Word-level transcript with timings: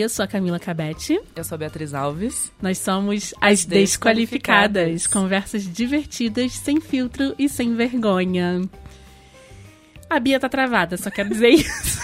Eu 0.00 0.08
sou 0.08 0.24
a 0.24 0.28
Camila 0.28 0.58
Cabete. 0.58 1.20
Eu 1.36 1.44
sou 1.44 1.56
a 1.56 1.58
Beatriz 1.58 1.92
Alves. 1.92 2.50
Nós 2.62 2.78
somos 2.78 3.34
as 3.38 3.66
Desqualificadas. 3.66 4.88
Desqualificadas. 4.88 5.06
Conversas 5.06 5.70
divertidas, 5.70 6.52
sem 6.52 6.80
filtro 6.80 7.34
e 7.38 7.50
sem 7.50 7.74
vergonha. 7.74 8.62
A 10.08 10.18
Bia 10.18 10.40
tá 10.40 10.48
travada, 10.48 10.96
só 10.96 11.10
quero 11.10 11.28
dizer 11.28 11.50
isso. 11.50 12.00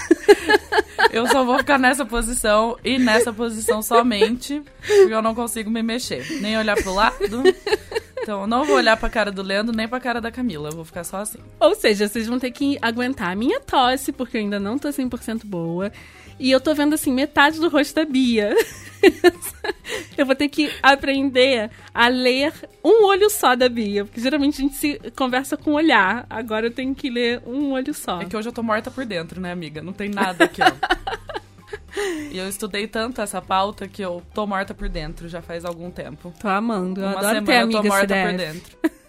Eu 1.11 1.27
só 1.27 1.43
vou 1.43 1.56
ficar 1.59 1.79
nessa 1.79 2.05
posição 2.05 2.77
e 2.84 2.98
nessa 2.98 3.32
posição 3.32 3.80
somente, 3.80 4.62
porque 4.87 5.15
eu 5.15 5.23
não 5.23 5.34
consigo 5.34 5.70
me 5.70 5.83
mexer, 5.83 6.27
nem 6.41 6.59
olhar 6.59 6.77
pro 6.77 6.92
lado. 6.92 7.42
Então, 8.20 8.41
eu 8.41 8.47
não 8.47 8.65
vou 8.65 8.77
olhar 8.77 8.97
pra 8.97 9.09
cara 9.09 9.30
do 9.30 9.41
Leandro 9.41 9.74
nem 9.74 9.87
pra 9.87 10.01
cara 10.01 10.20
da 10.20 10.33
Camila, 10.33 10.69
eu 10.69 10.74
vou 10.74 10.84
ficar 10.84 11.05
só 11.05 11.19
assim. 11.19 11.38
Ou 11.60 11.74
seja, 11.74 12.09
vocês 12.09 12.27
vão 12.27 12.38
ter 12.38 12.51
que 12.51 12.77
aguentar 12.83 13.30
a 13.30 13.37
minha 13.37 13.60
tosse, 13.60 14.10
porque 14.10 14.37
eu 14.37 14.41
ainda 14.41 14.59
não 14.59 14.78
tô 14.78 14.88
100% 14.88 15.45
boa. 15.45 15.92
E 16.38 16.50
eu 16.50 16.60
tô 16.60 16.74
vendo, 16.74 16.95
assim, 16.95 17.12
metade 17.12 17.58
do 17.58 17.68
rosto 17.68 17.95
da 17.95 18.04
Bia. 18.04 18.54
eu 20.16 20.26
vou 20.26 20.34
ter 20.34 20.48
que 20.48 20.70
aprender 20.82 21.70
a 21.95 22.09
ler 22.09 22.52
um 22.84 23.06
olho 23.06 23.30
só 23.30 23.54
da 23.54 23.68
Bia. 23.68 24.04
Porque 24.04 24.20
geralmente 24.20 24.60
a 24.60 24.64
gente 24.64 24.74
se 24.76 25.00
conversa 25.16 25.56
com 25.56 25.72
olhar. 25.72 26.26
Agora 26.28 26.66
eu 26.66 26.70
tenho 26.70 26.95
que 26.95 27.09
ler 27.09 27.42
um 27.46 27.72
olho 27.72 27.95
só. 27.95 28.20
É 28.20 28.24
que 28.24 28.36
hoje 28.36 28.48
eu 28.48 28.52
tô 28.52 28.62
morta 28.62 28.90
por 28.90 29.04
dentro, 29.06 29.40
né, 29.40 29.50
amiga? 29.52 29.82
Não 29.82 29.92
tem 29.92 30.09
nada 30.09 30.45
aqui, 30.45 30.60
ó. 30.62 30.66
E 32.30 32.37
eu 32.37 32.46
estudei 32.46 32.87
tanto 32.87 33.23
essa 33.23 33.40
pauta 33.40 33.88
que 33.88 34.02
eu 34.02 34.23
tô 34.34 34.46
morta 34.46 34.74
por 34.74 34.87
dentro 34.87 35.28
já 35.30 35.40
faz 35.40 35.64
algum 35.64 35.90
tempo. 35.90 36.32
Tô 36.38 36.46
amando. 36.46 37.00
Eu 37.00 37.06
Uma 37.06 37.12
adoro 37.12 37.26
semana 37.37 37.46
ter 37.46 37.56
amiga 37.56 37.78
eu 37.78 37.82
tô 37.82 37.88
morta 37.88 38.15
CDF. 38.15 38.30
por 38.30 38.37
dentro. 38.37 38.78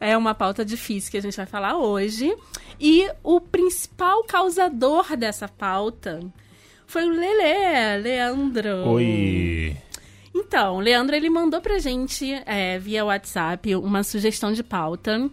É 0.00 0.16
uma 0.16 0.34
pauta 0.34 0.64
difícil 0.64 1.10
que 1.10 1.16
a 1.16 1.22
gente 1.22 1.36
vai 1.36 1.46
falar 1.46 1.76
hoje. 1.78 2.36
E 2.78 3.08
o 3.22 3.40
principal 3.40 4.22
causador 4.24 5.16
dessa 5.16 5.48
pauta 5.48 6.20
foi 6.86 7.04
o 7.04 7.10
Lelê, 7.10 7.98
Leandro. 7.98 8.90
Oi. 8.90 9.76
Então, 10.34 10.76
o 10.76 10.80
Leandro 10.80 11.16
ele 11.16 11.30
mandou 11.30 11.60
pra 11.60 11.78
gente 11.78 12.30
é, 12.44 12.78
via 12.78 13.04
WhatsApp 13.04 13.74
uma 13.74 14.02
sugestão 14.02 14.52
de 14.52 14.62
pauta 14.62 15.30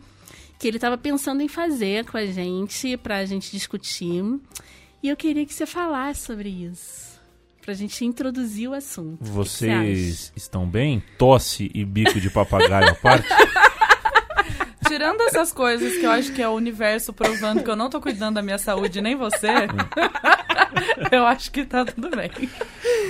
que 0.57 0.67
ele 0.67 0.79
tava 0.79 0.97
pensando 0.97 1.41
em 1.41 1.49
fazer 1.49 2.05
com 2.05 2.15
a 2.15 2.25
gente 2.25 2.95
pra 2.95 3.25
gente 3.25 3.51
discutir. 3.51 4.23
E 5.01 5.09
eu 5.09 5.17
queria 5.17 5.45
que 5.45 5.53
você 5.53 5.65
falasse 5.65 6.21
sobre 6.21 6.47
isso. 6.47 7.19
Pra 7.61 7.73
gente 7.73 8.03
introduzir 8.05 8.69
o 8.69 8.73
assunto. 8.73 9.17
Que 9.17 9.25
que 9.25 9.29
você 9.29 9.67
Vocês 9.67 10.33
estão 10.35 10.65
bem? 10.65 11.03
Tosse 11.17 11.69
e 11.73 11.83
bico 11.83 12.19
de 12.19 12.29
papagaio 12.29 12.89
à 12.89 12.95
parte? 12.95 13.27
Tirando 14.87 15.21
essas 15.21 15.51
coisas 15.51 15.95
que 15.97 16.05
eu 16.05 16.11
acho 16.11 16.33
que 16.33 16.41
é 16.41 16.47
o 16.47 16.53
universo 16.53 17.13
provando 17.13 17.63
que 17.63 17.69
eu 17.69 17.75
não 17.75 17.89
tô 17.89 17.99
cuidando 18.01 18.35
da 18.35 18.41
minha 18.41 18.57
saúde, 18.57 19.01
nem 19.01 19.15
você, 19.15 19.47
eu 21.11 21.25
acho 21.25 21.51
que 21.51 21.65
tá 21.65 21.85
tudo 21.85 22.09
bem. 22.09 22.31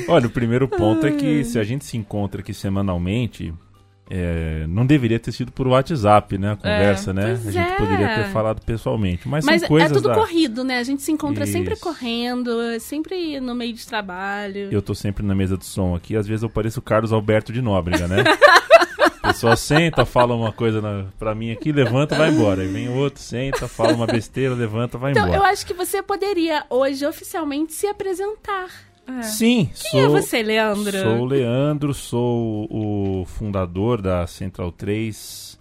Olha, 0.08 0.28
o 0.28 0.30
primeiro 0.30 0.68
ponto 0.68 1.06
é 1.06 1.12
que 1.12 1.44
se 1.44 1.60
a 1.60 1.64
gente 1.64 1.86
se 1.86 1.98
encontra 1.98 2.42
aqui 2.42 2.54
semanalmente, 2.54 3.54
é, 4.10 4.66
não 4.68 4.86
deveria 4.86 5.20
ter 5.20 5.32
sido 5.32 5.52
por 5.52 5.68
WhatsApp, 5.68 6.38
né? 6.38 6.52
A 6.52 6.56
conversa, 6.56 7.14
né? 7.14 7.28
pois 7.28 7.48
A 7.48 7.52
gente 7.52 7.72
é. 7.72 7.78
poderia 7.78 8.16
ter 8.16 8.26
falado 8.32 8.62
pessoalmente. 8.62 9.28
Mas, 9.28 9.46
Mas 9.46 9.62
são 9.62 9.70
coisas 9.70 9.92
é 9.92 9.94
tudo 9.94 10.10
da... 10.10 10.16
corrido, 10.16 10.64
né? 10.64 10.80
A 10.80 10.84
gente 10.84 11.02
se 11.02 11.12
encontra 11.12 11.46
sempre 11.46 11.74
Isso. 11.74 11.82
correndo, 11.82 12.52
sempre 12.80 13.40
no 13.40 13.56
meio 13.56 13.74
de 13.74 13.86
trabalho. 13.88 14.70
Eu 14.72 14.82
tô 14.82 14.94
sempre 14.94 15.26
na 15.26 15.34
mesa 15.34 15.56
do 15.56 15.64
som 15.64 15.96
aqui, 15.96 16.16
às 16.16 16.28
vezes 16.28 16.44
eu 16.44 16.50
pareço 16.50 16.80
o 16.80 16.84
Carlos 16.84 17.14
Alberto 17.14 17.54
de 17.54 17.62
Nóbrega, 17.62 18.08
né? 18.08 18.24
Pessoa 19.24 19.56
senta, 19.56 20.06
fala 20.06 20.36
uma 20.36 20.52
coisa 20.52 20.82
na, 20.82 21.06
pra 21.18 21.34
mim 21.34 21.52
aqui, 21.52 21.72
levanta, 21.72 22.14
vai 22.16 22.30
embora. 22.30 22.62
Aí 22.62 22.68
vem 22.68 22.90
outro, 22.90 23.22
senta, 23.22 23.68
fala 23.68 23.94
uma 23.94 24.06
besteira, 24.06 24.54
levanta, 24.54 24.98
vai 24.98 25.12
Então, 25.12 25.24
embora. 25.24 25.40
eu 25.40 25.44
acho 25.46 25.66
que 25.66 25.74
você 25.74 26.04
poderia 26.04 26.66
hoje 26.70 27.06
oficialmente 27.06 27.74
se 27.74 27.88
apresentar. 27.88 28.68
Sim, 29.22 29.70
Quem 29.92 30.02
sou, 30.02 30.18
é 30.18 30.22
você, 30.22 30.42
Leandro? 30.44 30.98
sou 30.98 31.20
o 31.20 31.26
Leandro, 31.26 31.94
sou 31.94 32.68
o 32.70 33.26
fundador 33.26 34.02
da 34.02 34.26
Central 34.28 34.72
3, 34.72 35.60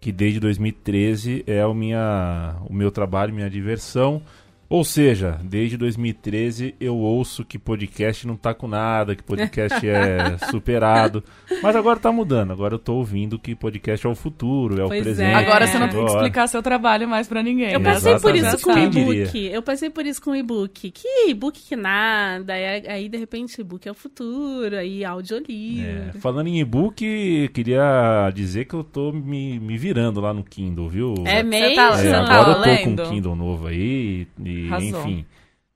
que 0.00 0.12
desde 0.12 0.38
2013 0.40 1.42
é 1.48 1.64
o, 1.66 1.74
minha, 1.74 2.54
o 2.68 2.72
meu 2.72 2.90
trabalho, 2.92 3.34
minha 3.34 3.50
diversão. 3.50 4.22
Ou 4.70 4.84
seja, 4.84 5.36
desde 5.42 5.76
2013 5.76 6.76
eu 6.80 6.96
ouço 6.96 7.44
que 7.44 7.58
podcast 7.58 8.24
não 8.24 8.36
tá 8.36 8.54
com 8.54 8.68
nada, 8.68 9.16
que 9.16 9.22
podcast 9.24 9.84
é 9.84 10.38
superado. 10.48 11.24
Mas 11.60 11.74
agora 11.74 11.98
tá 11.98 12.12
mudando, 12.12 12.52
agora 12.52 12.74
eu 12.74 12.78
tô 12.78 12.94
ouvindo 12.94 13.36
que 13.36 13.56
podcast 13.56 14.06
é 14.06 14.08
o 14.08 14.14
futuro, 14.14 14.74
é 14.80 14.86
Pois 14.86 14.90
o 14.90 14.94
é. 14.94 15.02
presente. 15.02 15.34
Agora 15.34 15.66
você 15.66 15.76
não 15.76 15.88
tem 15.88 16.04
que 16.04 16.12
explicar 16.12 16.46
seu 16.46 16.62
trabalho 16.62 17.08
mais 17.08 17.26
pra 17.26 17.42
ninguém. 17.42 17.72
Eu 17.72 17.80
passei 17.80 18.16
por 18.20 18.32
Exatamente. 18.32 18.56
isso 18.56 18.64
com 18.64 18.78
e-book. 18.78 19.46
Eu 19.46 19.62
passei 19.62 19.90
por 19.90 20.06
isso 20.06 20.22
com 20.22 20.30
o 20.30 20.36
e-book. 20.36 20.90
Que 20.92 21.28
e-book 21.30 21.60
que 21.60 21.74
nada. 21.74 22.52
Aí, 22.52 23.08
de 23.08 23.18
repente, 23.18 23.60
e-book 23.60 23.88
é 23.88 23.90
o 23.90 23.94
futuro. 23.94 24.76
Aí, 24.76 25.04
audiolivro. 25.04 25.84
É, 25.84 26.12
falando 26.20 26.46
em 26.46 26.60
e-book, 26.60 27.50
queria 27.52 28.30
dizer 28.32 28.66
que 28.66 28.74
eu 28.74 28.84
tô 28.84 29.10
me, 29.10 29.58
me 29.58 29.76
virando 29.76 30.20
lá 30.20 30.32
no 30.32 30.44
Kindle, 30.44 30.88
viu? 30.88 31.14
É, 31.26 31.42
mesmo? 31.42 31.74
tá- 31.74 31.88
É, 31.88 31.96
Você 31.96 32.12
não 32.12 32.20
agora 32.20 32.44
tá 32.44 32.50
eu 32.50 32.54
tô 32.54 32.60
lendo? 32.62 33.02
com 33.02 33.08
um 33.08 33.10
Kindle 33.10 33.34
novo 33.36 33.66
aí 33.66 34.28
e, 34.44 34.59
Arrasou. 34.68 35.00
enfim, 35.00 35.26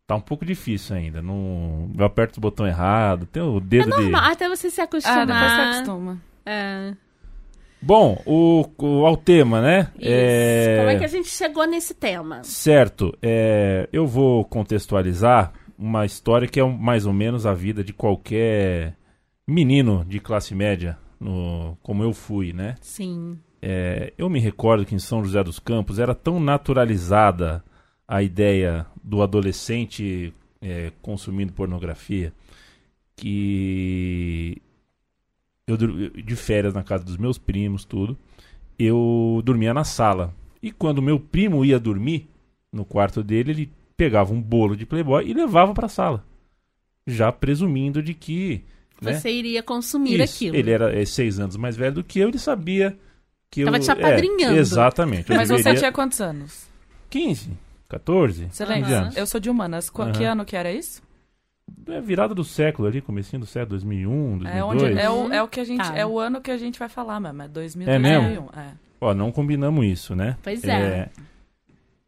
tá 0.06 0.16
um 0.16 0.20
pouco 0.20 0.44
difícil 0.44 0.96
ainda. 0.96 1.22
Não, 1.22 1.90
eu 1.96 2.04
aperto 2.04 2.38
o 2.38 2.40
botão 2.40 2.66
errado, 2.66 3.26
tem 3.26 3.42
o 3.42 3.58
É 3.58 3.60
dedo 3.60 3.84
de... 3.84 3.90
normal, 3.90 4.30
até 4.32 4.48
você 4.48 4.70
se 4.70 4.80
Ah, 4.80 4.84
acostumar. 4.84 5.26
depois 5.26 5.52
você 5.52 5.60
acostuma. 5.60 6.20
É. 6.46 6.92
Bom, 7.80 8.22
o, 8.24 8.64
o, 8.78 9.04
ao 9.06 9.14
tema, 9.16 9.60
né? 9.60 9.88
Isso. 9.98 10.78
Como 10.78 10.90
é 10.90 10.96
que 10.98 11.04
a 11.04 11.08
gente 11.08 11.28
chegou 11.28 11.66
nesse 11.66 11.92
tema? 11.94 12.42
Certo, 12.42 13.14
é, 13.20 13.86
eu 13.92 14.06
vou 14.06 14.42
contextualizar 14.44 15.52
uma 15.78 16.06
história 16.06 16.48
que 16.48 16.58
é 16.58 16.64
mais 16.64 17.04
ou 17.04 17.12
menos 17.12 17.44
a 17.44 17.52
vida 17.52 17.84
de 17.84 17.92
qualquer 17.92 18.94
menino 19.46 20.02
de 20.08 20.18
classe 20.18 20.54
média, 20.54 20.96
no, 21.20 21.76
como 21.82 22.02
eu 22.02 22.14
fui, 22.14 22.54
né? 22.54 22.74
Sim. 22.80 23.38
É, 23.60 24.14
eu 24.16 24.30
me 24.30 24.40
recordo 24.40 24.86
que 24.86 24.94
em 24.94 24.98
São 24.98 25.22
José 25.22 25.42
dos 25.44 25.58
Campos 25.58 25.98
era 25.98 26.14
tão 26.14 26.40
naturalizada 26.40 27.62
a 28.06 28.22
ideia 28.22 28.86
do 29.02 29.22
adolescente 29.22 30.32
é, 30.60 30.92
consumindo 31.02 31.52
pornografia 31.52 32.32
que 33.16 34.60
eu 35.66 35.76
de 35.76 36.36
férias 36.36 36.74
na 36.74 36.82
casa 36.82 37.04
dos 37.04 37.16
meus 37.16 37.38
primos, 37.38 37.84
tudo, 37.84 38.16
eu 38.78 39.40
dormia 39.44 39.72
na 39.72 39.84
sala. 39.84 40.34
E 40.62 40.70
quando 40.70 41.00
meu 41.02 41.18
primo 41.18 41.64
ia 41.64 41.78
dormir 41.78 42.28
no 42.72 42.84
quarto 42.84 43.22
dele, 43.22 43.50
ele 43.52 43.72
pegava 43.96 44.32
um 44.32 44.40
bolo 44.42 44.76
de 44.76 44.84
Playboy 44.84 45.26
e 45.26 45.32
levava 45.32 45.72
para 45.72 45.86
a 45.86 45.88
sala, 45.90 46.24
já 47.06 47.30
presumindo 47.30 48.02
de 48.02 48.12
que 48.12 48.62
né, 49.00 49.14
Você 49.14 49.30
iria 49.30 49.62
consumir 49.62 50.20
isso, 50.20 50.34
aquilo. 50.34 50.56
Ele 50.56 50.70
era 50.70 50.94
é, 50.98 51.04
seis 51.04 51.38
anos 51.38 51.56
mais 51.56 51.76
velho 51.76 51.94
do 51.96 52.04
que 52.04 52.18
eu, 52.18 52.28
ele 52.28 52.38
sabia 52.38 52.96
que 53.50 53.64
Tava 53.64 53.76
eu. 53.76 53.80
te 53.82 53.90
apadrinhando. 53.90 54.56
É, 54.56 54.58
exatamente. 54.58 55.28
Mas 55.30 55.48
você 55.48 55.56
deveria- 55.58 55.78
tinha 55.78 55.92
quantos 55.92 56.20
anos? 56.20 56.66
15, 57.10 57.50
14. 57.88 58.48
Você 58.50 58.62
Aham. 58.64 58.72
lembra? 58.74 59.10
Eu 59.16 59.26
sou 59.26 59.40
de 59.40 59.48
humanas. 59.50 59.90
Qu- 59.90 60.10
Que 60.12 60.24
ano 60.24 60.44
que 60.44 60.56
era 60.56 60.72
isso? 60.72 61.02
É 61.86 62.00
virada 62.00 62.34
do 62.34 62.44
século 62.44 62.86
ali, 62.88 63.00
comecinho 63.00 63.40
do 63.40 63.46
século, 63.46 63.70
2001, 63.70 64.38
2002. 64.38 64.56
É, 64.56 64.64
onde, 64.64 65.00
é, 65.00 65.10
o, 65.10 65.32
é 65.32 65.42
o 65.42 65.48
que 65.48 65.60
a 65.60 65.64
gente. 65.64 65.78
Tá. 65.78 65.96
É 65.96 66.04
o 66.04 66.18
ano 66.18 66.40
que 66.40 66.50
a 66.50 66.56
gente 66.58 66.78
vai 66.78 66.88
falar 66.88 67.18
mesmo. 67.20 67.42
É 67.42 67.48
2000, 67.48 67.88
É 67.88 67.98
mesmo? 67.98 68.26
2001. 68.28 68.60
É. 68.60 68.72
Ó, 69.00 69.14
não 69.14 69.32
combinamos 69.32 69.84
isso, 69.86 70.14
né? 70.14 70.36
Pois 70.42 70.62
é. 70.64 71.10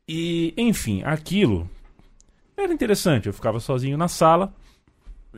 E, 0.09 0.55
enfim, 0.57 1.03
aquilo 1.05 1.69
era 2.57 2.73
interessante. 2.73 3.27
Eu 3.27 3.33
ficava 3.33 3.59
sozinho 3.61 3.97
na 3.99 4.09
sala, 4.09 4.53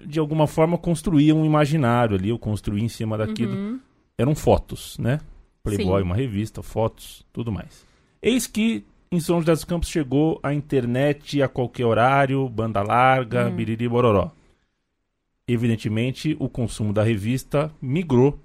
de 0.05 0.19
alguma 0.19 0.47
forma 0.47 0.77
construía 0.79 1.35
um 1.35 1.45
imaginário 1.45 2.17
ali, 2.17 2.29
eu 2.29 2.39
construía 2.39 2.85
em 2.85 2.89
cima 2.89 3.17
daquilo. 3.17 3.55
Uhum. 3.55 3.81
eram 4.17 4.35
fotos, 4.35 4.99
né? 4.99 5.21
Playboy, 5.63 6.01
Sim. 6.03 6.07
uma 6.07 6.15
revista, 6.17 6.63
fotos, 6.63 7.25
tudo 7.33 7.51
mais. 7.53 7.85
Eis 8.23 8.47
que 8.47 8.85
em 9.11 9.21
São 9.21 9.41
José 9.41 9.53
dos 9.53 9.65
Campos 9.65 9.89
chegou 9.89 10.39
a 10.43 10.53
internet 10.53 11.43
a 11.43 11.49
qualquer 11.49 11.87
horário, 11.87 12.49
banda 12.49 12.83
larga, 12.83 13.49
Hum. 13.49 13.57
biriri 13.57 13.89
bororó. 13.89 14.31
Evidentemente, 15.47 16.37
o 16.39 16.49
consumo 16.49 16.93
da 16.93 17.03
revista 17.03 17.73
migrou 17.81 18.39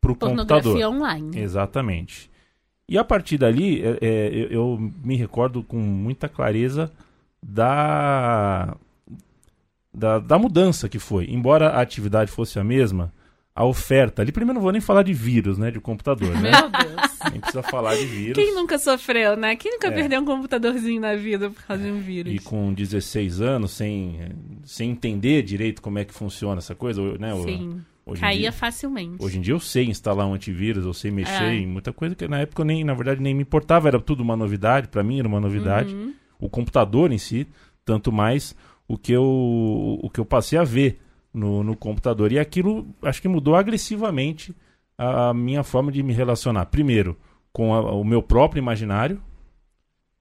para 0.00 0.10
o 0.12 0.16
computador. 0.16 0.76
Online. 0.82 1.38
Exatamente. 1.38 2.28
E 2.88 2.98
a 2.98 3.04
partir 3.04 3.38
dali, 3.38 3.80
é, 3.80 3.98
é, 4.02 4.28
eu, 4.34 4.50
eu 4.50 4.92
me 5.04 5.14
recordo 5.16 5.62
com 5.62 5.76
muita 5.78 6.28
clareza 6.28 6.90
da, 7.40 8.76
da, 9.94 10.18
da 10.18 10.38
mudança 10.38 10.88
que 10.88 10.98
foi. 10.98 11.26
Embora 11.30 11.68
a 11.70 11.80
atividade 11.80 12.30
fosse 12.30 12.58
a 12.58 12.64
mesma, 12.64 13.12
a 13.54 13.64
oferta. 13.64 14.20
Ali 14.22 14.32
primeiro 14.32 14.54
não 14.54 14.62
vou 14.62 14.72
nem 14.72 14.80
falar 14.80 15.04
de 15.04 15.12
vírus, 15.14 15.56
né? 15.58 15.70
De 15.70 15.78
computador, 15.80 16.30
né? 16.40 16.50
Meu 16.50 16.70
Deus. 16.70 17.11
Nem 17.30 17.40
precisa 17.40 17.62
falar 17.62 17.94
de 17.96 18.04
vírus. 18.06 18.34
Quem 18.42 18.54
nunca 18.54 18.78
sofreu, 18.78 19.36
né? 19.36 19.56
Quem 19.56 19.72
nunca 19.72 19.88
É. 19.88 19.90
perdeu 19.90 20.20
um 20.20 20.24
computadorzinho 20.24 21.00
na 21.00 21.14
vida 21.14 21.50
por 21.50 21.62
causa 21.62 21.82
de 21.82 21.90
um 21.90 22.00
vírus? 22.00 22.32
E 22.32 22.38
com 22.38 22.72
16 22.72 23.40
anos, 23.40 23.72
sem, 23.72 24.18
sem 24.64 24.90
entender 24.90 25.42
direito 25.42 25.80
como 25.82 25.98
é 25.98 26.04
que 26.04 26.12
funciona 26.14 26.58
essa 26.58 26.74
coisa, 26.74 27.00
né? 27.18 27.34
Sim. 27.44 27.80
hoje 28.04 28.20
Caía 28.20 28.40
dia- 28.40 28.52
facilmente. 28.52 29.16
Hoje 29.22 29.38
em 29.38 29.40
dia 29.40 29.54
eu 29.54 29.60
sei 29.60 29.84
instalar 29.84 30.26
um 30.26 30.34
antivírus, 30.34 30.84
eu 30.84 30.92
sei 30.92 31.10
mexer 31.10 31.44
É. 31.44 31.54
em 31.54 31.66
muita 31.66 31.92
coisa 31.92 32.14
que 32.14 32.26
na 32.26 32.40
época 32.40 32.62
eu 32.62 32.66
nem, 32.66 32.82
na 32.82 32.94
verdade, 32.94 33.20
nem 33.22 33.32
me 33.34 33.42
importava, 33.42 33.86
era 33.88 34.00
tudo 34.00 34.22
uma 34.22 34.36
novidade, 34.36 34.88
pra 34.88 35.02
mim 35.04 35.18
era 35.20 35.28
uma 35.28 35.38
novidade. 35.40 35.94
Uhum. 35.94 36.12
O 36.40 36.48
computador 36.48 37.12
em 37.12 37.18
si, 37.18 37.46
tanto 37.84 38.10
mais 38.10 38.56
o 38.88 38.98
que 38.98 39.12
eu, 39.12 39.22
o 40.02 40.10
que 40.10 40.18
eu 40.18 40.24
passei 40.24 40.58
a 40.58 40.64
ver 40.64 40.98
no, 41.32 41.62
no 41.62 41.76
computador. 41.76 42.32
E 42.32 42.38
aquilo 42.40 42.86
acho 43.02 43.22
que 43.22 43.28
mudou 43.28 43.54
agressivamente 43.54 44.52
a 45.02 45.34
minha 45.34 45.62
forma 45.62 45.90
de 45.92 46.02
me 46.02 46.12
relacionar. 46.12 46.66
Primeiro, 46.66 47.16
com 47.52 47.74
a, 47.74 47.80
o 47.92 48.04
meu 48.04 48.22
próprio 48.22 48.60
imaginário 48.60 49.20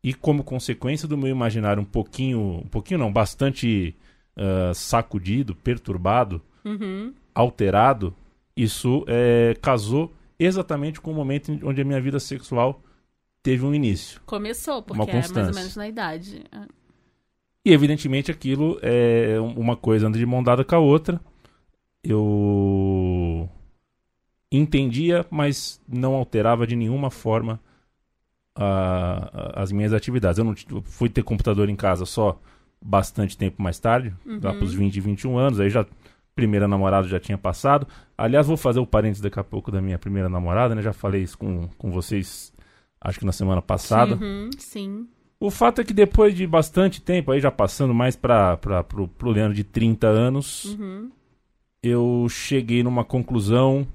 e 0.04 0.13
como 0.13 0.44
consequência 0.44 1.07
do 1.07 1.18
meu 1.18 1.30
imaginário 1.30 1.81
um 1.81 1.86
pouquinho, 1.86 2.39
um 2.63 2.68
pouquinho 2.68 3.00
não, 3.00 3.12
bastante 3.13 3.95
uh, 4.38 4.74
sacudido, 4.74 5.56
perturbado, 5.56 6.42
Uhum. 6.66 7.13
alterado, 7.33 8.13
isso 8.56 9.04
é, 9.07 9.56
casou 9.62 10.12
exatamente 10.38 11.00
com 11.01 11.12
o 11.12 11.16
momento 11.16 11.51
onde 11.63 11.81
a 11.81 11.86
minha 11.86 12.00
vida 12.01 12.19
sexual 12.19 12.81
teve 13.42 13.66
um 13.66 13.74
início. 13.74 14.22
Começou, 14.25 14.81
porque 14.83 15.01
Uma 15.01 15.10
é 15.10 15.13
mais 15.13 15.31
ou 15.31 15.36
menos 15.56 15.75
na 15.75 15.88
idade. 15.88 16.44
E 17.66 17.72
evidentemente 17.74 18.30
aquilo 18.31 18.78
é 18.81 19.39
um- 19.39 19.54
uma 19.60 19.75
coisa 19.75 20.07
anda 20.07 20.18
de 20.19 20.25
mão 20.25 20.44
dada 20.44 20.63
com 20.63 20.75
a 20.75 20.80
outra. 20.80 21.19
Eu 22.04 23.50
entendia, 24.51 25.25
mas 25.30 25.80
não 25.88 26.13
alterava 26.13 26.68
de 26.68 26.75
nenhuma 26.75 27.09
forma 27.09 27.59
a- 28.56 29.30
a- 29.56 29.62
as 29.63 29.71
minhas 29.71 29.94
atividades. 29.94 30.38
Eu 30.38 30.44
não 30.45 30.53
eu 30.69 30.81
fui 30.81 31.09
ter 31.09 31.24
computador 31.24 31.69
em 31.69 31.75
casa 31.75 32.06
só 32.06 32.39
bastante 32.81 33.38
tempo 33.38 33.62
mais 33.62 33.80
tarde, 33.80 34.13
lá 34.25 34.53
para 34.53 34.63
os 34.63 34.74
20, 34.74 35.00
21 35.00 35.38
anos, 35.38 35.59
aí 35.59 35.69
já 35.69 35.86
primeira 36.36 36.68
namorada 36.68 37.07
já 37.07 37.19
tinha 37.19 37.38
passado. 37.38 37.88
Aliás, 38.18 38.48
vou 38.48 38.57
fazer 38.57 38.80
o 38.80 38.86
parênteses 38.86 39.21
daqui 39.21 39.39
a 39.39 39.44
pouco 39.44 39.71
da 39.71 39.81
minha 39.81 40.00
primeira 40.00 40.27
namorada, 40.30 40.74
né? 40.74 40.81
Já 40.81 40.92
falei 40.94 41.21
isso 41.21 41.38
com, 41.38 41.68
com 41.77 41.92
vocês, 41.92 42.51
acho 43.00 43.19
que 43.19 43.25
na 43.25 43.31
semana 43.31 43.62
passada. 43.62 44.15
Uhum, 44.15 44.50
sim. 44.57 45.07
O 45.39 45.50
fato 45.51 45.81
é 45.81 45.83
que 45.83 45.94
depois 45.94 46.36
de 46.36 46.45
bastante 46.47 47.01
tempo, 47.01 47.31
aí 47.31 47.39
já 47.39 47.51
passando 47.51 47.94
mais 47.94 48.15
para 48.15 48.57
pro, 48.57 49.07
pro 49.07 49.30
Leandro 49.31 49.54
de 49.54 49.63
30 49.63 50.07
anos, 50.07 50.65
Uhum. 50.65 51.12
eu 51.83 52.27
cheguei 52.30 52.81
numa 52.83 53.04
conclusão 53.04 53.86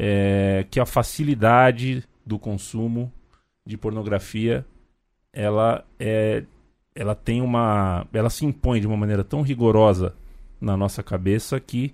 é, 0.00 0.64
que 0.70 0.78
a 0.78 0.86
facilidade 0.86 2.04
do 2.24 2.38
consumo 2.38 3.12
de 3.66 3.76
pornografia 3.76 4.64
ela 5.32 5.84
é 5.98 6.44
ela 6.94 7.14
tem 7.14 7.42
uma 7.42 8.06
ela 8.12 8.30
se 8.30 8.44
impõe 8.46 8.80
de 8.80 8.86
uma 8.86 8.96
maneira 8.96 9.24
tão 9.24 9.42
rigorosa 9.42 10.14
na 10.60 10.76
nossa 10.76 11.02
cabeça 11.02 11.58
que 11.58 11.92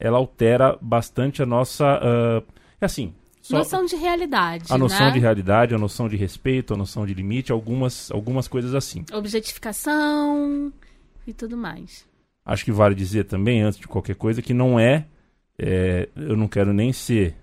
ela 0.00 0.16
altera 0.18 0.78
bastante 0.80 1.42
a 1.42 1.46
nossa 1.46 1.84
ah, 2.02 2.42
é 2.80 2.84
assim 2.86 3.12
só- 3.42 3.58
Noção 3.58 3.84
de 3.84 3.96
realidade. 3.96 4.64
a 4.70 4.78
noção 4.78 5.06
né? 5.06 5.12
de 5.12 5.18
realidade 5.18 5.74
a 5.74 5.78
noção 5.78 6.08
de 6.08 6.16
respeito 6.16 6.72
a 6.72 6.76
noção 6.76 7.04
de 7.04 7.12
limite 7.12 7.52
algumas 7.52 8.10
algumas 8.10 8.48
coisas 8.48 8.74
assim 8.74 9.04
Objetificação 9.12 10.72
e 11.26 11.32
tudo 11.32 11.56
mais. 11.56 12.06
acho 12.44 12.64
que 12.64 12.72
vale 12.72 12.94
dizer 12.94 13.24
também, 13.24 13.62
antes 13.62 13.78
de 13.78 13.86
qualquer 13.86 14.16
coisa, 14.16 14.42
que 14.42 14.52
não 14.54 14.78
é. 14.78 15.04
é, 15.58 16.08
eu 16.16 16.36
não 16.36 16.48
quero 16.48 16.72
nem 16.72 16.92
ser 16.92 17.36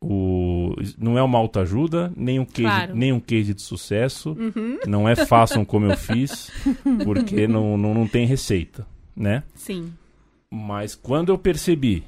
o. 0.00 0.74
Não 0.98 1.18
é 1.18 1.22
uma 1.22 1.38
autoajuda, 1.38 2.12
nem 2.16 2.38
um 2.38 2.44
case, 2.44 2.62
Claro. 2.62 2.94
nem 2.94 3.12
um 3.12 3.20
case 3.20 3.52
de 3.54 3.62
sucesso. 3.62 4.30
Uhum. 4.38 4.78
Não 4.86 5.08
é 5.08 5.16
façam 5.16 5.64
como 5.64 5.86
eu 5.86 5.96
fiz, 5.96 6.50
porque 7.04 7.46
não, 7.48 7.76
não, 7.76 7.94
não 7.94 8.06
tem 8.08 8.26
receita, 8.26 8.86
né? 9.16 9.42
Sim. 9.54 9.92
Mas 10.50 10.94
quando 10.94 11.30
eu 11.30 11.38
percebi 11.38 12.02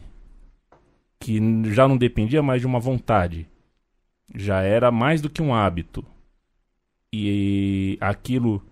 que 1.18 1.38
já 1.72 1.86
não 1.86 1.96
dependia 1.96 2.42
mais 2.42 2.60
de 2.60 2.66
uma 2.66 2.80
vontade, 2.80 3.46
já 4.34 4.62
era 4.62 4.90
mais 4.90 5.20
do 5.20 5.28
que 5.28 5.42
um 5.42 5.52
hábito, 5.54 6.04
e 7.12 7.98
aquilo 8.00 8.62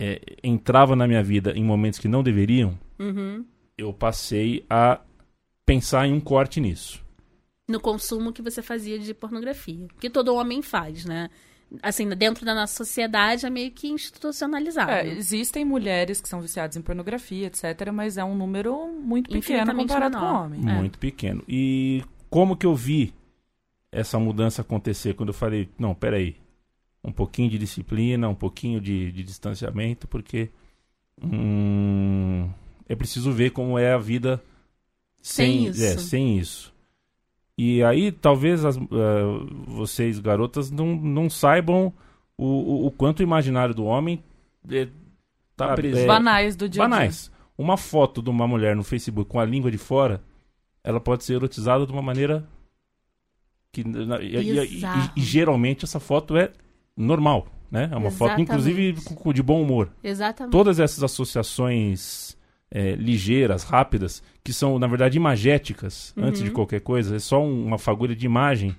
é, 0.00 0.20
entrava 0.42 0.96
na 0.96 1.06
minha 1.06 1.22
vida 1.22 1.52
em 1.54 1.62
momentos 1.62 1.98
que 1.98 2.08
não 2.08 2.22
deveriam, 2.22 2.76
Uhum. 2.98 3.44
eu 3.78 3.92
passei 3.92 4.64
a 4.68 5.00
pensar 5.64 6.06
em 6.06 6.12
um 6.12 6.20
corte 6.20 6.60
nisso. 6.60 7.04
No 7.70 7.80
consumo 7.80 8.32
que 8.32 8.42
você 8.42 8.62
fazia 8.62 8.98
de 8.98 9.14
pornografia. 9.14 9.86
Que 9.98 10.10
todo 10.10 10.34
homem 10.34 10.60
faz, 10.62 11.04
né? 11.04 11.30
Assim, 11.82 12.08
dentro 12.08 12.44
da 12.44 12.52
nossa 12.52 12.74
sociedade 12.74 13.46
é 13.46 13.50
meio 13.50 13.70
que 13.70 13.86
institucionalizado. 13.86 14.90
É, 14.90 15.06
existem 15.06 15.64
mulheres 15.64 16.20
que 16.20 16.28
são 16.28 16.40
viciadas 16.40 16.76
em 16.76 16.82
pornografia, 16.82 17.46
etc., 17.46 17.92
mas 17.92 18.16
é 18.18 18.24
um 18.24 18.34
número 18.34 18.88
muito 18.88 19.30
pequeno 19.30 19.74
comparado 19.74 20.18
com 20.18 20.24
menor. 20.24 20.40
o 20.40 20.44
homem. 20.44 20.60
É. 20.68 20.74
Muito 20.74 20.98
pequeno. 20.98 21.44
E 21.48 22.02
como 22.28 22.56
que 22.56 22.66
eu 22.66 22.74
vi 22.74 23.14
essa 23.92 24.18
mudança 24.18 24.62
acontecer 24.62 25.14
quando 25.14 25.28
eu 25.28 25.34
falei, 25.34 25.68
não, 25.78 25.94
peraí, 25.94 26.36
um 27.02 27.12
pouquinho 27.12 27.50
de 27.50 27.58
disciplina, 27.58 28.28
um 28.28 28.34
pouquinho 28.34 28.80
de, 28.80 29.10
de 29.12 29.22
distanciamento, 29.22 30.06
porque 30.06 30.50
hum, 31.22 32.48
é 32.88 32.94
preciso 32.94 33.32
ver 33.32 33.50
como 33.50 33.78
é 33.78 33.92
a 33.92 33.98
vida 33.98 34.42
Sem 35.22 35.64
sem, 35.64 35.66
isso. 35.68 35.84
é, 35.84 35.98
sem 35.98 36.38
isso. 36.38 36.69
E 37.62 37.82
aí, 37.84 38.10
talvez 38.10 38.64
as, 38.64 38.78
eh, 38.78 38.80
vocês, 39.66 40.18
garotas, 40.18 40.70
não, 40.70 40.96
não 40.96 41.28
saibam 41.28 41.92
o, 42.38 42.46
o, 42.46 42.86
o 42.86 42.90
quanto 42.90 43.20
o 43.20 43.22
imaginário 43.22 43.74
do 43.74 43.84
homem 43.84 44.22
é, 44.70 44.88
tá 45.56 45.68
Os 45.70 45.74
presente. 45.74 46.06
banais 46.06 46.56
do 46.56 46.66
dia 46.68 46.82
a 46.82 46.86
dia. 46.86 46.96
Banais. 46.96 47.30
Uma 47.58 47.76
foto 47.76 48.22
de 48.22 48.30
uma 48.30 48.48
mulher 48.48 48.74
no 48.74 48.82
Facebook 48.82 49.28
com 49.30 49.38
a 49.38 49.44
língua 49.44 49.70
de 49.70 49.76
fora, 49.76 50.22
ela 50.82 50.98
pode 50.98 51.22
ser 51.22 51.34
erotizada 51.34 51.84
de 51.84 51.92
uma 51.92 52.00
maneira 52.00 52.48
que 53.70 53.84
na- 53.84 54.22
e, 54.22 54.36
e- 54.36 54.74
e- 55.16 55.20
geralmente 55.20 55.84
essa 55.84 56.00
foto 56.00 56.38
é 56.38 56.50
normal, 56.96 57.46
né? 57.70 57.90
É 57.92 57.96
uma 57.96 58.10
foto 58.10 58.30
Exatamente. 58.40 58.48
inclusive 58.50 59.04
com- 59.04 59.14
com- 59.14 59.32
de 59.34 59.42
bom 59.42 59.60
humor. 59.62 59.90
Exatamente. 60.02 60.50
Todas 60.52 60.80
essas 60.80 61.02
associações 61.04 62.38
é, 62.72 62.92
ligeiras, 62.94 63.64
rápidas, 63.64 64.22
que 64.44 64.52
são 64.52 64.78
na 64.78 64.86
verdade 64.86 65.16
imagéticas 65.16 66.14
Uhum. 66.16 66.24
antes 66.24 66.42
de 66.42 66.50
qualquer 66.50 66.80
coisa, 66.80 67.16
é 67.16 67.18
só 67.18 67.42
um- 67.42 67.66
uma 67.66 67.78
fagulha 67.78 68.14
de 68.14 68.24
imagem, 68.26 68.74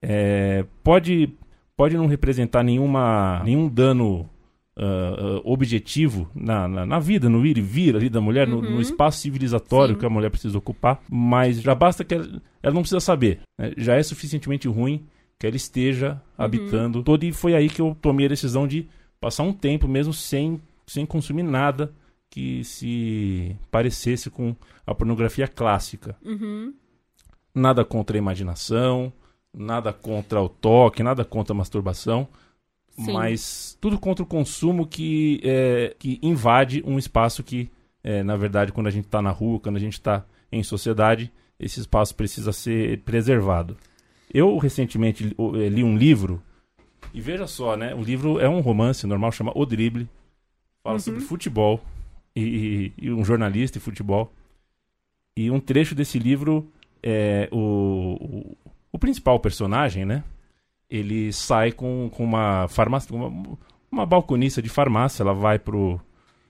é, 0.00 0.64
pode 0.82 1.30
pode 1.76 1.96
não 1.96 2.06
representar 2.06 2.62
nenhuma 2.62 3.42
nenhum 3.44 3.68
dano 3.68 4.28
ah, 4.74 5.40
objetivo 5.44 6.30
na, 6.34 6.66
na, 6.66 6.86
na 6.86 6.98
vida, 6.98 7.28
no 7.28 7.44
ir 7.44 7.58
e 7.58 7.60
vir 7.60 7.94
ali 7.94 8.08
da 8.08 8.22
mulher, 8.22 8.48
no, 8.48 8.62
no 8.62 8.68
Uhum. 8.76 8.80
espaço 8.80 9.18
civilizatório 9.20 9.94
Sim. 9.94 10.00
que 10.00 10.06
a 10.06 10.10
mulher 10.10 10.30
precisa 10.30 10.56
ocupar, 10.56 10.98
mas 11.10 11.60
já 11.60 11.74
basta 11.74 12.02
que 12.02 12.14
ela, 12.14 12.26
ela 12.62 12.74
não 12.74 12.80
precisa 12.80 12.98
saber. 13.00 13.40
né? 13.58 13.72
Já 13.76 13.96
é 13.96 14.02
suficientemente 14.02 14.66
ruim 14.68 15.04
que 15.38 15.46
ela 15.46 15.56
esteja 15.56 16.12
Uhum. 16.12 16.44
habitando 16.44 17.02
todo 17.02 17.22
e 17.24 17.32
foi 17.32 17.54
aí 17.54 17.68
que 17.68 17.82
eu 17.82 17.94
tomei 18.00 18.24
a 18.24 18.28
decisão 18.30 18.66
de 18.66 18.88
passar 19.20 19.42
um 19.42 19.52
tempo 19.52 19.86
mesmo 19.86 20.12
sem, 20.14 20.58
sem 20.86 21.04
consumir 21.04 21.42
nada 21.42 21.92
que 22.32 22.64
se 22.64 23.54
parecesse 23.70 24.30
com 24.30 24.56
a 24.86 24.94
pornografia 24.94 25.46
clássica. 25.46 26.16
Uhum. 26.24 26.72
Nada 27.54 27.84
contra 27.84 28.16
a 28.16 28.18
imaginação, 28.18 29.12
nada 29.52 29.92
contra 29.92 30.40
o 30.40 30.48
toque, 30.48 31.02
nada 31.02 31.26
contra 31.26 31.52
a 31.52 31.56
masturbação, 31.56 32.26
Sim. 32.96 33.12
mas 33.12 33.76
tudo 33.82 33.98
contra 33.98 34.22
o 34.22 34.26
consumo 34.26 34.86
que, 34.86 35.42
é, 35.44 35.94
que 35.98 36.18
invade 36.22 36.82
um 36.86 36.98
espaço 36.98 37.42
que, 37.42 37.70
é, 38.02 38.22
na 38.22 38.34
verdade, 38.34 38.72
quando 38.72 38.86
a 38.86 38.90
gente 38.90 39.04
está 39.04 39.20
na 39.20 39.30
rua, 39.30 39.60
quando 39.60 39.76
a 39.76 39.80
gente 39.80 39.92
está 39.92 40.24
em 40.50 40.62
sociedade, 40.62 41.30
esse 41.60 41.80
espaço 41.80 42.14
precisa 42.14 42.50
ser 42.50 43.00
preservado. 43.00 43.76
Eu 44.32 44.56
recentemente 44.56 45.22
li- 45.24 45.36
eh, 45.62 45.68
li 45.68 45.84
um 45.84 45.98
livro, 45.98 46.42
e 47.12 47.20
veja 47.20 47.46
só, 47.46 47.76
né? 47.76 47.94
O 47.94 48.00
livro 48.02 48.40
é 48.40 48.48
um 48.48 48.60
romance 48.60 49.06
normal, 49.06 49.30
chama 49.32 49.52
O 49.54 49.66
Drible, 49.66 50.08
fala 50.82 50.94
Uhum. 50.96 51.00
sobre 51.00 51.20
futebol, 51.20 51.82
e, 52.34 52.92
e 52.96 53.12
um 53.12 53.24
jornalista 53.24 53.78
de 53.78 53.84
futebol. 53.84 54.32
E 55.36 55.50
um 55.50 55.60
trecho 55.60 55.94
desse 55.94 56.18
livro 56.18 56.70
é 57.02 57.48
o, 57.50 58.16
o, 58.20 58.56
o 58.92 58.98
principal 58.98 59.40
personagem, 59.40 60.04
né? 60.04 60.22
Ele 60.90 61.32
sai 61.32 61.72
com, 61.72 62.10
com 62.12 62.22
uma 62.22 62.68
farmácia, 62.68 63.14
uma, 63.14 63.58
uma 63.90 64.06
balconista 64.06 64.60
de 64.60 64.68
farmácia, 64.68 65.22
ela 65.22 65.32
vai 65.32 65.58
pro. 65.58 66.00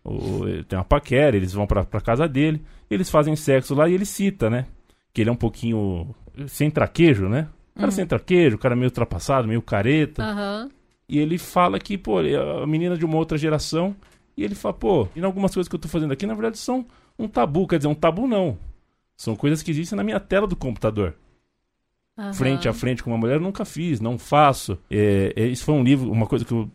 O, 0.04 0.64
tem 0.66 0.76
uma 0.76 0.84
paquera, 0.84 1.36
eles 1.36 1.52
vão 1.52 1.64
pra, 1.64 1.84
pra 1.84 2.00
casa 2.00 2.26
dele, 2.26 2.60
eles 2.90 3.08
fazem 3.08 3.36
sexo 3.36 3.74
lá 3.74 3.88
e 3.88 3.94
ele 3.94 4.04
cita, 4.04 4.50
né? 4.50 4.66
Que 5.14 5.20
ele 5.20 5.30
é 5.30 5.32
um 5.32 5.36
pouquinho 5.36 6.12
sem 6.48 6.70
traquejo, 6.70 7.28
né? 7.28 7.48
O 7.76 7.80
cara 7.80 7.90
sem 7.90 8.06
traquejo, 8.06 8.56
o 8.56 8.58
cara 8.58 8.74
meio 8.74 8.88
ultrapassado, 8.88 9.46
meio 9.46 9.62
careta. 9.62 10.22
Aham. 10.22 10.70
E 11.08 11.18
ele 11.18 11.38
fala 11.38 11.78
que, 11.78 11.96
pô, 11.98 12.20
é 12.22 12.62
a 12.62 12.66
menina 12.66 12.96
de 12.96 13.04
uma 13.04 13.16
outra 13.16 13.36
geração. 13.36 13.94
E 14.36 14.42
ele 14.44 14.54
fala, 14.54 14.74
pô, 14.74 15.08
e 15.14 15.22
algumas 15.22 15.52
coisas 15.52 15.68
que 15.68 15.74
eu 15.74 15.80
tô 15.80 15.88
fazendo 15.88 16.12
aqui, 16.12 16.26
na 16.26 16.34
verdade, 16.34 16.58
são 16.58 16.86
um 17.18 17.28
tabu. 17.28 17.66
Quer 17.66 17.78
dizer, 17.78 17.88
um 17.88 17.94
tabu 17.94 18.26
não. 18.26 18.58
São 19.16 19.36
coisas 19.36 19.62
que 19.62 19.70
existem 19.70 19.96
na 19.96 20.02
minha 20.02 20.18
tela 20.18 20.46
do 20.46 20.56
computador. 20.56 21.14
aham. 22.16 22.32
Frente 22.32 22.68
a 22.68 22.72
frente 22.72 23.02
com 23.02 23.10
uma 23.10 23.18
mulher, 23.18 23.36
eu 23.36 23.40
nunca 23.40 23.64
fiz, 23.64 24.00
não 24.00 24.18
faço. 24.18 24.78
É, 24.90 25.32
é, 25.36 25.46
isso 25.46 25.64
foi 25.64 25.74
um 25.74 25.84
livro, 25.84 26.10
uma 26.10 26.26
coisa 26.26 26.44
que 26.44 26.52
eu 26.52 26.70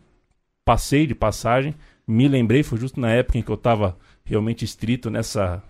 passei 0.64 1.06
de 1.06 1.14
passagem. 1.14 1.74
Me 2.06 2.28
lembrei, 2.28 2.62
foi 2.62 2.78
justo 2.78 3.00
na 3.00 3.10
época 3.10 3.38
em 3.38 3.42
que 3.42 3.50
eu 3.50 3.56
tava 3.56 3.96
realmente 4.24 4.64
estrito 4.64 5.10
nessa, 5.10 5.62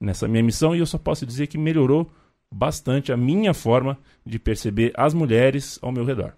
nessa 0.00 0.28
minha 0.28 0.42
missão. 0.42 0.76
E 0.76 0.78
eu 0.78 0.86
só 0.86 0.98
posso 0.98 1.24
dizer 1.24 1.46
que 1.46 1.58
melhorou 1.58 2.10
bastante 2.52 3.12
a 3.12 3.16
minha 3.16 3.52
forma 3.52 3.98
de 4.24 4.38
perceber 4.38 4.92
as 4.96 5.14
mulheres 5.14 5.78
ao 5.82 5.90
meu 5.90 6.04
redor. 6.04 6.34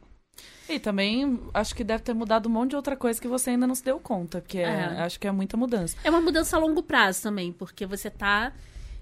E 0.68 0.78
também 0.78 1.40
acho 1.54 1.74
que 1.74 1.82
deve 1.82 2.02
ter 2.02 2.14
mudado 2.14 2.46
um 2.48 2.52
monte 2.52 2.70
de 2.70 2.76
outra 2.76 2.94
coisa 2.94 3.20
que 3.20 3.26
você 3.28 3.50
ainda 3.50 3.66
não 3.66 3.74
se 3.74 3.82
deu 3.82 3.98
conta, 3.98 4.40
que 4.40 4.58
é, 4.58 4.62
É. 4.64 4.84
acho 5.00 5.18
que 5.18 5.26
é 5.26 5.32
muita 5.32 5.56
mudança. 5.56 5.96
É 6.04 6.10
uma 6.10 6.20
mudança 6.20 6.56
a 6.56 6.60
longo 6.60 6.82
prazo 6.82 7.22
também, 7.22 7.52
porque 7.52 7.86
você 7.86 8.10
tá 8.10 8.52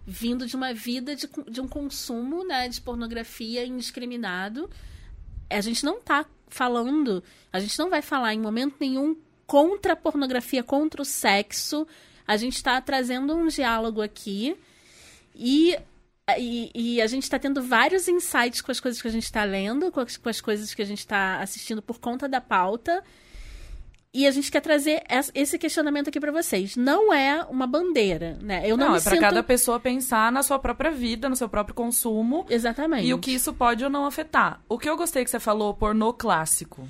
vindo 0.07 0.47
de 0.47 0.55
uma 0.55 0.73
vida 0.73 1.17
de, 1.17 1.29
de 1.51 1.61
um 1.61 1.67
consumo 1.67 2.45
né, 2.45 2.69
de 2.69 2.81
pornografia 2.81 3.67
indiscriminado. 3.67 4.71
A 5.51 5.61
gente 5.61 5.85
não 5.85 6.01
tá 6.01 6.25
falando, 6.49 7.23
a 7.53 7.59
gente 7.59 7.77
não 7.79 7.91
vai 7.91 8.01
falar 8.03 8.33
em 8.33 8.39
momento 8.41 8.77
nenhum 8.79 9.17
contra 9.47 9.95
a 9.95 9.97
pornografia, 9.97 10.63
contra 10.63 11.03
o 11.03 11.05
sexo. 11.05 11.87
A 12.27 12.37
gente 12.37 12.55
está 12.57 12.81
trazendo 12.81 13.35
um 13.35 13.49
diálogo 13.49 14.01
aqui 14.01 14.57
e, 15.35 15.77
e, 16.39 16.71
e 16.75 17.01
a 17.01 17.07
gente 17.07 17.23
está 17.23 17.39
tendo 17.39 17.63
vários 17.63 18.09
insights 18.09 18.61
com 18.61 18.73
as 18.73 18.81
coisas 18.81 19.01
que 19.01 19.07
a 19.09 19.11
gente 19.11 19.25
está 19.25 19.45
lendo, 19.45 19.93
com 19.93 20.01
as, 20.01 20.17
com 20.17 20.29
as 20.29 20.41
coisas 20.41 20.75
que 20.75 20.83
a 20.83 20.87
gente 20.87 20.99
está 20.99 21.39
assistindo 21.41 21.81
por 21.81 21.99
conta 22.01 22.29
da 22.29 22.41
pauta. 22.41 23.03
E 24.13 24.27
a 24.27 24.31
gente 24.31 24.51
quer 24.51 24.61
trazer 24.61 25.05
es- 25.11 25.31
esse 25.35 25.59
questionamento 25.59 26.09
aqui 26.09 26.19
para 26.19 26.33
vocês. 26.33 26.75
Não 26.75 27.13
é 27.13 27.45
uma 27.45 27.67
bandeira, 27.67 28.39
né? 28.41 28.63
Eu 28.69 28.77
não, 28.77 28.89
Não, 28.89 28.97
é 28.97 29.01
pra 29.01 29.11
sinto... 29.13 29.21
cada 29.21 29.43
pessoa 29.43 29.79
pensar 29.79 30.33
na 30.33 30.43
sua 30.43 30.59
própria 30.59 30.91
vida, 30.91 31.29
no 31.29 31.37
seu 31.37 31.49
próprio 31.51 31.75
consumo 31.75 32.47
Exatamente. 32.49 33.07
e 33.07 33.13
o 33.13 33.19
que 33.19 33.31
isso 33.33 33.53
pode 33.53 33.85
ou 33.85 33.91
não 33.91 34.07
afetar. 34.07 34.61
O 34.69 34.79
que 34.79 34.89
eu 34.89 34.97
gostei 34.97 35.23
que 35.23 35.31
você 35.31 35.39
falou, 35.39 35.75
pornô 35.75 36.13
clássico. 36.15 36.89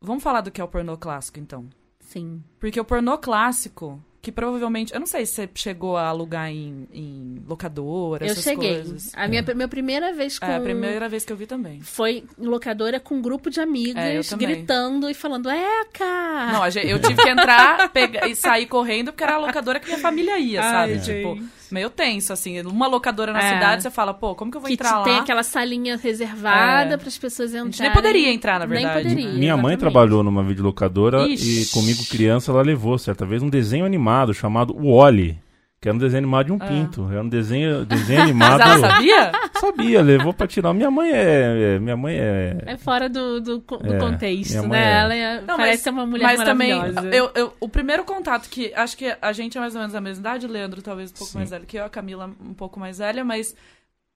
Vamos 0.00 0.22
falar 0.22 0.42
do 0.42 0.50
que 0.50 0.60
é 0.60 0.64
o 0.64 0.68
pornô 0.68 0.96
clássico, 0.98 1.40
então. 1.40 1.66
Sim. 2.00 2.44
Porque 2.60 2.78
o 2.78 2.84
pornô 2.84 3.16
clássico, 3.16 3.98
que 4.26 4.32
provavelmente. 4.32 4.92
Eu 4.92 4.98
não 4.98 5.06
sei 5.06 5.24
se 5.24 5.34
você 5.34 5.48
chegou 5.54 5.96
a 5.96 6.08
alugar 6.08 6.50
em, 6.50 6.88
em 6.92 7.40
locadora, 7.46 8.26
Eu 8.26 8.32
essas 8.32 8.42
cheguei. 8.42 8.74
coisas. 8.74 9.12
A 9.14 9.28
minha, 9.28 9.40
minha 9.54 9.68
primeira 9.68 10.12
vez 10.12 10.36
com... 10.36 10.46
É 10.46 10.56
a 10.56 10.60
primeira 10.60 11.08
vez 11.08 11.24
que 11.24 11.32
eu 11.32 11.36
vi 11.36 11.46
também. 11.46 11.80
Foi 11.80 12.24
em 12.36 12.44
locadora 12.44 12.98
com 12.98 13.14
um 13.14 13.22
grupo 13.22 13.48
de 13.50 13.60
É, 13.60 13.62
amigas 13.62 14.28
também. 14.28 14.48
gritando 14.48 15.08
e 15.08 15.14
falando, 15.14 15.48
Eca! 15.48 16.52
Não, 16.52 16.64
eu 16.66 16.98
tive 16.98 17.22
que 17.22 17.28
entrar 17.28 17.88
pegar, 17.92 18.26
e 18.26 18.34
sair 18.34 18.66
correndo 18.66 19.12
porque 19.12 19.22
era 19.22 19.34
a 19.34 19.38
locadora 19.38 19.78
que 19.78 19.86
minha 19.86 20.00
família 20.00 20.36
ia, 20.40 20.60
Ai, 20.60 20.70
sabe? 20.72 20.92
Tipo, 21.04 21.34
gente. 21.36 21.50
Meio 21.70 21.90
tenso, 21.90 22.32
assim. 22.32 22.60
Uma 22.62 22.86
locadora 22.86 23.32
na 23.32 23.40
É. 23.40 23.54
cidade, 23.54 23.82
você 23.82 23.90
fala, 23.90 24.12
pô, 24.14 24.34
como 24.34 24.50
que 24.50 24.56
eu 24.56 24.60
vou 24.60 24.68
que 24.68 24.74
entrar 24.74 24.98
lá? 24.98 25.04
tem 25.04 25.18
aquela 25.18 25.42
salinha 25.42 25.96
reservada 25.96 26.94
É. 26.94 26.96
para 26.96 27.08
as 27.08 27.18
pessoas 27.18 27.50
entrarem. 27.50 27.68
A 27.68 27.70
gente 27.72 27.82
nem 27.82 27.92
poderia 27.92 28.32
entrar, 28.32 28.58
na 28.60 28.66
Nem 28.66 28.82
verdade. 28.84 29.02
poderia. 29.08 29.24
Minha 29.32 29.56
mãe 29.56 29.72
exatamente. 29.74 29.78
trabalhou 29.80 30.22
numa 30.22 30.42
videolocadora 30.42 31.26
Ixi. 31.26 31.62
e 31.62 31.66
comigo 31.66 32.04
criança 32.06 32.50
ela 32.52 32.62
levou 32.62 32.96
certa 32.98 33.24
vez 33.26 33.42
um 33.42 33.48
desenho 33.48 33.84
animado 33.84 34.32
chamado 34.34 34.74
Wally, 34.74 35.38
que 35.80 35.88
era 35.88 35.94
um 35.94 35.98
desenho 35.98 36.18
animado 36.22 36.46
de 36.46 36.52
um 36.52 36.58
pinto. 36.58 37.08
Era 37.10 37.22
um 37.22 37.28
desenho, 37.28 37.84
desenho 37.86 38.34
Mas 38.34 38.50
animado. 38.50 38.60
ela 38.62 38.78
sabia? 38.90 39.32
Sabia, 39.60 40.02
levou 40.02 40.32
pra 40.32 40.46
tirar. 40.46 40.72
Minha 40.72 40.90
mãe 40.90 41.10
é, 41.12 41.74
é- 41.76 41.78
minha 41.78 41.96
mãe 41.96 42.16
é, 42.18 42.58
É 42.66 42.76
fora 42.76 43.08
do, 43.08 43.40
do, 43.40 43.60
co- 43.60 43.76
do 43.76 43.94
É, 43.94 43.98
contexto, 43.98 44.56
mãe 44.60 44.68
né? 44.70 44.92
é. 44.92 44.98
Ela 45.00 45.14
é- 45.14 45.40
Não, 45.42 45.56
parece 45.56 45.72
mas- 45.72 45.80
ser 45.82 45.90
uma 45.90 46.06
mulher 46.06 46.24
Mas 46.24 46.42
também, 46.42 46.74
maravilhosa. 46.74 47.08
eu, 47.14 47.30
eu- 47.34 47.52
o 47.60 47.68
primeiro 47.68 48.04
contato 48.04 48.48
que. 48.48 48.72
Acho 48.74 48.96
que 48.96 49.14
a 49.20 49.32
gente 49.32 49.56
é 49.56 49.60
mais 49.60 49.74
ou 49.74 49.80
menos 49.80 49.92
da 49.92 50.00
mesma 50.00 50.20
idade, 50.20 50.46
o 50.46 50.48
Leandro 50.50 50.80
talvez 50.82 51.10
um 51.10 51.14
pouco 51.14 51.32
Sim. 51.32 51.38
mais 51.38 51.50
velho 51.50 51.66
que 51.66 51.76
eu, 51.78 51.84
a 51.84 51.90
Camila 51.90 52.30
um 52.40 52.54
pouco 52.54 52.80
mais 52.80 52.98
velha, 52.98 53.24
mas 53.24 53.54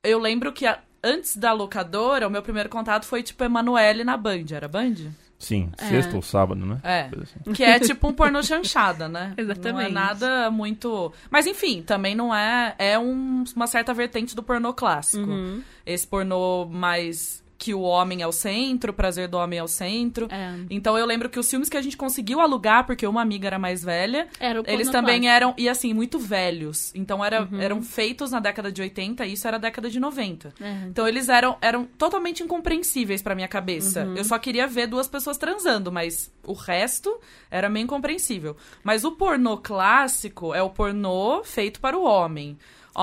eu 0.03 0.19
lembro 0.19 0.53
que 0.53 0.67
a- 0.67 0.79
antes 1.05 1.37
da 1.37 1.53
locadora, 1.53 2.27
o 2.27 2.31
meu 2.31 2.43
primeiro 2.43 2.69
contato 2.69 3.05
foi 3.05 3.23
tipo 3.23 3.45
Emanuele 3.45 4.03
na 4.03 4.17
Band. 4.17 4.45
Era 4.53 4.67
Band? 4.67 4.95
Sim, 5.41 5.73
É. 5.79 5.87
sexta 5.87 6.15
ou 6.15 6.23
sábado, 6.23 6.65
né? 6.65 6.79
É. 6.85 7.09
Assim. 7.21 7.53
Que 7.53 7.65
é 7.65 7.81
tipo 7.81 8.07
um 8.07 8.13
pornô 8.13 8.41
chanchada, 8.43 9.09
né? 9.09 9.35
Não 9.37 9.39
é 9.39 9.41
Exatamente. 9.43 9.93
nada 9.93 10.51
muito. 10.53 11.13
Mas 11.29 11.47
enfim, 11.49 11.83
também 11.83 12.15
não 12.15 12.33
é. 12.33 12.75
É 12.79 12.97
um- 12.99 13.43
uma 13.57 13.67
certa 13.67 13.93
vertente 13.93 14.37
do 14.37 14.43
pornô 14.43 14.73
clássico. 14.73 15.29
Uhum. 15.29 15.63
Esse 15.85 16.07
pornô 16.07 16.67
mais 16.67 17.43
que 17.61 17.75
o 17.75 17.83
homem 17.83 18.23
é 18.23 18.27
o 18.27 18.33
centro, 18.33 18.91
o 18.91 18.95
prazer 18.95 19.29
do 19.29 19.37
homem 19.37 19.59
é 19.59 19.63
o 19.63 19.69
centro. 19.69 20.27
É. 20.31 20.55
Então 20.71 20.97
eu 20.97 21.05
lembro 21.05 21.29
que 21.29 21.39
os 21.39 21.49
filmes 21.49 21.69
que 21.69 21.77
a 21.77 21.83
gente 21.83 21.95
conseguiu 21.95 22.41
alugar, 22.41 22.87
porque 22.87 23.07
uma 23.07 23.21
amiga 23.21 23.47
era 23.49 23.59
mais 23.59 23.85
velha, 23.85 24.29
Era 24.41 24.63
eles 24.67 24.89
também 24.89 25.29
eram, 25.29 25.53
e 25.59 25.69
assim, 25.69 25.93
muito 25.93 26.19
velhos. 26.19 26.91
Então 26.95 27.23
era, 27.23 27.43
Uhum. 27.43 27.61
eram 27.61 27.83
feitos 27.83 28.31
na 28.31 28.41
década 28.41 28.73
de 28.73 28.81
80 28.81 29.27
e 29.27 29.35
isso 29.35 29.47
era 29.47 29.59
década 29.59 29.91
de 29.91 30.01
90. 30.01 30.55
É. 30.59 30.87
Então 30.89 31.07
eles 31.07 31.29
eram, 31.29 31.59
eram 31.61 31.85
totalmente 31.85 32.43
incompreensíveis 32.43 33.21
pra 33.21 33.35
minha 33.35 33.47
cabeça. 33.49 34.05
Uhum. 34.05 34.17
Eu 34.17 34.25
só 34.25 34.39
queria 34.39 34.67
ver 34.67 34.87
duas 34.87 35.07
pessoas 35.07 35.37
transando, 35.37 35.93
mas 35.93 36.33
o 36.47 36.55
resto 36.55 37.21
era 37.51 37.69
meio 37.69 37.85
incompreensível. 37.85 38.57
Mas 38.83 39.05
o 39.05 39.13
pornô 39.13 39.59
clássico 39.59 40.55
é 40.55 40.63
o 40.63 40.71
pornô 40.71 41.43
feito 41.45 41.79
para 41.79 41.99
o 41.99 42.05
homem. 42.05 42.57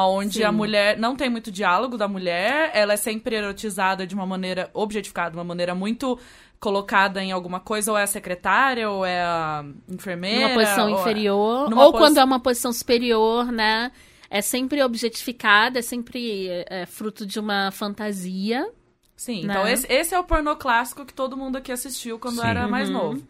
Onde 0.05 0.35
Sim. 0.39 0.43
a 0.43 0.51
mulher 0.51 0.97
não 0.97 1.15
tem 1.15 1.29
muito 1.29 1.51
diálogo 1.51 1.97
da 1.97 2.07
mulher, 2.07 2.71
ela 2.73 2.93
é 2.93 2.97
sempre 2.97 3.35
erotizada 3.35 4.05
de 4.05 4.13
uma 4.13 4.25
maneira 4.25 4.69
objetificada, 4.73 5.31
de 5.31 5.37
uma 5.37 5.43
maneira 5.43 5.73
muito 5.73 6.19
colocada 6.59 7.23
em 7.23 7.31
alguma 7.31 7.59
coisa, 7.59 7.91
ou 7.91 7.97
é 7.97 8.03
a 8.03 8.07
secretária, 8.07 8.89
ou 8.89 9.05
é 9.05 9.21
a 9.21 9.63
enfermeira. 9.89 10.47
Numa 10.49 10.53
posição 10.55 10.91
ou 10.91 10.97
é- 10.97 11.01
inferior. 11.01 11.69
numa 11.69 11.85
Ou 11.85 11.91
posi- 11.91 12.03
quando 12.03 12.17
é 12.17 12.23
uma 12.23 12.39
posição 12.39 12.73
superior, 12.73 13.51
né? 13.51 13.91
É 14.29 14.41
sempre 14.41 14.83
objetificada, 14.83 15.79
é 15.79 15.81
sempre 15.81 16.49
é, 16.69 16.85
fruto 16.85 17.25
de 17.25 17.39
uma 17.39 17.71
fantasia. 17.71 18.67
Sim, 19.15 19.45
né? 19.45 19.53
então 19.53 19.67
esse, 19.67 19.91
esse 19.91 20.13
é 20.13 20.19
o 20.19 20.23
pornô 20.23 20.55
clássico 20.55 21.05
que 21.05 21.13
todo 21.13 21.35
mundo 21.37 21.55
aqui 21.57 21.71
assistiu 21.71 22.19
quando 22.19 22.41
Sim. 22.41 22.47
era 22.47 22.67
mais 22.67 22.89
Uhum. 22.89 22.95
novo. 22.95 23.27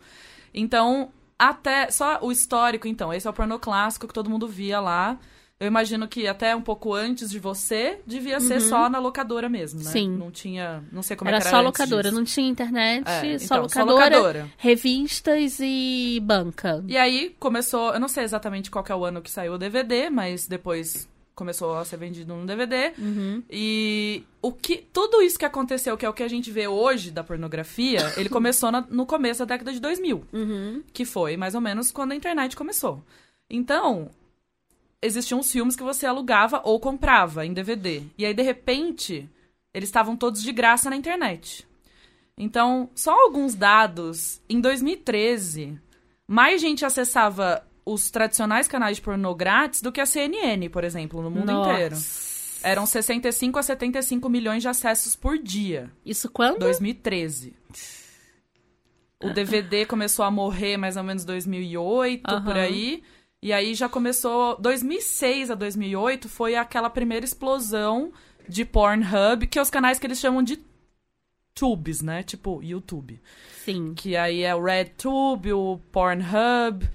Então, 0.54 1.12
até. 1.38 1.90
Só 1.92 2.20
o 2.22 2.32
histórico, 2.32 2.88
então. 2.88 3.14
Esse 3.14 3.28
é 3.28 3.30
o 3.30 3.34
pornô 3.34 3.60
clássico 3.60 4.08
que 4.08 4.14
todo 4.14 4.30
mundo 4.30 4.48
via 4.48 4.80
lá. 4.80 5.18
Eu 5.60 5.66
imagino 5.66 6.08
que 6.08 6.28
até 6.28 6.56
um 6.56 6.62
pouco 6.62 6.94
antes 6.94 7.32
de 7.32 7.40
você, 7.40 8.00
devia 8.06 8.40
ser 8.40 8.62
só 8.62 8.88
na 8.90 9.00
locadora 9.00 9.50
mesmo, 9.50 9.80
né? 9.80 9.86
Uhum. 9.88 9.92
Sim. 9.92 10.10
Não 10.16 10.30
tinha. 10.32 10.84
Não 10.92 11.02
sei 11.02 11.18
como 11.18 11.30
era 11.30 11.38
é 11.38 11.42
que 11.42 11.48
era 11.48 11.58
só 11.58 11.62
locadora, 11.64 12.04
disso. 12.04 12.16
não 12.16 12.24
tinha 12.24 12.48
internet, 12.48 13.08
É, 13.08 13.40
só, 13.40 13.56
então, 13.56 13.70
só 13.70 13.80
locadora, 13.84 14.18
locadora. 14.18 14.52
revistas 14.58 15.58
e 15.60 16.20
banca. 16.24 16.84
E 16.88 16.96
aí 16.96 17.36
começou. 17.40 17.92
Eu 17.94 18.00
não 18.00 18.08
sei 18.08 18.24
exatamente 18.24 18.70
qual 18.70 18.86
é 18.88 18.94
o 18.96 19.04
ano 19.04 19.22
que 19.22 19.32
saiu 19.32 19.54
o 19.54 19.58
DVD, 19.58 20.10
mas 20.12 20.48
depois 20.48 21.10
começou 21.34 21.76
a 21.78 21.84
ser 21.86 21.98
vendido 21.98 22.36
no 22.36 22.46
DVD. 22.46 22.94
Uhum. 22.98 23.44
E 23.50 24.24
o 24.42 24.52
que 24.52 24.78
tudo 24.94 25.22
isso 25.24 25.38
que 25.40 25.46
aconteceu, 25.46 25.98
que 25.98 26.06
é 26.06 26.10
o 26.10 26.14
que 26.14 26.24
a 26.24 26.28
gente 26.28 26.52
vê 26.52 26.68
hoje 26.68 27.10
da 27.12 27.24
pornografia, 27.24 28.00
ele 28.18 28.30
começou 28.30 28.72
na- 28.72 28.86
no 28.90 29.06
começo 29.08 29.40
da 29.40 29.56
década 29.56 29.72
de 29.74 29.80
2000, 29.80 30.24
Uhum. 30.34 30.84
que 30.94 31.04
foi 31.04 31.36
mais 31.36 31.56
ou 31.56 31.62
menos 31.62 31.90
quando 31.92 32.12
a 32.12 32.16
internet 32.16 32.56
começou. 32.56 33.04
Então, 33.50 34.10
existiam 35.02 35.40
os 35.40 35.52
filmes 35.52 35.76
que 35.76 35.84
você 35.84 36.06
alugava 36.06 36.62
ou 36.64 36.80
comprava 36.80 37.46
em 37.46 37.54
DVD. 37.54 38.04
E 38.18 38.26
aí, 38.26 38.34
de 38.34 38.42
repente, 38.42 39.30
eles 39.74 39.90
estavam 39.90 40.16
todos 40.16 40.42
de 40.42 40.52
graça 40.52 40.90
na 40.90 40.96
internet. 40.96 41.68
Então, 42.38 42.90
só 42.94 43.12
alguns 43.12 43.56
dados. 43.56 44.42
Em 44.50 44.62
2013, 44.62 45.80
mais 46.28 46.62
gente 46.62 46.86
acessava 46.86 47.66
os 47.86 48.12
tradicionais 48.12 48.68
canais 48.68 48.98
de 48.98 49.02
pornô 49.02 49.34
grátis 49.34 49.82
do 49.82 49.92
que 49.92 50.02
a 50.02 50.06
CNN, 50.06 50.70
por 50.70 50.84
exemplo, 50.84 51.22
no 51.22 51.32
mundo 51.32 51.52
Nossa. 51.52 51.72
inteiro. 51.72 51.98
Eram 52.62 52.86
65 52.86 53.58
a 53.60 53.64
75 53.64 54.30
milhões 54.30 54.62
de 54.62 54.68
acessos 54.68 55.16
por 55.16 55.38
dia. 55.38 55.90
Isso 56.06 56.30
quando? 56.30 56.60
2013. 56.60 57.54
O 59.24 59.30
DVD 59.30 59.86
começou 59.86 60.26
a 60.26 60.30
morrer 60.30 60.78
mais 60.78 60.98
ou 60.98 61.04
menos 61.04 61.24
2008, 61.24 62.30
Aham. 62.30 62.44
por 62.44 62.58
aí. 62.58 63.04
E 63.42 63.54
aí 63.54 63.76
já 63.76 63.88
começou. 63.88 64.58
2006 64.60 65.52
a 65.52 65.56
2008 65.56 66.28
foi 66.28 66.56
aquela 66.56 66.90
primeira 66.90 67.26
explosão 67.26 68.12
de 68.48 68.66
Pornhub, 68.66 69.48
que 69.48 69.60
é 69.60 69.62
os 69.62 69.70
canais 69.70 70.00
que 70.00 70.08
eles 70.08 70.20
chamam 70.20 70.42
de 70.42 70.60
tubes, 71.54 72.02
né? 72.02 72.24
Tipo 72.24 72.62
YouTube. 72.64 73.22
Sim. 73.64 73.94
Que 73.96 74.16
aí 74.16 74.44
é 74.44 74.56
o 74.56 74.64
RedTube, 74.64 75.54
o 75.54 75.80
Pornhub, 75.92 76.90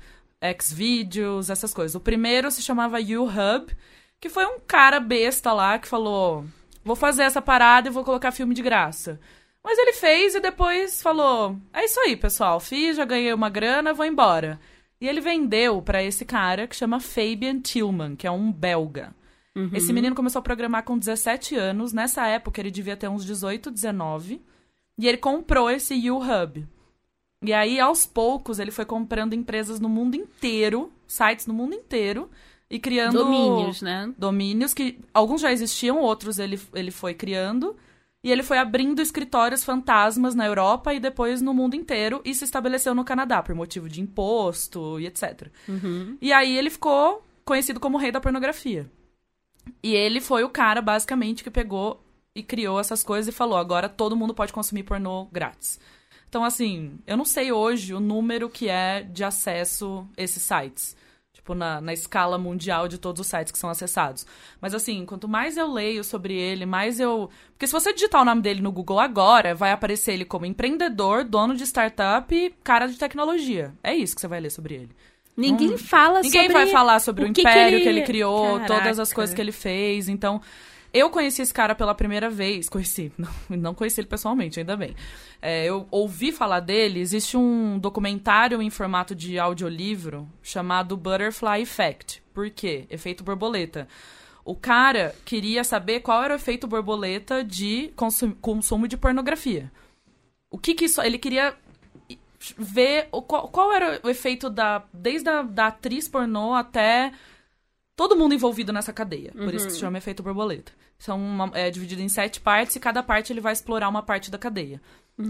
Xvideos, 0.61 1.50
essas 1.50 1.72
coisas. 1.75 1.94
O 1.94 2.00
primeiro 2.00 2.50
se 2.50 2.62
chamava 2.62 3.00
YouHub, 3.00 3.75
que 4.20 4.28
foi 4.28 4.46
um 4.46 4.58
cara 4.61 4.99
besta 4.99 5.52
lá 5.52 5.78
que 5.78 5.88
falou: 5.88 6.44
vou 6.84 6.96
fazer 6.96 7.22
essa 7.22 7.42
parada 7.42 7.88
e 7.88 7.92
vou 7.92 8.04
colocar 8.04 8.32
filme 8.32 8.54
de 8.54 8.62
graça. 8.62 9.20
Mas 9.64 9.78
ele 9.78 9.92
fez 9.92 10.34
e 10.34 10.40
depois 10.40 11.00
falou: 11.02 11.56
é 11.72 11.84
isso 11.84 12.00
aí, 12.00 12.16
pessoal, 12.16 12.58
fiz, 12.58 12.96
já 12.96 13.04
ganhei 13.04 13.32
uma 13.32 13.49
grana, 13.50 13.94
vou 13.94 14.06
embora. 14.06 14.58
E 15.02 15.09
ele 15.09 15.21
vendeu 15.21 15.82
pra 15.82 16.00
esse 16.00 16.25
cara 16.25 16.68
que 16.68 16.76
chama 16.76 17.00
Fabian 17.00 17.59
Tillman, 17.59 18.14
que 18.14 18.25
é 18.25 18.30
um 18.30 18.52
belga. 18.52 19.12
Uhum. 19.52 19.71
Esse 19.75 19.92
menino 19.92 20.14
começou 20.14 20.38
a 20.38 20.42
programar 20.42 20.85
com 20.85 20.97
17 20.97 21.56
anos. 21.56 21.92
Nessa 21.92 22.25
época, 22.28 22.61
ele 22.61 22.71
devia 22.71 22.97
ter 22.97 23.09
uns 23.09 23.25
18, 23.25 23.68
19. 23.68 24.40
E 24.97 25.09
ele 25.09 25.16
comprou 25.16 25.68
esse 25.68 26.09
U-Hub. 26.09 26.64
E 27.42 27.52
aí, 27.52 27.80
aos 27.80 28.06
poucos, 28.06 28.61
ele 28.61 28.71
foi 28.71 28.85
comprando 28.85 29.35
empresas 29.35 29.80
no 29.80 29.88
mundo 29.88 30.14
inteiro, 30.14 30.92
sites 31.09 31.49
no 31.49 31.52
mundo 31.52 31.75
inteiro, 31.75 32.30
e 32.71 32.78
criando 32.78 33.18
Domínios, 33.18 33.82
né? 33.82 34.14
domínios 34.16 34.73
que 34.73 35.00
alguns 35.12 35.40
já 35.40 35.50
existiam, 35.50 35.99
outros 35.99 36.38
ele, 36.38 36.61
ele 36.73 36.92
foi 36.92 37.12
criando. 37.12 37.76
E 38.24 38.30
ele 38.30 38.42
foi 38.42 38.58
abrindo 38.58 39.02
escritórios 39.02 39.64
fantasmas 39.64 40.34
na 40.34 40.46
Europa 40.46 40.94
e 40.94 41.00
depois 41.00 41.42
no 41.42 41.52
mundo 41.52 41.74
inteiro 41.74 42.20
e 42.24 42.32
se 42.34 42.44
estabeleceu 42.44 42.94
no 42.94 43.04
Canadá 43.04 43.42
por 43.42 43.54
motivo 43.54 43.88
de 43.88 44.00
imposto 44.00 45.00
e 45.00 45.06
etc. 45.06 45.48
Uhum. 45.68 46.16
E 46.20 46.32
aí 46.32 46.56
ele 46.56 46.70
ficou 46.70 47.24
conhecido 47.44 47.80
como 47.80 47.96
o 47.96 48.00
rei 48.00 48.12
da 48.12 48.20
pornografia. 48.20 48.88
E 49.82 49.94
ele 49.94 50.20
foi 50.20 50.44
o 50.44 50.48
cara, 50.48 50.80
basicamente, 50.80 51.42
que 51.42 51.50
pegou 51.50 52.04
e 52.34 52.42
criou 52.42 52.78
essas 52.78 53.02
coisas 53.02 53.32
e 53.32 53.36
falou: 53.36 53.58
agora 53.58 53.88
todo 53.88 54.16
mundo 54.16 54.34
pode 54.34 54.52
consumir 54.52 54.84
pornô 54.84 55.26
grátis. 55.32 55.80
Então, 56.28 56.44
assim, 56.44 56.98
eu 57.06 57.16
não 57.16 57.24
sei 57.24 57.52
hoje 57.52 57.92
o 57.92 58.00
número 58.00 58.48
que 58.48 58.68
é 58.68 59.02
de 59.02 59.22
acesso 59.22 60.08
a 60.16 60.22
esses 60.22 60.42
sites. 60.42 60.96
Tipo, 61.42 61.56
na, 61.56 61.80
na 61.80 61.92
escala 61.92 62.38
mundial 62.38 62.87
de 62.87 62.99
todos 62.99 63.20
os 63.20 63.26
sites 63.26 63.50
que 63.50 63.58
são 63.58 63.68
acessados. 63.68 64.25
Mas, 64.61 64.75
assim, 64.75 65.04
quanto 65.04 65.26
mais 65.26 65.56
eu 65.56 65.66
leio 65.72 66.04
sobre 66.04 66.34
ele, 66.34 66.64
mais 66.64 67.00
eu. 67.00 67.28
Porque 67.50 67.66
se 67.66 67.72
você 67.72 67.92
digitar 67.92 68.22
o 68.22 68.25
nome 68.25 68.40
dele 68.40 68.61
no 68.62 68.70
Google 68.70 69.00
agora, 69.00 69.52
vai 69.52 69.72
aparecer 69.72 70.12
ele 70.12 70.25
como 70.25 70.46
empreendedor, 70.46 71.25
dono 71.25 71.56
de 71.56 71.64
startup 71.64 72.32
e 72.32 72.54
cara 72.62 72.87
de 72.87 72.96
tecnologia. 72.96 73.75
É 73.82 73.92
isso 73.92 74.14
que 74.14 74.20
você 74.20 74.28
vai 74.28 74.38
ler 74.38 74.50
sobre 74.50 74.75
ele. 74.75 74.90
Ninguém 75.37 75.76
fala 75.76 76.20
Ninguém 76.22 76.42
sobre... 76.42 76.52
vai 76.52 76.66
falar 76.68 77.00
sobre 77.00 77.25
o, 77.25 77.30
o 77.30 77.32
que 77.32 77.40
império 77.40 77.78
que 77.78 77.82
que 77.82 77.88
ele- 77.88 77.99
ele, 78.00 78.06
criou, 78.06 78.61
Caraca. 78.61 78.66
todas 78.75 79.00
as 79.00 79.12
coisas 79.12 79.34
que 79.34 79.40
ele 79.40 79.50
fez. 79.50 80.08
Então, 80.08 80.40
eu 80.92 81.08
conheci 81.11 81.42
esse 81.42 81.54
cara 81.54 81.75
pela 81.75 81.94
primeira 81.94 82.28
vez. 82.28 82.68
Conheci, 82.68 83.12
não, 83.18 83.30
não 83.49 83.75
conheci 83.75 84.00
ele 84.00 84.08
pessoalmente, 84.08 84.61
ainda 84.61 84.76
bem. 84.76 84.94
É, 85.40 85.64
eu 85.64 85.87
ouvi 85.90 86.32
falar 86.32 86.61
dele. 86.61 87.00
Existe 87.00 87.37
um 87.37 87.78
documentário 87.78 88.61
em 88.61 88.70
formato 88.70 89.14
de 89.14 89.38
audiolivro 89.38 90.28
chamado 90.42 90.96
Butterfly 90.96 91.62
Effect. 91.62 92.22
Por 92.34 92.50
quê? 92.50 92.87
Efeito 92.90 93.25
borboleta. 93.25 93.88
O 94.44 94.56
cara 94.56 95.14
queria 95.25 95.62
saber 95.62 96.00
qual 96.00 96.22
era 96.22 96.34
o 96.34 96.37
efeito 96.37 96.66
borboleta 96.66 97.44
de 97.44 97.92
consum- 97.94 98.32
consumo 98.32 98.88
de 98.88 98.96
pornografia. 98.96 99.70
O 100.50 100.58
que 100.58 100.75
que 100.75 100.87
isso. 100.87 101.00
Ele 101.00 101.16
queria 101.18 101.54
ver 102.58 103.08
o, 103.12 103.22
qual, 103.22 103.49
qual 103.49 103.72
era 103.72 104.00
o 104.02 104.08
efeito 104.11 104.50
da. 104.50 104.82
Desde 104.92 105.28
a 105.28 105.42
da 105.42 105.68
atriz 105.68 106.08
pornô 106.08 106.54
até 106.54 107.12
todo 107.96 108.16
mundo 108.16 108.34
envolvido 108.34 108.72
nessa 108.72 108.92
cadeia. 108.92 109.32
Por 109.32 109.54
isso 109.54 109.66
que 109.66 109.72
se 109.72 109.80
chama 109.80 109.99
efeito 109.99 110.22
borboleta. 110.22 110.72
São 110.99 111.18
uma- 111.18 111.50
é 111.54 111.70
dividido 111.70 112.00
em 112.02 112.08
sete 112.08 112.40
partes 112.40 112.76
e 112.76 112.80
cada 112.80 113.02
parte 113.02 113.32
ele 113.32 113.40
vai 113.40 113.52
explorar 113.52 113.88
uma 113.88 114.02
parte 114.02 114.30
da 114.30 114.38
cadeia. 114.38 114.80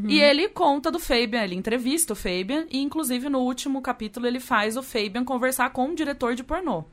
E 0.09 0.21
ele 0.21 0.49
conta 0.49 0.91
do 0.91 0.99
Fabian, 0.99 1.43
ele 1.43 1.55
entrevista 1.57 2.13
o 2.13 2.17
Fabian, 2.17 2.67
e 2.71 2.79
inclusive 2.79 3.29
no 3.29 3.41
último 3.41 3.83
capítulo 3.83 4.27
ele 4.27 4.39
faz 4.41 4.77
o 4.77 4.83
Fabian 4.83 5.25
conversar 5.25 5.71
com 5.71 5.87
um 5.87 5.95
diretor 5.95 6.35
de 6.35 6.43
pornô. 6.45 6.85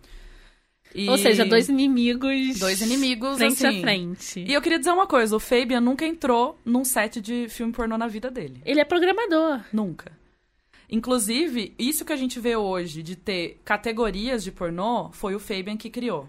E- 0.94 1.08
Ou 1.08 1.18
seja, 1.20 1.46
dois 1.46 1.70
inimigos... 1.70 2.58
Dois 2.60 2.82
inimigos, 2.82 3.38
Frente 3.38 3.66
assim. 3.66 3.78
a 3.78 3.82
frente. 3.82 4.40
E 4.40 4.52
eu 4.52 4.62
queria 4.62 4.80
dizer 4.80 4.92
uma 4.92 5.06
coisa: 5.06 5.36
o 5.36 5.40
Fabian 5.40 5.80
nunca 5.80 6.04
entrou 6.06 6.60
num 6.66 6.84
set 6.84 7.22
de 7.22 7.48
filme 7.48 7.72
pornô 7.72 7.96
na 7.96 8.08
vida 8.08 8.32
dele. 8.32 8.60
Ele 8.66 8.80
é 8.80 8.84
programador. 8.86 9.62
Nunca. 9.72 10.12
Inclusive, 10.90 11.74
isso 11.78 12.04
que 12.04 12.12
a 12.14 12.18
gente 12.18 12.40
vê 12.40 12.56
hoje 12.56 13.04
de 13.04 13.16
ter 13.16 13.62
categorias 13.64 14.44
de 14.44 14.52
pornô 14.52 15.10
foi 15.12 15.36
o 15.36 15.40
Fabian 15.40 15.78
que 15.78 15.90
criou. 15.90 16.28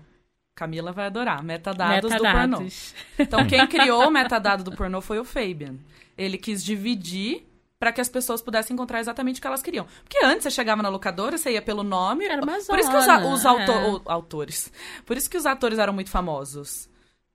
Camila 0.55 0.93
vai 0.93 1.07
adorar. 1.07 1.43
Metadados, 1.43 2.11
do 2.13 2.19
pornô. 2.19 2.33
Metadados. 2.61 2.95
Então, 3.19 3.47
quem 3.47 3.65
criou 3.69 4.07
o 4.07 4.11
metadado 4.11 4.63
do 4.63 4.73
pornô 4.73 5.01
foi 5.01 5.19
o 5.19 5.25
Fabian. 5.25 5.77
Ele 6.19 6.37
quis 6.37 6.63
dividir 6.63 7.47
para 7.79 7.93
que 7.93 8.01
as 8.03 8.11
pessoas 8.11 8.43
pudessem 8.43 8.75
encontrar 8.75 9.01
exatamente 9.01 9.39
o 9.39 9.41
que 9.41 9.47
elas 9.47 9.63
queriam. 9.63 9.87
Porque 10.05 10.23
antes 10.23 10.43
você 10.43 10.51
chegava 10.51 10.83
na 10.83 10.91
locadora, 10.91 11.39
você 11.39 11.53
ia 11.53 11.63
pelo 11.63 11.83
nome. 11.83 12.27
Era 12.27 12.43
uma 12.43 12.59
Por 12.59 12.79
isso 12.79 12.91
que 12.91 12.97
os, 12.99 13.05
zona, 13.07 13.27
os 13.33 13.47
auto- 13.47 13.73
é. 13.73 14.01
autores. 14.13 14.71
Por 15.07 15.17
isso 15.17 15.31
que 15.31 15.39
os 15.39 15.47
atores 15.47 15.79
eram 15.79 15.95
muito 15.95 16.11
famosos. 16.11 16.90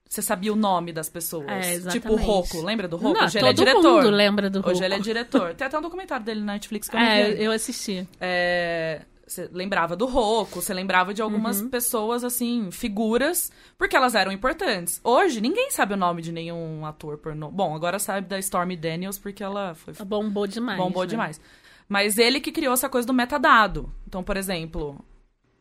Você 0.07 0.21
sabia 0.21 0.53
o 0.53 0.55
nome 0.55 0.93
das 0.93 1.09
pessoas. 1.09 1.47
É, 1.47 1.74
exatamente. 1.74 2.01
tipo 2.01 2.13
o 2.13 2.15
Rocco. 2.15 2.62
Lembra 2.62 2.88
do 2.88 2.95
Rocco? 2.95 3.17
Não, 3.19 3.25
Hoje 3.25 3.38
ele 3.39 3.47
é 3.47 3.53
todo 3.53 3.65
diretor. 3.65 3.83
mundo 4.03 4.09
lembra 4.12 4.50
do 4.50 4.59
Hoje 4.67 4.83
ele 4.83 4.93
é 4.93 4.97
Rocco. 4.97 5.03
diretor. 5.03 5.53
Tem 5.55 5.67
até 5.67 5.77
um 5.77 5.81
documentário 5.81 6.24
dele 6.25 6.41
na 6.41 6.53
Netflix 6.53 6.88
que 6.88 6.95
eu 6.95 7.00
vi 7.00 7.05
É, 7.05 7.09
ainda. 7.25 7.41
eu 7.41 7.51
assisti. 7.51 8.07
É, 8.21 9.01
você 9.27 9.50
lembrava 9.51 9.95
do 9.95 10.05
Rocco, 10.05 10.62
você 10.62 10.74
lembrava 10.74 11.12
de 11.13 11.21
algumas 11.24 11.59
Uhum. 11.59 11.69
pessoas, 11.69 12.24
assim, 12.24 12.69
figuras, 12.71 13.51
porque 13.77 13.95
elas 13.95 14.13
eram 14.13 14.31
importantes. 14.31 15.01
Hoje, 15.03 15.41
ninguém 15.41 15.72
sabe 15.72 15.96
o 15.96 15.98
nome 15.98 16.22
de 16.22 16.31
nenhum 16.31 16.85
ator 16.85 17.18
pornô. 17.18 17.50
Bom, 17.50 17.75
agora 17.75 17.98
sabe 17.98 18.27
da 18.27 18.37
Stormy 18.39 18.77
Daniels, 18.77 19.18
porque 19.18 19.44
ela 19.44 19.74
foi 19.74 19.94
Bombou 20.05 20.46
demais. 20.46 20.77
bombou 20.77 21.03
né? 21.03 21.09
demais. 21.09 21.41
Mas 21.89 22.18
ele 22.20 22.39
que 22.39 22.51
criou 22.51 22.74
essa 22.75 22.87
coisa 22.87 23.05
do 23.07 23.13
metadado. 23.13 23.91
Então, 24.07 24.24
por 24.24 24.37
exemplo, 24.37 25.03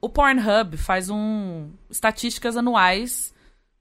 o 0.00 0.09
Pornhub 0.09 0.76
faz 0.76 1.09
um 1.11 1.70
estatísticas 1.90 2.57
anuais 2.57 3.34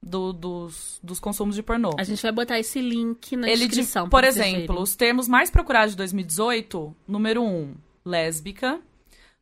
do- 0.04 0.34
dos, 0.34 1.00
dos 1.02 1.20
consumos 1.20 1.56
de 1.56 1.64
pornô. 1.64 1.92
A 1.98 2.04
gente 2.04 2.22
vai 2.22 2.32
botar 2.32 2.60
esse 2.60 2.82
link 2.82 3.36
na 3.38 3.48
Ele, 3.48 3.62
de- 3.62 3.68
descrição. 3.68 4.10
por 4.10 4.20
pra 4.22 4.32
vocês 4.32 4.46
exemplo, 4.46 4.68
verem. 4.68 4.84
os 4.84 4.96
termos 4.96 5.28
mais 5.28 5.50
procurados 5.50 5.92
de 5.92 5.98
2018, 5.98 6.96
número 7.08 7.42
1, 7.42 7.46
um, 7.48 7.76
lésbica. 8.06 8.80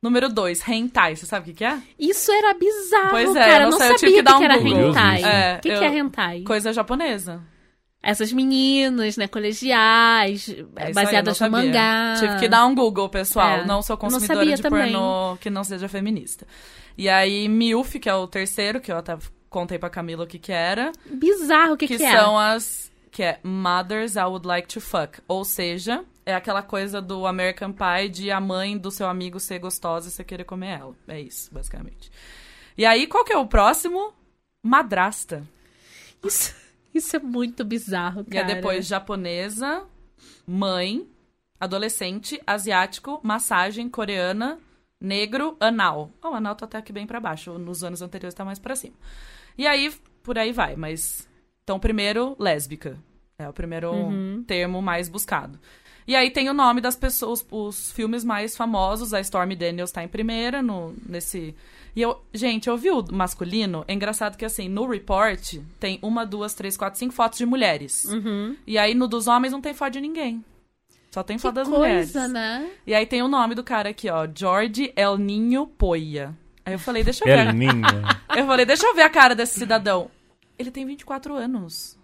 Número 0.02 0.30
2, 0.30 0.67
hentai. 0.67 1.15
Você 1.15 1.28
sabe 1.28 1.43
o 1.43 1.54
que, 1.54 1.58
que 1.60 1.63
é? 1.63 1.80
Isso 2.00 2.32
era 2.32 2.54
bizarro, 2.56 3.10
Pois 3.12 3.36
é, 3.36 3.39
cara. 3.39 3.54
eu 3.54 3.62
não 3.65 3.69
não 3.71 3.78
sei, 3.78 3.88
eu 3.88 3.91
sabia 3.91 3.97
tive 4.00 4.13
que 4.13 4.21
dar 4.24 4.32
que 4.34 4.39
um 4.39 4.43
era 4.43 4.58
Google. 4.58 4.89
hentai. 4.89 5.24
É, 5.24 5.58
o 5.58 5.62
que, 5.62 5.78
que 5.78 5.84
é 5.86 5.97
hentai? 5.97 6.41
Coisa 6.41 6.74
japonesa. 6.74 7.41
Essas 8.04 8.34
meninas, 8.34 9.15
né, 9.15 9.28
colegiais, 9.28 10.50
É 10.76 10.91
baseadas 10.91 11.39
no 11.39 11.45
não 11.50 11.52
sabia. 11.52 11.67
mangá. 11.71 12.15
Tive 12.19 12.39
que 12.39 12.47
dar 12.47 12.65
um 12.65 12.74
Google, 12.74 13.10
pessoal. 13.10 13.58
É, 13.60 13.65
Não 13.65 13.84
sou 13.84 13.95
não 13.95 14.00
consumidora 14.02 14.39
sabia 14.39 14.56
de 14.56 14.62
também. 14.63 14.91
pornô 14.91 15.38
que 15.39 15.52
não 15.52 15.63
seja 15.63 15.88
feminista. 15.88 16.47
E 16.97 17.08
aí, 17.08 17.47
MILF, 17.47 18.00
que 18.00 18.10
é 18.10 18.13
o 18.15 18.26
terceiro, 18.26 18.82
que 18.82 18.91
eu 18.91 18.97
até 18.97 19.15
contei 19.51 19.77
pra 19.77 19.89
Camila 19.89 20.23
o 20.23 20.27
que 20.27 20.39
que 20.39 20.51
era. 20.51 20.91
Bizarro 21.05 21.73
o 21.73 21.77
que, 21.77 21.85
que, 21.85 21.97
que, 21.97 22.09
são 22.09 22.39
as... 22.39 22.89
Que 23.11 23.21
é 23.21 23.39
Mothers 23.43 24.15
I 24.15 24.21
Would 24.23 24.47
Like 24.47 24.69
to 24.69 24.79
Fuck. 24.79 25.19
Ou 25.27 25.43
seja, 25.43 26.03
é 26.25 26.33
aquela 26.33 26.63
coisa 26.63 27.01
do 27.01 27.27
American 27.27 27.73
Pie 27.73 28.09
de 28.09 28.31
a 28.31 28.39
mãe 28.39 28.77
do 28.77 28.89
seu 28.89 29.07
amigo 29.07 29.39
ser 29.39 29.59
gostosa 29.59 30.07
e 30.07 30.11
você 30.11 30.23
querer 30.23 30.45
comer 30.45 30.79
ela. 30.79 30.95
É 31.07 31.19
isso, 31.19 31.53
basicamente. 31.53 32.09
E 32.77 32.85
aí, 32.85 33.05
qual 33.05 33.25
que 33.25 33.33
é 33.33 33.37
o 33.37 33.45
próximo? 33.45 34.13
Madrasta. 34.63 35.43
é. 36.23 36.27
Isso, 36.27 36.55
isso 36.95 37.15
é 37.17 37.19
muito 37.19 37.65
bizarro, 37.65 38.25
E 38.31 38.37
é 38.37 38.41
cara. 38.41 38.55
depois 38.55 38.87
japonesa, 38.87 39.83
mãe, 40.47 41.05
adolescente, 41.59 42.41
asiático, 42.47 43.19
massagem, 43.21 43.89
coreana, 43.89 44.57
negro, 44.99 45.57
anal. 45.59 46.09
Oh, 46.23 46.29
o 46.29 46.33
anal 46.35 46.55
tá 46.55 46.65
até 46.65 46.77
aqui 46.77 46.93
bem 46.93 47.05
pra 47.05 47.19
baixo. 47.19 47.57
Nos 47.57 47.83
anos 47.83 48.01
anteriores 48.01 48.33
tá 48.33 48.45
mais 48.45 48.59
pra 48.59 48.75
cima. 48.77 48.95
E 49.57 49.67
aí, 49.67 49.91
por 50.23 50.37
aí 50.37 50.51
vai. 50.51 50.75
Mas, 50.75 51.27
então, 51.63 51.79
primeiro, 51.79 52.35
lésbica. 52.39 52.97
É 53.37 53.49
o 53.49 53.53
primeiro 53.53 53.91
termo 54.45 54.81
mais 54.81 55.09
buscado. 55.09 55.59
E 56.07 56.15
aí 56.15 56.29
tem 56.31 56.49
o 56.49 56.53
nome 56.53 56.81
das 56.81 56.95
pessoas, 56.95 57.45
os 57.51 57.91
filmes 57.91 58.23
mais 58.23 58.55
famosos. 58.55 59.13
A 59.13 59.21
Stormy 59.21 59.55
Daniels 59.55 59.91
tá 59.91 60.03
em 60.03 60.07
primeira, 60.07 60.61
no, 60.61 60.93
nesse... 61.07 61.55
E 61.95 62.01
eu, 62.01 62.21
gente, 62.33 62.69
eu 62.69 62.77
vi 62.77 62.89
o 62.89 63.03
masculino. 63.11 63.83
É 63.87 63.93
engraçado 63.93 64.37
que, 64.37 64.45
assim, 64.45 64.69
no 64.69 64.87
report 64.87 65.57
tem 65.79 65.99
uma, 66.01 66.25
duas, 66.25 66.53
três, 66.53 66.77
quatro, 66.77 66.97
cinco 66.99 67.13
fotos 67.13 67.37
de 67.39 67.45
mulheres. 67.45 68.05
Uhum. 68.05 68.55
E 68.65 68.77
aí 68.77 68.93
no 68.93 69.07
dos 69.07 69.27
homens 69.27 69.51
não 69.51 69.59
tem 69.61 69.73
foto 69.73 69.93
de 69.93 70.01
ninguém. 70.01 70.43
Só 71.11 71.21
tem 71.23 71.35
Que 71.35 71.41
foto 71.41 71.55
das 71.55 71.67
coisa, 71.67 71.79
mulheres. 71.79 72.13
né? 72.31 72.69
E 72.87 72.93
aí 72.93 73.05
tem 73.05 73.21
o 73.21 73.27
nome 73.27 73.55
do 73.55 73.63
cara 73.63 73.89
aqui, 73.89 74.09
ó. 74.09 74.25
George 74.33 74.93
El 74.95 75.17
Ninho 75.17 75.67
Poia. 75.67 76.33
Aí 76.65 76.74
eu 76.74 76.80
falei, 76.80 77.04
deixa 77.04 77.24
eu 77.24 77.28
ver. 77.28 77.47
El 77.47 77.50
a-. 77.50 78.21
Eu 78.38 78.45
falei, 78.45 78.65
deixa 78.65 78.86
eu 78.86 78.95
ver 78.95 79.02
a 79.02 79.10
cara 79.10 79.36
desse 79.36 79.60
cidadão. 79.60 80.10
Ele 80.58 80.71
tem 80.71 80.86
24 80.86 81.36
anos. 81.36 81.97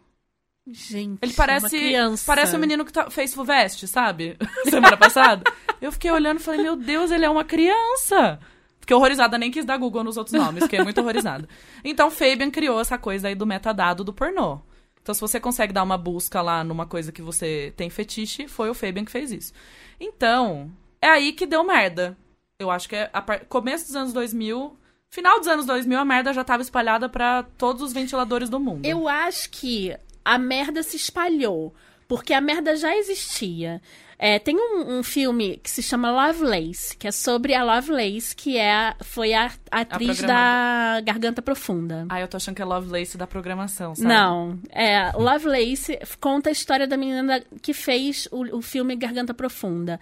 Gente, 0.70 1.20
Ele 1.22 1.32
uma 1.32 1.38
parece. 1.38 1.70
criança. 1.70 2.24
Parece 2.26 2.56
o 2.56 2.60
menino 2.60 2.84
que 2.84 2.92
tá- 2.92 3.10
fez 3.10 3.34
Fuvest, 3.34 3.88
sabe? 3.88 4.36
Semana 4.70 4.98
passada. 4.98 5.44
Eu 5.80 5.92
fiquei 5.92 6.12
olhando 6.12 6.40
e 6.40 6.44
falei, 6.44 6.62
meu 6.62 6.76
Deus, 6.76 7.10
ele 7.12 7.24
é 7.24 7.30
uma 7.30 7.46
criança. 7.46 8.40
Fiquei 8.82 8.96
horrorizada, 8.96 9.38
nem 9.38 9.52
quis 9.52 9.64
dar 9.64 9.78
Google 9.78 10.04
nos 10.04 10.18
outros 10.18 10.34
nomes, 10.38 10.64
fiquei 10.64 10.82
muito 10.84 11.00
horrorizada. 11.00 11.48
Então, 11.84 12.10
Fabian 12.12 12.50
criou 12.50 12.80
essa 12.82 12.98
coisa 12.98 13.28
aí 13.28 13.36
do 13.36 13.46
metadado 13.46 14.04
do 14.04 14.14
pornô. 14.14 14.60
Então, 15.02 15.14
se 15.14 15.22
você 15.22 15.40
consegue 15.40 15.72
dar 15.72 15.84
uma 15.84 15.98
busca 15.98 16.42
lá 16.42 16.64
numa 16.64 16.86
coisa 16.86 17.12
que 17.14 17.22
você 17.22 17.74
tem 17.78 17.90
fetiche, 17.90 18.48
foi 18.48 18.70
o 18.70 18.74
Fabian 18.74 19.06
que 19.06 19.12
fez 19.12 19.32
isso. 19.32 19.54
Então, 20.00 20.70
é 21.02 21.08
aí 21.08 21.32
que 21.32 21.46
deu 21.46 21.64
merda. 21.64 22.18
Eu 22.60 22.72
acho 22.72 22.90
que 22.90 22.96
é 22.96 23.08
a 23.14 23.22
par- 23.22 23.46
começo 23.46 23.86
dos 23.86 23.96
anos 23.96 24.12
2000, 24.14 24.76
final 25.12 25.38
dos 25.38 25.48
anos 25.48 25.66
2000, 25.68 26.00
a 26.00 26.04
merda 26.06 26.34
já 26.34 26.44
tava 26.44 26.64
espalhada 26.64 27.08
pra 27.08 27.44
todos 27.56 27.84
os 27.84 27.94
ventiladores 27.94 28.50
do 28.50 28.60
mundo. 28.60 28.84
Eu 28.84 29.08
acho 29.08 29.48
que 29.52 29.96
a 30.26 30.40
merda 30.40 30.82
se 30.82 30.96
espalhou, 30.98 31.72
porque 32.08 32.34
a 32.34 32.42
merda 32.42 32.76
já 32.76 32.98
existia. 32.98 33.80
É, 34.20 34.40
tem 34.40 34.56
um, 34.58 34.98
um 34.98 35.04
filme 35.04 35.58
que 35.58 35.70
se 35.70 35.84
chama 35.84 36.10
Lovelace, 36.12 36.98
que 36.98 37.08
é 37.08 37.12
sobre 37.12 37.54
a 37.54 37.64
Lovelace, 37.64 38.36
que 38.36 38.58
é, 38.58 38.74
a- 38.74 38.96
foi 39.04 39.36
a, 39.36 39.52
a 39.70 39.82
atriz 39.82 40.18
da 40.28 41.02
Garganta 41.06 41.44
Profunda. 41.44 42.08
Ah, 42.10 42.20
eu 42.20 42.28
tô 42.28 42.38
achando 42.38 42.56
que 42.56 42.62
é 42.64 42.66
Lovelace 42.66 43.16
da 43.20 43.28
programação, 43.28 43.94
sabe? 43.94 44.08
Não, 44.08 44.58
é, 44.72 45.12
Lovelace 45.16 46.00
conta 46.20 46.50
a 46.50 46.52
história 46.52 46.88
da 46.88 46.98
menina 46.98 47.44
que 47.62 47.72
fez 47.72 48.28
o, 48.32 48.58
o 48.58 48.62
filme 48.64 48.96
Garganta 48.96 49.36
Profunda. 49.36 50.00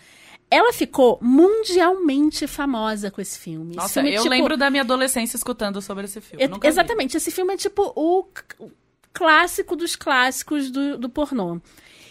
Ela 0.50 0.72
ficou 0.72 1.18
mundialmente 1.22 2.48
famosa 2.48 3.10
com 3.12 3.20
esse 3.20 3.38
filme. 3.40 3.72
Esse 3.72 3.78
Nossa, 3.78 3.94
filme 3.96 4.10
é 4.12 4.14
eu 4.18 4.24
tipo- 4.24 4.30
lembro 4.34 4.58
da 4.58 4.70
minha 4.70 4.84
adolescência 4.84 5.36
escutando 5.38 5.82
sobre 5.82 6.06
esse 6.06 6.22
filme. 6.22 6.44
É- 6.44 6.48
Nunca 6.48 6.68
vi. 6.68 6.74
exatamente, 6.74 7.18
esse 7.18 7.32
filme 7.32 7.54
é 7.54 7.58
tipo 7.58 7.92
o 7.96 8.26
c- 8.34 8.72
clássico 9.12 9.76
dos 9.76 9.96
clássicos 9.96 10.70
do, 10.70 10.98
do 10.98 11.10
pornô. 11.10 11.60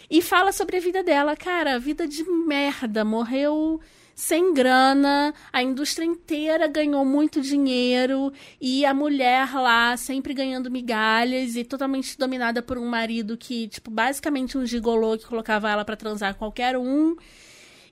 E 0.09 0.21
fala 0.21 0.51
sobre 0.51 0.77
a 0.77 0.79
vida 0.79 1.01
dela, 1.03 1.35
cara, 1.35 1.79
vida 1.79 2.07
de 2.07 2.23
merda, 2.23 3.03
morreu 3.03 3.79
sem 4.13 4.53
grana, 4.53 5.33
a 5.51 5.61
indústria 5.61 6.05
inteira 6.05 6.67
ganhou 6.67 7.03
muito 7.03 7.41
dinheiro 7.41 8.31
e 8.61 8.85
a 8.85 8.93
mulher 8.93 9.53
lá 9.53 9.97
sempre 9.97 10.33
ganhando 10.33 10.71
migalhas 10.71 11.55
e 11.57 11.65
totalmente 11.65 12.17
dominada 12.17 12.61
por 12.61 12.77
um 12.77 12.85
marido 12.87 13.35
que, 13.35 13.67
tipo, 13.67 13.91
basicamente 13.91 14.57
um 14.57 14.65
gigolô 14.65 15.17
que 15.17 15.25
colocava 15.25 15.69
ela 15.69 15.83
para 15.83 15.97
transar 15.97 16.35
qualquer 16.35 16.77
um. 16.77 17.15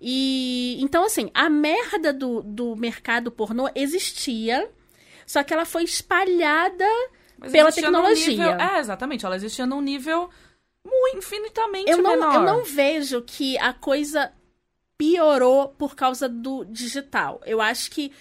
E 0.06 0.78
então, 0.82 1.06
assim, 1.06 1.32
a 1.34 1.50
merda 1.50 2.12
do, 2.12 2.42
do 2.44 2.76
mercado 2.76 3.32
pornô 3.32 3.70
existia, 3.74 4.70
só 5.26 5.42
que 5.44 5.54
ela 5.54 5.64
foi 5.64 5.84
espalhada 5.86 6.86
Mas 7.38 7.54
pela 7.54 7.72
tecnologia. 7.72 8.28
nível- 8.28 8.60
é, 8.60 8.80
exatamente. 8.80 9.26
Ela 9.26 9.38
existia 9.38 9.66
num 9.66 9.80
nível 9.80 10.30
muito 10.86 11.20
infinitamente 11.20 11.90
eu 11.90 12.00
não, 12.02 12.12
menor. 12.12 12.34
eu 12.36 12.42
não 12.42 12.64
vejo 12.66 13.22
que 13.22 13.58
a 13.60 13.72
coisa 13.72 14.34
piorou 14.98 15.70
por 15.70 15.96
causa 15.96 16.28
do 16.28 16.66
digital. 16.66 17.42
Eu 17.46 17.62
acho 17.62 17.90
que 17.90 18.12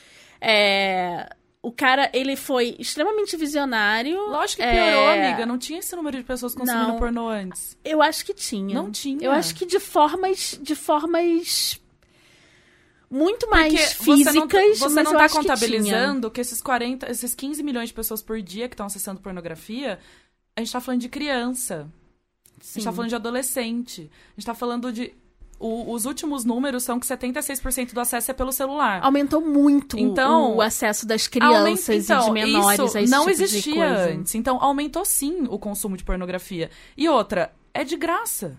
é, 0.40 1.28
o 1.62 1.70
cara, 1.70 2.10
ele 2.12 2.34
foi 2.34 2.74
extremamente 2.78 3.36
visionário. 3.36 4.18
Lógico 4.28 4.60
que 4.60 4.68
piorou, 4.68 5.10
É, 5.10 5.28
amiga. 5.28 5.46
Não 5.46 5.56
tinha 5.56 5.78
esse 5.78 5.94
número 5.94 6.18
de 6.18 6.24
pessoas 6.24 6.54
consumindo 6.54 6.88
Não. 6.88 6.98
pornô 6.98 7.28
antes. 7.28 7.78
Eu 7.84 8.02
acho 8.02 8.24
que 8.24 8.34
tinha. 8.34 8.74
Não 8.74 8.90
tinha. 8.90 9.24
Eu 9.24 9.30
acho 9.30 9.54
que 9.54 9.64
de 9.64 9.78
formas, 9.78 10.58
de 10.60 10.74
formas 10.74 11.80
muito 13.08 13.48
mais 13.48 13.94
Porque 13.94 14.04
você 14.04 14.32
não, 14.32 14.48
físicas, 14.48 14.78
você 14.80 15.02
não 15.02 15.12
eu 15.12 15.18
tá 15.18 15.24
acho 15.24 15.34
que 15.34 15.40
contabilizando 15.42 16.30
que, 16.30 16.40
esses 16.40 16.60
40, 16.60 17.10
esses 17.10 17.34
15 17.34 17.62
milhões 17.62 17.90
de 17.90 17.94
pessoas 17.94 18.22
por 18.22 18.40
dia 18.40 18.68
que 18.68 18.74
estão 18.74 18.86
acessando 18.86 19.20
pornografia, 19.20 20.00
a 20.56 20.60
gente 20.60 20.72
tá 20.72 20.80
falando 20.80 21.00
de 21.00 21.08
criança. 21.08 21.88
A 22.58 22.64
gente 22.64 22.84
tá 22.84 22.90
Sim. 22.90 22.96
falando 22.96 23.08
de 23.10 23.14
adolescente. 23.14 24.10
A 24.36 24.40
gente 24.40 24.46
tá 24.46 24.54
falando 24.54 24.92
de. 24.92 25.14
O- 25.62 25.92
os 25.92 26.04
últimos 26.04 26.44
números 26.44 26.82
são 26.82 26.98
que 26.98 27.06
76% 27.06 27.92
do 27.94 28.00
acesso 28.00 28.30
é 28.30 28.34
pelo 28.34 28.52
celular. 28.52 29.00
Aumentou 29.02 29.40
muito 29.40 29.98
Então, 29.98 30.56
o 30.56 30.60
acesso 30.62 31.06
das 31.06 31.26
crianças 31.26 32.04
então, 32.04 32.22
e 32.22 32.24
de 32.24 32.30
menores 32.32 32.80
isso 32.80 32.98
a 32.98 33.02
esse 33.02 33.10
não 33.10 33.20
tipo 33.26 33.30
existia 33.30 33.84
antes. 33.88 34.34
Então, 34.34 34.58
aumentou 34.62 35.04
sim 35.04 35.46
o 35.48 35.58
consumo 35.58 35.96
de 35.96 36.04
pornografia. 36.04 36.70
E 36.96 37.08
outra, 37.08 37.52
é 37.72 37.84
de 37.84 37.96
graça. 37.96 38.56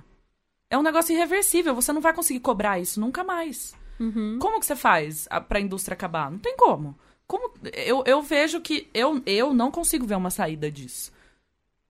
É 0.70 0.78
um 0.78 0.82
negócio 0.82 1.14
irreversível. 1.14 1.76
Você 1.76 1.94
não 1.94 2.02
vai 2.02 2.14
conseguir 2.14 2.40
cobrar 2.40 2.80
isso 2.80 3.00
nunca 3.00 3.24
mais. 3.24 3.76
Uhum. 4.00 4.40
Como 4.40 4.60
que 4.60 4.66
você 4.66 4.76
faz 4.76 5.28
a- 5.30 5.40
pra 5.40 5.60
indústria 5.60 5.94
acabar? 5.94 6.32
Não 6.32 6.40
tem 6.40 6.56
como. 6.58 6.98
Como 7.28 7.52
eu, 7.74 8.04
eu 8.06 8.22
vejo 8.22 8.60
que 8.60 8.88
eu, 8.94 9.22
eu 9.26 9.54
não 9.54 9.70
consigo 9.72 10.06
ver 10.06 10.16
uma 10.16 10.30
saída 10.32 10.72
disso. 10.72 11.12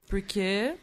Porque 0.08 0.76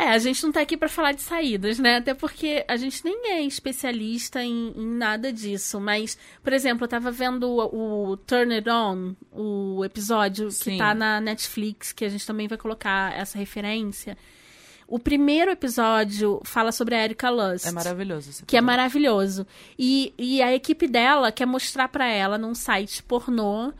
É, 0.00 0.10
a 0.10 0.18
gente 0.18 0.42
não 0.44 0.52
tá 0.52 0.60
aqui 0.60 0.76
pra 0.76 0.88
falar 0.88 1.10
de 1.12 1.22
saídas, 1.22 1.78
né? 1.80 1.96
Até 1.96 2.14
porque 2.14 2.64
a 2.68 2.76
gente 2.76 3.04
nem 3.04 3.32
é 3.32 3.42
especialista 3.42 4.40
em, 4.42 4.72
em 4.76 4.86
nada 4.86 5.32
disso. 5.32 5.80
Mas, 5.80 6.16
por 6.42 6.52
exemplo, 6.52 6.84
eu 6.84 6.88
tava 6.88 7.10
vendo 7.10 7.48
o, 7.48 8.10
o 8.12 8.16
Turn 8.16 8.54
It 8.54 8.70
On, 8.70 9.14
o 9.32 9.84
episódio 9.84 10.50
Sim. 10.52 10.72
que 10.72 10.78
tá 10.78 10.94
na 10.94 11.20
Netflix, 11.20 11.90
que 11.92 12.04
a 12.04 12.08
gente 12.08 12.24
também 12.26 12.46
vai 12.46 12.56
colocar 12.56 13.12
essa 13.16 13.36
referência. 13.38 14.16
O 14.86 14.98
primeiro 15.00 15.50
episódio 15.50 16.40
fala 16.44 16.70
sobre 16.70 16.94
a 16.94 17.02
Erika 17.04 17.28
Lust. 17.28 17.66
é 17.66 17.72
maravilhoso. 17.72 18.30
esse 18.30 18.44
Que 18.46 18.56
é 18.56 18.58
episódio. 18.58 18.66
maravilhoso. 18.66 19.46
E, 19.78 20.14
e 20.16 20.40
a 20.40 20.54
equipe 20.54 20.86
dela 20.86 21.32
quer 21.32 21.44
mostrar 21.46 21.88
pra 21.88 22.06
ela 22.06 22.38
num 22.38 22.54
site 22.54 23.02
pornô 23.02 23.72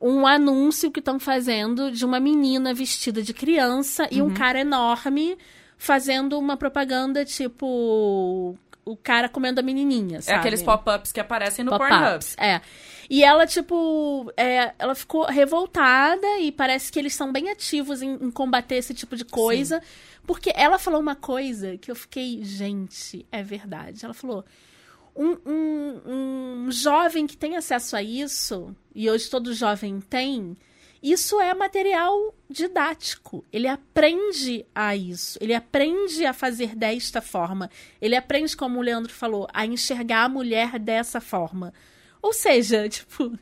um 0.00 0.26
anúncio 0.26 0.90
que 0.92 1.00
estão 1.00 1.18
fazendo 1.18 1.90
de 1.90 2.04
uma 2.04 2.20
menina 2.20 2.72
vestida 2.74 3.20
de 3.22 3.32
criança 3.34 4.06
e 4.10 4.20
Uhum. 4.22 4.28
um 4.28 4.34
cara 4.34 4.60
enorme 4.60 5.36
fazendo 5.76 6.38
uma 6.38 6.56
propaganda 6.56 7.24
tipo 7.24 8.56
o 8.84 8.96
cara 8.96 9.28
comendo 9.28 9.58
a 9.58 9.62
menininha, 9.64 10.18
É 10.18 10.20
sabe? 10.20 10.38
aqueles 10.38 10.62
pop-ups 10.62 11.10
que 11.10 11.18
aparecem 11.18 11.64
no 11.64 11.76
Pornhub. 11.76 12.24
É. 12.38 12.60
E 13.10 13.24
ela, 13.24 13.44
tipo, 13.44 14.32
é, 14.36 14.72
ela 14.78 14.94
ficou 14.94 15.24
revoltada 15.26 16.38
e 16.38 16.52
parece 16.52 16.92
que 16.92 16.98
eles 16.98 17.12
são 17.12 17.32
bem 17.32 17.50
ativos 17.50 18.00
em, 18.00 18.14
em 18.14 18.30
combater 18.30 18.76
esse 18.76 18.94
tipo 18.94 19.16
de 19.16 19.24
coisa. 19.24 19.82
Porque 20.24 20.52
ela 20.54 20.78
falou 20.78 21.00
uma 21.00 21.16
coisa 21.16 21.76
que 21.76 21.90
eu 21.90 21.96
fiquei, 21.96 22.44
gente, 22.44 23.26
é 23.32 23.42
verdade. 23.42 24.04
Ela 24.04 24.14
falou: 24.14 24.44
um, 25.16 25.36
um, 25.46 26.00
um 26.66 26.70
jovem 26.70 27.26
que 27.26 27.36
tem 27.36 27.56
acesso 27.56 27.96
a 27.96 28.02
isso, 28.02 28.74
e 28.94 29.10
hoje 29.10 29.28
todo 29.30 29.52
jovem 29.54 30.00
tem, 30.00 30.56
isso 31.02 31.40
é 31.40 31.54
material 31.54 32.34
didático. 32.48 33.44
Ele 33.52 33.68
aprende 33.68 34.64
a 34.74 34.96
isso. 34.96 35.38
Ele 35.40 35.54
aprende 35.54 36.24
a 36.24 36.32
fazer 36.32 36.74
desta 36.74 37.20
forma. 37.20 37.70
Ele 38.00 38.16
aprende, 38.16 38.56
como 38.56 38.78
o 38.78 38.82
Leandro 38.82 39.12
falou, 39.12 39.46
a 39.52 39.66
enxergar 39.66 40.24
a 40.24 40.28
mulher 40.28 40.78
dessa 40.78 41.20
forma. 41.20 41.72
Ou 42.22 42.32
seja, 42.32 42.88
tipo. 42.90 43.38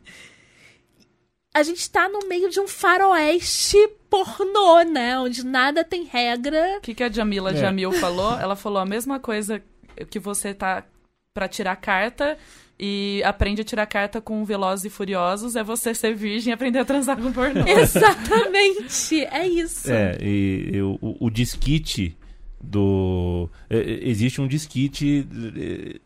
A 1.54 1.62
gente 1.62 1.88
tá 1.88 2.08
no 2.08 2.26
meio 2.28 2.50
de 2.50 2.58
um 2.58 2.66
faroeste 2.66 3.78
pornô, 4.10 4.82
né? 4.82 5.18
Onde 5.20 5.46
nada 5.46 5.84
tem 5.84 6.02
regra. 6.02 6.78
O 6.78 6.80
que, 6.80 6.94
que 6.94 7.04
a 7.04 7.10
Jamila 7.10 7.52
É. 7.52 7.56
Jamil 7.56 7.92
falou? 7.92 8.36
Ela 8.38 8.56
falou 8.56 8.78
a 8.78 8.84
mesma 8.86 9.20
coisa 9.20 9.62
que 10.10 10.18
você 10.18 10.52
tá 10.52 10.84
pra 11.32 11.46
tirar 11.46 11.76
carta 11.76 12.36
e 12.78 13.22
aprende 13.24 13.60
a 13.60 13.64
tirar 13.64 13.86
carta 13.86 14.20
com 14.20 14.44
Velozes 14.44 14.86
e 14.86 14.90
Furiosos, 14.90 15.54
é 15.56 15.62
você 15.62 15.94
ser 15.94 16.14
virgem 16.14 16.50
e 16.50 16.54
aprender 16.54 16.80
a 16.80 16.84
transar 16.84 17.16
com 17.16 17.32
pornô. 17.32 17.64
Exatamente. 17.68 19.24
É 19.26 19.46
isso. 19.46 19.90
É, 19.92 20.18
e, 20.20 20.70
e 20.72 20.82
o, 20.82 20.98
o 21.00 21.30
disquite 21.30 22.16
do. 22.60 23.48
é, 23.70 23.78
é, 23.78 24.08
existe 24.08 24.40
um 24.40 24.48
disquite 24.48 25.26
é, 25.56 26.00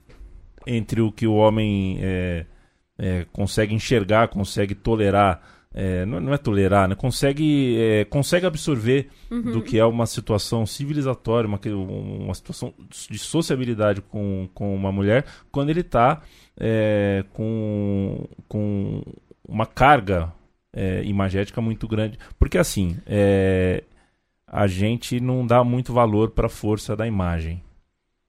entre 0.67 1.01
o 1.01 1.11
que 1.11 1.27
o 1.27 1.35
homem 1.35 1.99
é, 2.03 2.47
é, 2.99 3.27
consegue 3.33 3.75
enxergar, 3.75 4.29
consegue 4.29 4.75
tolerar. 4.75 5.57
É, 5.75 6.05
não, 6.07 6.21
não 6.21 6.33
é 6.35 6.39
tolerar, 6.39 6.89
né? 6.89 6.95
Consegue, 6.95 7.77
é, 7.79 8.05
consegue 8.05 8.47
absorver 8.47 9.09
do 9.31 9.63
que 9.63 9.79
é 9.79 9.85
uma 9.85 10.07
situação 10.07 10.65
civilizatória, 10.67 11.47
uma, 11.47 11.61
uma 12.25 12.35
situação 12.35 12.73
de 13.11 13.19
sociabilidade 13.19 14.01
com, 14.01 14.49
com 14.55 14.75
uma 14.75 14.91
mulher, 14.91 15.25
quando 15.53 15.71
ele 15.71 15.81
está 15.81 16.23
com, 17.33 18.27
com 18.49 19.03
uma 19.47 19.67
carga 19.67 20.33
é, 20.73 21.03
imagética 21.05 21.61
muito 21.61 21.87
grande. 21.89 22.19
Porque 22.39 22.59
assim, 22.59 22.97
é, 23.07 23.85
a 24.47 24.67
gente 24.67 25.21
não 25.21 25.47
dá 25.47 25.63
muito 25.65 25.93
valor 25.93 26.31
para 26.31 26.47
a 26.47 26.51
força 26.51 26.97
da 26.97 27.07
imagem. 27.07 27.63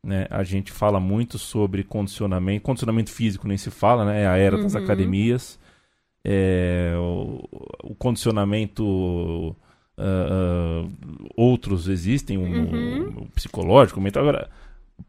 Né? 0.04 0.28
A 0.30 0.44
gente 0.44 0.72
fala 0.72 1.00
muito 1.00 1.38
sobre 1.38 1.84
condicionamento, 1.84 2.64
condicionamento 2.64 3.12
físico 3.12 3.48
nem 3.48 3.58
se 3.58 3.70
fala, 3.70 4.06
né? 4.06 4.24
É 4.24 4.28
a 4.28 4.38
era 4.38 4.58
das 4.58 4.74
Uhum. 4.74 4.84
academias. 4.84 5.60
É, 6.24 6.94
o, 6.98 7.44
o 7.84 7.96
condicionamento 7.96 9.56
ah, 9.98 10.04
ah, 10.04 10.88
outros 11.36 11.88
existem, 11.88 12.38
o, 12.38 12.42
Uhum. 12.42 13.24
o 13.24 13.26
psicológico, 13.32 14.00
o 14.00 14.04
mental. 14.04 14.24
Agora, 14.24 14.50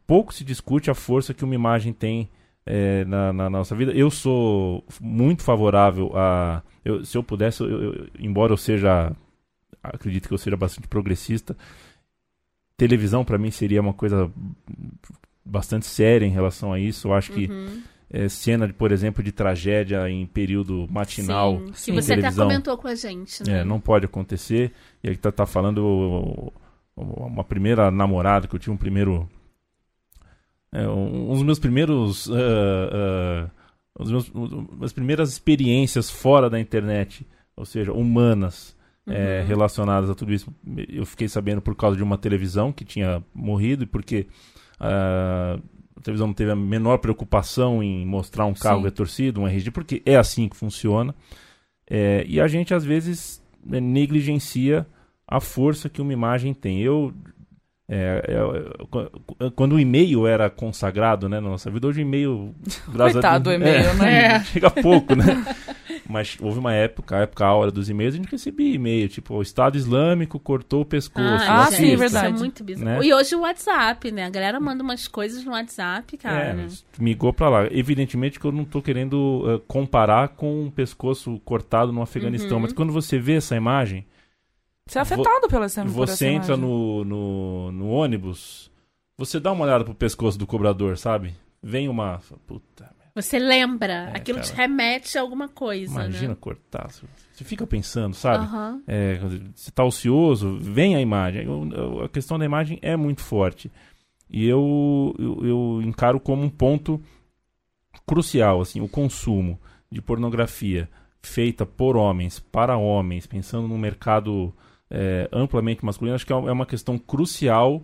pouco 0.07 0.33
se 0.33 0.43
discute 0.43 0.89
a 0.89 0.93
força 0.95 1.33
que 1.33 1.43
uma 1.43 1.55
imagem 1.55 1.91
tem 1.93 2.29
é, 2.65 3.03
na, 3.05 3.33
na 3.33 3.49
nossa 3.49 3.75
vida. 3.75 3.91
Eu 3.91 4.09
sou 4.11 4.83
muito 5.01 5.41
favorável 5.43 6.11
a. 6.15 6.61
eu- 6.85 7.03
se 7.03 7.17
eu 7.17 7.23
pudesse, 7.23 7.61
eu- 7.63 7.69
eu- 7.93 8.07
embora 8.19 8.53
eu 8.53 8.57
seja. 8.57 9.11
Acredito 9.83 10.27
que 10.27 10.33
eu 10.33 10.37
seja 10.37 10.55
bastante 10.55 10.87
progressista. 10.87 11.57
Televisão, 12.77 13.23
para 13.25 13.37
mim, 13.37 13.51
seria 13.51 13.81
uma 13.81 13.93
coisa 13.93 14.31
bastante 15.45 15.85
séria 15.85 16.25
em 16.25 16.29
relação 16.31 16.71
a 16.73 16.79
isso. 16.79 17.07
Eu 17.07 17.13
acho 17.13 17.31
que 17.31 17.45
Uhum. 17.47 17.81
É, 18.13 18.27
cena, 18.27 18.67
de, 18.67 18.73
por 18.73 18.91
exemplo, 18.91 19.23
de 19.23 19.31
tragédia 19.31 20.09
em 20.09 20.25
período 20.25 20.85
matinal. 20.91 21.61
Sim, 21.73 21.93
que 21.93 22.01
você 22.01 22.13
até 22.13 22.21
televisão. 22.21 22.47
comentou 22.47 22.77
com 22.77 22.87
a 22.87 22.95
gente, 22.95 23.41
né? 23.47 23.59
É, 23.59 23.63
não 23.63 23.79
pode 23.79 24.05
acontecer. 24.05 24.73
E 25.03 25.09
aí 25.09 25.15
tá, 25.15 25.31
tá 25.31 25.45
falando 25.45 26.51
uma 26.95 27.43
primeira 27.43 27.89
namorada 27.89 28.47
que 28.47 28.55
eu 28.55 28.59
tive 28.59 28.71
um 28.71 28.77
primeiro. 28.77 29.27
é, 30.73 30.87
um, 30.87 31.31
um 31.31 31.33
dos 31.35 31.43
meus 31.43 31.59
primeiros. 31.59 32.27
meus, 33.99 34.29
um- 34.33 34.67
umas 34.71 34.93
primeiras 34.93 35.31
experiências 35.31 36.09
fora 36.09 36.49
da 36.49 36.59
internet, 36.59 37.25
ou 37.55 37.65
seja, 37.65 37.91
humanas, 37.93 38.75
é, 39.07 39.43
relacionadas 39.47 40.09
a 40.09 40.15
tudo 40.15 40.33
isso. 40.33 40.53
Eu 40.89 41.05
fiquei 41.05 41.27
sabendo 41.27 41.61
por 41.61 41.75
causa 41.75 41.97
de 41.97 42.03
uma 42.03 42.17
televisão 42.17 42.71
que 42.71 42.85
tinha 42.85 43.23
morrido 43.33 43.83
e 43.83 43.87
porque 43.87 44.27
ah, 44.79 45.59
a 46.01 46.03
televisão 46.03 46.27
não 46.27 46.33
teve 46.33 46.51
a 46.51 46.55
menor 46.55 46.97
preocupação 46.97 47.81
em 47.81 48.05
mostrar 48.05 48.45
um 48.45 48.53
carro 48.53 48.79
Sim. 48.79 48.85
retorcido, 48.85 49.41
um 49.41 49.47
RG, 49.47 49.71
porque 49.71 50.01
é 50.05 50.17
assim 50.17 50.49
que 50.49 50.57
funciona. 50.57 51.15
É, 51.89 52.25
e 52.27 52.41
a 52.41 52.47
gente, 52.47 52.73
às 52.73 52.83
vezes, 52.83 53.41
né, 53.65 53.79
negligencia 53.79 54.85
a 55.27 55.39
força 55.39 55.87
que 55.89 56.01
uma 56.01 56.11
imagem 56.13 56.53
tem. 56.53 56.81
Eu. 56.81 57.13
é, 57.87 58.23
é, 58.27 58.85
qu- 58.87 59.51
quando 59.55 59.73
o 59.73 59.79
e-mail 59.79 60.25
era 60.25 60.49
consagrado 60.49 61.29
né, 61.29 61.39
na 61.39 61.49
nossa 61.49 61.69
vida, 61.69 61.87
hoje 61.87 62.01
o 62.01 62.03
e-mail. 62.03 62.55
Coitado 62.91 63.45
do 63.45 63.51
e-mail, 63.53 63.89
é, 63.89 63.93
né? 63.95 64.43
Chega 64.51 64.69
pouco, 64.69 65.15
né? 65.15 65.25
Mas 66.09 66.37
houve 66.41 66.59
uma 66.59 66.73
época, 66.73 67.15
a 67.17 67.19
época 67.21 67.45
a 67.45 67.53
hora 67.53 67.71
dos 67.71 67.89
e-mails, 67.89 68.15
a 68.15 68.17
gente 68.17 68.31
recebia 68.31 68.73
e-mail, 68.75 69.07
tipo, 69.07 69.35
o 69.35 69.41
Estado 69.41 69.77
Islâmico 69.77 70.39
cortou 70.39 70.81
o 70.81 70.85
pescoço. 70.85 71.43
Ah, 71.47 71.63
assista, 71.63 71.81
sim, 71.83 71.95
verdade. 71.95 72.27
Isso 72.33 72.35
é 72.35 72.39
muito 72.39 72.63
bizarro. 72.63 72.99
Né? 72.99 73.05
E 73.05 73.13
hoje 73.13 73.35
o 73.35 73.41
WhatsApp, 73.41 74.11
né? 74.11 74.25
A 74.25 74.29
galera 74.29 74.59
manda 74.59 74.83
umas 74.83 75.07
coisas 75.07 75.43
no 75.43 75.51
WhatsApp, 75.51 76.17
cara. 76.17 76.39
É, 76.45 76.67
migou 76.99 77.31
pra 77.31 77.49
lá. 77.49 77.67
Evidentemente 77.71 78.39
que 78.39 78.45
eu 78.45 78.51
não 78.51 78.65
tô 78.65 78.81
querendo 78.81 79.43
eh, 79.47 79.61
comparar 79.67 80.29
com 80.29 80.63
um 80.63 80.71
pescoço 80.71 81.39
cortado 81.45 81.91
no 81.91 82.01
Afeganistão, 82.01 82.57
Uhum. 82.57 82.63
mas 82.63 82.73
quando 82.73 82.91
você 82.91 83.19
vê 83.19 83.33
essa 83.33 83.55
imagem, 83.55 84.05
Você 84.87 84.97
é 84.97 85.01
afetado 85.01 85.47
pela 85.47 85.65
essa 85.65 85.83
você 85.85 86.27
entra 86.27 86.55
imagem. 86.55 86.65
no, 86.65 87.05
no, 87.05 87.71
no 87.71 87.89
ônibus, 87.89 88.69
você 89.17 89.39
dá 89.39 89.51
uma 89.51 89.63
olhada 89.65 89.83
pro 89.85 89.93
pescoço 89.93 90.37
do 90.37 90.47
cobrador, 90.47 90.97
sabe? 90.97 91.33
Vem 91.61 91.87
uma. 91.87 92.19
Puta, 92.47 92.89
Você 93.13 93.37
lembra, 93.39 94.09
É, 94.13 94.17
aquilo 94.17 94.39
te 94.39 94.51
cara. 94.51 94.61
remete 94.61 95.17
a 95.17 95.21
alguma 95.21 95.47
coisa, 95.49 95.91
imagina 96.05 96.29
né? 96.29 96.37
cortar. 96.39 96.89
Você 96.89 97.43
fica 97.43 97.67
pensando, 97.67 98.13
sabe? 98.15 98.45
Aham. 98.45 98.81
É, 98.87 99.19
você 99.53 99.69
tá 99.71 99.83
ocioso, 99.83 100.57
vem 100.59 100.95
a 100.95 101.01
imagem. 101.01 101.43
Eu- 101.45 101.69
eu- 101.71 102.03
a 102.03 102.09
questão 102.09 102.39
da 102.39 102.45
imagem 102.45 102.79
é 102.81 102.95
muito 102.95 103.21
forte. 103.21 103.71
E 104.29 104.47
eu, 104.47 105.13
eu, 105.19 105.45
eu 105.45 105.81
encaro 105.83 106.19
como 106.19 106.41
um 106.43 106.49
ponto 106.49 107.01
crucial, 108.05 108.61
assim, 108.61 108.81
o 108.81 108.87
consumo 108.87 109.59
de 109.91 110.01
pornografia 110.01 110.89
feita 111.21 111.65
por 111.65 111.95
homens, 111.97 112.39
para 112.39 112.77
homens, 112.77 113.27
pensando 113.27 113.67
num 113.67 113.77
mercado 113.77 114.53
é, 114.89 115.29
amplamente 115.31 115.85
masculino, 115.85 116.15
acho 116.15 116.25
que 116.25 116.33
é 116.33 116.35
uma 116.35 116.49
é 116.49 116.51
uma 116.51 116.65
questão 116.65 116.97
crucial 116.97 117.83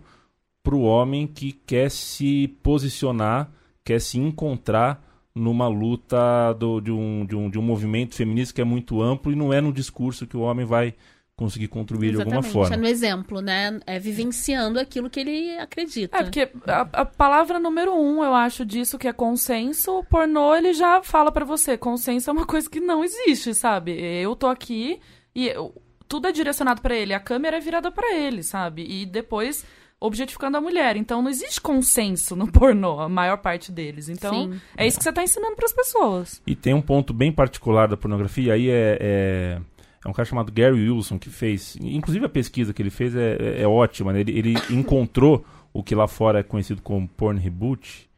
para 0.62 0.74
o 0.74 0.82
homem 0.82 1.26
que 1.26 1.52
quer 1.52 1.90
se 1.90 2.48
posicionar, 2.62 3.50
quer 3.84 4.00
se 4.00 4.18
encontrar 4.18 5.02
numa 5.38 5.68
luta 5.68 6.52
do- 6.58 6.80
de, 6.80 6.90
um, 6.90 7.24
de, 7.24 7.36
um, 7.36 7.48
de 7.48 7.58
um 7.58 7.62
movimento 7.62 8.14
feminista 8.14 8.54
que 8.54 8.60
é 8.60 8.64
muito 8.64 9.00
amplo 9.02 9.32
e 9.32 9.36
não 9.36 9.52
é 9.52 9.60
no 9.60 9.72
discurso 9.72 10.26
que 10.26 10.36
o 10.36 10.40
homem 10.40 10.66
vai 10.66 10.94
conseguir 11.36 11.68
contribuir 11.68 12.10
de 12.10 12.16
alguma 12.16 12.38
Exatamente. 12.40 12.52
forma. 12.52 12.74
É 12.74 12.76
no 12.78 12.86
exemplo, 12.86 13.40
né? 13.40 13.78
É 13.86 13.96
vivenciando 13.98 14.80
aquilo 14.80 15.08
que 15.08 15.20
ele 15.20 15.56
acredita. 15.58 16.16
É, 16.18 16.22
porque 16.24 16.50
a, 16.66 16.80
a 16.92 17.04
palavra 17.04 17.60
número 17.60 17.94
um, 17.94 18.24
eu 18.24 18.34
acho, 18.34 18.64
disso 18.66 18.98
que 18.98 19.06
é 19.06 19.12
consenso, 19.12 19.98
o 20.00 20.04
pornô, 20.04 20.54
ele 20.56 20.72
já 20.74 21.00
fala 21.00 21.30
pra 21.30 21.44
você. 21.44 21.78
Consenso 21.78 22.28
é 22.28 22.32
uma 22.32 22.44
coisa 22.44 22.68
que 22.68 22.80
não 22.80 23.04
existe, 23.04 23.54
sabe? 23.54 23.92
Eu 23.92 24.34
tô 24.34 24.48
aqui 24.48 24.98
e 25.32 25.46
eu- 25.46 25.72
tudo 26.08 26.26
é 26.26 26.32
direcionado 26.32 26.82
pra 26.82 26.96
ele. 26.96 27.14
A 27.14 27.20
câmera 27.20 27.58
é 27.58 27.60
virada 27.60 27.90
pra 27.92 28.14
ele, 28.16 28.42
sabe? 28.42 28.84
E 28.88 29.06
depois 29.06 29.64
objetificando 30.00 30.56
a 30.56 30.60
mulher. 30.60 30.96
Então 30.96 31.20
não 31.22 31.30
existe 31.30 31.60
consenso 31.60 32.36
no 32.36 32.46
pornô, 32.52 33.00
a 33.00 33.08
maior 33.08 33.38
parte 33.38 33.72
deles. 33.72 34.08
Então 34.08 34.52
Sim. 34.52 34.60
é 34.76 34.86
isso 34.86 34.98
que 34.98 35.04
você 35.04 35.12
tá 35.12 35.22
ensinando 35.22 35.56
pras 35.56 35.72
pessoas. 35.72 36.40
E 36.46 36.54
tem 36.54 36.74
um 36.74 36.82
ponto 36.82 37.12
bem 37.12 37.32
particular 37.32 37.88
da 37.88 37.96
pornografia, 37.96 38.48
e 38.48 38.50
aí 38.50 38.70
é, 38.70 38.98
é, 39.00 39.60
é 40.04 40.08
um 40.08 40.12
cara 40.12 40.24
chamado 40.26 40.52
Gary 40.52 40.88
Wilson 40.90 41.18
que 41.18 41.30
fez, 41.30 41.76
inclusive 41.82 42.24
a 42.26 42.28
pesquisa 42.28 42.72
que 42.72 42.80
ele 42.82 42.90
fez 42.90 43.14
é, 43.16 43.36
é, 43.40 43.62
é 43.62 43.66
ótima, 43.68 44.12
né? 44.12 44.20
ele, 44.20 44.38
ele 44.38 44.54
encontrou 44.70 45.44
o 45.72 45.82
que 45.82 45.94
lá 45.94 46.06
fora 46.08 46.40
é 46.40 46.42
conhecido 46.42 46.80
como 46.82 47.06
porn 47.08 47.38
reboot, 47.40 48.08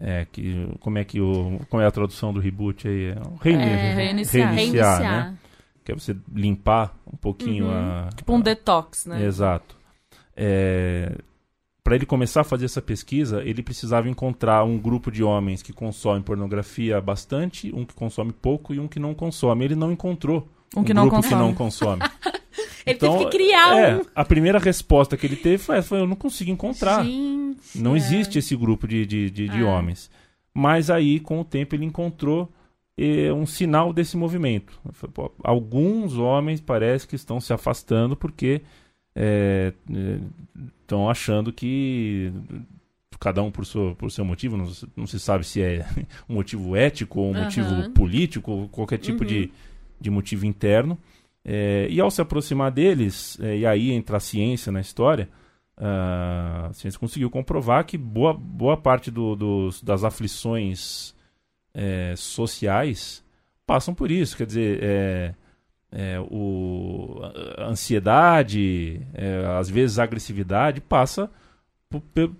é, 0.00 0.26
que, 0.30 0.68
como 0.80 0.96
é 0.98 1.04
que 1.04 1.20
o, 1.20 1.60
como 1.68 1.82
é 1.82 1.86
a 1.86 1.90
tradução 1.90 2.32
do 2.32 2.38
reboot 2.40 2.86
aí? 2.86 3.06
É, 3.06 3.16
o 3.30 3.36
reini- 3.36 3.62
É, 3.64 3.94
reiniciar. 3.94 4.52
reiniciar, 4.54 4.98
Reiniciar. 4.98 5.30
né? 5.32 5.38
Que 5.84 5.92
é 5.92 5.94
você 5.94 6.14
limpar 6.32 6.94
um 7.12 7.16
pouquinho 7.16 7.64
Uhum. 7.66 7.72
a... 7.72 8.08
Tipo 8.14 8.34
um 8.34 8.40
detox, 8.40 9.06
né? 9.06 9.24
Exato. 9.24 9.76
É, 10.40 11.16
para 11.82 11.96
ele 11.96 12.06
começar 12.06 12.42
a 12.42 12.44
fazer 12.44 12.66
essa 12.66 12.80
pesquisa, 12.80 13.42
ele 13.42 13.60
precisava 13.62 14.08
encontrar 14.08 14.62
um 14.62 14.78
grupo 14.78 15.10
de 15.10 15.24
homens 15.24 15.62
que 15.62 15.72
consomem 15.72 16.22
pornografia 16.22 17.00
bastante, 17.00 17.74
um 17.74 17.84
que 17.84 17.94
consome 17.94 18.30
pouco 18.32 18.72
e 18.72 18.78
um 18.78 18.86
que 18.86 19.00
não 19.00 19.14
consome. 19.14 19.64
Ele 19.64 19.74
não 19.74 19.90
encontrou 19.90 20.46
Um 20.76 20.84
que 20.84 20.94
não 20.94 21.08
grupo 21.08 21.22
que 21.22 21.28
consome. 21.28 21.42
não 21.42 21.54
consome. 21.54 22.02
Ele 22.86 22.96
Então, 22.96 23.12
teve 23.18 23.24
que 23.30 23.36
criar 23.36 23.76
é, 23.78 23.96
um. 23.96 24.02
A 24.14 24.24
primeira 24.24 24.58
resposta 24.58 25.16
que 25.16 25.26
ele 25.26 25.36
teve 25.36 25.58
foi, 25.58 25.82
foi 25.82 26.00
eu 26.00 26.06
não 26.06 26.16
consigo 26.16 26.50
encontrar. 26.50 27.04
Gente, 27.04 27.58
Não 27.78 27.94
é. 27.94 27.98
existe 27.98 28.38
esse 28.38 28.56
grupo 28.56 28.86
de, 28.88 29.04
de, 29.04 29.30
de, 29.30 29.48
de 29.48 29.60
É. 29.60 29.64
homens. 29.64 30.10
Mas 30.54 30.88
aí, 30.90 31.20
com 31.20 31.40
o 31.40 31.44
tempo, 31.44 31.74
ele 31.74 31.84
encontrou 31.84 32.50
eh, 32.96 33.30
um 33.32 33.44
sinal 33.46 33.92
desse 33.92 34.16
movimento. 34.16 34.78
Ele 34.84 34.94
falou, 34.94 35.12
"Pô, 35.12 35.32
alguns 35.44 36.16
homens 36.16 36.60
parece 36.60 37.06
que 37.06 37.14
estão 37.14 37.40
se 37.40 37.52
afastando 37.52 38.16
porque 38.16 38.62
estão 40.82 41.08
achando 41.10 41.52
que 41.52 42.32
cada 43.20 43.42
um 43.42 43.50
por 43.50 43.66
seu, 43.66 43.96
por 43.96 44.10
seu 44.12 44.24
motivo, 44.24 44.56
não, 44.56 44.66
se- 44.68 44.86
não 44.96 45.06
se 45.06 45.18
sabe 45.18 45.44
se 45.44 45.60
é 45.60 45.84
um 46.28 46.34
motivo 46.34 46.76
ético 46.76 47.20
ou 47.20 47.26
um 47.30 47.34
Aham. 47.34 47.42
motivo 47.44 47.90
político, 47.90 48.50
ou 48.52 48.68
qualquer 48.68 48.98
tipo 48.98 49.22
Uhum. 49.22 49.28
de, 49.28 49.50
de 50.00 50.10
motivo 50.10 50.46
interno. 50.46 50.96
É, 51.44 51.86
e 51.90 52.00
ao 52.00 52.10
se 52.10 52.20
aproximar 52.20 52.70
deles, 52.70 53.38
é, 53.40 53.56
e 53.58 53.66
aí 53.66 53.90
entra 53.90 54.18
a 54.18 54.20
ciência 54.20 54.70
na 54.70 54.80
história, 54.80 55.28
a 55.76 56.70
ciência 56.74 56.98
conseguiu 56.98 57.30
comprovar 57.30 57.84
que 57.84 57.96
boa, 57.96 58.34
boa 58.34 58.76
parte 58.76 59.10
do- 59.10 59.34
dos, 59.36 59.82
das 59.82 60.04
aflições 60.04 61.14
é, 61.74 62.14
sociais 62.16 63.24
passam 63.66 63.94
por 63.94 64.10
isso. 64.10 64.36
Quer 64.36 64.46
dizer, 64.46 64.82
é, 65.92 66.18
o, 66.20 67.20
a 67.56 67.64
ansiedade, 67.66 69.00
é, 69.14 69.44
às 69.58 69.68
vezes 69.70 69.98
a 69.98 70.04
agressividade, 70.04 70.80
passa 70.80 71.30
por- 71.88 72.00
pe- 72.14 72.30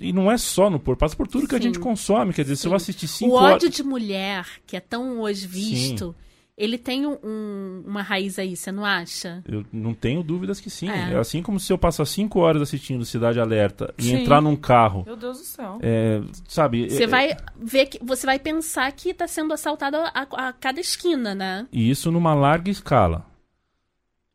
e 0.00 0.12
não 0.12 0.30
é 0.30 0.36
só 0.36 0.68
no 0.68 0.78
porno, 0.78 0.98
passa 0.98 1.16
por 1.16 1.26
tudo 1.26 1.46
que 1.48 1.54
a 1.54 1.58
Sim. 1.58 1.64
gente 1.64 1.78
consome. 1.78 2.32
Quer 2.32 2.42
dizer, 2.42 2.56
se 2.56 2.66
eu 2.66 2.70
Sim. 2.70 2.76
assistir 2.76 3.08
cinco 3.08 3.32
O 3.32 3.34
horas... 3.36 3.54
ódio 3.56 3.70
de 3.70 3.82
mulher, 3.82 4.46
que 4.66 4.76
é 4.76 4.80
tão 4.80 5.20
hoje 5.20 5.46
visto, 5.46 6.14
ele 6.56 6.76
tem 6.76 7.06
um- 7.06 7.18
um- 7.24 7.82
uma 7.86 8.02
raiz 8.02 8.38
aí, 8.38 8.54
você 8.56 8.70
não 8.70 8.84
acha? 8.84 9.42
Eu 9.48 9.64
não 9.72 9.94
tenho 9.94 10.22
dúvidas 10.22 10.60
que 10.60 10.68
sim. 10.68 10.88
É. 10.90 11.12
É 11.12 11.18
assim 11.18 11.42
como 11.42 11.58
se 11.58 11.72
eu 11.72 11.78
passar 11.78 12.04
cinco 12.04 12.40
horas 12.40 12.60
assistindo 12.62 13.04
Cidade 13.04 13.40
Alerta 13.40 13.92
e 13.98 14.02
Sim. 14.04 14.16
entrar 14.20 14.40
num 14.40 14.54
carro, 14.56 15.02
Meu 15.06 15.16
Deus 15.16 15.38
do 15.38 15.44
céu. 15.44 15.78
é, 15.82 16.20
sabe? 16.46 16.88
Você 16.90 17.04
é- 17.04 17.06
vai 17.06 17.36
ver 17.56 17.86
que 17.86 17.98
você 18.04 18.26
vai 18.26 18.38
pensar 18.38 18.90
que 18.92 19.10
está 19.10 19.26
sendo 19.26 19.52
assaltado 19.54 19.96
a, 19.96 20.26
a 20.48 20.52
cada 20.52 20.78
esquina, 20.80 21.34
né? 21.34 21.66
E 21.72 21.90
isso 21.90 22.10
numa 22.12 22.34
larga 22.34 22.70
escala. 22.70 23.24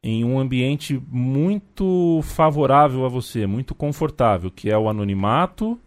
Em 0.03 0.23
um 0.23 0.39
ambiente 0.39 1.01
muito 1.10 2.21
favorável 2.23 3.06
a 3.06 3.10
você, 3.10 3.45
muito 3.47 3.75
confortável, 3.75 4.49
que 4.49 4.69
é 4.69 4.77
o 4.77 4.88
anonimato, 4.88 5.77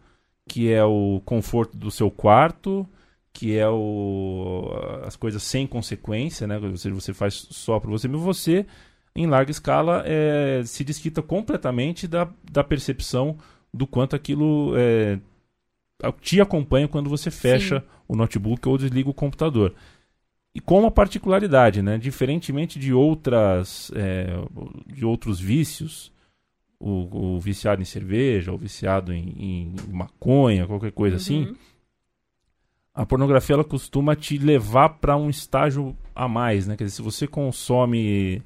que 0.49 0.71
é 0.71 0.85
o 0.85 1.23
conforto 1.25 1.77
do 1.79 1.91
seu 1.91 2.11
quarto, 2.11 2.87
que 3.33 3.57
é 3.57 3.69
o, 3.69 4.71
as 5.05 5.17
coisas 5.17 5.43
sem 5.43 5.67
consequência, 5.67 6.47
né? 6.47 6.59
Você, 6.59 6.91
você 6.91 7.13
faz 7.13 7.47
só 7.51 7.79
para 7.79 7.91
você, 7.91 8.09
mas 8.09 8.21
você, 8.21 8.67
em 9.15 9.27
larga 9.27 9.51
escala, 9.51 10.03
é, 10.07 10.63
se 10.65 10.85
desquita 10.85 11.23
completamente 11.23 12.09
da, 12.09 12.29
da 12.51 12.65
percepção 12.65 13.39
do 13.73 13.87
quanto 13.87 14.17
aquilo 14.17 14.75
é, 14.77 15.19
te 16.21 16.41
acompanha 16.41 16.89
quando 16.89 17.09
você 17.09 17.31
fecha 17.31 17.85
o 18.09 18.17
notebook 18.17 18.69
ou 18.69 18.77
desliga 18.77 19.09
o 19.09 19.15
computador. 19.15 19.75
E 20.53 20.61
com 20.61 20.81
uma 20.81 20.91
particularidade, 20.91 21.81
né? 21.81 21.97
Diferentemente 21.97 22.79
de 22.79 22.93
outras, 22.93 23.93
é, 23.95 24.27
de 24.87 25.05
outros 25.05 25.39
vícios, 25.39 26.13
o, 26.81 27.37
o 27.37 27.41
viciado 27.41 27.81
em 27.81 27.85
cerveja, 27.85 28.53
o 28.53 28.59
viciado 28.59 29.13
em, 29.13 29.35
em 29.39 29.75
maconha, 29.93 30.67
qualquer 30.67 30.91
coisa 30.91 31.17
assim, 31.17 31.45
Uhum. 31.45 31.57
A 33.01 33.07
pornografia 33.07 33.55
ela 33.55 33.65
costuma 33.65 34.15
te 34.15 34.37
levar 34.37 34.91
para 34.91 35.17
um 35.17 35.31
estágio 35.31 35.97
a 36.15 36.29
mais, 36.29 36.67
né? 36.67 36.77
Quer 36.77 36.85
dizer, 36.85 36.97
se 36.97 37.03
você 37.03 37.27
consome 37.27 38.43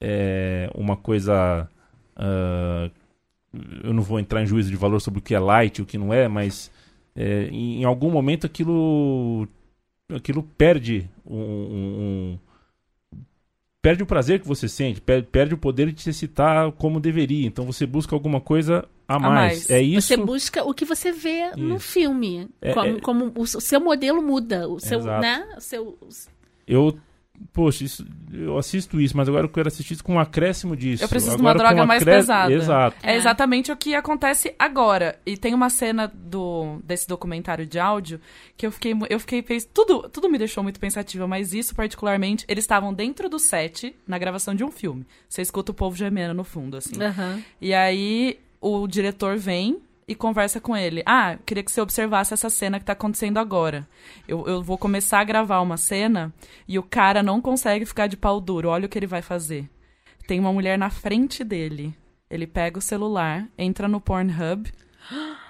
é, 0.00 0.68
uma 0.74 0.96
coisa, 0.96 1.68
ah, 2.16 2.90
eu 3.84 3.94
não 3.94 4.02
vou 4.02 4.18
entrar 4.18 4.42
em 4.42 4.46
juízo 4.46 4.70
de 4.70 4.76
valor 4.76 5.00
sobre 5.00 5.20
o 5.20 5.22
que 5.22 5.36
é 5.36 5.38
light 5.38 5.78
e 5.78 5.82
o 5.82 5.86
que 5.86 5.96
não 5.96 6.12
é, 6.12 6.26
mas 6.26 6.68
é, 7.14 7.44
em, 7.44 7.82
em 7.82 7.84
algum 7.84 8.10
momento 8.10 8.44
aquilo 8.44 9.46
aquilo 10.12 10.42
perde 10.42 11.08
um- 11.24 11.36
um- 11.38 12.38
perde 13.82 14.02
o 14.02 14.06
prazer 14.06 14.40
que 14.40 14.46
você 14.46 14.68
sente, 14.68 15.00
per- 15.00 15.24
perde 15.24 15.54
o 15.54 15.58
poder 15.58 15.88
de 15.88 15.94
te 15.94 16.08
excitar 16.08 16.70
como 16.72 17.00
deveria. 17.00 17.46
Então 17.46 17.66
você 17.66 17.84
busca 17.84 18.14
alguma 18.14 18.40
coisa 18.40 18.88
a 19.08 19.18
mais. 19.18 19.32
mais. 19.32 19.70
É 19.70 19.82
isso. 19.82 20.06
Você 20.06 20.16
busca 20.16 20.62
o 20.64 20.72
que 20.72 20.84
você 20.84 21.10
vê 21.10 21.50
no 21.56 21.76
Isso. 21.76 21.88
filme. 21.88 22.48
É, 22.60 22.72
como 22.72 22.86
é- 22.96 23.00
como 23.00 23.32
o 23.36 23.46
seu 23.46 23.80
modelo 23.80 24.22
muda. 24.22 24.68
O 24.68 24.78
seu, 24.78 25.00
Exato. 25.00 25.20
né? 25.20 25.48
O 25.56 25.60
seu, 25.60 25.98
Eu 26.66 26.96
poxa, 27.52 27.84
isso- 27.84 28.06
eu 28.32 28.56
assisto 28.58 29.00
isso, 29.00 29.16
mas 29.16 29.28
agora 29.28 29.44
eu 29.44 29.48
quero 29.48 29.68
assistir 29.68 29.94
isso 29.94 30.04
com 30.04 30.14
um 30.14 30.18
acréscimo 30.20 30.76
disso. 30.76 31.02
Eu 31.04 31.08
preciso 31.08 31.36
de 31.36 31.42
Agora 31.42 31.58
uma 31.58 31.64
com 31.64 31.68
droga 31.74 31.86
mais 31.86 32.02
acré- 32.02 32.16
pesada. 32.16 32.52
Exato. 32.52 32.96
É 33.02 33.12
É. 33.12 33.16
exatamente 33.16 33.70
o 33.72 33.76
que 33.76 33.94
acontece 33.94 34.54
agora. 34.58 35.18
E 35.26 35.36
tem 35.36 35.54
uma 35.54 35.70
cena 35.70 36.06
do 36.14 36.78
desse 36.84 37.06
documentário 37.08 37.66
de 37.66 37.78
áudio 37.78 38.20
que 38.56 38.66
eu 38.66 38.72
fiquei, 38.72 38.94
eu 39.10 39.20
fiquei 39.20 39.42
fez 39.42 39.64
tudo, 39.64 40.08
tudo 40.08 40.28
me 40.28 40.38
deixou 40.38 40.62
muito 40.62 40.78
pensativa, 40.80 41.26
mas 41.26 41.52
isso 41.52 41.74
particularmente, 41.74 42.44
eles 42.48 42.64
estavam 42.64 42.92
dentro 42.92 43.28
do 43.28 43.38
set 43.38 43.94
na 44.06 44.18
gravação 44.18 44.54
de 44.54 44.64
um 44.64 44.70
filme. 44.70 45.06
Você 45.28 45.42
escuta 45.42 45.72
o 45.72 45.74
povo 45.74 45.96
gemendo 45.96 46.34
no 46.34 46.44
fundo 46.44 46.76
assim. 46.76 47.00
Aham. 47.02 47.42
E 47.60 47.72
aí 47.74 48.38
o 48.60 48.86
diretor 48.86 49.36
vem 49.36 49.78
e 50.12 50.14
conversa 50.14 50.60
com 50.60 50.76
ele. 50.76 51.02
Ah, 51.06 51.36
queria 51.44 51.62
que 51.62 51.72
você 51.72 51.80
observasse 51.80 52.32
essa 52.32 52.50
cena 52.50 52.78
que 52.78 52.84
tá 52.84 52.92
acontecendo 52.92 53.38
agora. 53.38 53.88
Eu, 54.28 54.46
eu 54.46 54.62
vou 54.62 54.78
começar 54.78 55.20
a 55.20 55.24
gravar 55.24 55.60
uma 55.60 55.76
cena 55.76 56.32
e 56.68 56.78
o 56.78 56.82
cara 56.82 57.22
não 57.22 57.40
consegue 57.40 57.86
ficar 57.86 58.06
de 58.06 58.16
pau 58.16 58.40
duro. 58.40 58.68
Olha 58.68 58.86
o 58.86 58.88
que 58.88 58.98
ele 58.98 59.06
vai 59.06 59.22
fazer. 59.22 59.68
Tem 60.26 60.38
uma 60.38 60.52
mulher 60.52 60.78
na 60.78 60.90
frente 60.90 61.42
dele. 61.42 61.96
Ele 62.30 62.46
pega 62.46 62.78
o 62.78 62.82
celular, 62.82 63.48
entra 63.58 63.88
no 63.88 64.00
Pornhub. 64.00 64.70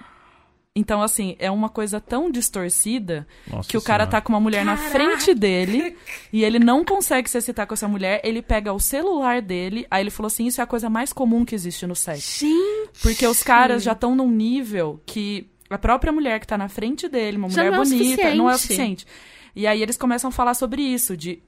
Então, 0.74 1.02
assim, 1.02 1.36
é 1.38 1.50
uma 1.50 1.68
coisa 1.68 2.00
tão 2.00 2.30
distorcida 2.30 3.26
Nossa 3.46 3.68
que 3.68 3.76
o 3.76 3.82
cara 3.82 4.04
Senhora. 4.04 4.10
tá 4.10 4.20
com 4.22 4.32
uma 4.32 4.40
mulher 4.40 4.64
na 4.64 4.76
frente 4.76 5.34
dele 5.34 5.94
e 6.32 6.42
ele 6.42 6.58
não 6.58 6.82
consegue 6.82 7.28
se 7.28 7.36
excitar 7.36 7.66
com 7.66 7.74
essa 7.74 7.86
mulher. 7.86 8.22
Ele 8.24 8.40
pega 8.40 8.72
o 8.72 8.80
celular 8.80 9.42
dele, 9.42 9.86
aí 9.90 10.02
ele 10.02 10.10
falou 10.10 10.28
assim: 10.28 10.46
Isso 10.46 10.62
é 10.62 10.64
a 10.64 10.66
coisa 10.66 10.88
mais 10.88 11.12
comum 11.12 11.44
que 11.44 11.54
existe 11.54 11.86
no 11.86 11.94
sexo. 11.94 12.40
Gente! 12.46 12.90
Porque 13.02 13.26
os 13.26 13.42
caras 13.42 13.82
já 13.82 13.92
estão 13.92 14.14
num 14.16 14.30
nível 14.30 14.98
que 15.04 15.46
a 15.68 15.76
própria 15.76 16.10
mulher 16.10 16.40
que 16.40 16.46
tá 16.46 16.56
na 16.56 16.68
frente 16.70 17.06
dele, 17.06 17.36
uma 17.36 17.50
Já 17.50 17.64
mulher 17.64 17.76
não 17.76 17.82
é 17.82 17.84
bonita, 17.84 18.34
não 18.34 18.50
é 18.50 18.54
o 18.54 18.58
suficiente. 18.58 19.02
suficiente. 19.02 19.06
E 19.54 19.66
aí 19.66 19.82
eles 19.82 19.98
começam 19.98 20.28
a 20.28 20.32
falar 20.32 20.54
sobre 20.54 20.80
isso, 20.80 21.14
de 21.18 21.42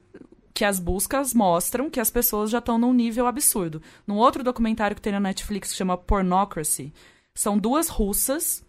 que 0.53 0.67
as 0.67 0.79
buscas 0.79 1.33
mostram 1.33 1.89
que 1.89 1.99
as 1.99 2.11
pessoas 2.11 2.51
já 2.51 2.59
estão 2.59 2.77
num 2.77 2.93
nível 2.93 3.27
absurdo. 3.27 3.81
Num 4.07 4.17
outro 4.17 4.45
documentário 4.45 4.95
que 4.95 5.01
tem 5.03 5.13
na 5.15 5.19
Netflix 5.21 5.71
que 5.73 5.77
chama 5.79 5.97
Pornocracy, 5.97 6.93
são 7.35 7.57
duas 7.59 7.89
russas 7.89 8.63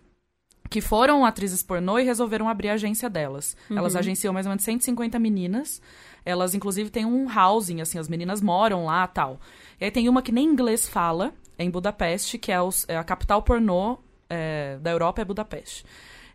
que 0.70 0.82
foram 0.82 1.26
atrizes 1.26 1.62
pornô 1.64 2.00
e 2.00 2.04
resolveram 2.04 2.50
abrir 2.50 2.70
a 2.70 2.74
agência 2.74 3.10
delas. 3.10 3.56
Elas 3.70 3.94
agenciam 4.00 4.34
mais 4.34 4.46
ou 4.46 4.50
menos 4.50 4.64
150 4.64 5.18
meninas. 5.20 5.82
Elas, 6.26 6.56
inclusive, 6.56 6.90
têm 6.90 7.06
um 7.06 7.28
housing, 7.32 7.82
assim, 7.82 8.00
as 8.00 8.10
meninas 8.10 8.42
moram 8.42 8.86
lá 8.86 9.06
tal. 9.08 9.40
E 9.80 9.86
aí 9.86 9.92
tem 9.92 10.10
uma 10.10 10.22
que 10.22 10.32
nem 10.32 10.46
inglês 10.46 10.88
fala, 10.88 11.34
é 11.58 11.64
em 11.64 11.70
Budapeste, 11.70 12.38
que 12.38 12.52
é, 12.52 12.60
os- 12.62 12.86
é 12.88 12.98
a 12.98 13.04
capital 13.04 13.42
pornô 13.44 14.00
é, 14.30 14.78
da 14.82 14.90
Europa, 14.92 15.22
é 15.22 15.26
Budapeste. 15.26 15.86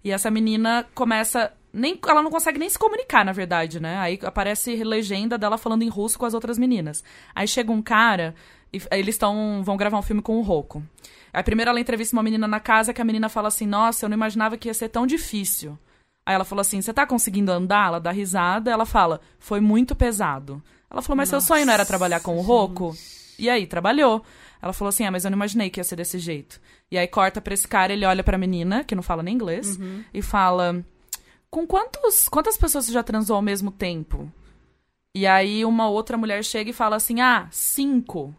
E 0.05 0.11
essa 0.13 0.31
menina 0.31 0.87
começa. 0.95 1.53
Nem, 1.73 1.99
ela 2.09 2.23
não 2.23 2.31
consegue 2.31 2.59
nem 2.59 2.69
se 2.69 2.79
comunicar, 2.79 3.25
na 3.25 3.33
verdade, 3.33 3.79
né? 3.81 3.99
Aí 3.99 4.19
aparece 4.25 4.83
legenda 4.83 5.37
dela 5.37 5.59
falando 5.59 5.83
em 5.83 5.89
russo 5.89 6.19
com 6.19 6.25
as 6.27 6.35
outras 6.35 6.57
meninas. 6.59 7.03
Aí 7.35 7.47
chega 7.47 7.71
um 7.71 7.83
cara 7.83 8.35
e 8.73 8.81
eles 8.91 9.15
estão 9.15 9.63
vão 9.65 9.77
gravar 9.77 9.99
um 9.99 10.03
filme 10.03 10.23
com 10.23 10.39
o 10.39 10.43
Rocco. 10.43 10.83
Aí 11.33 11.43
primeiro 11.43 11.71
ela 11.71 11.81
entrevista 11.81 12.17
uma 12.17 12.23
menina 12.23 12.47
na 12.49 12.61
casa 12.61 12.93
que 12.93 13.01
a 13.01 13.05
menina 13.05 13.29
fala 13.29 13.49
assim: 13.49 13.67
Nossa, 13.67 14.05
eu 14.05 14.09
não 14.09 14.17
imaginava 14.17 14.57
que 14.57 14.69
ia 14.69 14.75
ser 14.75 14.89
tão 14.89 15.07
difícil. 15.07 15.79
Aí 16.27 16.35
ela 16.35 16.45
falou 16.45 16.61
assim: 16.61 16.81
Você 16.81 16.93
tá 16.93 17.07
conseguindo 17.07 17.53
andar? 17.53 17.89
Ela 17.89 18.01
dá 18.01 18.11
risada. 18.11 18.71
Ela 18.71 18.87
fala: 18.87 19.21
Foi 19.39 19.61
muito 19.61 19.95
pesado. 19.95 20.63
Ela 20.91 21.03
falou: 21.03 21.17
Mas 21.17 21.29
seu 21.29 21.41
sonho 21.41 21.67
não 21.67 21.73
era 21.73 21.87
trabalhar 21.87 22.21
com 22.21 22.37
o 22.37 22.43
Rocco? 22.43 22.97
E 23.39 23.49
aí, 23.49 23.67
trabalhou. 23.67 24.25
Ela 24.61 24.73
falou 24.73 24.91
assim: 24.91 25.05
Ah, 25.05 25.11
mas 25.11 25.25
eu 25.25 25.31
não 25.31 25.39
imaginei 25.39 25.71
que 25.71 25.81
ia 25.81 25.85
ser 25.85 25.97
desse 25.97 26.19
jeito. 26.19 26.61
E 26.91 26.99
aí 26.99 27.07
corta 27.07 27.41
pra 27.41 27.55
esse 27.55 27.67
cara, 27.67 27.93
ele 27.93 28.05
olha 28.05 28.25
pra 28.25 28.37
menina, 28.37 28.85
que 28.85 28.95
não 28.95 29.03
fala 29.03 29.23
nem 29.23 29.35
inglês, 29.35 29.79
e 30.13 30.21
fala: 30.21 30.85
Com 31.51 31.67
quantos, 31.67 32.29
quantas 32.29 32.57
pessoas 32.57 32.87
você 32.87 32.93
já 32.93 33.03
transou 33.03 33.37
ao 33.37 33.43
mesmo 33.43 33.71
tempo? 33.71 34.31
E 35.15 35.27
aí 35.27 35.65
uma 35.65 35.89
outra 35.89 36.17
mulher 36.17 36.45
chega 36.45 36.71
e 36.71 36.75
fala 36.75 36.97
assim: 36.97 37.21
Ah, 37.21 37.49
cinco. 37.51 38.35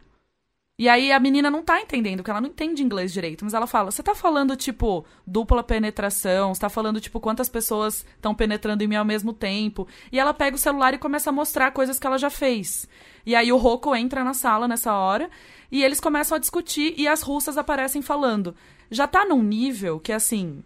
E 0.82 0.90
aí 0.90 1.12
a 1.12 1.20
menina 1.20 1.52
não 1.52 1.62
tá 1.62 1.80
entendendo, 1.80 2.18
porque 2.18 2.32
ela 2.32 2.42
não 2.42 2.50
entende 2.50 2.82
inglês 2.82 3.14
direito, 3.14 3.46
mas 3.46 3.54
ela 3.54 3.68
fala: 3.68 3.92
Você 3.92 4.02
tá 4.02 4.16
falando, 4.16 4.56
tipo, 4.56 5.06
dupla 5.28 5.62
penetração? 5.62 6.56
Você 6.56 6.62
tá 6.62 6.70
falando, 6.70 7.00
tipo, 7.00 7.20
quantas 7.20 7.48
pessoas 7.48 8.04
estão 8.16 8.34
penetrando 8.34 8.84
em 8.84 8.88
mim 8.88 8.96
ao 8.96 9.06
mesmo 9.06 9.32
tempo? 9.32 9.88
E 10.12 10.20
ela 10.20 10.34
pega 10.34 10.56
o 10.56 10.60
celular 10.60 10.96
e 10.96 10.98
começa 10.98 11.30
a 11.30 11.34
mostrar 11.34 11.70
coisas 11.70 12.00
que 12.00 12.08
ela 12.08 12.18
já 12.18 12.32
fez. 12.32 12.90
E 13.24 13.36
aí 13.36 13.54
o 13.54 13.58
Rocco 13.58 13.96
entra 13.96 14.24
na 14.24 14.34
sala 14.34 14.68
nessa 14.68 14.92
hora 14.92 15.30
e 15.72 15.84
eles 15.84 16.00
começam 16.00 16.36
a 16.36 16.40
discutir 16.40 16.96
e 16.98 17.08
as 17.08 17.22
russas 17.22 17.60
aparecem 17.60 18.02
falando. 18.02 18.56
Já 18.90 19.06
tá 19.06 19.24
num 19.24 19.44
nível 19.44 20.00
que, 20.00 20.12
assim, 20.12 20.64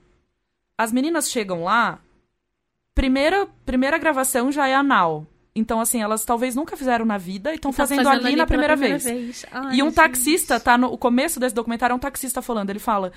as 0.77 0.93
meninas 0.93 1.29
chegam 1.29 1.65
lá, 1.65 1.99
primeira, 2.93 3.49
primeira 3.65 3.97
gravação 3.97 4.49
já 4.49 4.65
é 4.65 4.75
anal. 4.75 5.27
Então, 5.55 5.79
assim, 5.79 6.01
elas 6.01 6.25
talvez 6.25 6.53
nunca 6.53 6.75
fizeram 6.75 7.05
na 7.05 7.17
vida 7.17 7.51
e 7.51 7.55
estão 7.55 7.71
Tá 7.71 7.77
fazendo, 7.77 8.09
ali, 8.09 8.35
na 8.35 8.45
pela 8.45 8.47
primeira, 8.47 8.75
vez. 8.75 9.45
Ai, 9.51 9.75
E 9.75 9.81
um 9.81 9.85
gente. 9.85 9.95
taxista, 9.95 10.59
tá 10.59 10.77
no 10.77 10.97
começo 10.97 11.39
desse 11.39 11.55
documentário, 11.55 11.93
é 11.93 11.95
um 11.95 11.99
taxista 11.99 12.41
falando. 12.41 12.69
Ele 12.69 12.79
fala: 12.79 13.13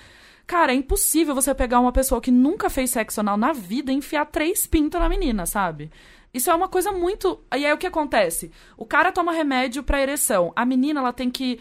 Cara, 0.46 0.72
é 0.72 0.77
impossível 0.77 1.35
você 1.35 1.53
pegar 1.53 1.81
uma 1.81 1.90
pessoa 1.92 2.20
que 2.20 2.31
nunca 2.31 2.70
fez 2.70 2.90
sexo 2.90 3.20
anal 3.20 3.37
na 3.37 3.53
vida 3.53 3.90
e 3.90 3.94
enfiar 3.96 4.24
três 4.27 4.66
pintos 4.66 5.01
na 5.01 5.09
menina, 5.09 5.46
sabe? 5.46 5.90
Isso 6.33 6.51
é 6.51 6.55
uma 6.55 6.68
coisa 6.68 6.92
muito. 6.92 7.40
E 7.57 7.66
aí 7.66 7.72
o 7.72 7.79
que 7.79 7.87
acontece? 7.87 8.53
O 8.77 8.85
cara 8.87 9.11
toma 9.11 9.33
remédio 9.33 9.83
pra 9.83 10.01
ereção. 10.01 10.53
A 10.55 10.64
menina, 10.64 11.01
ela 11.01 11.12
tem 11.12 11.31
que 11.31 11.59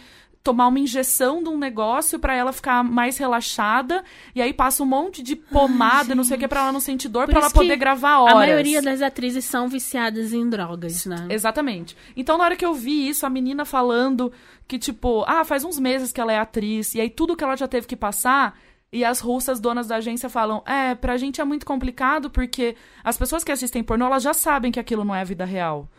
tomar 0.48 0.68
uma 0.68 0.80
injeção 0.80 1.44
de 1.44 1.50
um 1.50 1.58
negócio 1.58 2.18
pra 2.18 2.34
ela 2.34 2.54
ficar 2.54 2.82
mais 2.82 3.18
relaxada. 3.18 4.02
E 4.34 4.42
aí 4.42 4.54
passa 4.54 4.82
um 4.82 4.86
monte 4.86 5.22
de 5.22 5.36
pomada, 5.36 6.16
não 6.16 6.24
sei 6.24 6.38
o 6.38 6.40
que, 6.40 6.48
pra 6.48 6.62
ela 6.62 6.72
não 6.72 6.80
sentir 6.80 7.10
dor, 7.10 7.26
Por 7.26 7.32
pra 7.32 7.42
ela 7.42 7.50
poder 7.50 7.76
gravar 7.76 8.20
horas. 8.20 8.34
A 8.34 8.40
maioria 8.40 8.82
das 8.82 9.02
atrizes 9.02 9.44
são 9.44 9.68
viciadas 9.68 10.32
em 10.32 10.50
drogas, 10.50 11.06
né? 11.06 11.28
Exatamente. 11.30 11.98
Então, 12.16 12.38
na 12.38 12.46
hora 12.46 12.56
que 12.56 12.66
eu 12.66 12.74
vi 12.74 13.10
isso, 13.10 13.26
a 13.26 13.30
menina 13.30 13.66
falando 13.66 14.32
que, 14.66 14.80
tipo, 14.80 15.26
ah, 15.28 15.44
faz 15.44 15.66
uns 15.66 15.78
meses 15.78 16.14
que 16.14 16.22
ela 16.22 16.32
é 16.32 16.40
atriz, 16.40 16.96
e 16.96 17.02
aí 17.02 17.10
tudo 17.10 17.36
que 17.36 17.44
ela 17.44 17.58
já 17.58 17.68
teve 17.68 17.86
que 17.86 17.96
passar, 17.98 18.58
e 18.90 19.04
as 19.04 19.20
russas 19.20 19.60
donas 19.60 19.88
da 19.88 19.98
agência 19.98 20.30
falam, 20.30 20.64
é, 20.66 20.96
pra 20.96 21.18
gente 21.18 21.42
é 21.42 21.44
muito 21.44 21.66
complicado, 21.66 22.30
porque 22.30 22.74
as 23.04 23.18
pessoas 23.18 23.44
que 23.44 23.52
assistem 23.52 23.84
pornô, 23.84 24.06
elas 24.06 24.24
já 24.24 24.34
sabem 24.34 24.72
que 24.72 24.80
aquilo 24.80 25.04
não 25.04 25.14
é 25.14 25.20
a 25.20 25.26
vida 25.26 25.44
real. 25.44 25.90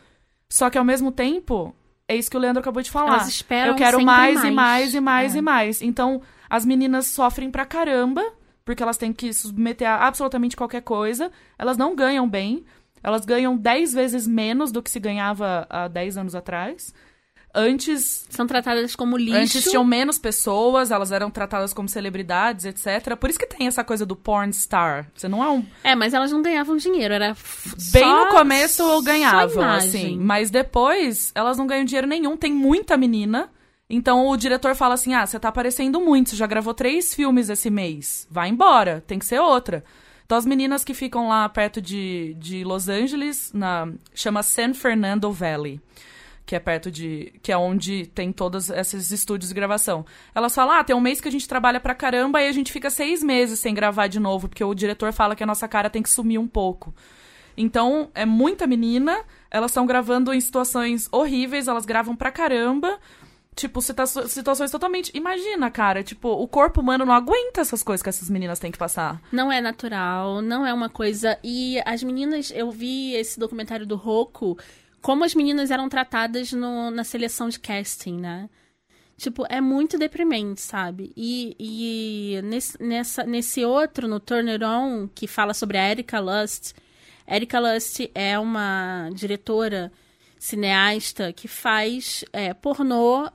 Só 0.49 0.71
que, 0.71 0.79
ao 0.79 0.85
mesmo 0.85 1.13
tempo, 1.13 1.75
é 2.09 2.17
isso 2.17 2.31
que 2.31 2.37
o 2.37 2.41
Leandro 2.41 2.61
acabou 2.61 2.83
de 2.83 2.91
falar. 2.91 3.09
Elas 3.15 3.29
esperam 3.29 3.73
Eu 3.73 3.77
quero 3.77 3.99
sempre 3.99 4.05
mais, 4.07 4.39
e 4.45 4.51
mais. 4.51 4.55
mais, 4.55 4.95
e 4.95 5.01
mais, 5.01 5.35
É. 5.35 5.39
e 5.39 5.43
mais. 5.43 5.83
Então, 5.83 6.23
as 6.49 6.65
meninas 6.65 7.07
sofrem 7.07 7.51
pra 7.51 7.65
caramba, 7.67 8.25
porque 8.65 8.83
elas 8.83 8.97
têm 8.97 9.13
que 9.13 9.33
submeter 9.33 9.89
a 9.89 10.07
absolutamente 10.07 10.57
qualquer 10.57 10.83
coisa. 10.83 11.31
Elas 11.59 11.77
não 11.77 11.95
ganham 11.95 12.29
bem. 12.29 12.65
Elas 13.03 13.25
ganham 13.25 13.57
10 13.57 13.93
vezes 13.93 14.27
menos 14.27 14.73
do 14.73 14.83
que 14.83 14.91
se 14.91 14.99
ganhava 14.99 15.67
há 15.71 15.87
10 15.87 16.17
anos 16.19 16.35
atrás. 16.35 16.93
Antes, 17.55 18.27
São 18.31 18.47
tratadas 18.47 18.95
como 18.95 19.17
lixo. 19.17 19.37
antes 19.39 19.65
tinham 19.65 19.83
menos 19.85 20.19
pessoas, 20.19 20.91
elas 20.91 21.11
eram 21.11 21.31
tratadas 21.31 21.73
como 21.73 21.89
celebridades, 21.89 22.65
etc. 22.67 23.17
Por 23.17 23.31
isso 23.31 23.39
que 23.39 23.47
tem 23.47 23.67
essa 23.67 23.83
coisa 23.83 24.05
do 24.05 24.15
porn 24.15 24.53
star. 24.53 25.11
Você 25.15 25.29
não 25.29 25.43
é 25.43 25.49
um 25.51 25.65
É, 25.83 25.95
mas 25.95 26.13
elas 26.15 26.31
não 26.31 26.43
ganhavam 26.43 26.77
dinheiro, 26.77 27.15
era 27.15 27.35
Bem 27.91 28.03
só- 28.05 28.25
no 28.27 28.31
começo 28.31 29.03
ganhavam, 29.03 29.65
assim. 29.71 30.19
Mas 30.19 30.51
depois, 30.51 31.33
elas 31.35 31.57
não 31.57 31.67
ganham 31.67 31.85
dinheiro 31.85 32.07
nenhum. 32.07 32.37
Tem 32.37 32.53
muita 32.53 32.97
menina. 32.97 33.51
Então 33.91 34.29
o 34.29 34.37
diretor 34.37 34.75
fala 34.75 34.95
assim: 34.95 35.15
ah, 35.15 35.27
você 35.27 35.41
tá 35.41 35.49
aparecendo 35.49 35.99
muito, 35.99 36.31
você 36.31 36.37
já 36.37 36.47
gravou 36.47 36.75
três 36.75 37.15
filmes 37.15 37.49
esse 37.49 37.71
mês. 37.71 38.29
Vai 38.31 38.51
embora, 38.51 39.03
tem 39.07 39.19
que 39.19 39.25
ser 39.25 39.41
outra. 39.41 39.83
Então 40.27 40.37
as 40.37 40.45
meninas 40.45 40.85
que 40.85 40.93
ficam 40.93 41.29
lá 41.29 41.49
perto 41.49 41.81
de, 41.81 42.37
de 42.39 42.63
Los 42.63 42.87
Angeles, 42.91 43.51
na, 43.55 43.89
chama 44.15 44.43
San 44.43 44.75
Fernando 44.75 45.33
Valley. 45.33 45.81
Que 46.49 46.57
é 46.57 46.59
perto 46.59 46.91
de. 46.91 47.31
que 47.43 47.53
é 47.53 47.59
onde 47.59 48.07
tem 48.07 48.33
todos 48.33 48.71
esses 48.71 49.11
estúdios 49.11 49.51
de 49.51 49.55
gravação. 49.55 50.07
Elas 50.35 50.55
falam: 50.55 50.77
ah, 50.77 50.83
tem 50.83 50.97
um 50.97 51.01
mês 51.01 51.21
que 51.21 51.29
a 51.29 51.31
gente 51.31 51.47
trabalha 51.47 51.79
pra 51.79 51.95
caramba 51.95 52.41
e 52.41 52.49
a 52.49 52.53
gente 52.53 52.73
fica 52.73 52.89
seis 52.89 53.23
meses 53.23 53.59
sem 53.61 53.75
gravar 53.75 54.07
de 54.07 54.19
novo, 54.19 54.49
porque 54.49 54.65
o 54.65 54.73
diretor 54.73 55.13
fala 55.13 55.37
que 55.37 55.43
a 55.43 55.47
nossa 55.47 55.69
cara 55.69 55.91
tem 55.91 56.03
que 56.03 56.09
sumir 56.09 56.39
um 56.39 56.49
pouco. 56.49 56.95
Então, 57.55 58.11
é 58.15 58.25
muita 58.25 58.67
menina, 58.67 59.21
elas 59.51 59.73
estão 59.73 59.85
gravando 59.85 60.33
em 60.33 60.41
situações 60.41 61.07
horríveis, 61.13 61.69
elas 61.69 61.85
gravam 61.85 62.17
pra 62.17 62.31
caramba. 62.31 62.99
Tipo, 63.55 63.83
situa- 63.83 64.07
situações 64.07 64.71
totalmente. 64.71 65.11
Imagina, 65.15 65.71
cara, 65.71 66.03
tipo, 66.03 66.29
o 66.31 66.49
corpo 66.49 66.81
humano 66.81 67.05
não 67.05 67.13
aguenta 67.13 67.61
essas 67.61 67.83
coisas 67.83 68.03
que 68.03 68.09
essas 68.09 68.31
meninas 68.31 68.59
têm 68.59 68.71
que 68.73 68.79
passar. 68.79 69.21
Não 69.31 69.53
é 69.53 69.61
natural, 69.61 70.41
não 70.41 70.65
é 70.65 70.73
uma 70.73 70.89
coisa. 70.89 71.37
E 71.45 71.79
as 71.85 72.03
meninas, 72.03 72.51
eu 72.55 72.71
vi 72.71 73.13
esse 73.15 73.39
documentário 73.39 73.85
do 73.85 73.97
Roku, 73.97 74.57
como 75.03 75.25
as 75.25 75.35
meninas 75.35 75.71
eram 75.71 75.89
tratadas 75.89 76.53
no- 76.53 76.91
na 76.91 77.05
seleção 77.05 77.49
de 77.49 77.59
casting, 77.61 78.19
né? 78.19 78.49
Tipo, 79.17 79.45
é 79.49 79.61
muito 79.61 79.99
deprimente, 79.99 80.61
sabe? 80.61 81.13
E, 81.17 81.57
e 81.59 82.41
nesse, 82.43 82.81
nessa, 82.83 83.25
nesse 83.25 83.65
outro, 83.65 84.07
no 84.07 84.21
Turner 84.21 84.63
On, 84.63 85.09
que 85.09 85.27
fala 85.27 85.53
sobre 85.55 85.77
a 85.77 85.91
Erika 85.91 86.21
Lust, 86.21 86.73
Erika 87.27 87.59
Lust 87.59 88.11
é 88.15 88.39
uma 88.39 89.11
diretora 89.13 89.93
cineasta 90.39 91.33
que 91.33 91.49
faz 91.49 92.25
é, 92.33 92.55
pornô 92.55 93.29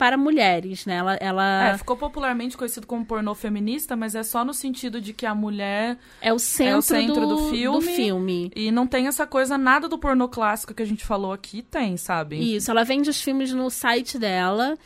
para 0.00 0.16
mulheres, 0.16 0.86
né? 0.86 0.94
Ela, 0.96 1.14
ela 1.20 1.68
É, 1.68 1.76
ficou 1.76 1.94
popularmente 1.94 2.56
conhecido 2.56 2.86
como 2.86 3.04
pornô 3.04 3.34
feminista, 3.34 3.94
mas 3.94 4.14
é 4.14 4.22
só 4.22 4.42
no 4.46 4.54
sentido 4.54 4.98
de 4.98 5.12
que 5.12 5.26
a 5.26 5.34
mulher. 5.34 5.98
é 6.22 6.32
o 6.32 6.38
centro, 6.38 6.80
centro 6.80 7.20
do 7.26 7.36
do, 7.36 7.50
filme. 7.50 7.78
do 7.78 7.82
filme. 7.82 8.50
E 8.56 8.70
não 8.70 8.86
tem 8.86 9.08
essa 9.08 9.26
coisa, 9.26 9.58
nada 9.58 9.86
do 9.90 9.98
pornô 9.98 10.26
clássico 10.26 10.72
que 10.72 10.82
a 10.82 10.86
gente 10.86 11.04
falou 11.04 11.34
aqui 11.34 11.60
tem, 11.60 11.98
sabe? 11.98 12.38
Isso, 12.56 12.70
ela 12.70 12.82
vende 12.82 13.10
os 13.10 13.20
filmes 13.20 13.52
no 13.52 13.68
site 13.68 14.18
dela 14.18 14.78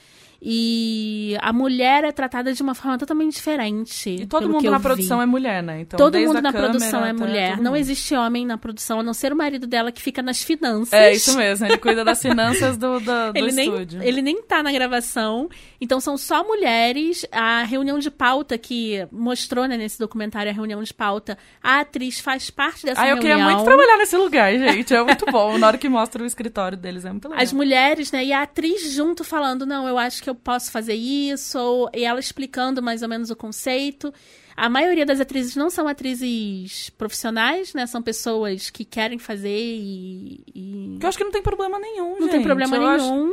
E 0.47 1.39
a 1.41 1.55
mulher 1.55 2.05
é 2.05 2.13
tratada 2.13 2.53
de 2.53 2.63
uma 2.63 2.75
forma 2.75 2.99
totalmente 2.99 3.33
diferente. 3.35 4.11
E 4.11 4.27
todo 4.27 4.47
mundo 4.47 4.71
na 4.71 4.77
vi. 4.77 4.83
produção 4.83 5.23
é 5.23 5.25
mulher, 5.25 5.63
né? 5.63 5.81
Então, 5.81 5.97
Todo 5.97 6.19
mundo 6.21 6.37
a 6.37 6.43
na 6.43 6.53
câmera 6.53 6.71
produção 6.73 7.03
é 7.05 7.13
mulher. 7.15 7.59
Não 7.59 7.75
existe 7.75 8.15
homem 8.15 8.45
na 8.45 8.59
produção, 8.59 9.01
a 9.01 9.03
não 9.03 9.15
ser 9.15 9.33
o 9.33 9.37
marido 9.37 9.67
dela 9.67 9.91
que 9.91 10.03
fica 10.03 10.21
nas 10.21 10.43
finanças. 10.43 10.93
É 10.93 11.13
isso 11.15 11.35
mesmo, 11.37 11.65
ele 11.65 11.79
cuida 11.79 12.05
das 12.05 12.21
finanças 12.21 12.77
do, 12.77 13.01
do, 13.01 13.05
do 13.33 13.39
Ele 13.39 13.53
nem, 13.53 13.69
estúdio. 13.71 14.03
ele 14.03 14.21
nem 14.21 14.43
tá 14.43 14.63
na 14.63 14.71
gravação. 14.71 15.49
Então 15.81 15.99
são 15.99 16.19
só 16.19 16.45
mulheres. 16.45 17.25
A 17.33 17.63
reunião 17.65 17.99
de 17.99 18.11
pauta 18.11 18.59
que 18.59 19.07
mostrou 19.11 19.67
né, 19.67 19.79
nesse 19.79 19.99
documentário, 19.99 20.51
a 20.51 20.55
reunião 20.55 20.83
de 20.83 20.93
pauta, 20.93 21.39
a 21.63 21.81
atriz 21.81 22.21
faz 22.21 22.51
parte 22.51 22.85
dessa 22.85 23.01
Ah, 23.01 23.09
eu 23.09 23.17
reunião. 23.17 23.37
queria 23.39 23.45
muito 23.51 23.65
trabalhar 23.65 23.97
nesse 23.97 24.17
lugar, 24.19 24.53
gente. 24.53 24.93
É 24.95 25.03
muito 25.03 25.25
bom. 25.33 25.57
Na 25.57 25.69
hora 25.69 25.79
que 25.79 25.89
mostra 25.89 26.23
o 26.23 26.27
escritório 26.27 26.77
deles, 26.77 27.07
é 27.07 27.11
muito 27.11 27.29
legal. 27.29 27.43
As 27.43 27.51
mulheres, 27.51 28.13
né? 28.13 28.23
E 28.27 28.33
a 28.33 28.43
atriz 28.43 28.93
junto 28.93 29.25
falando, 29.25 29.65
não, 29.65 29.89
eu 29.89 29.97
acho 29.97 30.23
que 30.23 30.29
eu 30.29 30.34
posso 30.35 30.71
fazer 30.71 30.95
isso, 30.95 31.59
ou, 31.59 31.91
e 31.95 32.05
ela 32.05 32.21
explicando 32.21 32.83
mais 32.83 33.03
ou 33.03 33.09
menos 33.09 33.31
o 33.31 33.37
conceito. 33.37 34.13
A 34.57 34.69
maioria 34.69 35.05
das 35.05 35.19
atrizes 35.21 35.57
não 35.57 35.69
são 35.69 35.89
atrizes 35.89 36.89
profissionais, 36.91 37.75
né? 37.75 37.87
São 37.87 38.01
pessoas 38.03 38.71
que 38.71 38.85
querem 38.85 39.19
fazer 39.19 39.49
e. 39.59 40.41
e 40.55 40.97
Que 41.01 41.05
eu 41.05 41.09
acho 41.09 41.19
que 41.19 41.25
não 41.25 41.33
tem 41.33 41.43
problema 41.43 41.79
nenhum, 41.79 42.13
não 42.13 42.21
gente. 42.23 42.31
tem 42.31 42.43
problema 42.43 42.77
Eu 42.77 42.87
acho- 42.87 43.05
nenhum. 43.11 43.33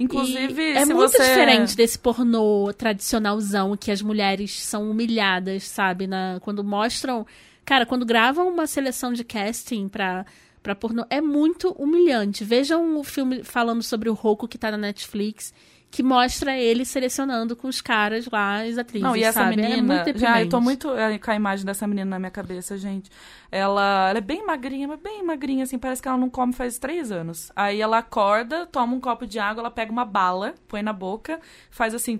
Inclusive, 0.00 0.60
E 0.60 0.76
é 0.76 0.84
muito 0.84 0.96
você... 1.12 1.18
diferente 1.22 1.76
desse 1.76 1.96
pornô 1.98 2.72
tradicionalzão 2.76 3.76
que 3.76 3.90
as 3.92 4.02
mulheres 4.02 4.52
são 4.64 4.90
humilhadas, 4.90 5.64
sabe? 5.64 6.06
Na, 6.06 6.38
quando 6.40 6.64
mostram. 6.64 7.24
Cara, 7.64 7.86
quando 7.86 8.04
gravam 8.04 8.48
uma 8.48 8.66
seleção 8.66 9.12
de 9.12 9.22
casting 9.22 9.88
pra, 9.88 10.26
pra 10.62 10.74
pornô, 10.74 11.06
é 11.08 11.20
muito 11.20 11.70
humilhante. 11.78 12.42
Vejam 12.44 12.98
o 12.98 13.04
filme 13.04 13.44
falando 13.44 13.82
sobre 13.82 14.10
o 14.10 14.14
Roku 14.14 14.48
que 14.48 14.58
tá 14.58 14.70
na 14.70 14.76
Netflix, 14.76 15.54
que 15.94 16.02
mostra 16.02 16.58
ele 16.58 16.84
selecionando 16.84 17.54
com 17.54 17.68
os 17.68 17.80
caras 17.80 18.26
lá, 18.26 18.62
as 18.62 18.76
atrizes. 18.76 19.00
Não, 19.00 19.14
e 19.14 19.22
essa 19.22 19.44
sabe? 19.44 19.52
é 19.52 19.68
menina, 19.68 20.04
muito 20.04 20.18
já 20.18 20.42
eu 20.42 20.48
tô 20.48 20.60
muito 20.60 20.92
é, 20.92 21.16
com 21.20 21.30
a 21.30 21.36
imagem 21.36 21.64
dessa 21.64 21.86
menina 21.86 22.10
na 22.10 22.18
minha 22.18 22.32
cabeça, 22.32 22.76
gente. 22.76 23.08
Ela, 23.48 24.08
ela 24.08 24.18
é 24.18 24.20
bem 24.20 24.44
magrinha, 24.44 24.88
mas 24.88 24.98
bem 24.98 25.22
magrinha, 25.22 25.62
assim, 25.62 25.78
parece 25.78 26.02
que 26.02 26.08
ela 26.08 26.18
não 26.18 26.28
come 26.28 26.52
faz 26.52 26.80
três 26.80 27.12
anos. 27.12 27.52
Aí 27.54 27.80
ela 27.80 27.98
acorda, 27.98 28.66
toma 28.66 28.92
um 28.92 28.98
copo 28.98 29.24
de 29.24 29.38
água, 29.38 29.60
ela 29.60 29.70
pega 29.70 29.92
uma 29.92 30.04
bala, 30.04 30.56
põe 30.66 30.82
na 30.82 30.92
boca, 30.92 31.38
faz 31.70 31.94
assim, 31.94 32.18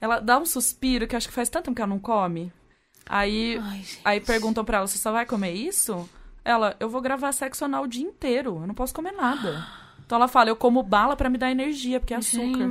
ela 0.00 0.18
dá 0.18 0.36
um 0.36 0.44
suspiro, 0.44 1.06
que 1.06 1.14
acho 1.14 1.28
que 1.28 1.34
faz 1.34 1.48
tanto 1.48 1.66
tempo 1.66 1.76
que 1.76 1.82
ela 1.82 1.90
não 1.90 2.00
come. 2.00 2.52
Aí, 3.08 3.56
Ai, 3.62 3.84
aí 4.04 4.20
perguntam 4.20 4.64
pra 4.64 4.78
ela, 4.78 4.88
você 4.88 4.98
só 4.98 5.12
vai 5.12 5.26
comer 5.26 5.52
isso? 5.52 6.10
Ela, 6.44 6.74
eu 6.80 6.90
vou 6.90 7.00
gravar 7.00 7.30
sexo 7.30 7.64
anal 7.64 7.84
o 7.84 7.88
dia 7.88 8.02
inteiro, 8.04 8.58
eu 8.62 8.66
não 8.66 8.74
posso 8.74 8.92
comer 8.92 9.12
nada. 9.12 9.64
Então 10.12 10.18
ela 10.20 10.28
fala, 10.28 10.50
eu 10.50 10.56
como 10.56 10.82
bala 10.82 11.16
pra 11.16 11.30
me 11.30 11.38
dar 11.38 11.50
energia, 11.50 11.98
porque 11.98 12.12
é 12.12 12.18
açúcar. 12.18 12.68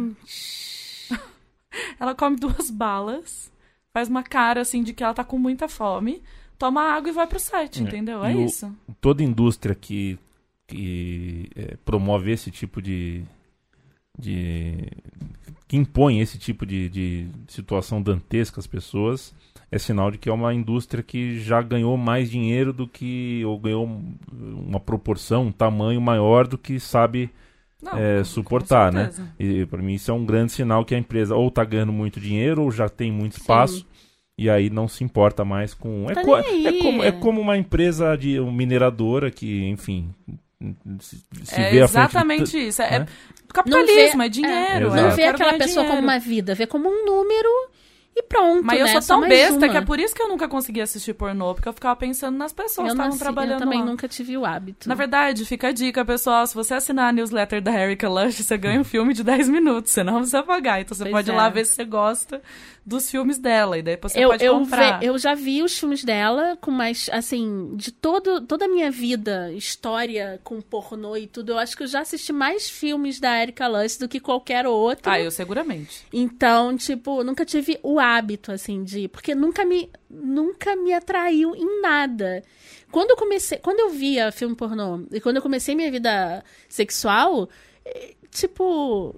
Ela 1.99 2.13
come 2.13 2.35
duas 2.35 2.69
balas, 2.69 3.51
faz 3.91 4.07
uma 4.09 4.21
cara 4.21 4.61
assim 4.61 4.83
de 4.83 4.93
que 4.93 5.03
ela 5.03 5.13
tá 5.15 5.23
com 5.23 5.39
muita 5.39 5.67
fome, 5.67 6.21
toma 6.55 6.83
água 6.83 7.09
e 7.09 7.13
vai 7.13 7.25
pro 7.25 7.39
set, 7.39 7.79
É, 7.79 7.81
entendeu? 7.81 8.23
É 8.23 8.31
e 8.33 8.35
o- 8.35 8.45
isso. 8.45 8.71
Toda 8.99 9.23
indústria 9.23 9.73
que, 9.73 10.19
que 10.67 11.49
é, 11.55 11.77
promove 11.83 12.29
esse 12.31 12.51
tipo 12.51 12.79
de, 12.79 13.23
de. 14.21 14.87
que 15.67 15.75
impõe 15.77 16.19
esse 16.19 16.37
tipo 16.37 16.65
de, 16.65 16.87
de 16.89 17.27
situação 17.47 18.01
dantesca 18.01 18.59
às 18.59 18.67
pessoas, 18.67 19.33
é 19.71 19.77
sinal 19.79 20.11
de 20.11 20.17
que 20.17 20.29
é 20.29 20.33
uma 20.33 20.53
indústria 20.53 21.01
que 21.03 21.39
já 21.39 21.61
ganhou 21.61 21.97
mais 21.97 22.29
dinheiro 22.29 22.71
do 22.73 22.87
que. 22.87 23.41
ou 23.45 23.57
ganhou 23.59 23.85
um- 23.87 24.15
uma 24.67 24.79
proporção, 24.79 25.47
um 25.47 25.51
tamanho 25.51 25.99
maior 26.01 26.47
do 26.47 26.57
que 26.57 26.79
sabe 26.79 27.29
Não, 27.81 27.97
é, 27.97 28.23
suportar, 28.23 28.91
né? 28.93 29.09
E 29.39 29.65
para 29.65 29.81
mim 29.81 29.93
isso 29.93 30.11
é 30.11 30.13
um 30.13 30.25
grande 30.25 30.51
sinal 30.51 30.85
que 30.85 30.93
a 30.93 30.99
empresa 30.99 31.35
ou 31.35 31.49
tá 31.49 31.63
ganhando 31.65 31.91
muito 31.93 32.19
dinheiro 32.19 32.61
ou 32.63 32.71
já 32.71 32.87
tem 32.89 33.11
muito 33.11 33.37
espaço. 33.37 33.85
E 34.37 34.49
aí 34.49 34.69
não 34.69 34.87
se 34.87 35.03
importa 35.03 35.45
mais 35.45 35.73
com. 35.73 36.09
É, 36.09 36.13
Tá 36.15 36.23
co- 36.23 36.37
nem 36.39 36.65
é 36.67 36.81
como, 36.81 37.03
é 37.03 37.11
como 37.11 37.39
uma 37.41 37.57
empresa 37.57 38.15
de 38.17 38.39
uma 38.39 38.51
mineradora 38.51 39.29
que, 39.31 39.65
enfim, 39.69 40.09
se, 40.99 41.17
se 41.43 41.55
É 41.55 41.63
vê 41.65 41.77
de 41.77 41.77
exatamente 41.83 42.51
t- 42.51 42.67
isso. 42.67 42.81
É, 42.81 42.99
né? 42.99 43.05
capitalismo, 43.53 44.17
Não 44.17 44.23
é, 44.23 44.27
vê- 44.27 44.29
dinheiro. 44.29 44.87
É, 44.87 44.89
Não 44.89 44.97
eu 44.97 45.11
vê 45.11 45.21
quero 45.23 45.35
aquela 45.35 45.53
pessoa 45.57 45.85
como 45.85 45.97
dinheiro. 46.01 46.07
uma 46.07 46.19
vida, 46.19 46.55
vê 46.55 46.65
como 46.67 46.89
um 46.89 47.05
número 47.05 47.49
e 48.15 48.23
pronto. 48.23 48.63
Mas 48.65 48.77
eu 48.79 48.85
né? 48.85 48.91
sou 48.91 49.01
Só 49.01 49.19
tão 49.19 49.27
besta 49.29 49.57
uma. 49.57 49.69
que 49.69 49.77
é 49.77 49.81
por 49.81 49.99
isso 49.99 50.13
que 50.13 50.21
eu 50.21 50.27
nunca 50.27 50.47
consegui 50.47 50.81
assistir 50.81 51.13
pornô, 51.13 51.53
porque 51.53 51.67
eu 51.69 51.73
ficava 51.73 51.95
pensando 51.95 52.37
nas 52.37 52.51
pessoas 52.51 52.89
eu, 52.89 52.95
que 52.95 53.01
estavam 53.01 53.17
trabalhando 53.17 53.53
eu 53.53 53.59
também 53.59 53.79
lá. 53.79 53.85
nunca 53.85 54.07
tive 54.07 54.37
o 54.37 54.45
hábito. 54.45 54.87
Na 54.89 54.95
verdade, 54.95 55.45
fica 55.45 55.69
a 55.69 55.71
dica, 55.71 56.03
pessoal. 56.03 56.45
Se 56.45 56.53
você 56.53 56.73
assinar 56.73 57.09
a 57.09 57.11
newsletter 57.13 57.61
da 57.61 57.71
Erika 57.71 58.09
Lush, 58.09 58.35
você 58.43 58.57
ganha 58.57 58.79
um 58.81 58.83
filme 58.85 59.13
de 59.13 59.23
10 59.23 59.47
minutos. 59.49 59.91
Você 59.93 60.03
não 60.03 60.15
precisa 60.17 60.43
pagar. 60.43 60.81
Então 60.81 60.95
você 60.95 61.03
Pois 61.03 61.13
pode 61.13 61.29
ir 61.31 61.33
é. 61.33 61.37
lá 61.37 61.47
ver 61.49 61.65
se 61.65 61.73
você 61.75 61.85
gosta 61.85 62.41
dos 62.85 63.09
filmes 63.11 63.37
dela. 63.37 63.77
E 63.77 63.81
daí 63.81 63.97
você 64.01 64.19
eu, 64.23 64.29
pode 64.29 64.43
eu, 64.43 64.53
comprar. 64.59 64.99
ve- 64.99 65.05
eu 65.05 65.17
já 65.17 65.33
vi 65.35 65.61
os 65.61 65.77
filmes 65.77 66.03
dela, 66.03 66.57
com 66.59 66.71
mais, 66.71 67.09
assim, 67.11 67.75
de 67.75 67.91
todo, 67.91 68.41
toda 68.41 68.65
a 68.65 68.67
minha 68.67 68.89
vida, 68.89 69.51
história 69.53 70.39
com 70.43 70.59
pornô 70.61 71.15
e 71.15 71.27
tudo, 71.27 71.51
eu 71.51 71.57
acho 71.59 71.77
que 71.77 71.83
eu 71.83 71.87
já 71.87 72.01
assisti 72.01 72.33
mais 72.33 72.69
filmes 72.69 73.19
da 73.19 73.39
Erika 73.41 73.67
Lush 73.67 73.97
do 73.97 74.09
que 74.09 74.19
qualquer 74.19 74.65
outro. 74.65 75.11
Ah, 75.11 75.19
eu 75.19 75.29
seguramente. 75.31 76.05
Então, 76.11 76.75
tipo, 76.75 77.23
nunca 77.23 77.45
tive 77.45 77.79
o 77.83 77.99
hábito, 77.99 78.51
assim, 78.51 78.83
de. 78.83 79.07
Porque 79.07 79.35
nunca 79.35 79.63
me, 79.63 79.89
nunca 80.09 80.75
me 80.75 80.93
atraiu 80.93 81.55
em 81.55 81.81
nada. 81.81 82.43
Quando 82.91 83.11
eu 83.11 83.15
comecei. 83.15 83.57
Quando 83.59 83.79
eu 83.79 83.89
via 83.91 84.31
filme 84.31 84.55
pornô 84.55 85.05
e 85.11 85.21
quando 85.21 85.37
eu 85.37 85.41
comecei 85.41 85.75
minha 85.75 85.89
vida 85.91 86.43
sexual, 86.67 87.47
eh, 87.85 88.15
tipo. 88.29 89.15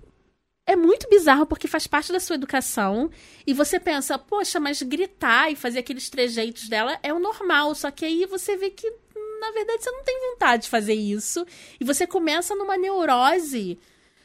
É 0.65 0.75
muito 0.75 1.09
bizarro 1.09 1.45
porque 1.45 1.67
faz 1.67 1.87
parte 1.87 2.11
da 2.11 2.19
sua 2.19 2.35
educação. 2.35 3.09
E 3.45 3.53
você 3.53 3.79
pensa, 3.79 4.17
poxa, 4.17 4.59
mas 4.59 4.81
gritar 4.81 5.51
e 5.51 5.55
fazer 5.55 5.79
aqueles 5.79 6.09
trejeitos 6.09 6.69
dela 6.69 6.97
é 7.03 7.13
o 7.13 7.19
normal. 7.19 7.75
Só 7.75 7.91
que 7.91 8.05
aí 8.05 8.25
você 8.25 8.55
vê 8.55 8.69
que, 8.69 8.89
na 9.41 9.51
verdade, 9.51 9.83
você 9.83 9.91
não 9.91 10.03
tem 10.03 10.31
vontade 10.31 10.63
de 10.63 10.69
fazer 10.69 10.93
isso. 10.93 11.45
E 11.79 11.83
você 11.83 12.07
começa 12.07 12.55
numa 12.55 12.77
neurose, 12.77 13.77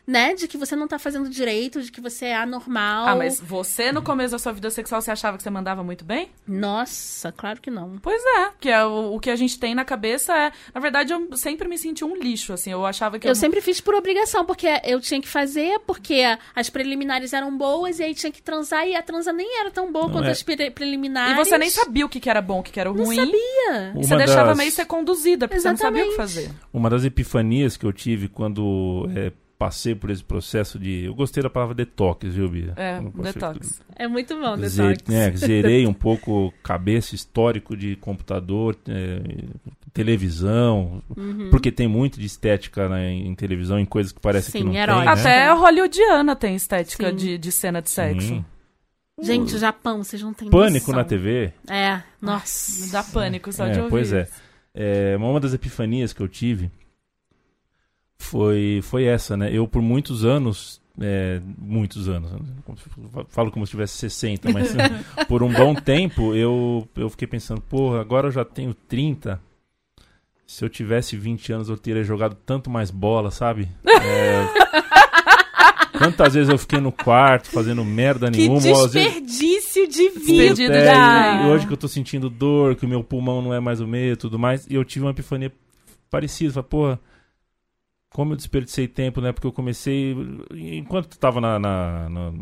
né? 0.09 0.35
De 0.35 0.49
que 0.49 0.57
você 0.57 0.75
não 0.75 0.89
tá 0.89 0.99
fazendo 0.99 1.29
direito, 1.29 1.83
de 1.83 1.93
que 1.93 2.01
você 2.01 2.25
é 2.25 2.37
anormal. 2.37 3.07
Ah, 3.09 3.15
mas 3.15 3.39
você, 3.39 3.93
no 3.93 4.01
começo 4.03 4.33
da 4.33 4.39
sua 4.39 4.53
vida 4.53 4.71
sexual, 4.71 5.03
você 5.03 5.11
achava 5.11 5.37
que 5.37 5.43
você 5.43 5.51
mandava 5.51 5.85
muito 5.85 6.03
bem? 6.03 6.31
Nossa, 6.47 7.31
claro 7.31 7.61
que 7.61 7.71
não. 7.71 7.99
Pois 8.01 8.23
é, 8.39 8.51
que 8.59 8.71
é 8.71 8.83
o, 8.85 9.15
o 9.15 9.21
que 9.21 9.29
a 9.31 9.37
gente 9.37 9.59
tem 9.61 9.75
na 9.75 9.85
cabeça 9.85 10.33
é... 10.35 10.51
Na 10.75 10.81
verdade, 10.81 11.13
eu 11.13 11.29
sempre 11.37 11.69
me 11.69 11.77
senti 11.77 12.05
um 12.05 12.17
lixo, 12.17 12.55
assim. 12.55 12.73
Eu 12.73 12.87
achava 12.87 13.19
que 13.19 13.29
Eu 13.29 13.35
sempre 13.35 13.61
fiz 13.61 13.81
por 13.83 13.95
obrigação, 13.95 14.45
porque 14.47 14.67
eu 14.83 14.99
tinha 15.01 15.21
que 15.21 15.29
fazer, 15.29 15.79
porque 15.87 16.23
as 16.57 16.71
preliminares 16.71 17.35
eram 17.35 17.57
boas, 17.57 17.99
e 17.99 18.05
aí 18.05 18.15
tinha 18.15 18.33
que 18.33 18.41
transar, 18.41 18.89
e 18.89 18.97
a 18.97 19.03
transa 19.03 19.31
nem 19.31 19.61
era 19.61 19.71
tão 19.71 19.93
boa 19.93 20.07
Não 20.07 20.13
quanto 20.13 20.29
é. 20.29 20.31
as 20.31 20.43
pre- 20.43 20.55
E 20.65 20.71
preliminares. 20.71 21.37
você 21.37 21.59
nem 21.59 21.69
sabia 21.69 22.07
o 22.07 22.09
que 22.09 22.19
que 22.19 22.31
era 22.31 22.41
bom, 22.41 22.61
o 22.61 22.63
que 22.63 22.73
que 22.73 22.81
era 22.81 22.91
Não 22.91 23.05
ruim. 23.05 23.17
sabia. 23.17 23.93
Uma 23.95 24.03
Você 24.03 24.17
deixava 24.17 24.49
das- 24.49 24.57
meio 24.59 24.73
ser 24.73 24.87
conduzida, 24.87 25.47
porque 25.47 25.61
você 25.61 25.69
não 25.69 25.77
sabia 25.77 26.05
o 26.07 26.09
que 26.09 26.17
fazer. 26.17 26.51
Uma 26.73 26.89
das 26.89 27.05
epifanias 27.05 27.77
que 27.77 27.85
eu 27.85 27.93
tive 27.93 28.29
quando 28.29 29.07
é, 29.15 29.33
passei 29.59 29.95
por 29.95 30.09
esse 30.11 30.23
processo 30.23 30.79
de. 30.79 31.05
Eu 31.05 31.15
gostei 31.15 31.43
da 31.43 31.51
palavra 31.51 31.75
detox, 31.75 32.33
viu, 32.33 32.49
Bia? 32.49 32.73
É, 32.77 33.01
detox. 33.23 33.83
É 33.97 34.07
muito 34.07 34.35
bom, 34.41 34.57
Ze- 34.69 34.95
detox. 34.95 35.11
é, 35.13 35.31
zerei 35.37 35.87
um 35.87 35.93
pouco 35.93 36.53
cabeça 36.63 37.15
histórico 37.15 37.77
de 37.77 37.97
computador, 37.97 38.77
é, 38.89 39.21
televisão, 39.93 41.03
Uhum. 41.17 41.49
porque 41.51 41.73
tem 41.73 41.89
muito 41.89 42.19
de 42.21 42.27
estética 42.27 42.89
né, 42.89 43.11
em 43.13 43.35
televisão, 43.35 43.79
em 43.79 43.85
coisas 43.85 44.13
que 44.13 44.21
parece 44.21 44.51
Sim, 44.51 44.59
que 44.59 44.65
não 44.65 44.75
herói. 44.75 44.97
tem, 44.97 45.05
né? 45.07 45.11
Até 45.13 45.47
a 45.49 45.55
hollywoodiana 45.55 46.37
tem 46.37 46.55
estética 46.55 47.11
Sim. 47.11 47.17
de, 47.17 47.39
de 47.39 47.53
cena 47.53 47.83
de 47.83 47.91
sexo. 47.91 48.29
Sim. 48.29 48.45
Gente, 49.21 49.57
o 49.57 49.59
Japão, 49.59 50.05
vocês 50.05 50.23
não 50.23 50.33
têm 50.33 50.49
Pânico 50.49 50.87
noção. 50.93 50.95
na 50.95 51.05
TV. 51.05 51.53
É, 51.69 52.01
nossa. 52.23 52.85
Me 52.87 52.93
dá 52.93 53.03
pânico 53.03 53.53
só 53.53 53.67
É, 53.67 53.73
de 53.73 53.79
ouvir. 53.81 53.91
pois 53.91 54.13
é. 54.13 54.29
É, 54.73 55.17
uma 55.17 55.41
das 55.41 55.53
epifanias 55.53 56.13
que 56.13 56.21
eu 56.23 56.29
tive 56.29 56.71
foi, 58.21 58.81
foi 58.83 59.05
essa, 59.05 59.37
né? 59.37 59.49
Eu, 59.53 59.67
por 59.69 59.81
muitos 59.81 60.25
anos, 60.25 60.81
é, 61.01 61.41
muitos 61.57 62.09
anos, 62.09 62.31
né? 62.33 62.39
falo 63.29 63.51
como 63.51 63.65
se 63.67 63.71
tivesse 63.71 63.97
60, 63.99 64.53
mas 64.53 64.75
por 65.29 65.43
um 65.43 65.53
bom 65.53 65.75
tempo 65.75 66.35
eu, 66.35 66.87
eu 66.97 67.09
fiquei 67.09 67.27
pensando, 67.29 67.61
porra, 67.61 68.01
agora 68.01 68.29
eu 68.29 68.33
já 68.33 68.45
tenho 68.45 68.75
30. 68.75 69.41
Se 70.47 70.65
eu 70.65 70.69
tivesse 70.71 71.15
20 71.15 71.53
anos, 71.53 71.69
eu 71.69 71.77
teria 71.77 72.03
jogado 72.03 72.35
tanto 72.47 72.71
mais 72.71 72.91
bola, 72.91 73.31
sabe? 73.31 73.69
É, 73.85 74.47
Quantas 75.99 76.35
vezes 76.35 76.49
eu 76.49 76.57
fiquei 76.57 76.81
no 76.81 76.93
quarto 76.93 77.51
fazendo 77.51 77.85
merda 77.85 78.31
Que 78.31 78.39
nenhuma? 78.39 78.59
às 78.59 78.65
vezes- 78.65 78.93
desperdício 78.93 79.89
de 79.89 80.09
Desperdício 80.11 80.55
vida. 80.57 80.75
é, 80.79 81.43
e 81.45 81.47
hoje 81.51 81.67
que 81.67 81.73
eu 81.73 81.77
tô 81.77 81.89
sentindo 81.89 82.31
dor, 82.31 82.77
que 82.77 82.87
o 82.87 82.89
meu 82.89 83.03
pulmão 83.03 83.43
não 83.43 83.53
é 83.53 83.59
mais 83.61 83.81
o 83.81 83.87
mesmo 83.87 84.13
e 84.13 84.17
tudo 84.17 84.39
mais, 84.39 84.67
e 84.71 84.75
eu 84.75 84.85
tive 84.85 85.05
uma 85.05 85.11
epifania 85.11 85.53
parecida. 86.11 86.53
Falei, 86.53 86.69
porra, 86.69 87.01
como 88.11 88.33
eu 88.33 88.37
desperdicei 88.37 88.89
tempo, 88.89 89.21
né? 89.21 89.33
Porque 89.33 89.47
eu 89.47 89.53
comecei. 89.53 90.15
Enquanto 90.55 91.09
tu 91.09 91.19
tava 91.19 91.41
na, 91.41 91.59
na, 91.59 92.09
na, 92.09 92.33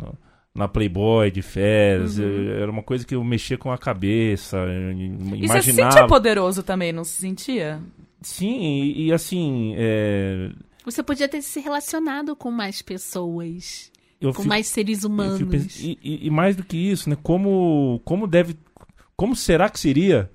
na- 0.54 0.68
Playboy 0.68 1.30
de 1.30 1.42
férias, 1.42 2.18
Uhum. 2.18 2.24
eu- 2.24 2.62
era 2.62 2.70
uma 2.70 2.82
coisa 2.82 3.04
que 3.06 3.14
eu 3.14 3.22
mexia 3.24 3.58
com 3.58 3.70
a 3.72 3.78
cabeça, 3.78 4.58
E 5.36 5.46
você 5.48 5.62
se 5.62 5.72
sentia 5.72 6.06
poderoso 6.06 6.62
também, 6.62 6.92
não 6.92 7.04
se 7.04 7.20
sentia? 7.20 7.80
Sim, 8.22 8.58
e, 8.82 9.06
e 9.06 9.12
assim. 9.12 9.74
é, 9.76 10.50
Você 10.84 11.02
podia 11.02 11.28
ter 11.28 11.42
se 11.42 11.60
relacionado 11.60 12.34
com 12.36 12.50
mais 12.50 12.80
pessoas. 12.82 13.90
eu 14.20 14.30
com 14.30 14.36
fico- 14.42 14.48
mais 14.48 14.66
seres 14.68 15.04
humanos. 15.04 15.38
fico 15.38 15.54
e, 15.80 15.98
e- 16.02 16.26
e 16.26 16.30
mais 16.30 16.56
do 16.56 16.64
que 16.64 16.76
isso, 16.76 17.10
né? 17.10 17.16
Como, 17.22 18.00
como 18.04 18.26
deve. 18.26 18.56
Como 19.16 19.34
será 19.36 19.68
que 19.70 19.78
seria 19.80 20.30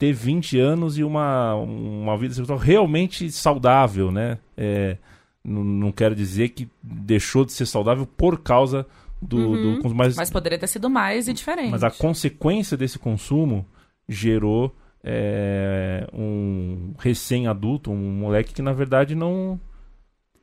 ter 0.00 0.14
20 0.14 0.58
anos 0.58 0.96
e 0.96 1.04
uma, 1.04 1.54
uma 1.56 2.16
vida 2.16 2.32
sexual 2.32 2.58
realmente 2.58 3.30
saudável, 3.30 4.10
né? 4.10 4.38
É, 4.56 4.96
não, 5.44 5.62
não 5.62 5.92
quero 5.92 6.14
dizer 6.16 6.48
que 6.48 6.66
deixou 6.82 7.44
de 7.44 7.52
ser 7.52 7.66
saudável 7.66 8.06
por 8.06 8.40
causa 8.40 8.86
do, 9.20 9.36
Uhum. 9.36 9.78
do 9.80 9.94
mas, 9.94 10.16
Mas 10.16 10.30
poderia 10.30 10.58
ter 10.58 10.66
sido 10.68 10.88
mais 10.88 11.28
e 11.28 11.34
diferente. 11.34 11.70
mas 11.70 11.84
a 11.84 11.90
consequência 11.90 12.78
desse 12.78 12.98
consumo 12.98 13.66
gerou 14.08 14.74
é, 15.04 16.08
um 16.14 16.94
recém-adulto, 16.98 17.90
um 17.90 17.96
moleque 17.96 18.54
que 18.54 18.62
na 18.62 18.72
verdade 18.72 19.14
não. 19.14 19.60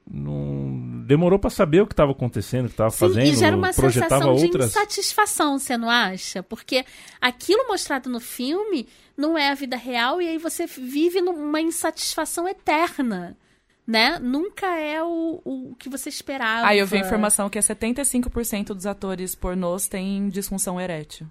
Não 0.09 1.03
demorou 1.05 1.37
pra 1.37 1.49
saber 1.49 1.81
o 1.81 1.87
que 1.87 1.93
estava 1.93 2.11
acontecendo, 2.11 2.65
o 2.65 2.67
que 2.67 2.73
estava 2.73 2.89
Sim, 2.89 2.97
fazendo, 2.97 3.27
e 3.27 3.35
gera 3.35 3.55
uma 3.55 3.73
sensação 3.73 4.35
de 4.35 4.45
outras. 4.45 4.65
insatisfação, 4.67 5.59
você 5.59 5.77
não 5.77 5.89
acha? 5.89 6.41
Porque 6.43 6.85
aquilo 7.19 7.67
mostrado 7.67 8.09
no 8.09 8.19
filme 8.19 8.87
não 9.17 9.37
é 9.37 9.49
a 9.49 9.53
vida 9.53 9.75
real 9.75 10.21
e 10.21 10.27
aí 10.27 10.37
você 10.37 10.65
vive 10.65 11.21
numa 11.21 11.59
insatisfação 11.59 12.47
eterna, 12.47 13.37
né? 13.85 14.19
Nunca 14.19 14.67
é 14.77 15.01
o, 15.03 15.41
o 15.43 15.75
que 15.77 15.89
você 15.89 16.09
esperava. 16.09 16.67
Aí 16.67 16.79
eu 16.79 16.87
vi 16.87 16.97
a 16.97 17.01
informação 17.01 17.49
que 17.49 17.57
é 17.57 17.61
75% 17.61 18.67
dos 18.73 18.85
atores 18.85 19.35
pornôs 19.35 19.87
têm 19.87 20.29
disfunção 20.29 20.79
erétil. 20.79 21.27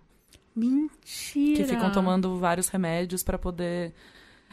Mentira. 0.54 1.62
Que 1.62 1.64
ficam 1.64 1.92
tomando 1.92 2.38
vários 2.38 2.68
remédios 2.68 3.22
pra 3.22 3.38
poder. 3.38 3.92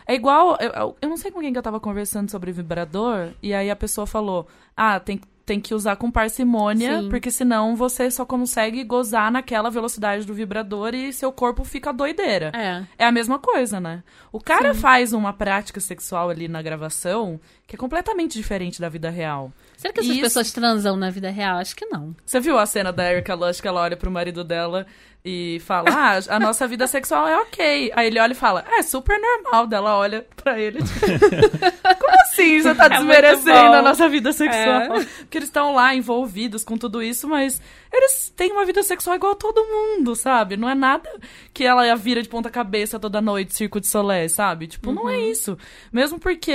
É 0.07 0.13
igual. 0.13 0.57
Eu, 0.59 0.95
eu- 1.01 1.09
não 1.09 1.17
sei 1.17 1.31
com 1.31 1.39
quem 1.39 1.51
que 1.51 1.57
eu 1.57 1.63
tava 1.63 1.79
conversando 1.79 2.29
sobre 2.29 2.51
vibrador, 2.51 3.29
e 3.41 3.53
aí 3.53 3.69
a 3.69 3.75
pessoa 3.75 4.05
falou: 4.07 4.47
Ah, 4.75 4.99
tem, 4.99 5.19
tem 5.45 5.59
que 5.59 5.73
usar 5.73 5.95
com 5.97 6.09
parcimônia, 6.11 7.01
Sim. 7.01 7.09
porque 7.09 7.29
senão 7.31 7.75
você 7.75 8.09
só 8.09 8.25
consegue 8.25 8.83
gozar 8.83 9.31
naquela 9.31 9.69
velocidade 9.69 10.25
do 10.25 10.33
vibrador 10.33 10.93
e 10.95 11.11
seu 11.13 11.31
corpo 11.31 11.63
fica 11.63 11.91
doideira. 11.93 12.51
É. 12.53 12.83
É 12.97 13.05
a 13.05 13.11
mesma 13.11 13.37
coisa, 13.39 13.79
né? 13.79 14.03
O 14.31 14.39
cara 14.39 14.73
faz 14.73 15.13
uma 15.13 15.33
prática 15.33 15.79
sexual 15.79 16.29
ali 16.29 16.47
na 16.47 16.61
gravação 16.61 17.39
que 17.67 17.75
é 17.75 17.79
completamente 17.79 18.33
diferente 18.37 18.79
da 18.81 18.89
vida 18.89 19.09
real. 19.09 19.51
Será 19.83 19.93
que 19.93 19.99
essas 19.99 20.11
Isso- 20.13 20.21
pessoas 20.21 20.51
transam 20.53 20.95
na 20.95 21.09
vida 21.09 21.29
real? 21.29 21.57
Acho 21.57 21.75
que 21.75 21.85
não. 21.87 22.15
Você 22.25 22.39
viu 22.39 22.57
a 22.57 22.65
cena 22.65 22.93
da 22.93 23.11
Erika 23.11 23.35
Lush 23.35 23.59
que 23.59 23.67
ela 23.67 23.81
olha 23.81 23.97
pro 23.97 24.09
marido 24.09 24.41
dela 24.41 24.87
e 25.25 25.61
fala: 25.65 25.89
Ah, 25.91 26.19
a 26.29 26.39
nossa 26.39 26.65
vida 26.69 26.87
sexual 26.87 27.27
é 27.27 27.37
ok. 27.37 27.91
Aí 27.93 28.07
ele 28.07 28.17
olha 28.17 28.31
e 28.31 28.35
fala: 28.35 28.63
É 28.65 28.81
super 28.81 29.19
normal. 29.19 29.67
Dela 29.67 29.97
olha 29.97 30.25
pra 30.37 30.57
ele. 30.57 30.79
Como 31.99 32.11
assim? 32.21 32.61
Você 32.61 32.75
tá 32.75 32.85
É 32.85 32.89
desmerecendo 32.89 33.73
a 33.75 33.81
nossa 33.81 34.07
vida 34.07 34.31
sexual? 34.31 34.97
É. 34.97 35.05
Porque 35.19 35.37
eles 35.37 35.49
estão 35.49 35.73
lá 35.75 35.93
envolvidos 35.93 36.63
com 36.63 36.77
tudo 36.77 37.01
isso, 37.03 37.27
mas 37.27 37.61
eles 37.91 38.31
têm 38.35 38.51
uma 38.51 38.65
vida 38.65 38.81
sexual 38.83 39.15
igual 39.15 39.33
a 39.33 39.35
todo 39.35 39.63
mundo, 39.65 40.15
sabe? 40.15 40.57
Não 40.57 40.69
é 40.69 40.75
nada 40.75 41.09
que 41.53 41.63
ela 41.63 41.93
vira 41.95 42.21
de 42.21 42.29
ponta 42.29 42.49
cabeça 42.49 42.97
toda 42.99 43.21
noite, 43.21 43.53
circo 43.55 43.79
de 43.79 43.87
solé, 43.87 44.27
sabe? 44.27 44.67
Tipo, 44.67 44.91
não 44.91 45.03
Uhum. 45.03 45.09
é 45.09 45.19
isso. 45.19 45.57
Mesmo 45.91 46.19
porque 46.19 46.53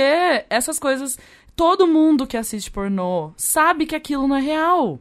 essas 0.49 0.77
coisas. 0.79 1.17
Todo 1.59 1.85
mundo 1.85 2.25
que 2.25 2.37
assiste 2.37 2.71
pornô 2.71 3.33
sabe 3.35 3.85
que 3.85 3.93
aquilo 3.93 4.25
não 4.29 4.37
é 4.37 4.39
real. 4.39 4.97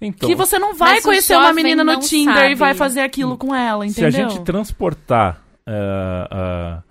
Então, 0.00 0.28
que 0.28 0.36
você 0.36 0.56
não 0.56 0.72
vai 0.72 1.02
conhecer 1.02 1.36
uma 1.36 1.52
menina 1.52 1.82
no 1.82 1.98
Tinder 1.98 2.34
sabe. 2.36 2.52
e 2.52 2.54
vai 2.54 2.74
fazer 2.74 3.00
aquilo 3.00 3.36
com 3.36 3.52
ela, 3.52 3.88
se 3.88 4.04
a 4.04 4.08
entendeu? 4.08 4.30
gente 4.30 4.44
transportar 4.44 5.42
eh, 5.66 6.28
ah, 6.30 6.82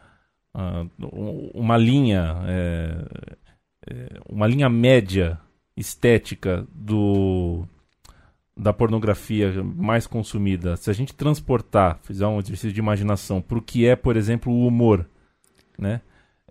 ah, 0.53 0.85
uma 1.53 1.77
linha, 1.77 2.35
eh, 2.45 3.05
eh, 3.89 4.19
uma 4.27 4.45
linha 4.45 4.67
média 4.67 5.39
estética 5.77 6.67
do 6.69 7.65
da 8.57 8.73
pornografia 8.73 9.63
mais 9.63 10.05
consumida, 10.05 10.75
se 10.75 10.89
a 10.89 10.93
gente 10.93 11.15
transportar, 11.15 11.99
fizer 12.03 12.27
um 12.27 12.37
exercício 12.37 12.73
de 12.73 12.79
imaginação 12.81 13.41
para 13.41 13.57
o 13.57 13.61
que 13.61 13.85
é, 13.85 13.95
por 13.95 14.17
exemplo, 14.17 14.51
o 14.51 14.67
humor, 14.67 15.05
né? 15.77 16.01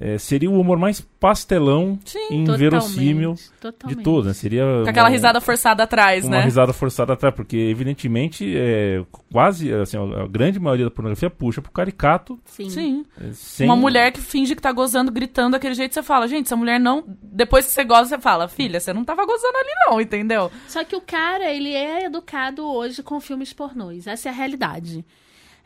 Eh, 0.01 0.16
seria 0.16 0.49
o 0.49 0.61
humor 0.61 0.78
mais 0.78 1.01
pastelão 1.01 1.99
Sim, 2.05 2.18
e 2.30 2.36
inverossímil 2.36 3.34
Totalmente, 3.61 3.99
de 3.99 4.05
todos, 4.05 4.26
né? 4.26 4.32
Seria 4.32 4.62
Com 4.84 4.88
aquela 4.90 5.09
uma- 5.09 5.12
risada 5.12 5.40
forçada 5.40 5.82
atrás, 5.82 6.24
uma 6.24 6.36
né? 6.36 6.42
risada 6.42 6.72
forçada 6.72 7.14
atrás, 7.14 7.34
porque 7.34 7.57
evidentemente 7.57 8.55
é, 8.57 9.03
quase 9.32 9.72
assim, 9.74 9.96
a 9.96 10.22
a 10.22 10.28
grande 10.28 10.61
maioria 10.61 10.84
da 10.84 10.90
pornografia 10.92 11.28
puxa 11.28 11.61
pro 11.61 11.72
caricato. 11.72 12.38
Sim. 12.44 12.70
Sim. 12.70 13.05
é, 13.20 13.32
sem- 13.32 13.66
Uma 13.66 13.74
mulher 13.74 14.12
que 14.12 14.20
finge 14.20 14.55
que 14.55 14.62
tá 14.62 14.70
gozando, 14.70 15.11
gritando 15.11 15.53
daquele 15.53 15.74
jeito, 15.74 15.92
você 15.94 16.03
fala, 16.03 16.28
gente, 16.28 16.46
essa 16.46 16.55
mulher 16.57 16.78
não. 16.78 17.03
Depois 17.20 17.66
que 17.66 17.72
você 17.72 17.82
goza, 17.82 18.11
você 18.11 18.18
fala, 18.18 18.46
filha, 18.46 18.78
você 18.78 18.92
não 18.92 19.05
tava 19.05 19.26
gozando 19.26 19.57
ali, 19.57 19.70
não, 19.88 20.01
entendeu? 20.01 20.49
Só 20.68 20.84
que 20.84 20.94
o 20.94 21.01
cara, 21.01 21.51
ele 21.53 21.72
é 21.74 22.05
educado 22.05 22.64
hoje 22.64 23.03
com 23.03 23.18
filmes 23.20 23.53
pornôs. 23.53 24.07
Essa 24.07 24.28
é 24.28 24.30
a 24.30 24.34
realidade. 24.34 25.05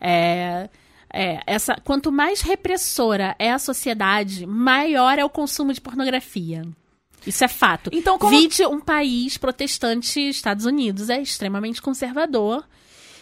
É, 0.00 0.68
é, 1.12 1.40
essa, 1.46 1.76
quanto 1.84 2.10
mais 2.10 2.40
repressora 2.40 3.34
é 3.38 3.52
a 3.52 3.58
sociedade, 3.58 4.46
maior 4.46 5.18
é 5.18 5.24
o 5.24 5.28
consumo 5.30 5.72
de 5.72 5.80
pornografia. 5.80 6.62
Isso 7.26 7.44
é 7.44 7.48
fato. 7.48 7.90
Então, 7.92 8.18
como- 8.18 8.36
Vide 8.36 8.66
um 8.66 8.80
país 8.80 9.36
protestante, 9.38 10.20
Estados 10.28 10.64
Unidos, 10.66 11.08
é 11.10 11.20
extremamente 11.20 11.80
conservador. 11.80 12.64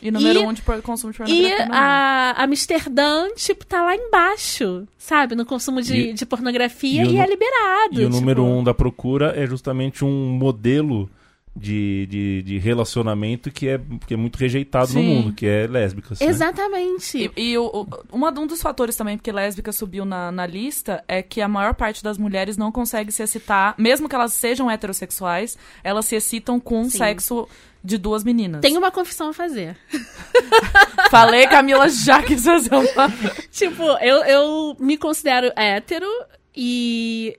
E 0.02 0.10
número 0.10 0.40
E- 0.40 0.46
um 0.46 0.52
de 0.54 0.62
consumo 0.82 1.12
de 1.12 1.16
E 1.16 1.18
pornografia. 1.26 1.58
no 1.58 1.64
mundo. 1.66 1.74
a 1.74 2.44
Amsterdã, 2.44 3.28
tipo, 3.36 3.66
tá 3.66 3.82
lá 3.82 3.94
embaixo, 3.94 4.88
sabe? 4.96 5.34
No 5.34 5.44
consumo 5.44 5.82
de, 5.82 5.94
E- 5.94 6.12
de 6.14 6.24
pornografia 6.24 7.02
e 7.04 7.06
o 7.08 7.10
e, 7.12 7.18
é 7.18 7.26
liberado. 7.26 8.00
E 8.00 8.04
o 8.06 8.08
número 8.08 8.42
tipo. 8.42 8.54
um 8.54 8.64
da 8.64 8.72
procura 8.72 9.34
é 9.36 9.46
justamente 9.46 10.02
um 10.02 10.30
modelo 10.30 11.10
de, 11.54 12.06
de, 12.06 12.42
de 12.42 12.58
relacionamento 12.58 13.50
que 13.50 13.68
é, 13.68 13.80
que 14.06 14.14
é 14.14 14.16
muito 14.16 14.36
rejeitado 14.36 14.86
no 14.94 15.00
Sim. 15.00 15.06
mundo, 15.06 15.32
que 15.32 15.44
é 15.46 15.66
lésbicas. 15.66 16.20
né? 16.20 16.26
Exatamente. 16.26 17.30
E, 17.36 17.50
e 17.52 17.58
o, 17.58 17.64
o- 17.66 17.86
uma, 18.12 18.30
um 18.38 18.46
dos 18.46 18.62
fatores 18.62 18.96
também 18.96 19.16
porque 19.18 19.32
lésbica 19.32 19.72
subiu 19.72 20.04
na, 20.04 20.30
na 20.30 20.46
lista 20.46 21.02
é 21.08 21.22
que 21.22 21.40
a 21.40 21.48
maior 21.48 21.74
parte 21.74 22.02
das 22.04 22.16
mulheres 22.18 22.56
não 22.56 22.70
consegue 22.70 23.10
se 23.10 23.22
excitar, 23.22 23.74
mesmo 23.76 24.08
que 24.08 24.14
elas 24.14 24.32
sejam 24.32 24.70
heterossexuais, 24.70 25.58
elas 25.82 26.04
se 26.06 26.14
excitam 26.16 26.60
com 26.60 26.84
Sim. 26.84 26.98
sexo 26.98 27.48
de 27.82 27.96
duas 27.98 28.22
meninas. 28.22 28.60
Tem 28.60 28.76
uma 28.76 28.90
confissão 28.90 29.30
a 29.30 29.32
fazer. 29.32 29.76
Falei, 31.10 31.46
Camila 31.46 31.88
já 31.88 32.22
quis 32.22 32.44
fazer 32.44 32.74
uma. 32.74 33.10
Tipo, 33.50 33.82
eu, 34.00 34.24
eu 34.24 34.76
me 34.78 34.96
considero 34.96 35.50
hétero 35.56 36.06
e 36.54 37.36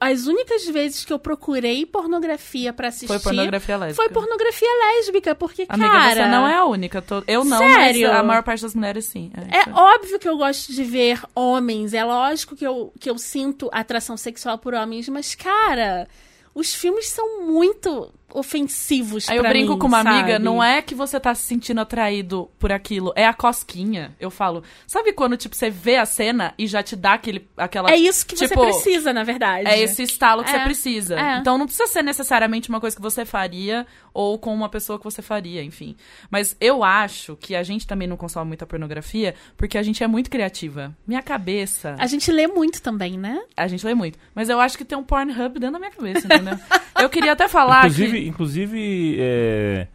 as 0.00 0.26
únicas 0.26 0.64
vezes 0.66 1.04
que 1.04 1.12
eu 1.12 1.18
procurei 1.18 1.84
pornografia 1.86 2.72
pra 2.72 2.88
assistir 2.88 3.06
Foi 3.06 3.18
pornografia 3.18 3.76
lésbica. 3.76 4.02
foi 4.02 4.12
pornografia 4.12 4.68
lésbica, 4.96 5.34
porque, 5.34 5.66
Amiga, 5.68 5.88
cara... 5.90 6.14
você 6.14 6.26
não 6.28 6.46
é 6.48 6.54
a 6.56 6.64
única. 6.64 7.02
Tô- 7.02 7.22
Eu 7.26 7.44
não, 7.44 7.58
Sério? 7.58 8.10
a 8.12 8.22
maior 8.22 8.42
parte 8.42 8.62
das 8.62 8.74
mulheres 8.74 9.04
sim. 9.04 9.30
É, 9.50 9.68
É 9.68 9.72
óbvio 9.74 10.18
que 10.18 10.28
eu 10.28 10.36
gosto 10.36 10.72
de 10.72 10.82
ver 10.84 11.20
homens, 11.34 11.92
é 11.94 12.04
lógico 12.04 12.54
que 12.56 12.66
eu, 12.66 12.92
que 12.98 13.08
eu 13.10 13.18
sinto 13.18 13.68
atração 13.72 14.16
sexual 14.16 14.58
por 14.58 14.74
homens, 14.74 15.08
mas, 15.08 15.34
cara, 15.34 16.08
os 16.54 16.72
filmes 16.74 17.08
são 17.08 17.42
muito 17.42 18.12
ofensivos 18.34 19.28
Aí 19.28 19.36
eu 19.36 19.42
pra 19.42 19.50
brinco 19.50 19.72
mim, 19.74 19.78
com 19.78 19.86
uma 19.86 20.00
amiga, 20.00 20.32
sabe? 20.32 20.44
não 20.44 20.62
é 20.62 20.82
que 20.82 20.94
você 20.94 21.18
tá 21.20 21.34
se 21.34 21.42
sentindo 21.42 21.80
atraído 21.80 22.50
por 22.58 22.72
aquilo, 22.72 23.12
é 23.16 23.26
a 23.26 23.32
cosquinha. 23.32 24.14
Eu 24.18 24.30
falo, 24.30 24.62
sabe 24.86 25.12
quando, 25.12 25.36
tipo, 25.36 25.54
você 25.54 25.70
vê 25.70 25.96
a 25.96 26.04
cena 26.04 26.52
e 26.58 26.66
já 26.66 26.82
te 26.82 26.96
dá 26.96 27.14
aquele, 27.14 27.48
aquela... 27.56 27.90
É 27.90 27.96
isso 27.96 28.26
que 28.26 28.34
tipo, 28.34 28.48
você 28.48 28.54
precisa, 28.56 29.12
na 29.12 29.22
verdade. 29.22 29.68
É 29.68 29.78
esse 29.78 30.02
estalo 30.02 30.42
que 30.42 30.50
É, 30.50 30.58
você 30.58 30.64
precisa. 30.64 31.18
é. 31.18 31.38
Então 31.38 31.56
não 31.56 31.66
precisa 31.66 31.86
ser 31.86 32.02
necessariamente 32.02 32.68
uma 32.68 32.80
coisa 32.80 32.96
que 32.96 33.02
você 33.02 33.24
faria 33.24 33.86
ou 34.12 34.38
com 34.38 34.52
uma 34.54 34.68
pessoa 34.68 34.98
que 34.98 35.04
você 35.04 35.22
faria, 35.22 35.62
enfim. 35.62 35.96
Mas 36.30 36.56
eu 36.60 36.82
acho 36.84 37.36
que 37.36 37.54
a 37.54 37.62
gente 37.62 37.86
também 37.86 38.08
não 38.08 38.16
consome 38.16 38.46
muita 38.48 38.66
pornografia 38.66 39.34
porque 39.56 39.78
a 39.78 39.82
gente 39.82 40.02
é 40.02 40.06
muito 40.06 40.28
criativa. 40.30 40.94
Minha 41.06 41.22
cabeça, 41.22 41.94
A 41.98 42.06
gente 42.06 42.30
lê 42.32 42.46
muito 42.46 42.82
também, 42.82 43.18
né? 43.18 43.40
a 43.56 43.68
gente 43.68 43.84
lê 43.86 43.94
muito. 43.94 44.18
Mas 44.34 44.48
eu 44.48 44.58
acho 44.60 44.76
que 44.76 44.84
tem 44.84 44.96
um 44.98 45.04
Pornhub 45.04 45.58
dentro 45.58 45.72
da 45.72 45.78
minha 45.78 45.90
cabeça, 45.90 46.26
entendeu? 46.26 46.58
eu 47.00 47.08
queria 47.08 47.32
até 47.32 47.46
falar 47.48 47.80
Inclusive, 47.86 48.22
que... 48.22 48.23
inclusive 48.26 49.16
é, 49.18 49.86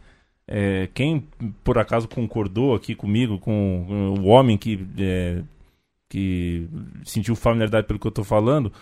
é, 0.48 0.88
quem 0.94 1.24
por 1.62 1.78
acaso 1.78 2.08
concordou 2.08 2.74
aqui 2.74 2.94
comigo, 2.94 3.38
com, 3.38 3.84
com 3.86 4.20
o 4.20 4.26
homem 4.26 4.56
que, 4.58 4.84
é, 4.98 5.42
que 6.08 6.68
sentiu 7.04 7.36
familiaridade 7.36 7.86
pelo 7.86 7.98
que 7.98 8.06
eu 8.06 8.10
tô 8.10 8.24
falando, 8.24 8.72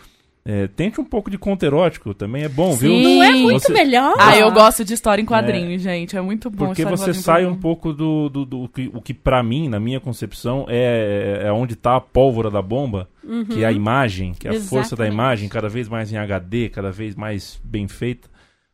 é, 0.45 0.67
tente 0.67 0.99
um 0.99 1.05
pouco 1.05 1.31
de 1.31 1.37
conto 1.37 1.63
erótico, 1.65 2.15
também 2.15 2.43
é 2.43 2.49
bom, 2.49 2.73
viu? 2.75 2.91
Sim. 2.91 3.03
Não 3.03 3.23
é 3.23 3.33
muito 3.33 3.65
Você- 3.65 3.73
melhor? 3.73 4.15
Ah, 4.19 4.35
eu 4.39 4.51
gosto 4.51 4.83
de 4.83 4.95
história 4.95 5.21
em 5.21 5.27
quadrinho, 5.27 5.79
gente. 5.79 6.17
É 6.17 6.23
muito 6.23 6.49
bom. 6.49 6.69
Porque 6.69 6.87
você 6.87 7.13
sai 7.13 7.45
um 7.45 7.55
pouco 7.55 7.93
do, 7.93 8.31
do, 8.31 8.47
do 8.47 8.69
que, 8.69 8.91
o 8.95 9.03
que 9.03 9.13
para 9.13 9.43
mim, 9.43 9.69
na 9.69 9.79
minha 9.79 10.01
concepção, 10.01 10.65
é, 10.67 11.43
é 11.45 11.53
onde 11.53 11.77
tá 11.77 11.97
a 11.97 12.01
pólvora 12.01 12.51
da 12.51 12.63
bomba, 12.63 13.11
que 13.53 13.63
é 13.63 13.67
a 13.67 13.73
imagem, 13.73 14.33
que 14.33 14.49
é 14.49 14.53
a 14.53 14.55
força 14.55 14.97
da 14.97 15.05
Exatamente. 15.05 15.13
imagem, 15.13 15.49
cada 15.51 15.69
vez 15.69 15.87
mais 15.87 16.11
em 16.11 16.17
HD, 16.17 16.71
cada 16.71 16.91
vez 16.91 17.15
mais 17.15 17.61
bem 17.63 17.87
feita. 17.87 18.27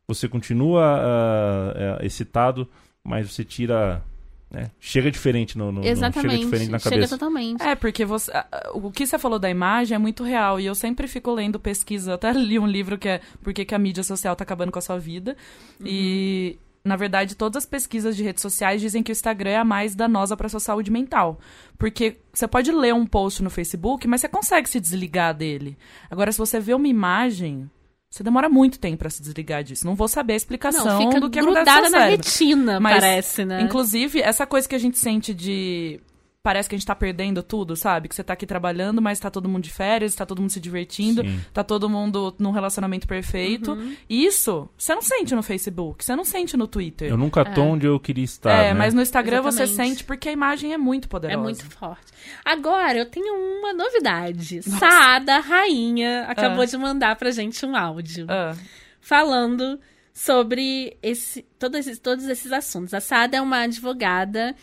Você 0.09 0.29
continua 0.29 0.83
ah, 0.85 1.99
ah, 2.01 2.05
excitado, 2.05 2.69
mas 3.03 3.31
você 3.33 3.43
tira 3.45 4.03
né, 4.51 4.71
chega 4.79 5.11
diferente 5.11 5.59
no, 5.59 5.73
no, 5.73 5.81
no 5.81 5.87
Exatamente. 5.87 6.31
chega 6.33 6.45
diferente 6.45 6.71
na 6.71 6.79
Chega 6.79 6.95
cabeça. 6.97 7.19
totalmente. 7.19 7.63
É, 7.63 7.75
porque 7.75 8.05
você, 8.05 8.31
a- 8.31 8.47
a- 8.53 8.71
o 8.75 8.91
que 8.93 9.05
você 9.07 9.19
falou 9.19 9.39
da 9.39 9.51
imagem 9.51 9.97
é 9.97 9.99
muito 9.99 10.23
real. 10.23 10.61
E 10.61 10.67
eu 10.67 10.75
sempre 10.75 11.09
fico 11.09 11.33
lendo 11.33 11.59
pesquisa. 11.59 12.15
Até 12.15 12.33
li 12.33 12.59
um 12.59 12.67
livro 12.67 12.97
que 12.99 13.09
é 13.09 13.21
Por 13.43 13.53
que, 13.53 13.65
que 13.65 13.75
a 13.75 13.79
mídia 13.79 14.05
social 14.05 14.37
tá 14.37 14.45
acabando 14.45 14.71
com 14.71 14.79
a 14.79 14.83
sua 14.83 14.99
vida. 14.99 15.37
E, 15.85 16.57
na 16.85 16.95
verdade, 16.97 17.35
todas 17.35 17.65
as 17.65 17.67
pesquisas 17.67 18.15
de 18.15 18.23
redes 18.23 18.43
sociais 18.43 18.81
dizem 18.81 19.03
que 19.03 19.11
o 19.11 19.13
Instagram 19.15 19.51
é 19.51 19.57
a 19.57 19.65
mais 19.65 19.95
danosa 19.97 20.37
para 20.37 20.49
sua 20.49 20.61
saúde 20.61 20.91
mental. 20.91 21.41
Porque 21.77 22.19
você 22.33 22.47
pode 22.47 22.71
ler 22.71 22.95
um 22.95 23.07
post 23.07 23.43
no 23.43 23.51
Facebook, 23.51 24.07
mas 24.07 24.21
você 24.21 24.29
consegue 24.29 24.69
se 24.69 24.79
desligar 24.79 25.35
dele. 25.35 25.77
Agora, 26.11 26.31
se 26.31 26.39
você 26.39 26.61
vê 26.61 26.75
uma 26.75 26.87
imagem. 26.87 27.69
Você 28.15 28.23
demora 28.23 28.49
muito 28.49 28.79
tempo 28.79 28.99
pra 28.99 29.11
se 29.11 29.21
desligar 29.21 29.65
disso. 29.65 29.85
Não 29.85 29.97
vou 29.97 30.07
saber 30.07 30.35
a 30.35 30.37
explicação 30.37 30.85
Não, 30.85 30.99
fica 31.01 31.21
do 31.21 31.29
que 31.29 31.41
acontece 31.41 31.65
grudada 31.65 31.87
no 31.89 31.91
na 31.91 31.99
cérebro. 31.99 32.25
retina, 32.25 32.79
Mas, 32.79 33.01
parece, 33.01 33.45
né? 33.45 33.61
Inclusive, 33.63 34.21
essa 34.21 34.47
coisa 34.47 34.69
que 34.69 34.75
a 34.77 34.79
gente 34.79 34.97
sente 35.01 35.35
de. 35.35 35.99
Parece 36.45 36.69
que 36.69 36.75
a 36.75 36.79
gente 36.79 36.87
tá 36.87 36.95
perdendo 36.95 37.43
tudo, 37.43 37.75
sabe? 37.75 38.07
Que 38.07 38.15
você 38.15 38.23
tá 38.23 38.35
aqui 38.35 38.45
trabalhando, 38.45 39.01
mas 39.01 39.19
tá 39.19 39.31
todo 39.31 39.49
mundo 39.49 39.65
de 39.65 39.71
férias, 39.71 40.15
tá 40.15 40.27
todo 40.27 40.43
mundo 40.43 40.51
se 40.51 40.61
divertindo, 40.61 41.23
Sim. 41.23 41.41
tá 41.55 41.65
todo 41.65 41.89
mundo 41.89 42.35
num 42.39 42.51
relacionamento 42.51 43.09
perfeito. 43.09 43.73
Uhum. 43.73 43.97
Isso 44.11 44.69
você 44.77 44.95
não 44.95 45.01
sente 45.01 45.35
no 45.35 45.43
Facebook, 45.43 46.05
você 46.05 46.15
não 46.15 46.23
sente 46.23 46.55
no 46.55 46.67
Twitter. 46.69 47.09
Eu 47.09 47.17
nunca 47.17 47.47
tô 47.47 47.63
onde 47.63 47.87
eu 47.87 47.99
queria 47.99 48.25
estar. 48.25 48.51
é, 48.51 48.69
né? 48.69 48.75
mas 48.75 48.93
no 48.93 49.01
Instagram 49.01 49.41
você 49.41 49.63
Exatamente. 49.63 49.91
sente 49.95 50.05
porque 50.05 50.29
a 50.29 50.33
imagem 50.33 50.75
é 50.75 50.77
muito 50.77 51.09
poderosa. 51.09 51.41
É 51.41 51.43
muito 51.43 51.65
forte. 51.65 52.13
Agora, 52.45 52.99
eu 52.99 53.07
tenho 53.07 53.35
uma 53.61 53.73
novidade. 53.73 54.61
Saada, 54.65 55.39
rainha, 55.39 56.25
acabou 56.29 56.61
Ah. 56.61 56.67
de 56.67 56.77
mandar 56.77 57.17
pra 57.17 57.31
gente 57.31 57.65
um 57.65 57.75
áudio. 57.75 58.27
Ah, 58.29 58.55
falando 59.01 59.81
sobre 60.13 60.95
esse, 61.03 61.43
todos, 61.59 61.81
esses, 61.81 61.99
todos 61.99 62.27
esses 62.27 62.53
assuntos. 62.53 62.93
A 62.93 63.01
Sada 63.01 63.39
é 63.39 63.41
uma 63.41 63.61
advogada 63.61 64.55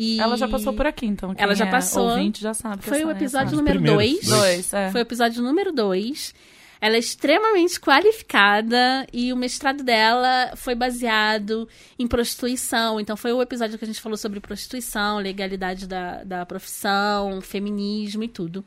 e... 0.00 0.20
Ela 0.20 0.36
já 0.36 0.46
passou 0.46 0.72
por 0.72 0.86
aqui, 0.86 1.06
então. 1.06 1.34
Quem 1.34 1.42
Ela 1.42 1.54
já 1.56 1.66
é 1.66 1.70
passou. 1.70 2.08
ouvinte 2.10 2.40
já 2.40 2.54
sabe. 2.54 2.82
Foi 2.84 2.98
o 3.04 3.10
essa- 3.10 3.18
episódio 3.18 3.56
número 3.56 3.80
primeiros. 3.80 4.28
2. 4.28 4.28
Dois, 4.28 4.72
é. 4.72 4.90
Foi 4.92 5.00
o 5.00 5.02
episódio 5.02 5.42
número 5.42 5.72
2. 5.72 6.34
Ela 6.80 6.94
é 6.94 6.98
extremamente 7.00 7.80
qualificada 7.80 9.04
e 9.12 9.32
o 9.32 9.36
mestrado 9.36 9.82
dela 9.82 10.52
foi 10.54 10.76
baseado 10.76 11.68
em 11.98 12.06
prostituição. 12.06 13.00
Então, 13.00 13.16
foi 13.16 13.32
o 13.32 13.42
episódio 13.42 13.76
que 13.76 13.84
a 13.84 13.86
gente 13.88 14.00
falou 14.00 14.16
sobre 14.16 14.38
prostituição, 14.38 15.18
legalidade 15.18 15.88
da, 15.88 16.22
da 16.22 16.46
profissão, 16.46 17.40
feminismo 17.40 18.22
e 18.22 18.28
tudo. 18.28 18.64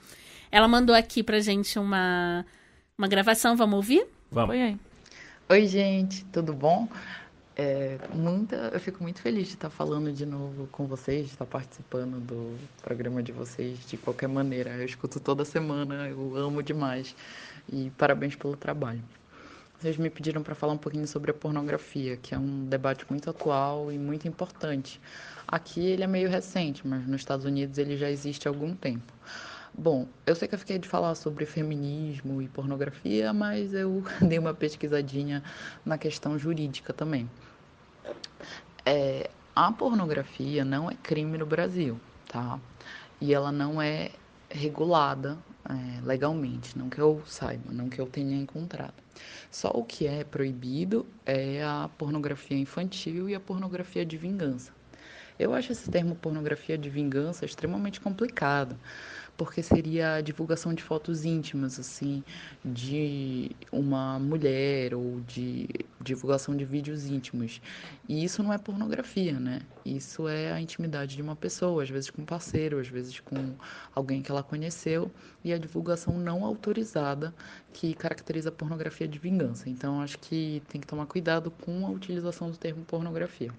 Ela 0.51 0.67
mandou 0.67 0.93
aqui 0.93 1.23
pra 1.23 1.39
gente 1.39 1.79
uma, 1.79 2.45
uma 2.97 3.07
gravação, 3.07 3.55
vamos 3.55 3.77
ouvir? 3.77 4.05
Vamos. 4.29 4.49
Foi 4.49 4.61
aí. 4.61 4.77
Oi, 5.49 5.65
gente, 5.67 6.25
tudo 6.25 6.51
bom? 6.53 6.89
É, 7.63 7.99
muita, 8.15 8.55
eu 8.73 8.79
fico 8.79 9.03
muito 9.03 9.21
feliz 9.21 9.49
de 9.49 9.53
estar 9.53 9.69
falando 9.69 10.11
de 10.11 10.25
novo 10.25 10.65
com 10.71 10.87
vocês, 10.87 11.27
de 11.27 11.33
estar 11.33 11.45
participando 11.45 12.19
do 12.19 12.57
programa 12.81 13.21
de 13.21 13.31
vocês 13.31 13.85
de 13.85 13.97
qualquer 13.97 14.27
maneira. 14.27 14.71
Eu 14.71 14.85
escuto 14.85 15.19
toda 15.19 15.45
semana, 15.45 16.09
eu 16.09 16.35
amo 16.35 16.63
demais. 16.63 17.15
E 17.71 17.91
parabéns 17.91 18.35
pelo 18.35 18.57
trabalho. 18.57 19.03
Vocês 19.79 19.95
me 19.95 20.09
pediram 20.09 20.41
para 20.41 20.55
falar 20.55 20.73
um 20.73 20.77
pouquinho 20.77 21.07
sobre 21.07 21.29
a 21.29 21.35
pornografia, 21.35 22.17
que 22.17 22.33
é 22.33 22.39
um 22.39 22.65
debate 22.65 23.05
muito 23.07 23.29
atual 23.29 23.91
e 23.91 23.97
muito 23.99 24.27
importante. 24.27 24.99
Aqui 25.47 25.85
ele 25.85 26.03
é 26.03 26.07
meio 26.07 26.29
recente, 26.29 26.87
mas 26.87 27.05
nos 27.05 27.21
Estados 27.21 27.45
Unidos 27.45 27.77
ele 27.77 27.95
já 27.95 28.09
existe 28.09 28.47
há 28.47 28.51
algum 28.51 28.73
tempo. 28.73 29.13
Bom, 29.77 30.07
eu 30.25 30.35
sei 30.35 30.47
que 30.47 30.55
eu 30.55 30.59
fiquei 30.59 30.79
de 30.79 30.87
falar 30.87 31.13
sobre 31.13 31.45
feminismo 31.45 32.41
e 32.41 32.47
pornografia, 32.47 33.31
mas 33.31 33.71
eu 33.71 34.03
dei 34.19 34.39
uma 34.39 34.53
pesquisadinha 34.53 35.43
na 35.85 35.99
questão 35.99 36.39
jurídica 36.39 36.91
também. 36.91 37.29
É, 38.85 39.29
a 39.55 39.71
pornografia 39.71 40.65
não 40.65 40.89
é 40.89 40.95
crime 40.95 41.37
no 41.37 41.45
Brasil, 41.45 41.99
tá? 42.27 42.59
E 43.19 43.33
ela 43.33 43.51
não 43.51 43.81
é 43.81 44.11
regulada 44.49 45.37
é, 45.69 46.01
legalmente, 46.05 46.77
não 46.77 46.89
que 46.89 46.99
eu 46.99 47.21
saiba, 47.25 47.71
não 47.71 47.89
que 47.89 47.99
eu 47.99 48.07
tenha 48.07 48.35
encontrado. 48.35 48.93
Só 49.51 49.69
o 49.69 49.83
que 49.83 50.07
é 50.07 50.23
proibido 50.23 51.05
é 51.25 51.63
a 51.63 51.89
pornografia 51.97 52.57
infantil 52.57 53.29
e 53.29 53.35
a 53.35 53.39
pornografia 53.39 54.05
de 54.05 54.17
vingança. 54.17 54.71
Eu 55.37 55.53
acho 55.53 55.71
esse 55.71 55.89
termo 55.89 56.15
pornografia 56.15 56.77
de 56.77 56.89
vingança 56.89 57.45
extremamente 57.45 57.99
complicado, 57.99 58.77
porque 59.43 59.63
seria 59.63 60.17
a 60.17 60.21
divulgação 60.21 60.71
de 60.71 60.83
fotos 60.83 61.25
íntimas, 61.25 61.79
assim, 61.79 62.23
de 62.63 63.49
uma 63.71 64.19
mulher 64.19 64.93
ou 64.93 65.19
de 65.21 65.67
divulgação 65.99 66.55
de 66.55 66.63
vídeos 66.63 67.07
íntimos. 67.07 67.59
E 68.07 68.23
isso 68.23 68.43
não 68.43 68.53
é 68.53 68.59
pornografia, 68.59 69.39
né? 69.39 69.63
Isso 69.83 70.27
é 70.27 70.51
a 70.51 70.61
intimidade 70.61 71.15
de 71.15 71.23
uma 71.23 71.35
pessoa, 71.35 71.81
às 71.81 71.89
vezes 71.89 72.11
com 72.11 72.21
um 72.21 72.25
parceiro, 72.25 72.77
às 72.77 72.87
vezes 72.87 73.19
com 73.19 73.55
alguém 73.95 74.21
que 74.21 74.29
ela 74.29 74.43
conheceu, 74.43 75.11
e 75.43 75.51
a 75.51 75.57
divulgação 75.57 76.19
não 76.19 76.45
autorizada 76.45 77.33
que 77.73 77.95
caracteriza 77.95 78.49
a 78.49 78.51
pornografia 78.51 79.07
de 79.07 79.17
vingança. 79.17 79.67
Então, 79.71 80.03
acho 80.03 80.19
que 80.19 80.61
tem 80.69 80.79
que 80.79 80.85
tomar 80.85 81.07
cuidado 81.07 81.49
com 81.49 81.83
a 81.87 81.89
utilização 81.89 82.51
do 82.51 82.57
termo 82.57 82.85
pornografia. 82.85 83.51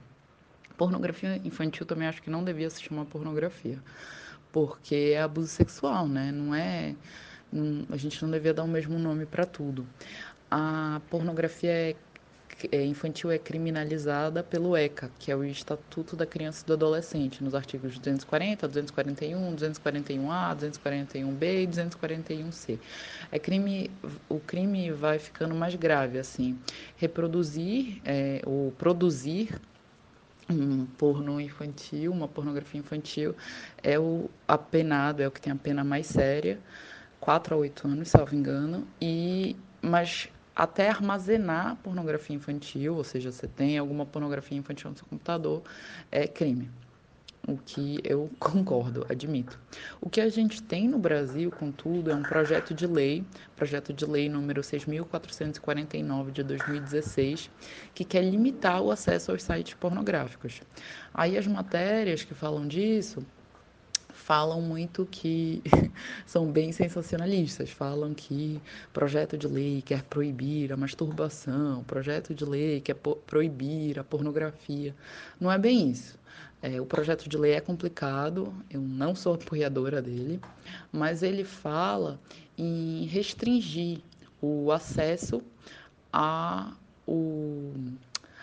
Pornografia 0.76 1.40
infantil 1.44 1.84
também 1.84 2.06
acho 2.06 2.22
que 2.22 2.30
não 2.30 2.44
devia 2.44 2.70
se 2.70 2.80
chamar 2.80 3.04
pornografia, 3.06 3.82
porque 4.52 5.12
é 5.14 5.22
abuso 5.22 5.48
sexual, 5.48 6.06
né? 6.08 6.30
Não 6.32 6.54
é. 6.54 6.94
não- 7.52 7.84
a 7.90 7.96
gente 7.98 8.22
não 8.22 8.30
devia 8.30 8.54
dar 8.54 8.64
o 8.64 8.68
mesmo 8.68 8.98
nome 8.98 9.26
para 9.26 9.44
tudo. 9.44 9.86
A 10.50 11.00
pornografia 11.10 11.70
é- 11.70 11.96
é 12.70 12.84
infantil 12.84 13.30
é 13.30 13.38
criminalizada 13.38 14.42
pelo 14.42 14.76
ECA, 14.76 15.10
que 15.18 15.30
é 15.30 15.36
o 15.36 15.44
Estatuto 15.44 16.14
da 16.16 16.24
Criança 16.26 16.62
e 16.64 16.66
do 16.66 16.72
Adolescente, 16.74 17.42
nos 17.42 17.54
artigos 17.54 17.98
240, 17.98 18.68
241, 18.68 19.54
241A, 19.54 20.54
241B 20.54 21.62
e 21.62 21.66
241C. 21.66 22.78
É 23.30 23.38
crime, 23.38 23.90
o 24.28 24.38
crime 24.38 24.92
vai 24.92 25.18
ficando 25.18 25.54
mais 25.54 25.74
grave, 25.74 26.18
assim. 26.18 26.58
Reproduzir 26.96 28.00
é, 28.04 28.40
ou 28.46 28.72
produzir 28.72 29.60
um 30.50 30.86
porno 30.98 31.40
infantil, 31.40 32.12
uma 32.12 32.28
pornografia 32.28 32.80
infantil, 32.80 33.34
é 33.82 33.98
o 33.98 34.28
apenado, 34.46 35.22
é 35.22 35.28
o 35.28 35.30
que 35.30 35.40
tem 35.40 35.52
a 35.52 35.56
pena 35.56 35.84
mais 35.84 36.06
séria, 36.06 36.58
4 37.20 37.54
a 37.54 37.58
8 37.58 37.88
anos, 37.88 38.08
salvo 38.08 38.34
engano, 38.34 38.86
e 39.00 39.56
mas 39.80 40.28
até 40.54 40.88
armazenar 40.88 41.76
pornografia 41.76 42.36
infantil, 42.36 42.96
ou 42.96 43.04
seja, 43.04 43.32
você 43.32 43.46
tem 43.46 43.78
alguma 43.78 44.04
pornografia 44.04 44.56
infantil 44.56 44.90
no 44.90 44.96
seu 44.96 45.06
computador, 45.06 45.62
é 46.10 46.26
crime. 46.26 46.70
O 47.46 47.56
que 47.56 48.00
eu 48.04 48.30
concordo, 48.38 49.04
admito. 49.08 49.58
O 50.00 50.08
que 50.08 50.20
a 50.20 50.28
gente 50.28 50.62
tem 50.62 50.88
no 50.88 50.98
Brasil, 50.98 51.50
contudo, 51.50 52.10
é 52.10 52.14
um 52.14 52.22
projeto 52.22 52.72
de 52.72 52.86
lei, 52.86 53.24
projeto 53.56 53.92
de 53.92 54.06
lei 54.06 54.28
número 54.28 54.60
6.449 54.60 56.30
de 56.30 56.42
2016, 56.42 57.50
que 57.94 58.04
quer 58.04 58.22
limitar 58.22 58.80
o 58.80 58.90
acesso 58.90 59.32
aos 59.32 59.42
sites 59.42 59.74
pornográficos. 59.74 60.62
Aí 61.12 61.36
as 61.36 61.46
matérias 61.46 62.22
que 62.22 62.32
falam 62.34 62.66
disso 62.66 63.24
falam 64.22 64.60
muito 64.62 65.04
que 65.10 65.62
são 66.24 66.50
bem 66.50 66.70
sensacionalistas, 66.70 67.70
falam 67.70 68.14
que 68.14 68.62
projeto 68.92 69.36
de 69.36 69.48
lei 69.48 69.82
quer 69.82 70.02
proibir 70.04 70.72
a 70.72 70.76
masturbação, 70.76 71.82
projeto 71.84 72.32
de 72.32 72.44
lei 72.44 72.80
quer 72.80 72.94
proibir 73.26 73.98
a 73.98 74.04
pornografia. 74.04 74.94
Não 75.40 75.50
é 75.50 75.58
bem 75.58 75.90
isso. 75.90 76.18
É, 76.62 76.80
o 76.80 76.86
projeto 76.86 77.28
de 77.28 77.36
lei 77.36 77.54
é 77.54 77.60
complicado, 77.60 78.54
eu 78.70 78.80
não 78.80 79.16
sou 79.16 79.34
apoiadora 79.34 80.00
dele, 80.00 80.40
mas 80.92 81.22
ele 81.22 81.42
fala 81.42 82.20
em 82.56 83.04
restringir 83.06 83.98
o 84.40 84.70
acesso 84.70 85.42
a 86.12 86.72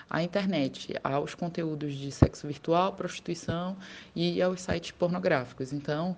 à 0.10 0.24
internet, 0.24 0.96
aos 1.04 1.36
conteúdos 1.36 1.94
de 1.94 2.12
sexo 2.12 2.48
virtual, 2.48 2.94
prostituição 2.94 3.78
e 4.16 4.42
aos 4.42 4.62
sites 4.62 4.92
pornográficos. 4.92 5.72
Então, 5.72 6.18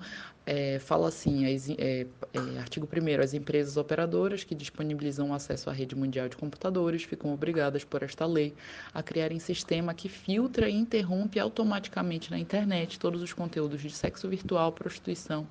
é, 0.54 0.80
fala 0.80 1.08
assim, 1.08 1.46
as, 1.46 1.70
é, 1.70 2.06
é, 2.34 2.60
artigo 2.60 2.86
1 2.86 3.22
as 3.22 3.34
empresas 3.34 3.78
operadoras 3.78 4.44
que 4.44 4.54
disponibilizam 4.54 5.34
acesso 5.34 5.70
à 5.70 5.74
rede 5.74 5.96
mundial 5.96 6.28
de 6.28 6.36
computadores 6.36 7.04
ficam 7.04 7.34
obrigadas 7.34 7.86
por 7.86 8.04
esta 8.04 8.26
lei 8.26 8.54
a 8.94 9.02
criarem 9.02 9.40
sistema 9.40 9.94
que 9.94 10.10
filtra 10.10 10.68
e 10.68 10.76
interrompe 10.76 11.40
automaticamente 11.40 12.30
na 12.30 12.38
internet 12.38 13.00
todos 13.00 13.22
os 13.22 13.32
conteúdos 13.32 13.82
de 13.82 13.92
sexo 13.92 14.28
virtual, 14.28 14.74
prostituição 14.74 15.48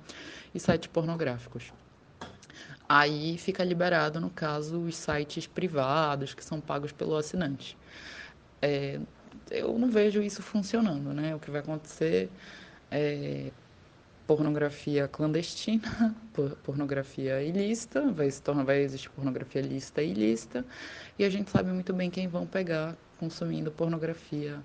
e 0.53 0.59
sites 0.59 0.85
pornográficos. 0.85 1.73
Aí 2.87 3.39
fica 3.39 3.63
liberado, 3.63 4.21
no 4.21 4.29
caso, 4.29 4.81
os 4.81 4.95
sites 4.95 5.47
privados 5.47 6.35
que 6.35 6.45
são 6.45 6.61
pagos 6.61 6.91
pelo 6.91 7.15
assinante. 7.15 7.75
É, 8.61 8.99
eu 9.49 9.79
não 9.79 9.89
vejo 9.89 10.21
isso 10.21 10.43
funcionando, 10.43 11.11
né? 11.11 11.33
O 11.33 11.39
que 11.39 11.49
vai 11.49 11.61
acontecer 11.61 12.29
é 12.91 13.51
pornografia 14.35 15.09
clandestina, 15.09 16.15
por- 16.33 16.55
pornografia 16.63 17.43
ilícita, 17.43 18.09
vai 18.11 18.31
se 18.31 18.41
tornar, 18.41 18.63
vai 18.63 18.81
existir 18.81 19.09
pornografia 19.09 19.61
lícita 19.61 20.01
e 20.01 20.11
ilícita, 20.11 20.65
e 21.19 21.25
a 21.25 21.29
gente 21.29 21.51
sabe 21.51 21.69
muito 21.71 21.91
bem 21.93 22.09
quem 22.09 22.27
vão 22.29 22.47
pegar 22.47 22.95
consumindo 23.19 23.69
pornografia 23.71 24.57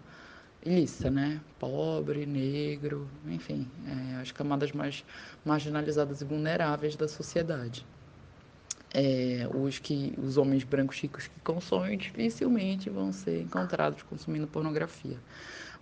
ilícita, 0.65 1.11
né? 1.11 1.41
Pobre, 1.59 2.27
negro, 2.27 3.09
enfim, 3.27 3.69
é, 3.89 4.21
as 4.21 4.31
camadas 4.31 4.71
mais 4.71 5.05
marginalizadas 5.45 6.21
e 6.21 6.25
vulneráveis 6.25 6.95
da 6.95 7.09
sociedade. 7.09 7.85
É, 8.95 9.49
os 9.53 9.79
que 9.81 10.15
os 10.17 10.37
homens 10.37 10.63
brancos 10.63 10.99
ricos 11.01 11.27
que 11.27 11.41
consomem 11.41 11.99
dificilmente 11.99 12.89
vão 12.89 13.13
ser 13.13 13.43
encontrados 13.43 14.03
consumindo 14.05 14.47
pornografia. 14.47 15.19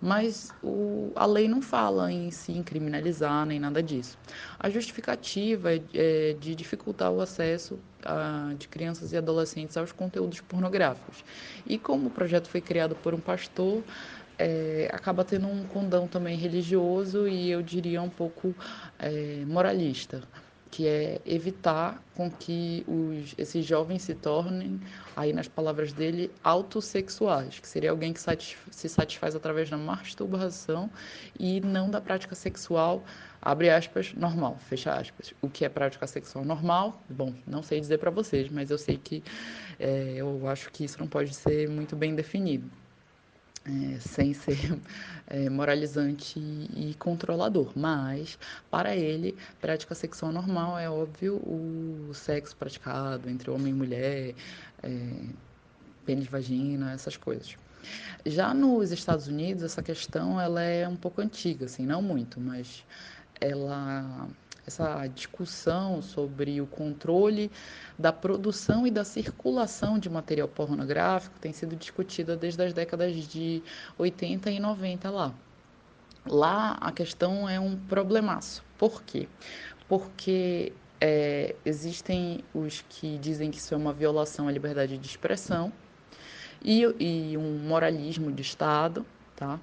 Mas 0.01 0.53
o, 0.63 1.11
a 1.15 1.25
lei 1.25 1.47
não 1.47 1.61
fala 1.61 2.11
em 2.11 2.29
si 2.31 2.51
em 2.51 2.63
criminalizar 2.63 3.45
nem 3.45 3.59
nada 3.59 3.81
disso. 3.81 4.17
A 4.59 4.69
justificativa 4.69 5.73
é, 5.73 5.81
é 5.93 6.33
de 6.33 6.55
dificultar 6.55 7.11
o 7.11 7.21
acesso 7.21 7.79
a, 8.03 8.53
de 8.57 8.67
crianças 8.67 9.11
e 9.11 9.17
adolescentes 9.17 9.75
aos 9.77 9.91
conteúdos 9.91 10.41
pornográficos. 10.41 11.23
E 11.65 11.77
como 11.77 12.07
o 12.07 12.11
projeto 12.11 12.47
foi 12.47 12.61
criado 12.61 12.95
por 12.95 13.13
um 13.13 13.19
pastor, 13.19 13.83
é, 14.37 14.89
acaba 14.91 15.23
tendo 15.23 15.47
um 15.47 15.63
condão 15.65 16.07
também 16.07 16.37
religioso 16.37 17.27
e 17.27 17.49
eu 17.49 17.61
diria 17.61 18.01
um 18.01 18.09
pouco 18.09 18.53
é, 18.99 19.43
moralista, 19.47 20.21
que 20.71 20.87
é 20.87 21.21
evitar 21.25 22.03
com 22.15 22.29
que 22.29 22.83
os, 22.87 23.35
esses 23.37 23.65
jovens 23.65 24.01
se 24.01 24.15
tornem, 24.15 24.79
aí 25.15 25.31
nas 25.31 25.47
palavras 25.47 25.93
dele, 25.93 26.31
autossexuais, 26.43 27.59
que 27.59 27.67
seria 27.67 27.91
alguém 27.91 28.13
que 28.13 28.19
se 28.19 28.89
satisfaz 28.89 29.35
através 29.35 29.69
da 29.69 29.77
masturbação 29.77 30.89
e 31.39 31.61
não 31.61 31.89
da 31.89 32.01
prática 32.01 32.35
sexual, 32.35 33.03
abre 33.41 33.69
aspas, 33.69 34.13
normal, 34.13 34.57
fecha 34.57 34.93
aspas. 34.93 35.33
O 35.41 35.49
que 35.49 35.65
é 35.65 35.69
prática 35.69 36.07
sexual 36.07 36.43
normal? 36.43 37.01
Bom, 37.09 37.33
não 37.45 37.61
sei 37.61 37.79
dizer 37.79 37.99
para 37.99 38.11
vocês, 38.11 38.49
mas 38.49 38.69
eu 38.71 38.77
sei 38.77 38.97
que 38.97 39.23
é, 39.79 40.15
eu 40.17 40.47
acho 40.47 40.71
que 40.71 40.83
isso 40.83 40.99
não 40.99 41.07
pode 41.07 41.33
ser 41.33 41.69
muito 41.69 41.95
bem 41.95 42.15
definido 42.15 42.69
é, 43.65 43.99
sem 43.99 44.33
ser 44.33 44.79
é, 45.27 45.49
moralizante 45.49 46.39
e, 46.39 46.95
controlador. 46.99 47.71
Mas, 47.75 48.37
para 48.69 48.95
ele, 48.95 49.35
prática 49.59 49.95
sexual 49.95 50.31
normal 50.31 50.77
é 50.77 50.89
óbvio 50.89 51.35
o 51.37 52.11
sexo 52.13 52.55
praticado 52.55 53.29
entre 53.29 53.49
homem 53.49 53.73
e 53.73 53.75
mulher, 53.75 54.35
é, 54.83 54.89
pênis, 56.05 56.27
vagina, 56.27 56.93
essas 56.93 57.17
coisas. 57.17 57.55
Já 58.25 58.53
nos 58.53 58.91
Estados 58.91 59.27
Unidos, 59.27 59.63
essa 59.63 59.83
questão 59.83 60.39
ela 60.39 60.61
é 60.61 60.87
um 60.87 60.95
pouco 60.95 61.21
antiga, 61.21 61.65
assim, 61.65 61.85
não 61.85 62.01
muito, 62.01 62.39
mas 62.39 62.83
ela 63.39 64.27
essa 64.67 65.07
discussão 65.07 66.01
sobre 66.01 66.59
o 66.59 66.65
controle 66.65 67.51
da 67.97 68.11
produção 68.11 68.85
e 68.87 68.91
da 68.91 69.03
circulação 69.03 69.99
de 69.99 70.09
material 70.09 70.47
pornográfico 70.47 71.39
tem 71.39 71.53
sido 71.53 71.75
discutida 71.75 72.35
desde 72.35 72.61
as 72.63 72.73
décadas 72.73 73.15
de 73.15 73.61
80 73.97 74.49
e 74.51 74.59
90 74.59 75.09
lá. 75.09 75.33
Lá 76.25 76.77
a 76.81 76.91
questão 76.91 77.47
é 77.47 77.59
um 77.59 77.77
problemaço. 77.77 78.63
Por 78.77 79.03
quê? 79.03 79.27
Porque 79.87 80.73
é, 80.99 81.55
existem 81.63 82.43
os 82.53 82.83
que 82.89 83.17
dizem 83.19 83.51
que 83.51 83.57
isso 83.57 83.73
é 83.73 83.77
uma 83.77 83.93
violação 83.93 84.47
à 84.47 84.51
liberdade 84.51 84.97
de 84.97 85.07
expressão 85.07 85.71
e, 86.63 86.81
e 86.99 87.37
um 87.37 87.59
moralismo 87.59 88.31
de 88.31 88.41
Estado, 88.41 89.05
tá? 89.35 89.59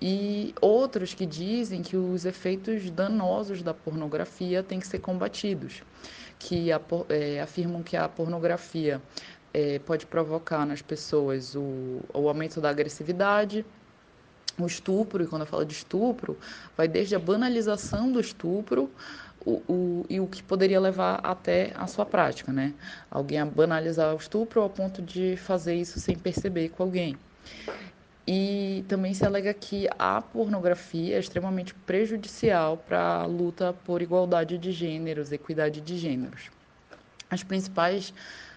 E 0.00 0.54
outros 0.60 1.14
que 1.14 1.24
dizem 1.24 1.82
que 1.82 1.96
os 1.96 2.24
efeitos 2.24 2.90
danosos 2.90 3.62
da 3.62 3.72
pornografia 3.72 4.62
têm 4.62 4.78
que 4.78 4.86
ser 4.86 4.98
combatidos, 4.98 5.82
que 6.38 6.70
a, 6.70 6.80
é, 7.08 7.40
afirmam 7.40 7.82
que 7.82 7.96
a 7.96 8.08
pornografia 8.08 9.00
é, 9.54 9.78
pode 9.78 10.04
provocar 10.06 10.66
nas 10.66 10.82
pessoas 10.82 11.54
o, 11.54 12.00
o 12.12 12.28
aumento 12.28 12.60
da 12.60 12.68
agressividade, 12.68 13.64
o 14.58 14.66
estupro, 14.66 15.22
e 15.22 15.26
quando 15.26 15.42
eu 15.42 15.46
falo 15.46 15.64
de 15.64 15.74
estupro, 15.74 16.38
vai 16.76 16.88
desde 16.88 17.14
a 17.14 17.18
banalização 17.18 18.10
do 18.10 18.20
estupro 18.20 18.90
o, 19.44 19.62
o, 19.68 20.06
e 20.08 20.18
o 20.18 20.26
que 20.26 20.42
poderia 20.42 20.80
levar 20.80 21.20
até 21.22 21.72
a 21.74 21.86
sua 21.86 22.04
prática, 22.04 22.52
né? 22.52 22.74
Alguém 23.10 23.38
a 23.38 23.46
banalizar 23.46 24.12
o 24.14 24.16
estupro 24.16 24.60
ao 24.60 24.68
ponto 24.68 25.00
de 25.00 25.36
fazer 25.36 25.74
isso 25.74 26.00
sem 26.00 26.16
perceber 26.16 26.70
com 26.70 26.82
alguém. 26.82 27.16
E 28.26 28.84
também 28.88 29.14
se 29.14 29.24
alega 29.24 29.54
que 29.54 29.88
a 29.96 30.20
pornografia 30.20 31.16
é 31.16 31.20
extremamente 31.20 31.72
prejudicial 31.72 32.76
para 32.76 33.20
a 33.20 33.26
luta 33.26 33.72
por 33.84 34.02
igualdade 34.02 34.58
de 34.58 34.72
gêneros, 34.72 35.30
equidade 35.30 35.80
de 35.80 35.96
gêneros. 35.96 36.50
As 37.30 37.44
principais 37.44 38.12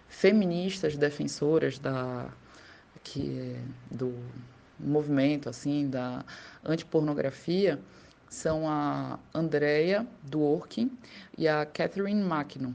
feministas 0.07 0.97
defensoras 0.97 1.77
da 1.77 2.27
que 3.03 3.55
do 3.91 4.13
movimento 4.79 5.49
assim 5.49 5.87
da 5.87 6.25
antipornografia 6.65 7.79
são 8.27 8.67
a 8.67 9.19
Andrea 9.33 10.05
Dworkin 10.23 10.91
e 11.37 11.47
a 11.47 11.65
Catherine 11.65 12.21
Mackinnon. 12.21 12.73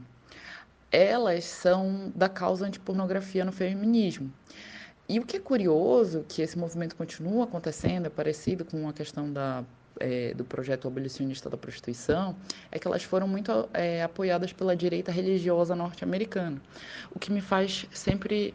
Elas 0.90 1.45
são 1.45 2.12
da 2.14 2.28
causa 2.28 2.66
antipornografia 2.66 3.45
no 3.45 3.53
feminismo. 3.53 4.32
E 5.09 5.18
o 5.18 5.26
que 5.26 5.36
é 5.36 5.40
curioso, 5.40 6.24
que 6.26 6.40
esse 6.40 6.59
movimento 6.59 6.96
continua 6.96 7.44
acontecendo, 7.44 8.07
é 8.07 8.09
parecido 8.09 8.64
com 8.64 8.88
a 8.88 8.92
questão 8.92 9.30
da, 9.30 9.62
é, 10.00 10.32
do 10.32 10.44
projeto 10.44 10.88
abolicionista 10.88 11.50
da 11.50 11.59
prostituição, 11.59 12.34
é 12.72 12.78
que 12.78 12.86
elas 12.86 13.02
foram 13.05 13.28
muito 13.28 13.68
é, 13.74 14.02
apoiadas 14.02 14.52
pela 14.52 14.74
direita 14.74 15.12
religiosa 15.12 15.76
norte-americana. 15.76 16.61
O 17.14 17.18
que 17.18 17.30
me 17.30 17.42
faz 17.42 17.86
sempre, 17.92 18.55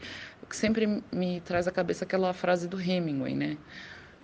sempre 0.50 1.04
me 1.12 1.40
traz 1.42 1.68
à 1.68 1.72
cabeça 1.72 2.04
aquela 2.04 2.34
frase 2.34 2.68
do 2.68 2.82
Hemingway, 2.82 3.36
né? 3.36 3.58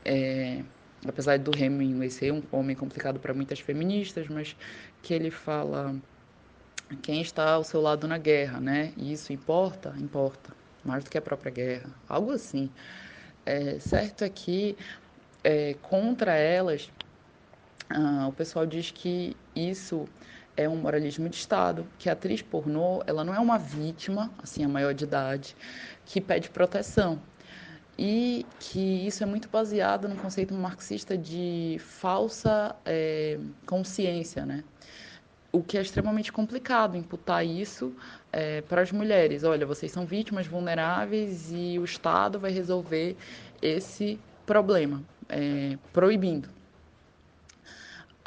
É, 0.04 0.64
apesar 1.08 1.38
do 1.38 1.56
Hemingway 1.56 2.10
ser 2.10 2.34
um 2.34 2.42
homem 2.52 2.76
complicado 2.76 3.20
para 3.20 3.36
muitas 3.36 3.60
feministas, 3.60 4.28
mas 4.28 4.56
que 5.04 5.14
ele 5.14 5.30
fala 5.30 5.96
quem 7.04 7.22
está 7.22 7.52
ao 7.52 7.64
seu 7.64 7.82
lado 7.82 8.08
na 8.08 8.18
guerra, 8.18 8.60
né? 8.60 8.94
E 8.98 9.14
isso 9.14 9.32
importa? 9.32 9.94
Importa 10.00 10.65
mais 10.86 11.04
do 11.04 11.10
que 11.10 11.18
a 11.18 11.22
própria 11.22 11.52
guerra, 11.52 11.90
algo 12.08 12.32
assim. 12.32 12.70
É, 13.46 13.80
certo 13.80 14.24
é 14.24 14.30
que 14.30 14.78
é, 15.44 15.76
contra 15.82 16.34
elas, 16.34 16.90
ah, 17.90 18.28
o 18.28 18.34
pessoal 18.34 18.66
diz 18.66 18.92
que 18.92 19.36
isso 19.56 20.08
é 20.58 20.68
um 20.68 20.78
moralismo 20.78 21.30
de 21.30 21.36
Estado, 21.36 21.86
que 22.00 22.10
a 22.10 22.14
atriz 22.14 22.42
pornô 22.42 23.04
ela 23.06 23.24
não 23.24 23.34
é 23.34 23.40
uma 23.40 23.58
vítima, 23.58 24.32
assim, 24.42 24.64
a 24.64 24.68
maior 24.70 24.94
de 24.94 25.04
idade, 25.04 25.56
que 26.06 26.22
pede 26.22 26.50
proteção. 26.50 27.22
E 27.98 28.46
que 28.60 29.08
isso 29.08 29.24
é 29.24 29.26
muito 29.26 29.48
baseado 29.48 30.10
no 30.10 30.16
conceito 30.18 30.54
marxista 30.54 31.18
de 31.18 31.78
falsa 31.80 32.76
é, 32.86 33.40
consciência, 33.66 34.46
né? 34.46 34.64
O 35.52 35.64
que 35.64 35.78
é 35.78 35.82
extremamente 35.82 36.32
complicado 36.34 36.98
imputar 36.98 37.46
isso 37.46 37.96
é, 38.36 38.62
para 38.62 38.82
as 38.82 38.92
mulheres. 38.92 39.46
Olha, 39.46 39.66
vocês 39.66 39.92
são 39.92 40.06
vítimas 40.06 40.46
vulneráveis 40.46 41.52
e 41.54 41.80
o 41.80 41.86
Estado 41.86 42.38
vai 42.38 42.52
resolver 42.52 43.16
esse 43.62 44.20
problema, 44.46 45.02
é, 45.30 45.78
proibindo. 45.94 46.50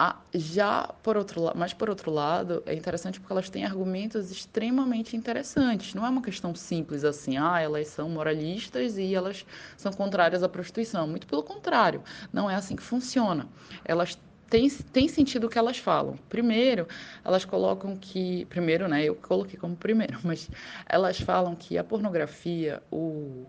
Ah, 0.01 0.17
já 0.33 0.89
por 1.03 1.17
outro 1.17 1.43
lado, 1.43 1.59
mas 1.59 1.75
por 1.75 1.91
outro 1.91 2.11
lado, 2.11 2.63
é 2.65 2.73
interessante 2.73 3.19
porque 3.19 3.33
elas 3.33 3.51
têm 3.51 3.65
argumentos 3.65 4.31
extremamente 4.31 5.17
interessantes. 5.17 5.93
Não 5.93 6.07
é 6.07 6.09
uma 6.09 6.23
questão 6.23 6.55
simples 6.55 7.05
assim, 7.05 7.37
ah, 7.37 7.61
elas 7.61 7.89
são 7.89 8.09
moralistas 8.09 8.97
e 8.97 9.15
elas 9.15 9.45
são 9.77 9.93
contrárias 9.93 10.43
à 10.43 10.49
prostituição. 10.49 11.07
Muito 11.07 11.27
pelo 11.27 11.43
contrário, 11.43 12.01
não 12.33 12.49
é 12.49 12.55
assim 12.55 12.77
que 12.77 12.83
funciona. 12.83 13.49
Elas 13.85 14.17
tem, 14.49 14.69
tem 14.69 15.09
sentido 15.09 15.47
o 15.47 15.51
que 15.51 15.59
elas 15.59 15.79
falam. 15.79 16.19
Primeiro, 16.29 16.87
elas 17.25 17.45
colocam 17.45 17.97
que. 17.97 18.45
Primeiro, 18.47 18.89
né? 18.89 19.05
Eu 19.05 19.15
coloquei 19.15 19.59
como 19.59 19.77
primeiro, 19.77 20.19
mas 20.25 20.51
elas 20.87 21.21
falam 21.21 21.55
que 21.55 21.77
a 21.77 21.85
pornografia 21.85 22.83
o, 22.91 23.47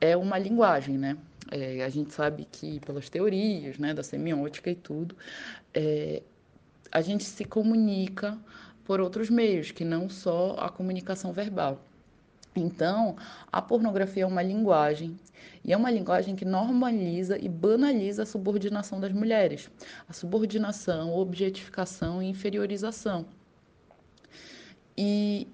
é 0.00 0.16
uma 0.16 0.38
linguagem, 0.38 0.96
né? 0.96 1.16
É, 1.50 1.82
a 1.82 1.88
gente 1.88 2.12
sabe 2.12 2.46
que, 2.50 2.78
pelas 2.80 3.08
teorias 3.08 3.78
né, 3.78 3.94
da 3.94 4.02
semiótica 4.02 4.70
e 4.70 4.74
tudo, 4.74 5.16
é, 5.72 6.22
a 6.92 7.00
gente 7.00 7.24
se 7.24 7.44
comunica 7.44 8.38
por 8.84 9.00
outros 9.00 9.30
meios, 9.30 9.70
que 9.70 9.84
não 9.84 10.08
só 10.08 10.56
a 10.58 10.68
comunicação 10.68 11.32
verbal. 11.32 11.82
Então, 12.58 13.16
a 13.50 13.62
pornografia 13.62 14.24
é 14.24 14.26
uma 14.26 14.42
linguagem, 14.42 15.18
e 15.64 15.72
é 15.72 15.76
uma 15.76 15.90
linguagem 15.90 16.34
que 16.34 16.44
normaliza 16.44 17.38
e 17.38 17.48
banaliza 17.48 18.22
a 18.22 18.26
subordinação 18.26 19.00
das 19.00 19.12
mulheres, 19.12 19.70
a 20.08 20.12
subordinação, 20.12 21.14
objetificação 21.14 22.22
e 22.22 22.26
inferiorização. 22.26 23.26
E 24.96 25.46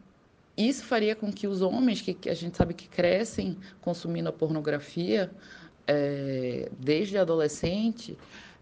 isso 0.57 0.85
faria 0.85 1.15
com 1.15 1.33
que 1.33 1.47
os 1.47 1.63
homens, 1.63 2.01
que, 2.01 2.29
a 2.29 2.35
gente 2.35 2.57
sabe 2.57 2.75
que 2.75 2.89
crescem 2.89 3.59
consumindo 3.81 4.29
a 4.29 4.33
pornografia 4.33 5.31
é, 5.87 6.71
desde 6.79 7.19
adolescente, 7.19 8.17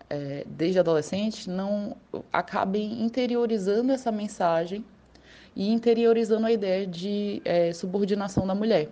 é, 0.08 0.44
desde 0.46 0.78
adolescente, 0.78 1.48
não 1.48 1.96
acabem 2.32 3.02
interiorizando 3.02 3.92
essa 3.92 4.10
mensagem 4.10 4.84
e 5.54 5.70
interiorizando 5.70 6.46
a 6.46 6.52
ideia 6.52 6.86
de 6.86 7.42
é, 7.44 7.72
subordinação 7.72 8.46
da 8.46 8.54
mulher. 8.54 8.88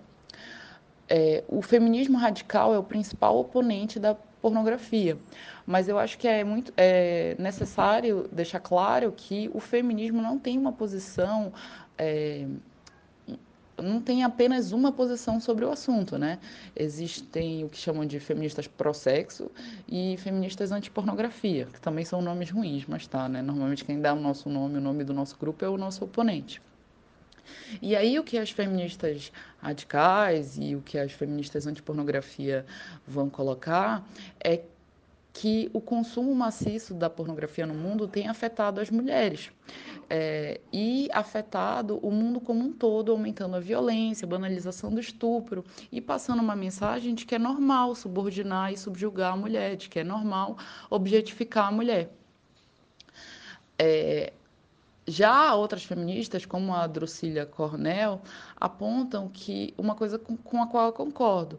é, 1.10 1.42
o 1.48 1.60
feminismo 1.60 2.16
radical 2.16 2.72
é 2.72 2.78
o 2.78 2.84
principal 2.84 3.36
oponente 3.36 3.98
da 3.98 4.14
pornografia. 4.14 5.18
Mas 5.66 5.88
eu 5.88 5.98
acho 5.98 6.16
que 6.16 6.28
é 6.28 6.44
muito 6.44 6.72
é 6.76 7.34
necessário 7.38 8.28
deixar 8.32 8.60
claro 8.60 9.12
que 9.12 9.50
o 9.52 9.60
feminismo 9.60 10.22
não 10.22 10.38
tem 10.38 10.56
uma 10.56 10.72
posição. 10.72 11.52
Não 13.82 14.00
tem 14.00 14.24
apenas 14.24 14.72
uma 14.72 14.92
posição 14.92 15.40
sobre 15.40 15.64
o 15.64 15.70
assunto, 15.70 16.18
né? 16.18 16.38
Existem 16.76 17.64
o 17.64 17.68
que 17.68 17.78
chamam 17.78 18.04
de 18.04 18.20
feministas 18.20 18.66
pró-sexo 18.66 19.50
e 19.88 20.16
feministas 20.18 20.72
anti-pornografia, 20.72 21.66
que 21.72 21.80
também 21.80 22.04
são 22.04 22.20
nomes 22.22 22.50
ruins, 22.50 22.84
mas 22.86 23.06
tá, 23.06 23.28
né? 23.28 23.42
Normalmente 23.42 23.84
quem 23.84 24.00
dá 24.00 24.12
o 24.12 24.20
nosso 24.20 24.48
nome, 24.48 24.78
o 24.78 24.80
nome 24.80 25.04
do 25.04 25.14
nosso 25.14 25.36
grupo 25.38 25.64
é 25.64 25.68
o 25.68 25.76
nosso 25.76 26.04
oponente. 26.04 26.60
E 27.80 27.96
aí 27.96 28.18
o 28.18 28.24
que 28.24 28.38
as 28.38 28.50
feministas 28.50 29.32
radicais 29.60 30.56
e 30.58 30.76
o 30.76 30.82
que 30.82 30.98
as 30.98 31.12
feministas 31.12 31.66
anti-pornografia 31.66 32.64
vão 33.06 33.28
colocar 33.28 34.06
é 34.42 34.60
que 35.40 35.70
o 35.72 35.80
consumo 35.80 36.34
maciço 36.34 36.92
da 36.92 37.08
pornografia 37.08 37.66
no 37.66 37.72
mundo 37.72 38.06
tem 38.06 38.28
afetado 38.28 38.78
as 38.78 38.90
mulheres 38.90 39.50
é, 40.10 40.60
e 40.70 41.08
afetado 41.14 41.96
o 42.02 42.10
mundo 42.10 42.42
como 42.42 42.60
um 42.60 42.70
todo, 42.70 43.10
aumentando 43.10 43.56
a 43.56 43.58
violência, 43.58 44.26
a 44.26 44.28
banalização 44.28 44.92
do 44.92 45.00
estupro 45.00 45.64
e 45.90 45.98
passando 45.98 46.40
uma 46.40 46.54
mensagem 46.54 47.14
de 47.14 47.24
que 47.24 47.34
é 47.34 47.38
normal 47.38 47.94
subordinar 47.94 48.70
e 48.70 48.76
subjugar 48.76 49.32
a 49.32 49.36
mulher, 49.36 49.76
de 49.76 49.88
que 49.88 50.00
é 50.00 50.04
normal 50.04 50.58
objetificar 50.90 51.68
a 51.68 51.72
mulher. 51.72 52.10
É, 53.78 54.34
já 55.08 55.54
outras 55.54 55.84
feministas, 55.84 56.44
como 56.44 56.74
a 56.74 56.86
Drusília 56.86 57.46
Cornell, 57.46 58.20
apontam 58.60 59.26
que 59.32 59.72
uma 59.78 59.94
coisa 59.94 60.18
com, 60.18 60.36
com 60.36 60.62
a 60.62 60.66
qual 60.66 60.88
eu 60.88 60.92
concordo. 60.92 61.58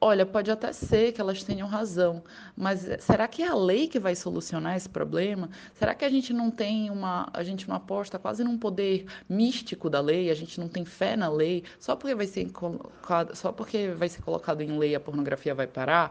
Olha, 0.00 0.26
pode 0.26 0.50
até 0.50 0.72
ser 0.72 1.12
que 1.12 1.20
elas 1.20 1.42
tenham 1.42 1.66
razão, 1.66 2.22
mas 2.56 2.86
será 3.00 3.26
que 3.26 3.42
é 3.42 3.48
a 3.48 3.54
lei 3.54 3.88
que 3.88 3.98
vai 3.98 4.14
solucionar 4.14 4.76
esse 4.76 4.88
problema? 4.88 5.48
Será 5.74 5.94
que 5.94 6.04
a 6.04 6.10
gente 6.10 6.32
não 6.32 6.50
tem 6.50 6.90
uma, 6.90 7.28
a 7.32 7.42
gente 7.42 7.68
não 7.68 7.76
aposta 7.76 8.18
quase 8.18 8.44
num 8.44 8.58
poder 8.58 9.06
místico 9.28 9.88
da 9.88 10.00
lei? 10.00 10.30
A 10.30 10.34
gente 10.34 10.60
não 10.60 10.68
tem 10.68 10.84
fé 10.84 11.16
na 11.16 11.28
lei? 11.28 11.64
Só 11.78 11.96
porque 11.96 12.14
vai 12.14 12.26
ser 12.26 12.50
colocado, 12.52 13.34
só 13.34 13.52
porque 13.52 13.88
vai 13.88 14.08
ser 14.08 14.22
colocado 14.22 14.60
em 14.60 14.78
lei 14.78 14.94
a 14.94 15.00
pornografia 15.00 15.54
vai 15.54 15.66
parar? 15.66 16.10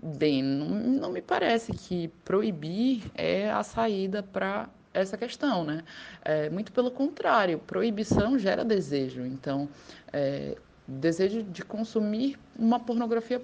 Bem, 0.00 0.42
não, 0.42 0.68
não 0.68 1.10
me 1.10 1.22
parece 1.22 1.72
que 1.72 2.08
proibir 2.24 3.10
é 3.14 3.50
a 3.50 3.62
saída 3.62 4.22
para 4.22 4.68
essa 4.92 5.16
questão, 5.16 5.64
né? 5.64 5.84
É, 6.24 6.48
muito 6.50 6.72
pelo 6.72 6.90
contrário, 6.90 7.58
proibição 7.58 8.38
gera 8.38 8.64
desejo. 8.64 9.22
Então, 9.22 9.68
é, 10.12 10.56
desejo 10.86 11.42
de 11.42 11.64
consumir 11.64 12.38
uma 12.58 12.78
pornografia 12.78 13.42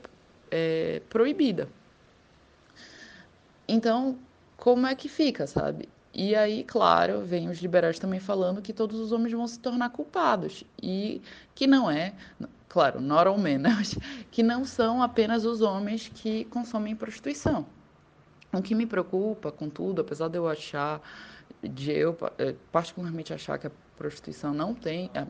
é, 0.50 1.00
proibida. 1.08 1.68
Então, 3.66 4.18
como 4.56 4.86
é 4.86 4.94
que 4.94 5.08
fica, 5.08 5.46
sabe? 5.46 5.88
E 6.14 6.34
aí, 6.34 6.62
claro, 6.62 7.22
vem 7.22 7.48
os 7.48 7.58
liberais 7.58 7.98
também 7.98 8.20
falando 8.20 8.60
que 8.60 8.72
todos 8.72 9.00
os 9.00 9.12
homens 9.12 9.32
vão 9.32 9.46
se 9.46 9.58
tornar 9.58 9.90
culpados. 9.90 10.62
E 10.80 11.22
que 11.54 11.66
não 11.66 11.90
é, 11.90 12.12
claro, 12.68 13.00
not 13.00 13.26
all 13.26 13.38
men, 13.38 13.58
né? 13.58 13.70
que 14.30 14.42
não 14.42 14.64
são 14.64 15.02
apenas 15.02 15.44
os 15.44 15.62
homens 15.62 16.10
que 16.14 16.44
consomem 16.46 16.94
prostituição. 16.94 17.64
O 18.52 18.60
que 18.60 18.74
me 18.74 18.84
preocupa, 18.84 19.50
contudo, 19.50 20.02
apesar 20.02 20.28
de 20.28 20.36
eu 20.36 20.46
achar 20.46 21.00
de 21.62 21.92
eu 21.92 22.16
eh, 22.38 22.54
particularmente 22.70 23.32
achar 23.32 23.58
que 23.58 23.66
a 23.66 23.70
prostituição 23.96 24.52
não 24.52 24.74
tem 24.74 25.10
a 25.14 25.26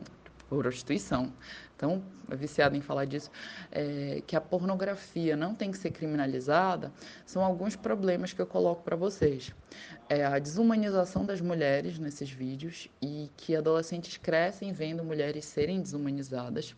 prostituição. 0.57 1.33
Tão 1.77 2.03
viciada 2.29 2.77
em 2.77 2.81
falar 2.81 3.05
disso. 3.05 3.29
É, 3.71 4.21
que 4.25 4.35
a 4.35 4.41
pornografia 4.41 5.35
não 5.35 5.53
tem 5.53 5.71
que 5.71 5.77
ser 5.77 5.91
criminalizada 5.91 6.91
são 7.25 7.43
alguns 7.43 7.75
problemas 7.75 8.33
que 8.33 8.41
eu 8.41 8.47
coloco 8.47 8.83
para 8.83 8.95
vocês. 8.95 9.53
É 10.07 10.25
a 10.25 10.39
desumanização 10.39 11.25
das 11.25 11.41
mulheres 11.41 11.99
nesses 11.99 12.29
vídeos 12.29 12.89
e 13.01 13.29
que 13.35 13.55
adolescentes 13.55 14.17
crescem 14.17 14.71
vendo 14.71 15.03
mulheres 15.03 15.45
serem 15.45 15.81
desumanizadas 15.81 16.75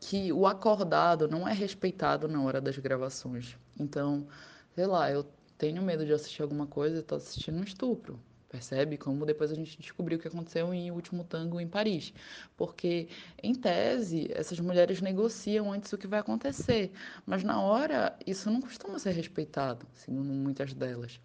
que 0.00 0.32
o 0.32 0.46
acordado 0.46 1.28
não 1.28 1.46
é 1.46 1.52
respeitado 1.52 2.26
na 2.26 2.42
hora 2.42 2.60
das 2.60 2.76
gravações. 2.78 3.56
Então 3.78 4.26
sei 4.74 4.86
lá 4.86 5.10
eu 5.10 5.24
tenho 5.56 5.82
medo 5.82 6.04
de 6.04 6.12
assistir 6.12 6.42
alguma 6.42 6.66
coisa 6.66 6.98
e 6.98 7.02
tô 7.02 7.14
assistindo 7.14 7.58
um 7.58 7.62
estupro. 7.62 8.18
Percebe? 8.52 8.98
Como 8.98 9.24
depois 9.24 9.50
a 9.50 9.54
gente 9.54 9.80
descobriu 9.80 10.18
o 10.18 10.20
que 10.20 10.28
aconteceu 10.28 10.74
em 10.74 10.90
O 10.90 10.94
Último 10.94 11.24
Tango 11.24 11.58
em 11.58 11.66
Paris. 11.66 12.12
Porque, 12.54 13.08
em 13.42 13.54
tese, 13.54 14.28
essas 14.30 14.60
mulheres 14.60 15.00
negociam 15.00 15.72
antes 15.72 15.90
o 15.90 15.96
que 15.96 16.06
vai 16.06 16.20
acontecer. 16.20 16.92
Mas, 17.24 17.42
na 17.42 17.62
hora, 17.62 18.14
isso 18.26 18.50
não 18.50 18.60
costuma 18.60 18.98
ser 18.98 19.12
respeitado, 19.12 19.86
segundo 19.94 20.30
muitas 20.34 20.74
delas. 20.74 21.18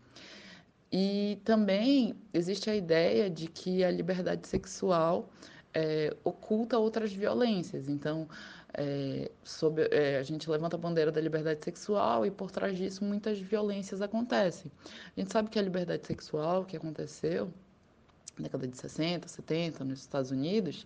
E 0.89 1.37
também 1.43 2.15
existe 2.33 2.69
a 2.69 2.75
ideia 2.75 3.29
de 3.29 3.47
que 3.47 3.83
a 3.83 3.91
liberdade 3.91 4.47
sexual 4.47 5.29
é, 5.73 6.15
oculta 6.23 6.79
outras 6.79 7.11
violências. 7.11 7.89
Então, 7.89 8.25
é, 8.77 9.31
é, 9.91 10.17
a 10.19 10.23
gente 10.23 10.49
levanta 10.49 10.75
a 10.75 10.79
bandeira 10.79 11.11
da 11.11 11.19
liberdade 11.19 11.65
sexual 11.65 12.25
e 12.25 12.31
por 12.31 12.51
trás 12.51 12.77
disso 12.77 13.03
muitas 13.03 13.39
violências 13.39 14.01
acontecem. 14.01 14.71
A 15.15 15.19
gente 15.19 15.33
sabe 15.33 15.49
que 15.49 15.57
a 15.57 15.61
liberdade 15.61 16.05
sexual 16.05 16.63
que 16.63 16.77
aconteceu 16.77 17.51
na 18.37 18.43
década 18.43 18.67
de 18.67 18.77
60, 18.77 19.27
70 19.27 19.83
nos 19.83 19.99
Estados 19.99 20.29
Unidos 20.29 20.85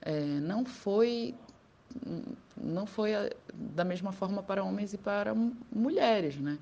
é, 0.00 0.20
não 0.20 0.64
foi 0.64 1.34
não 2.56 2.86
foi 2.86 3.10
da 3.52 3.84
mesma 3.84 4.12
forma 4.12 4.42
para 4.42 4.64
homens 4.64 4.94
e 4.94 4.98
para 4.98 5.34
mulheres, 5.70 6.36
né? 6.38 6.58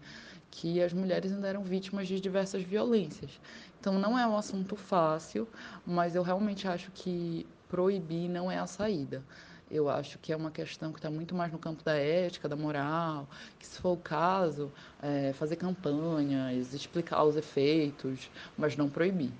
Que 0.50 0.82
as 0.82 0.92
mulheres 0.92 1.30
ainda 1.30 1.46
eram 1.46 1.62
vítimas 1.62 2.08
de 2.08 2.18
diversas 2.18 2.62
violências. 2.64 3.38
Então 3.78 3.98
não 3.98 4.18
é 4.18 4.26
um 4.26 4.36
assunto 4.36 4.74
fácil, 4.74 5.46
mas 5.86 6.16
eu 6.16 6.22
realmente 6.22 6.66
acho 6.66 6.90
que 6.90 7.46
proibir 7.68 8.28
não 8.28 8.50
é 8.50 8.58
a 8.58 8.66
saída. 8.66 9.22
Eu 9.70 9.88
acho 9.88 10.18
que 10.18 10.32
é 10.32 10.36
uma 10.36 10.50
questão 10.50 10.92
que 10.92 10.98
está 10.98 11.08
muito 11.10 11.34
mais 11.34 11.52
no 11.52 11.58
campo 11.58 11.84
da 11.84 11.94
ética, 11.94 12.48
da 12.48 12.56
moral, 12.56 13.28
que 13.58 13.66
se 13.66 13.80
for 13.80 13.92
o 13.92 13.96
caso, 13.96 14.72
é, 15.00 15.32
fazer 15.32 15.56
campanhas, 15.56 16.74
explicar 16.74 17.22
os 17.24 17.36
efeitos, 17.36 18.28
mas 18.58 18.76
não 18.76 18.88
proibir. 18.90 19.32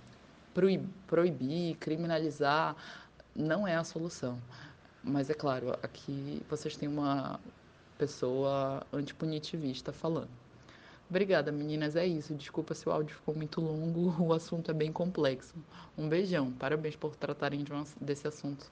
Proibir, 0.55 0.89
proibir, 1.07 1.77
criminalizar 1.77 2.77
não 3.35 3.67
é 3.67 3.75
a 3.75 3.85
solução. 3.85 4.39
Mas 5.03 5.31
é 5.31 5.35
claro, 5.35 5.73
aqui 5.83 6.43
vocês 6.49 6.77
têm 6.77 6.89
uma 6.89 7.41
pessoa 7.99 8.87
antipunitivista 8.93 9.93
falando. 9.93 10.31
Obrigada, 11.09 11.51
meninas. 11.51 11.97
É 11.97 12.07
isso. 12.07 12.35
Desculpa 12.35 12.73
se 12.73 12.89
o 12.89 12.93
áudio 12.93 13.17
ficou 13.17 13.35
muito 13.35 13.61
longo. 13.61 14.15
O 14.23 14.33
assunto 14.33 14.71
é 14.71 14.75
bem 14.75 14.93
complexo. 14.93 15.55
Um 15.99 16.09
beijão. 16.09 16.53
Parabéns 16.53 16.95
por 16.95 17.17
tratarem 17.17 17.65
de 17.65 17.73
desse 18.01 18.29
assunto. 18.29 18.71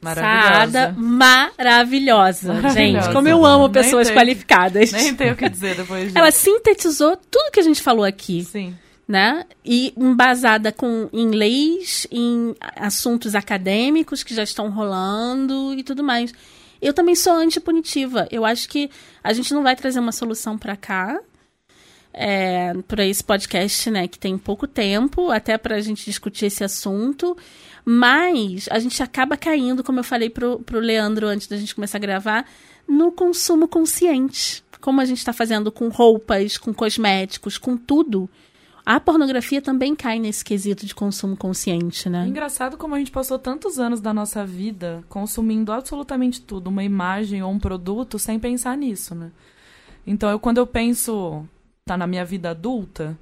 Maravilhosa. 0.00 0.94
maravilhosa, 0.96 2.52
maravilhosa. 2.52 2.70
Gente, 2.70 3.12
como 3.12 3.28
eu 3.28 3.44
amo 3.44 3.68
pessoas 3.70 4.08
nem 4.08 4.16
qualificadas. 4.16 4.92
Nem 4.92 5.14
tenho 5.14 5.32
o 5.32 5.36
que 5.36 5.48
dizer 5.48 5.76
depois 5.76 6.04
disso. 6.04 6.18
Ela 6.18 6.30
sintetizou 6.30 7.16
tudo 7.30 7.50
que 7.50 7.60
a 7.60 7.62
gente 7.62 7.82
falou 7.82 8.04
aqui. 8.04 8.44
Sim. 8.44 8.76
Né? 9.08 9.44
E 9.64 9.92
embasada 9.96 10.72
com 10.72 11.08
em 11.12 11.30
leis, 11.30 12.06
em 12.10 12.54
assuntos 12.76 13.34
acadêmicos 13.36 14.24
que 14.24 14.34
já 14.34 14.42
estão 14.42 14.68
rolando 14.70 15.74
e 15.74 15.82
tudo 15.82 16.02
mais. 16.02 16.32
Eu 16.82 16.92
também 16.92 17.14
sou 17.14 17.32
antipunitiva. 17.34 18.26
Eu 18.30 18.44
acho 18.44 18.68
que 18.68 18.90
a 19.22 19.32
gente 19.32 19.54
não 19.54 19.62
vai 19.62 19.76
trazer 19.76 20.00
uma 20.00 20.12
solução 20.12 20.58
para 20.58 20.76
cá. 20.76 21.18
É, 22.18 22.72
para 22.88 23.04
esse 23.04 23.22
podcast, 23.22 23.90
né, 23.90 24.08
que 24.08 24.18
tem 24.18 24.38
pouco 24.38 24.66
tempo, 24.66 25.30
até 25.30 25.58
para 25.58 25.76
a 25.76 25.80
gente 25.82 26.06
discutir 26.06 26.46
esse 26.46 26.64
assunto. 26.64 27.36
Mas 27.84 28.66
a 28.70 28.78
gente 28.78 29.02
acaba 29.02 29.36
caindo, 29.36 29.84
como 29.84 30.00
eu 30.00 30.04
falei 30.04 30.30
pro, 30.30 30.58
pro 30.60 30.80
Leandro 30.80 31.26
antes 31.26 31.46
da 31.46 31.56
gente 31.56 31.74
começar 31.74 31.98
a 31.98 32.00
gravar, 32.00 32.46
no 32.88 33.12
consumo 33.12 33.68
consciente. 33.68 34.64
Como 34.80 35.00
a 35.00 35.04
gente 35.04 35.18
está 35.18 35.32
fazendo 35.32 35.70
com 35.70 35.88
roupas, 35.88 36.56
com 36.56 36.72
cosméticos, 36.72 37.58
com 37.58 37.76
tudo. 37.76 38.28
A 38.84 39.00
pornografia 39.00 39.60
também 39.60 39.96
cai 39.96 40.20
nesse 40.20 40.44
quesito 40.44 40.86
de 40.86 40.94
consumo 40.94 41.36
consciente, 41.36 42.08
né? 42.08 42.26
Engraçado 42.28 42.76
como 42.76 42.94
a 42.94 42.98
gente 42.98 43.10
passou 43.10 43.36
tantos 43.36 43.80
anos 43.80 44.00
da 44.00 44.14
nossa 44.14 44.46
vida 44.46 45.02
consumindo 45.08 45.72
absolutamente 45.72 46.40
tudo, 46.40 46.68
uma 46.68 46.84
imagem 46.84 47.42
ou 47.42 47.50
um 47.50 47.58
produto, 47.58 48.16
sem 48.16 48.38
pensar 48.38 48.76
nisso, 48.76 49.12
né? 49.12 49.32
Então, 50.06 50.30
eu, 50.30 50.38
quando 50.38 50.58
eu 50.58 50.66
penso, 50.68 51.44
tá 51.86 51.96
na 51.96 52.06
minha 52.06 52.24
vida 52.24 52.50
adulta, 52.50 53.16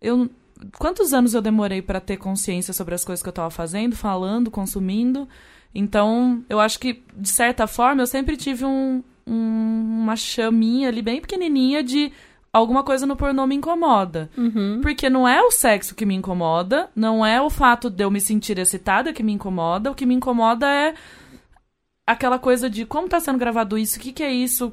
eu 0.00 0.30
quantos 0.78 1.12
anos 1.12 1.34
eu 1.34 1.42
demorei 1.42 1.82
para 1.82 1.98
ter 1.98 2.18
consciência 2.18 2.72
sobre 2.72 2.94
as 2.94 3.04
coisas 3.04 3.22
que 3.22 3.28
eu 3.28 3.32
estava 3.32 3.50
fazendo, 3.50 3.96
falando, 3.96 4.50
consumindo. 4.50 5.28
Então, 5.74 6.44
eu 6.48 6.60
acho 6.60 6.78
que, 6.78 7.02
de 7.16 7.28
certa 7.28 7.66
forma, 7.66 8.02
eu 8.02 8.06
sempre 8.06 8.36
tive 8.36 8.64
um, 8.64 9.02
um, 9.26 10.00
uma 10.02 10.14
chaminha 10.14 10.88
ali 10.88 11.02
bem 11.02 11.20
pequenininha 11.20 11.82
de 11.82 12.12
alguma 12.52 12.84
coisa 12.84 13.06
no 13.06 13.16
pornô 13.16 13.46
me 13.46 13.54
incomoda. 13.54 14.30
Uhum. 14.36 14.80
Porque 14.82 15.08
não 15.08 15.26
é 15.26 15.42
o 15.42 15.50
sexo 15.50 15.94
que 15.94 16.04
me 16.04 16.14
incomoda, 16.14 16.90
não 16.94 17.24
é 17.24 17.40
o 17.40 17.48
fato 17.48 17.88
de 17.88 18.04
eu 18.04 18.10
me 18.10 18.20
sentir 18.20 18.58
excitada 18.58 19.12
que 19.12 19.22
me 19.22 19.32
incomoda, 19.32 19.90
o 19.90 19.94
que 19.94 20.06
me 20.06 20.14
incomoda 20.14 20.66
é 20.68 20.94
aquela 22.06 22.38
coisa 22.38 22.68
de 22.68 22.84
como 22.84 23.08
tá 23.08 23.18
sendo 23.18 23.38
gravado 23.38 23.78
isso, 23.78 23.98
o 23.98 24.00
que, 24.00 24.12
que 24.12 24.22
é 24.22 24.30
isso, 24.30 24.72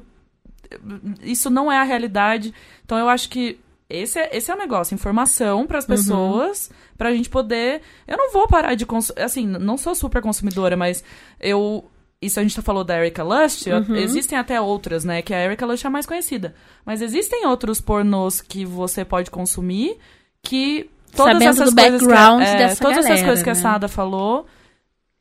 isso 1.22 1.50
não 1.50 1.70
é 1.70 1.78
a 1.78 1.82
realidade. 1.84 2.52
Então 2.84 2.98
eu 2.98 3.08
acho 3.08 3.28
que 3.28 3.58
esse 3.88 4.18
é, 4.18 4.36
esse 4.36 4.50
é 4.50 4.54
o 4.54 4.58
negócio, 4.58 4.94
informação 4.94 5.66
para 5.66 5.78
as 5.78 5.84
Uhum. 5.84 5.90
pessoas, 5.96 6.70
pra 6.96 7.12
gente 7.12 7.28
poder. 7.28 7.82
Eu 8.06 8.16
não 8.16 8.32
vou 8.32 8.46
parar 8.46 8.74
de 8.74 8.86
consumir. 8.86 9.20
Assim, 9.22 9.46
não 9.46 9.76
sou 9.76 9.94
super 9.94 10.22
consumidora, 10.22 10.76
mas 10.76 11.02
eu. 11.40 11.84
Isso 12.22 12.38
a 12.38 12.42
gente 12.42 12.54
tá 12.54 12.60
falou 12.60 12.84
da 12.84 12.98
Erika 12.98 13.22
Lust, 13.24 13.66
Uhum. 13.66 13.96
existem 13.96 14.38
até 14.38 14.60
outras, 14.60 15.04
né? 15.06 15.22
Que 15.22 15.32
a 15.32 15.42
Erika 15.42 15.64
Lust 15.64 15.82
é 15.84 15.88
a 15.88 15.90
mais 15.90 16.04
conhecida. 16.04 16.54
Mas 16.84 17.00
existem 17.00 17.46
outros 17.46 17.80
pornôs 17.80 18.42
que 18.42 18.62
você 18.64 19.06
pode 19.06 19.30
consumir 19.30 19.96
que 20.42 20.90
todas 21.16 21.32
Sabendo 21.32 21.48
essas 21.48 21.72
coisas 21.74 22.00
background 22.02 22.42
que, 22.42 22.46
a- 22.46 22.50
é, 22.60 22.74
todas 22.76 22.98
essas 22.98 23.04
galera, 23.08 23.26
coisas 23.26 23.42
que 23.42 23.50
a 23.50 23.54
né? 23.54 23.60
Sada 23.60 23.88
falou 23.88 24.46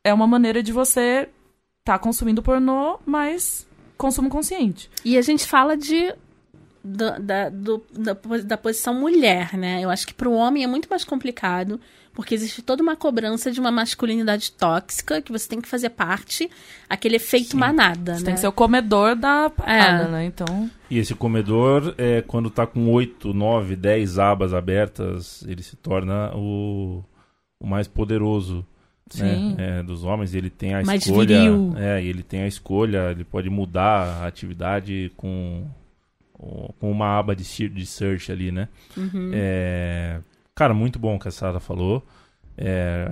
é 0.03 0.13
uma 0.13 0.27
maneira 0.27 0.61
de 0.61 0.73
você 0.73 1.29
tá 1.85 1.97
consumindo 1.97 2.43
pornô, 2.43 2.99
mas 3.05 3.65
consumo 3.99 4.29
consciente. 4.29 4.89
E 5.05 5.15
a 5.17 5.21
gente 5.21 5.45
fala 5.45 5.77
de 5.77 6.11
da, 6.83 7.19
da, 7.19 7.49
do- 7.49 7.83
da, 7.93 8.13
da 8.45 8.57
posição 8.57 8.93
mulher, 8.93 9.55
né? 9.57 9.81
Eu 9.83 9.89
acho 9.89 10.07
que 10.07 10.13
para 10.13 10.29
o 10.29 10.33
homem 10.33 10.63
é 10.63 10.67
muito 10.67 10.87
mais 10.89 11.03
complicado, 11.03 11.79
porque 12.13 12.33
existe 12.33 12.61
toda 12.61 12.81
uma 12.81 12.95
cobrança 12.95 13.51
de 13.51 13.59
uma 13.59 13.69
masculinidade 13.69 14.53
tóxica 14.53 15.21
que 15.21 15.31
você 15.31 15.47
tem 15.49 15.59
que 15.59 15.67
fazer 15.67 15.89
parte, 15.89 16.49
aquele 16.89 17.17
efeito 17.17 17.57
manada, 17.57 18.13
Você 18.13 18.19
né? 18.21 18.25
tem 18.27 18.33
que 18.35 18.39
ser 18.39 18.47
o 18.47 18.51
comedor 18.53 19.15
da 19.15 19.49
parada, 19.49 20.03
É. 20.05 20.07
né? 20.07 20.25
Então. 20.25 20.69
E 20.89 20.97
esse 20.97 21.13
comedor, 21.13 21.93
é, 21.97 22.21
quando 22.21 22.49
tá 22.49 22.65
com 22.65 22.89
8, 22.91 23.33
9, 23.33 23.75
10 23.75 24.17
abas 24.17 24.53
abertas, 24.53 25.43
ele 25.47 25.61
se 25.61 25.75
torna 25.75 26.31
o, 26.35 27.03
o 27.59 27.67
mais 27.67 27.87
poderoso 27.89 28.65
Sim. 29.17 29.55
né, 29.55 29.79
é, 29.79 29.83
dos 29.83 30.03
homens. 30.03 30.33
Ele 30.33 30.49
tem 30.49 30.73
a 30.73 30.83
Mais 30.83 31.05
escolha. 31.05 31.39
viril. 31.39 31.73
É, 31.77 32.03
ele 32.03 32.23
tem 32.23 32.41
a 32.41 32.47
escolha, 32.47 33.11
ele 33.11 33.23
pode 33.23 33.49
mudar 33.49 34.21
a 34.23 34.27
atividade 34.27 35.11
com, 35.17 35.65
com 36.33 36.91
uma 36.91 37.17
aba 37.17 37.35
de, 37.35 37.43
se- 37.43 37.69
de 37.69 37.85
search 37.85 38.31
ali, 38.31 38.51
né? 38.51 38.67
Uhum. 38.95 39.31
É, 39.33 40.19
cara, 40.55 40.73
muito 40.73 40.97
bom 40.99 41.15
o 41.15 41.19
que 41.19 41.27
a 41.27 41.31
Sara 41.31 41.59
falou. 41.59 42.05
É, 42.61 43.07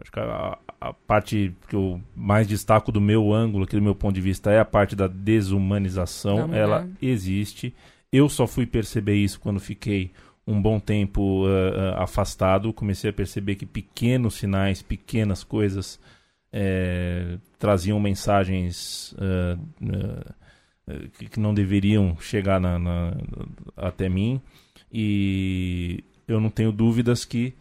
acho 0.00 0.12
que 0.12 0.20
a, 0.20 0.56
a 0.80 0.92
parte 0.92 1.52
que 1.68 1.74
eu 1.74 2.00
mais 2.14 2.46
destaco 2.46 2.92
do 2.92 3.00
meu 3.00 3.32
ângulo, 3.32 3.64
aqui 3.64 3.74
do 3.74 3.82
meu 3.82 3.94
ponto 3.96 4.14
de 4.14 4.20
vista, 4.20 4.50
é 4.52 4.60
a 4.60 4.64
parte 4.64 4.94
da 4.94 5.08
desumanização. 5.08 6.54
Ela 6.54 6.88
existe. 7.02 7.74
Eu 8.12 8.28
só 8.28 8.46
fui 8.46 8.66
perceber 8.66 9.14
isso 9.16 9.38
quando 9.40 9.60
fiquei 9.60 10.10
um 10.46 10.60
bom 10.60 10.78
tempo 10.80 11.44
ah, 11.46 12.02
afastado. 12.02 12.72
Comecei 12.72 13.10
a 13.10 13.12
perceber 13.12 13.54
que 13.56 13.66
pequenos 13.66 14.34
sinais, 14.34 14.82
pequenas 14.82 15.44
coisas 15.44 16.00
eh, 16.52 17.38
traziam 17.58 18.00
mensagens 18.00 19.14
eh, 19.20 19.56
que, 21.18 21.28
que 21.28 21.40
não 21.40 21.54
deveriam 21.54 22.16
chegar 22.20 22.60
na- 22.60 22.78
na- 22.78 23.16
até 23.76 24.08
mim. 24.08 24.40
E 24.92 26.02
eu 26.26 26.40
não 26.40 26.50
tenho 26.50 26.72
dúvidas 26.72 27.24
que 27.24 27.54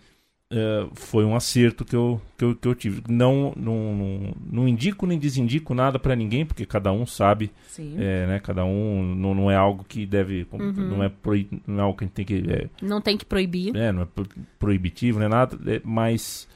eh, 0.52 0.88
foi 0.94 1.24
um 1.26 1.36
acerto 1.36 1.86
que 1.86 1.96
eu, 1.96 2.20
que 2.38 2.44
eu, 2.46 2.56
que 2.56 2.68
eu 2.68 2.76
tive. 2.76 3.04
Não, 3.08 3.54
não, 3.56 3.96
não, 3.96 4.34
não 4.52 4.68
indico 4.68 5.06
nem 5.06 5.20
desindico 5.20 5.74
nada 5.74 6.00
para 6.00 6.16
ninguém, 6.16 6.46
porque 6.46 6.66
cada 6.66 6.92
um 6.92 7.06
sabe 7.06 7.52
é, 7.98 8.28
né? 8.28 8.40
Cada 8.40 8.66
um 8.66 9.04
não, 9.16 9.36
não 9.36 9.52
é 9.52 9.56
algo 9.56 9.84
que 9.88 10.06
deve. 10.06 10.46
Não, 10.52 11.04
é 11.04 11.10
proi- 11.10 11.48
não 11.68 11.80
é 11.80 11.82
algo 11.84 11.98
que 11.98 12.04
a 12.04 12.08
gente 12.08 12.16
tem 12.16 12.26
que. 12.26 12.44
É, 12.52 12.70
Não 12.82 13.00
tem 13.02 13.16
que 13.18 13.26
proibir. 13.26 13.76
é, 13.76 13.92
não 13.92 14.02
é 14.02 14.06
pro- 14.06 14.28
proibitivo, 14.58 15.20
não 15.20 15.26
é 15.26 15.30
nada. 15.30 15.58
é, 15.72 15.82
mas. 15.84 16.48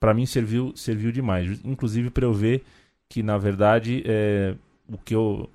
para 0.00 0.14
mim 0.14 0.26
serviu, 0.26 0.72
serviu 0.76 1.10
demais. 1.10 1.60
Inclusive 1.64 2.10
para 2.10 2.24
eu 2.24 2.32
ver 2.32 2.62
que, 3.08 3.22
na 3.22 3.38
verdade, 3.38 4.02
é, 4.06 4.54
o 4.88 4.98
que 4.98 5.14
eu. 5.14 5.48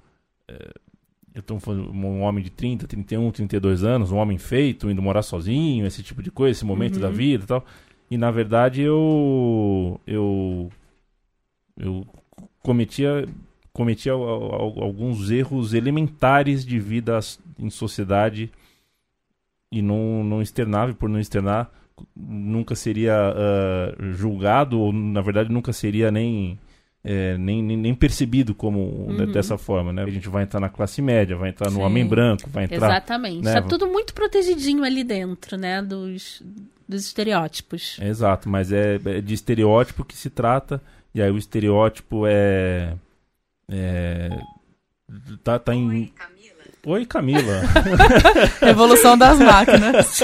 Eu 1.34 1.42
tô 1.44 1.60
falando 1.60 1.92
um 1.92 2.22
homem 2.22 2.44
de 2.44 2.50
30, 2.50 2.88
31, 2.88 3.32
32 3.32 3.84
anos, 3.84 4.12
um 4.12 4.18
homem 4.18 4.38
feito, 4.38 4.90
indo 4.90 5.02
morar 5.02 5.22
sozinho, 5.22 5.86
esse 5.86 6.02
tipo 6.04 6.22
de 6.24 6.32
coisa, 6.32 6.52
esse 6.58 6.66
momento 6.66 7.00
da 7.00 7.10
vida 7.10 7.44
e 7.44 7.48
tal. 7.48 7.66
E 8.10 8.18
na 8.18 8.32
verdade 8.32 8.82
eu. 8.82 10.00
Eu. 10.08 10.70
Eu 11.78 12.06
cometia 12.62 13.28
cometia 13.72 14.12
al- 14.12 14.24
al- 14.24 14.84
alguns 14.84 15.30
erros 15.32 15.74
elementares 15.74 16.66
de 16.66 16.78
vida 16.80 17.18
em 17.58 17.70
sociedade 17.70 18.52
e 19.72 19.82
não, 19.82 20.24
não 20.24 20.42
externava, 20.42 20.92
e 20.92 20.96
por 20.96 21.08
não 21.08 21.20
externar, 21.20 21.72
nunca 22.16 22.76
seria 22.76 23.14
ah, 23.16 23.96
julgado, 24.12 24.80
ou 24.80 24.92
na 24.92 25.22
verdade 25.22 25.50
nunca 25.52 25.72
seria 25.72 26.12
nem, 26.12 26.60
eh, 27.04 27.38
nem, 27.38 27.64
nem, 27.64 27.78
nem 27.78 27.96
percebido 27.96 28.54
como 28.54 29.12
né, 29.14 29.26
dessa 29.26 29.58
forma, 29.58 29.94
né? 29.94 30.04
A 30.04 30.10
gente 30.10 30.28
vai 30.28 30.44
entrar 30.44 30.60
na 30.60 30.70
classe 30.70 31.02
média, 31.02 31.36
vai 31.36 31.50
entrar 31.50 31.70
no 31.70 31.78
Sim. 31.78 31.82
homem 31.82 32.06
branco, 32.06 32.50
vai 32.50 32.66
entrar... 32.66 32.90
Exatamente. 32.90 33.44
né, 33.44 33.54
Tá 33.54 33.62
tudo 33.62 33.88
muito 33.88 34.14
protegidinho 34.14 34.84
ali 34.84 35.04
dentro, 35.04 35.58
né? 35.58 35.82
Dos, 35.82 36.42
dos 36.88 37.06
estereótipos. 37.06 37.98
Exato, 38.02 38.50
mas 38.50 38.72
é, 38.72 39.00
é 39.06 39.22
de 39.22 39.34
estereótipo 39.34 40.04
que 40.04 40.18
se 40.18 40.30
trata, 40.30 40.82
e 41.14 41.22
aí 41.22 41.32
o 41.32 41.38
estereótipo 41.38 42.26
é... 42.28 42.94
é 43.70 44.30
tá, 45.44 45.58
tá 45.58 45.74
em... 45.74 45.90
Oi, 45.90 46.14
Camila. 47.08 47.62
Revolução 48.62 49.18
das 49.18 49.40
máquinas. 49.40 50.22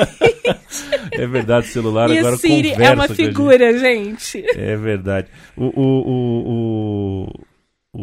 é 1.11 1.27
verdade, 1.27 1.67
o 1.67 1.71
celular 1.71 2.09
e 2.09 2.19
agora 2.19 2.35
a 2.35 2.37
Siri 2.37 2.71
conversa 2.71 2.83
é 2.91 2.95
uma 2.95 3.07
com 3.07 3.13
a 3.13 3.15
gente. 3.15 3.25
figura, 3.27 3.77
gente. 3.77 4.45
É 4.57 4.75
verdade. 4.75 5.27
O, 5.57 5.65
o, 5.65 6.09
o, 6.09 7.29
o, 7.93 7.99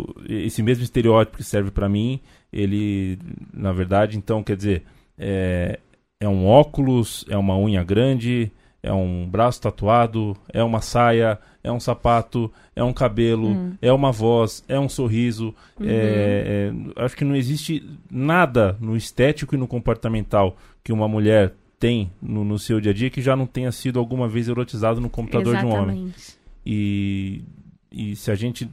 o- 0.00 0.14
esse 0.28 0.62
mesmo 0.62 0.84
estereótipo 0.84 1.36
que 1.38 1.44
serve 1.44 1.70
pra 1.70 1.88
mim, 1.88 2.20
ele, 2.52 3.18
na 3.52 3.72
verdade, 3.72 4.16
então, 4.16 4.42
quer 4.42 4.56
dizer, 4.56 4.82
é, 5.18 5.78
é 6.20 6.28
um 6.28 6.46
óculos, 6.46 7.24
é 7.28 7.36
uma 7.36 7.56
unha 7.58 7.82
grande, 7.84 8.50
é 8.82 8.92
um 8.92 9.28
braço 9.28 9.60
tatuado, 9.60 10.36
é 10.52 10.62
uma 10.62 10.80
saia, 10.80 11.38
é 11.62 11.70
um 11.70 11.78
sapato, 11.78 12.50
é 12.74 12.82
um 12.82 12.92
cabelo, 12.92 13.76
é 13.80 13.92
uma 13.92 14.10
voz, 14.10 14.64
é 14.68 14.78
um 14.78 14.88
sorriso. 14.88 15.54
é- 15.80 16.72
é- 16.96 17.04
acho 17.04 17.16
que 17.16 17.24
não 17.24 17.36
existe 17.36 17.82
nada 18.10 18.76
no 18.80 18.96
estético 18.96 19.54
e 19.54 19.58
no 19.58 19.68
comportamental 19.68 20.56
que 20.82 20.92
uma 20.92 21.06
mulher 21.08 21.54
tem 21.78 22.10
no, 22.20 22.44
no 22.44 22.58
seu 22.58 22.80
dia 22.80 22.90
a 22.92 22.94
dia 22.94 23.10
que 23.10 23.20
já 23.22 23.34
não 23.36 23.46
tenha 23.46 23.70
sido 23.72 23.98
alguma 23.98 24.28
vez 24.28 24.48
erotizado 24.48 25.00
no 25.00 25.08
computador 25.10 25.56
de 25.56 25.64
um 25.66 25.70
homem. 25.70 25.96
Exatamente. 26.06 26.36
E, 26.64 27.42
e 27.90 28.16
se 28.16 28.30
a 28.30 28.34
gente 28.34 28.68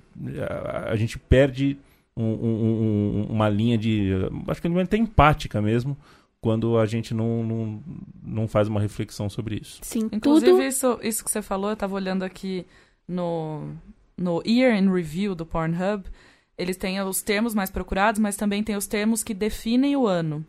a, 0.48 0.92
a 0.92 0.96
gente 0.96 1.18
perde 1.20 1.78
um- 2.16 2.24
um- 2.24 3.24
um- 3.30 3.34
uma 3.34 3.48
linha 3.50 3.78
de 3.78 4.12
acho 4.48 4.62
que 4.62 4.68
é 4.68 4.82
até 4.82 4.98
empática 4.98 5.62
mesmo 5.62 5.98
quando 6.42 6.78
a 6.78 6.86
gente 6.86 7.14
não, 7.14 7.44
não, 7.44 7.84
não 8.24 8.48
faz 8.48 8.68
uma 8.68 8.80
reflexão 8.80 9.30
sobre 9.30 9.60
isso. 9.62 9.80
Sim, 9.82 10.10
Inclusive, 10.12 10.52
tudo. 10.52 10.64
isso, 10.64 11.00
isso 11.04 11.24
que 11.24 11.32
você 11.32 11.42
falou, 11.42 11.70
eu 11.70 11.76
tava 11.76 11.96
olhando 11.96 12.24
aqui 12.24 12.66
no, 13.08 13.74
no 14.18 14.42
Year 14.46 14.76
in 14.76 14.92
Review 14.92 15.36
do 15.36 15.46
Pornhub. 15.46 16.06
Eles 16.58 16.78
têm 16.78 17.02
os 17.02 17.22
termos 17.22 17.54
mais 17.54 17.70
procurados, 17.70 18.20
mas 18.20 18.36
também 18.36 18.64
tem 18.64 18.76
os 18.76 18.88
termos 18.88 19.24
que 19.24 19.34
definem 19.34 19.96
o 19.96 20.08
ano. 20.08 20.46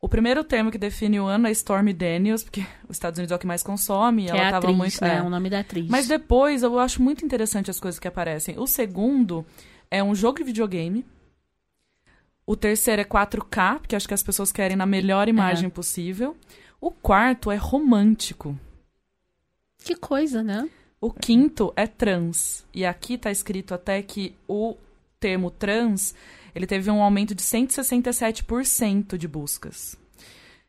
O 0.00 0.08
primeiro 0.08 0.44
termo 0.44 0.70
que 0.70 0.78
define 0.78 1.18
o 1.18 1.26
ano 1.26 1.48
é 1.48 1.50
Stormy 1.50 1.92
Daniels, 1.92 2.44
porque 2.44 2.64
os 2.88 2.96
Estados 2.96 3.18
Unidos 3.18 3.32
é 3.32 3.34
o 3.34 3.38
que 3.38 3.46
mais 3.46 3.64
consome. 3.64 4.26
Que 4.26 4.30
ela 4.30 4.38
é 4.40 4.46
a 4.46 4.50
tava 4.50 4.66
atriz, 4.66 4.76
muito. 4.76 5.00
né? 5.02 5.16
é. 5.16 5.22
O 5.22 5.28
nome 5.28 5.50
da 5.50 5.60
atriz. 5.60 5.88
Mas 5.88 6.06
depois 6.06 6.62
eu 6.62 6.78
acho 6.78 7.02
muito 7.02 7.24
interessante 7.24 7.68
as 7.70 7.80
coisas 7.80 7.98
que 7.98 8.06
aparecem. 8.06 8.56
O 8.58 8.66
segundo 8.66 9.44
é 9.90 10.02
um 10.02 10.14
jogo 10.14 10.38
de 10.38 10.44
videogame. 10.44 11.04
O 12.48 12.56
terceiro 12.56 13.02
é 13.02 13.04
4K, 13.04 13.80
porque 13.80 13.94
acho 13.94 14.08
que 14.08 14.14
as 14.14 14.22
pessoas 14.22 14.50
querem 14.50 14.74
na 14.74 14.86
melhor 14.86 15.28
imagem 15.28 15.68
possível. 15.68 16.34
O 16.80 16.90
quarto 16.90 17.50
é 17.50 17.56
romântico. 17.56 18.58
Que 19.84 19.94
coisa, 19.94 20.42
né? 20.42 20.66
O 20.98 21.12
quinto 21.12 21.74
é 21.76 21.86
trans. 21.86 22.64
E 22.72 22.86
aqui 22.86 23.18
tá 23.18 23.30
escrito 23.30 23.74
até 23.74 24.00
que 24.00 24.34
o 24.48 24.78
termo 25.20 25.50
trans, 25.50 26.14
ele 26.54 26.66
teve 26.66 26.90
um 26.90 27.02
aumento 27.02 27.34
de 27.34 27.42
167% 27.42 29.18
de 29.18 29.28
buscas. 29.28 29.94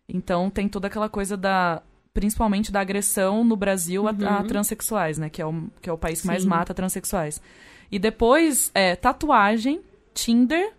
Então 0.06 0.50
tem 0.50 0.68
toda 0.68 0.88
aquela 0.88 1.08
coisa 1.08 1.38
da 1.38 1.82
principalmente 2.14 2.74
da 2.74 2.82
agressão 2.82 3.46
no 3.46 3.56
Brasil 3.56 4.06
a, 4.06 4.12
a 4.12 4.44
transexuais, 4.44 5.18
né, 5.18 5.30
que 5.30 5.42
é 5.42 5.46
o 5.46 5.70
que 5.82 5.90
é 5.90 5.94
o 5.94 5.98
país 5.98 6.20
que 6.20 6.28
mais 6.28 6.44
mata 6.44 6.74
transexuais. 6.74 7.42
E 7.90 7.98
depois 7.98 8.70
é 8.76 8.98
tatuagem, 8.98 9.80
Tinder 10.14 10.74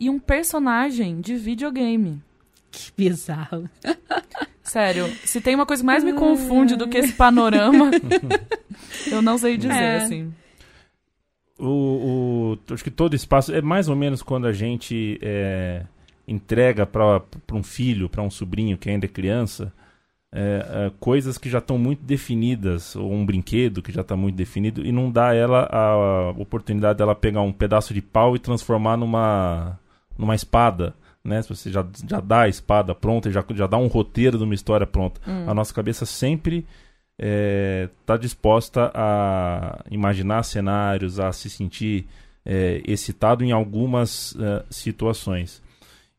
e 0.00 0.08
um 0.10 0.18
personagem 0.18 1.20
de 1.20 1.34
videogame. 1.36 2.20
Que 2.70 2.90
bizarro. 2.96 3.68
Sério, 4.62 5.06
se 5.24 5.40
tem 5.40 5.54
uma 5.54 5.64
coisa 5.64 5.82
que 5.82 5.86
mais 5.86 6.04
me 6.04 6.12
confunde 6.12 6.76
do 6.76 6.86
que 6.88 6.98
esse 6.98 7.14
panorama, 7.14 7.90
eu 9.10 9.22
não 9.22 9.38
sei 9.38 9.56
dizer, 9.56 9.72
É. 9.72 9.96
assim. 9.96 10.32
O, 11.58 12.56
o- 12.68 12.72
acho 12.74 12.84
que 12.84 12.90
todo 12.90 13.16
espaço 13.16 13.52
é 13.52 13.60
mais 13.60 13.88
ou 13.88 13.96
menos 13.96 14.22
quando 14.22 14.46
a 14.46 14.52
gente 14.52 15.18
é, 15.22 15.82
entrega 16.26 16.86
para 16.86 17.22
um 17.52 17.62
filho, 17.62 18.08
para 18.08 18.22
um 18.22 18.30
sobrinho 18.30 18.78
que 18.78 18.88
ainda 18.88 19.06
é 19.06 19.08
criança, 19.08 19.72
é, 20.30 20.66
é, 20.86 20.92
coisas 21.00 21.36
que 21.38 21.48
já 21.50 21.58
estão 21.58 21.76
muito 21.78 22.04
definidas, 22.04 22.94
ou 22.94 23.10
um 23.12 23.24
brinquedo 23.26 23.82
que 23.82 23.90
já 23.90 24.02
está 24.02 24.14
muito 24.16 24.36
definido, 24.36 24.86
e 24.86 24.92
não 24.92 25.10
dá 25.10 25.34
ela 25.34 25.66
a 25.72 26.30
oportunidade 26.36 26.98
dela 26.98 27.14
pegar 27.14 27.40
um 27.40 27.52
pedaço 27.52 27.92
de 27.92 28.02
pau 28.02 28.36
e 28.36 28.38
transformar 28.38 28.96
numa, 28.96 29.80
numa 30.18 30.34
espada. 30.34 30.94
Né? 31.24 31.40
Se 31.40 31.48
você 31.48 31.70
já, 31.70 31.86
já 32.08 32.20
dá 32.20 32.42
a 32.42 32.48
espada 32.48 32.94
pronta, 32.94 33.30
já, 33.30 33.44
já 33.54 33.66
dá 33.66 33.78
um 33.78 33.86
roteiro 33.86 34.36
de 34.36 34.44
uma 34.44 34.54
história 34.54 34.86
pronta. 34.86 35.20
Hum. 35.26 35.44
A 35.48 35.54
nossa 35.54 35.72
cabeça 35.72 36.04
sempre 36.04 36.66
está 37.96 38.16
disposta 38.16 38.92
a 38.94 39.84
imaginar 39.90 40.44
cenários, 40.44 41.18
a 41.18 41.32
se 41.32 41.50
sentir 41.50 42.06
é, 42.44 42.80
excitado 42.86 43.44
em 43.44 43.52
algumas 43.52 44.32
uh, 44.32 44.64
situações. 44.70 45.62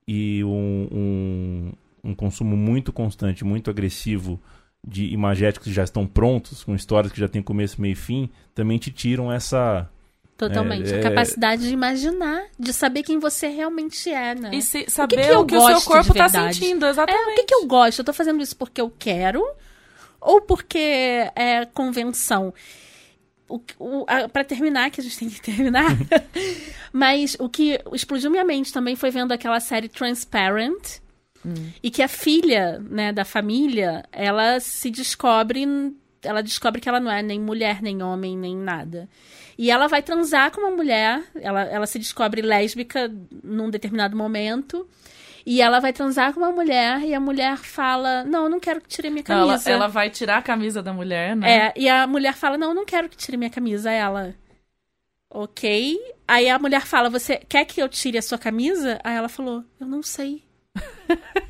E 0.07 0.43
um, 0.43 0.87
um, 0.91 1.71
um, 2.03 2.15
consumo 2.15 2.57
muito 2.57 2.91
constante, 2.91 3.45
muito 3.45 3.69
agressivo 3.69 4.39
de 4.85 5.05
imagéticos 5.05 5.67
que 5.67 5.73
já 5.73 5.83
estão 5.83 6.05
prontos, 6.05 6.63
com 6.63 6.75
histórias 6.75 7.11
que 7.11 7.19
já 7.19 7.27
têm 7.27 7.41
começo, 7.41 7.81
meio 7.81 7.93
e 7.93 7.95
fim, 7.95 8.29
também 8.53 8.77
te 8.77 8.91
tiram 8.91 9.31
essa. 9.31 9.89
Totalmente. 10.39 10.89
É, 10.93 10.99
a 10.99 11.03
capacidade 11.03 11.63
de 11.63 11.73
imaginar, 11.73 12.45
de 12.57 12.71
saber 12.71 13.03
quem 13.03 13.19
você 13.19 13.49
realmente 13.49 14.09
é, 14.09 14.33
né? 14.33 14.51
E 14.53 14.61
se, 14.61 14.85
saber 14.87 15.15
o 15.15 15.17
que, 15.17 15.25
que, 15.25 15.33
o, 15.35 15.45
que 15.45 15.55
o 15.57 15.67
seu 15.67 15.81
corpo 15.81 16.13
tá 16.13 16.29
sentindo, 16.29 16.85
É, 16.85 16.89
exatamente. 16.91 17.31
o 17.33 17.35
que, 17.35 17.43
que 17.43 17.55
eu 17.55 17.65
gosto? 17.65 17.99
Eu 17.99 18.05
tô 18.05 18.13
fazendo 18.13 18.41
isso 18.41 18.55
porque 18.55 18.79
eu 18.79 18.89
quero 18.97 19.45
ou 20.21 20.39
porque 20.39 21.29
é 21.35 21.65
convenção? 21.73 22.53
O, 23.49 23.59
o, 23.77 24.05
para 24.31 24.45
terminar, 24.45 24.89
que 24.91 25.01
a 25.01 25.03
gente 25.03 25.19
tem 25.19 25.29
que 25.29 25.41
terminar, 25.43 25.97
mas 26.93 27.35
o 27.37 27.49
que 27.49 27.77
explodiu 27.91 28.31
minha 28.31 28.45
mente 28.45 28.71
também 28.71 28.95
foi 28.95 29.11
vendo 29.11 29.33
aquela 29.33 29.59
série 29.59 29.89
Transparent, 29.89 31.01
e 31.81 31.89
que 31.89 32.01
a 32.01 32.07
filha, 32.07 32.79
né, 32.79 33.11
da 33.13 33.23
família, 33.23 34.03
ela 34.11 34.59
se 34.59 34.89
descobre, 34.89 35.65
ela 36.23 36.41
descobre 36.41 36.81
que 36.81 36.89
ela 36.89 36.99
não 36.99 37.11
é 37.11 37.21
nem 37.21 37.39
mulher, 37.39 37.81
nem 37.81 38.01
homem, 38.01 38.37
nem 38.37 38.55
nada. 38.55 39.09
E 39.57 39.69
ela 39.69 39.87
vai 39.87 40.01
transar 40.01 40.51
com 40.51 40.61
uma 40.61 40.71
mulher, 40.71 41.23
ela, 41.35 41.63
ela 41.63 41.85
se 41.85 41.99
descobre 41.99 42.41
lésbica 42.41 43.11
num 43.43 43.69
determinado 43.69 44.15
momento. 44.15 44.87
E 45.45 45.61
ela 45.61 45.79
vai 45.79 45.91
transar 45.91 46.33
com 46.33 46.39
uma 46.41 46.51
mulher 46.51 47.01
e 47.01 47.13
a 47.13 47.19
mulher 47.19 47.57
fala: 47.57 48.23
Não, 48.23 48.43
eu 48.43 48.49
não 48.49 48.59
quero 48.59 48.81
que 48.81 48.87
tire 48.87 49.09
minha 49.09 49.23
Não, 49.27 49.35
ela, 49.35 49.47
camisa. 49.53 49.71
ela 49.71 49.87
vai 49.87 50.09
tirar 50.09 50.37
a 50.37 50.41
camisa 50.41 50.83
da 50.83 50.93
mulher, 50.93 51.35
né? 51.35 51.67
É, 51.67 51.73
e 51.75 51.89
a 51.89 52.05
mulher 52.05 52.35
fala: 52.35 52.57
Não, 52.57 52.69
eu 52.69 52.75
não 52.75 52.85
quero 52.85 53.09
que 53.09 53.17
tire 53.17 53.37
minha 53.37 53.49
camisa. 53.49 53.89
Ela. 53.91 54.35
Ok. 55.31 55.97
Aí 56.27 56.49
a 56.49 56.59
mulher 56.59 56.85
fala: 56.85 57.09
Você 57.09 57.37
quer 57.37 57.65
que 57.65 57.81
eu 57.81 57.89
tire 57.89 58.17
a 58.17 58.21
sua 58.21 58.37
camisa? 58.37 58.99
Aí 59.03 59.15
ela 59.15 59.29
falou: 59.29 59.63
Eu 59.79 59.87
não 59.87 60.03
sei. 60.03 60.43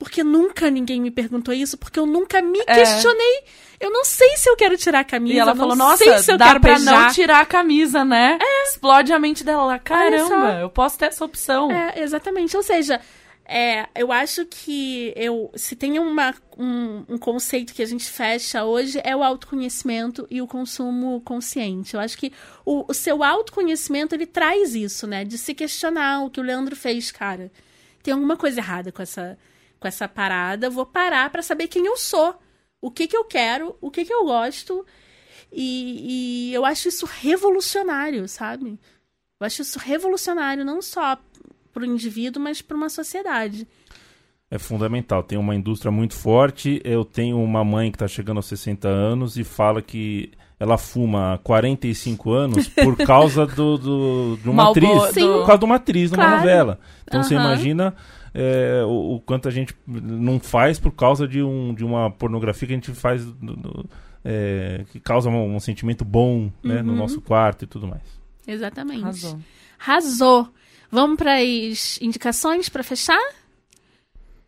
porque 0.00 0.24
nunca 0.24 0.70
ninguém 0.70 0.98
me 0.98 1.10
perguntou 1.10 1.52
isso, 1.52 1.76
porque 1.76 2.00
eu 2.00 2.06
nunca 2.06 2.40
me 2.40 2.58
É. 2.66 2.74
questionei. 2.74 3.44
Eu 3.78 3.90
não 3.90 4.02
sei 4.02 4.34
se 4.38 4.48
eu 4.48 4.56
quero 4.56 4.74
tirar 4.78 5.00
a 5.00 5.04
camisa. 5.04 5.34
E 5.34 5.38
ela 5.38 5.54
falou, 5.54 5.76
nossa, 5.76 6.02
sei 6.02 6.18
se 6.18 6.32
eu 6.32 6.38
dá 6.38 6.46
quero 6.48 6.60
pra 6.60 6.74
beijar. 6.76 7.00
não 7.06 7.12
tirar 7.12 7.40
a 7.40 7.46
camisa, 7.46 8.02
né? 8.02 8.38
Explode 8.64 9.12
a 9.12 9.18
mente 9.18 9.44
dela 9.44 9.78
Caramba, 9.78 10.58
eu 10.60 10.70
posso 10.70 10.98
ter 10.98 11.06
essa 11.06 11.22
opção. 11.22 11.70
É, 11.70 12.00
exatamente. 12.02 12.56
Ou 12.56 12.62
seja, 12.62 12.98
é, 13.44 13.86
eu 13.94 14.10
acho 14.10 14.46
que 14.46 15.12
eu, 15.14 15.50
se 15.54 15.76
tem 15.76 15.98
uma, 15.98 16.34
um, 16.56 17.04
um 17.06 17.18
conceito 17.18 17.74
que 17.74 17.82
a 17.82 17.86
gente 17.86 18.08
fecha 18.08 18.64
hoje 18.64 19.00
é 19.04 19.14
o 19.14 19.22
autoconhecimento 19.22 20.26
e 20.30 20.40
o 20.40 20.46
consumo 20.46 21.20
consciente. 21.22 21.92
Eu 21.92 22.00
acho 22.00 22.16
que 22.16 22.32
o, 22.64 22.84
o 22.90 22.94
seu 22.94 23.22
autoconhecimento 23.22 24.14
ele 24.14 24.26
traz 24.26 24.74
isso, 24.74 25.06
né? 25.06 25.24
De 25.26 25.36
se 25.36 25.52
questionar 25.52 26.24
o 26.24 26.30
que 26.30 26.40
o 26.40 26.42
Leandro 26.42 26.74
fez, 26.74 27.10
cara. 27.10 27.52
Tem 28.02 28.14
alguma 28.14 28.36
coisa 28.36 28.60
errada 28.60 28.90
com 28.90 29.02
essa, 29.02 29.36
com 29.80 29.88
essa 29.88 30.06
parada. 30.06 30.68
Vou 30.70 30.84
parar 30.86 31.30
pra 31.30 31.42
saber 31.42 31.66
quem 31.66 31.86
eu 31.86 31.96
sou, 31.96 32.34
o 32.80 32.90
que 32.90 33.06
que 33.08 33.16
eu 33.16 33.24
quero, 33.24 33.74
o 33.80 33.90
que 33.90 34.04
que 34.04 34.12
eu 34.12 34.24
gosto. 34.24 34.86
E, 35.52 36.50
e 36.50 36.54
eu 36.54 36.64
acho 36.64 36.88
isso 36.88 37.06
revolucionário, 37.06 38.28
sabe? 38.28 38.78
Eu 39.40 39.46
acho 39.46 39.62
isso 39.62 39.78
revolucionário, 39.78 40.64
não 40.64 40.80
só 40.80 41.18
para 41.72 41.82
o 41.82 41.86
indivíduo, 41.86 42.42
mas 42.42 42.60
para 42.62 42.76
uma 42.76 42.88
sociedade. 42.88 43.66
É 44.50 44.58
fundamental. 44.58 45.22
Tem 45.22 45.38
uma 45.38 45.54
indústria 45.54 45.90
muito 45.90 46.14
forte. 46.14 46.80
Eu 46.84 47.04
tenho 47.04 47.40
uma 47.42 47.64
mãe 47.64 47.90
que 47.90 47.96
está 47.96 48.08
chegando 48.08 48.36
aos 48.38 48.46
60 48.46 48.88
anos 48.88 49.36
e 49.36 49.44
fala 49.44 49.80
que 49.80 50.32
ela 50.58 50.76
fuma 50.76 51.34
há 51.34 51.38
45 51.38 52.32
anos 52.32 52.68
por 52.68 52.96
causa 52.96 53.46
do, 53.46 53.78
do- 53.78 54.36
de 54.42 54.48
uma 54.50 54.64
Malboro- 54.64 55.02
atriz. 55.04 55.14
Sim. 55.14 55.26
Por 55.32 55.46
causa 55.46 55.58
de 55.58 55.64
uma 55.64 55.76
atriz 55.76 56.10
numa 56.10 56.22
Claro. 56.24 56.36
novela. 56.38 56.80
Então 57.04 57.22
você 57.22 57.34
Aham. 57.36 57.44
imagina 57.44 57.94
é, 58.34 58.82
o, 58.84 59.14
o 59.16 59.20
quanto 59.20 59.48
a 59.48 59.50
gente 59.50 59.74
não 59.86 60.38
faz 60.40 60.78
por 60.78 60.92
causa 60.92 61.26
de, 61.26 61.42
um, 61.42 61.74
de 61.74 61.84
uma 61.84 62.10
pornografia 62.10 62.66
que 62.68 62.74
a 62.74 62.76
gente 62.76 62.92
faz. 62.92 63.24
do- 63.24 63.56
do- 63.56 63.90
é, 64.24 64.84
que 64.92 65.00
causa 65.00 65.30
um, 65.30 65.54
um 65.56 65.60
sentimento 65.60 66.04
bom 66.04 66.50
né, 66.62 66.82
no 66.82 66.92
Uhum. 66.92 66.98
nosso 66.98 67.20
quarto 67.22 67.64
e 67.64 67.66
tudo 67.66 67.86
mais. 67.88 68.02
Exatamente. 68.46 69.02
Arrasou. 69.02 69.38
Arrasou. 69.78 70.48
Vamos 70.92 71.16
para 71.16 71.36
as 71.38 71.98
indicações 72.02 72.68
para 72.68 72.82
fechar? 72.82 73.18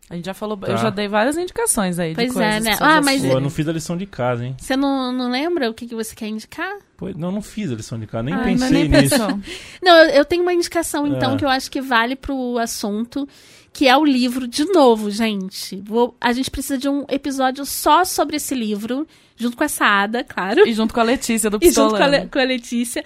A 0.09 0.15
gente 0.15 0.25
já 0.25 0.33
falou, 0.33 0.57
Tá. 0.57 0.67
eu 0.67 0.77
já 0.77 0.89
dei 0.89 1.07
várias 1.07 1.37
indicações 1.37 1.97
aí 1.97 2.09
de 2.09 2.15
Pois 2.15 2.35
é, 2.37 2.59
coisas 2.59 2.63
né? 2.65 2.77
Ah, 2.79 3.01
mas- 3.01 3.21
Pô, 3.21 3.27
eu 3.29 3.39
não 3.41 3.49
fiz 3.49 3.67
a 3.67 3.71
lição 3.71 3.97
de 3.97 4.05
casa, 4.05 4.45
hein? 4.45 4.55
Você 4.59 4.75
não, 4.77 5.11
não 5.11 5.31
lembra 5.31 5.69
o 5.69 5.73
que, 5.73 5.87
que 5.87 5.95
você 5.95 6.13
quer 6.13 6.27
indicar? 6.27 6.77
Pô, 6.97 7.09
não, 7.15 7.31
não 7.31 7.41
fiz 7.41 7.71
a 7.71 7.75
lição 7.75 7.97
de 7.97 8.05
casa, 8.05 8.23
nem 8.23 8.33
Ai, 8.33 8.41
mas 8.51 8.61
pensei 8.63 8.87
nem 8.87 9.01
nisso. 9.01 9.15
Não, 9.81 9.97
eu, 10.03 10.09
eu 10.11 10.25
tenho 10.25 10.43
uma 10.43 10.53
indicação, 10.53 11.07
então, 11.07 11.33
Ah. 11.33 11.37
que 11.37 11.45
eu 11.45 11.49
acho 11.49 11.71
que 11.71 11.81
vale 11.81 12.15
pro 12.15 12.57
assunto, 12.59 13.27
que 13.73 13.87
é 13.87 13.97
o 13.97 14.05
livro, 14.05 14.47
de 14.47 14.65
novo, 14.65 15.09
gente. 15.09 15.77
Vou- 15.83 16.15
a 16.21 16.31
gente 16.31 16.51
precisa 16.51 16.77
de 16.77 16.87
um 16.87 17.05
episódio 17.09 17.65
só 17.65 18.05
sobre 18.05 18.35
esse 18.37 18.53
livro, 18.53 19.07
junto 19.35 19.57
com 19.57 19.63
essa 19.63 19.83
Ada, 19.85 20.23
claro. 20.23 20.67
E 20.67 20.73
junto 20.73 20.93
com 20.93 20.99
a 20.99 21.03
Letícia 21.03 21.49
do 21.49 21.57
E 21.59 21.71
junto 21.71 21.95
com 21.97 22.03
a. 22.03 22.07
Le- 22.07 22.27
com 22.27 22.39
a 22.39 22.43
Letícia. 22.43 23.03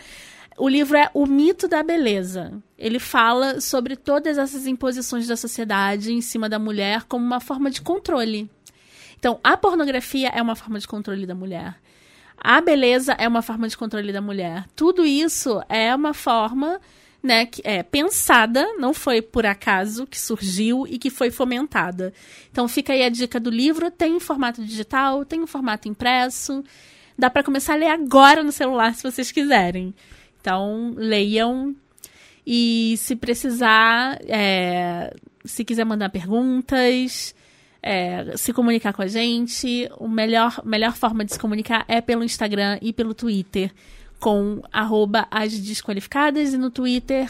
O 0.58 0.68
livro 0.68 0.98
é 0.98 1.10
O 1.14 1.26
Mito 1.26 1.68
da 1.68 1.82
Beleza. 1.84 2.52
Ele 2.78 3.00
fala 3.00 3.62
sobre 3.62 3.96
todas 3.96 4.38
essas 4.38 4.66
imposições 4.68 5.28
da 5.28 5.38
sociedade 5.38 6.12
em 6.12 6.20
cima 6.22 6.50
da 6.50 6.60
mulher 6.60 7.04
como 7.04 7.24
uma 7.24 7.40
forma 7.40 7.70
de 7.70 7.82
controle. 7.82 8.50
Então, 9.20 9.40
a 9.44 9.56
pornografia 9.56 10.30
é 10.30 10.42
uma 10.42 10.56
forma 10.56 10.80
de 10.80 10.88
controle 10.88 11.26
da 11.26 11.34
mulher. 11.36 11.76
A 12.40 12.60
beleza 12.62 13.14
é 13.14 13.28
uma 13.28 13.42
forma 13.42 13.68
de 13.68 13.78
controle 13.78 14.12
da 14.12 14.22
mulher. 14.22 14.66
Tudo 14.76 15.06
isso 15.06 15.62
é 15.70 15.94
uma 15.96 16.14
forma 16.14 16.80
né, 17.22 17.46
que 17.46 17.62
é 17.64 17.84
pensada, 17.84 18.66
não 18.78 18.94
foi 18.94 19.22
por 19.22 19.46
acaso 19.46 20.06
que 20.06 20.20
surgiu 20.20 20.86
e 20.88 20.98
que 20.98 21.10
foi 21.10 21.32
fomentada. 21.32 22.14
Então 22.52 22.68
fica 22.68 22.94
aí 22.94 23.04
a 23.04 23.10
dica 23.10 23.40
do 23.40 23.50
livro, 23.50 23.92
tem 23.92 24.16
em 24.16 24.20
formato 24.20 24.64
digital, 24.64 25.26
tem 25.26 25.42
em 25.42 25.48
formato 25.48 25.88
impresso. 25.88 26.64
Dá 27.18 27.30
para 27.30 27.44
começar 27.44 27.74
a 27.74 27.78
ler 27.78 27.88
agora 27.88 28.44
no 28.44 28.52
celular 28.52 28.94
se 28.94 29.04
vocês 29.04 29.32
quiserem. 29.32 29.94
Então, 30.40 30.94
leiam. 30.96 31.76
E 32.46 32.96
se 32.98 33.16
precisar, 33.16 34.20
é, 34.26 35.14
se 35.44 35.66
quiser 35.66 35.84
mandar 35.84 36.10
perguntas, 36.10 37.36
é, 37.82 38.38
se 38.38 38.54
comunicar 38.54 38.94
com 38.94 39.02
a 39.02 39.08
gente, 39.08 39.90
a 40.00 40.08
melhor, 40.08 40.62
melhor 40.64 40.94
forma 40.94 41.26
de 41.26 41.34
se 41.34 41.40
comunicar 41.40 41.84
é 41.88 42.00
pelo 42.00 42.24
Instagram 42.24 42.78
e 42.82 42.94
pelo 42.94 43.14
Twitter, 43.14 43.74
com 44.20 44.62
arroba 44.72 45.28
as 45.30 45.58
desqualificadas 45.60 46.54
e 46.54 46.58
no 46.58 46.70
Twitter 46.70 47.30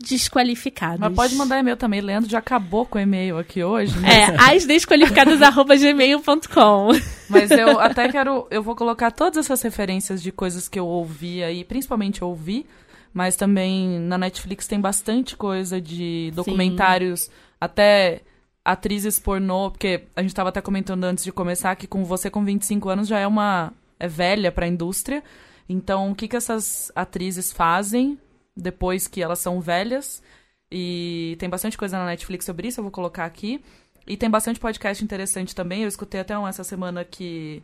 desqualificadas. 0.00 1.00
Mas 1.00 1.14
pode 1.14 1.34
mandar 1.34 1.58
e-mail 1.58 1.76
também. 1.76 2.00
Leandro 2.00 2.30
já 2.30 2.38
acabou 2.38 2.86
com 2.86 2.98
o 2.98 3.00
e-mail 3.00 3.36
aqui 3.36 3.64
hoje, 3.64 3.98
né? 3.98 4.08
É, 4.08 4.54
asdesqualificadas 4.54 5.42
arroba 5.42 5.76
gmail.com. 5.76 6.90
Mas 7.28 7.50
eu 7.50 7.80
até 7.80 8.08
quero. 8.08 8.46
Eu 8.50 8.62
vou 8.62 8.76
colocar 8.76 9.10
todas 9.10 9.44
essas 9.44 9.60
referências 9.62 10.22
de 10.22 10.30
coisas 10.30 10.68
que 10.68 10.78
eu 10.78 10.86
ouvi 10.86 11.42
aí, 11.42 11.64
principalmente 11.64 12.22
ouvi, 12.22 12.64
mas 13.12 13.34
também 13.34 13.98
na 13.98 14.16
Netflix 14.16 14.68
tem 14.68 14.80
bastante 14.80 15.36
coisa 15.36 15.80
de 15.80 16.32
documentários, 16.34 17.28
até 17.60 18.22
atrizes 18.64 19.18
pornô, 19.18 19.70
porque 19.70 20.04
a 20.14 20.22
gente 20.22 20.34
tava 20.34 20.50
até 20.50 20.60
comentando 20.60 21.04
antes 21.04 21.24
de 21.24 21.32
começar 21.32 21.74
que 21.74 21.86
com 21.86 22.04
você 22.04 22.30
com 22.30 22.44
25 22.44 22.88
anos 22.88 23.08
já 23.08 23.18
é 23.18 23.26
uma. 23.26 23.72
é 23.98 24.06
velha 24.06 24.52
pra 24.52 24.68
indústria. 24.68 25.24
Então, 25.68 26.10
o 26.10 26.14
que, 26.14 26.26
que 26.28 26.36
essas 26.36 26.90
atrizes 26.94 27.52
fazem 27.52 28.18
depois 28.56 29.06
que 29.06 29.22
elas 29.22 29.38
são 29.38 29.60
velhas? 29.60 30.22
E 30.70 31.36
tem 31.38 31.48
bastante 31.48 31.76
coisa 31.76 31.98
na 31.98 32.06
Netflix 32.06 32.44
sobre 32.44 32.68
isso, 32.68 32.80
eu 32.80 32.84
vou 32.84 32.90
colocar 32.90 33.24
aqui. 33.24 33.62
E 34.06 34.16
tem 34.16 34.30
bastante 34.30 34.58
podcast 34.58 35.04
interessante 35.04 35.54
também. 35.54 35.82
Eu 35.82 35.88
escutei 35.88 36.20
até 36.20 36.38
um 36.38 36.48
essa 36.48 36.64
semana 36.64 37.04
que. 37.04 37.62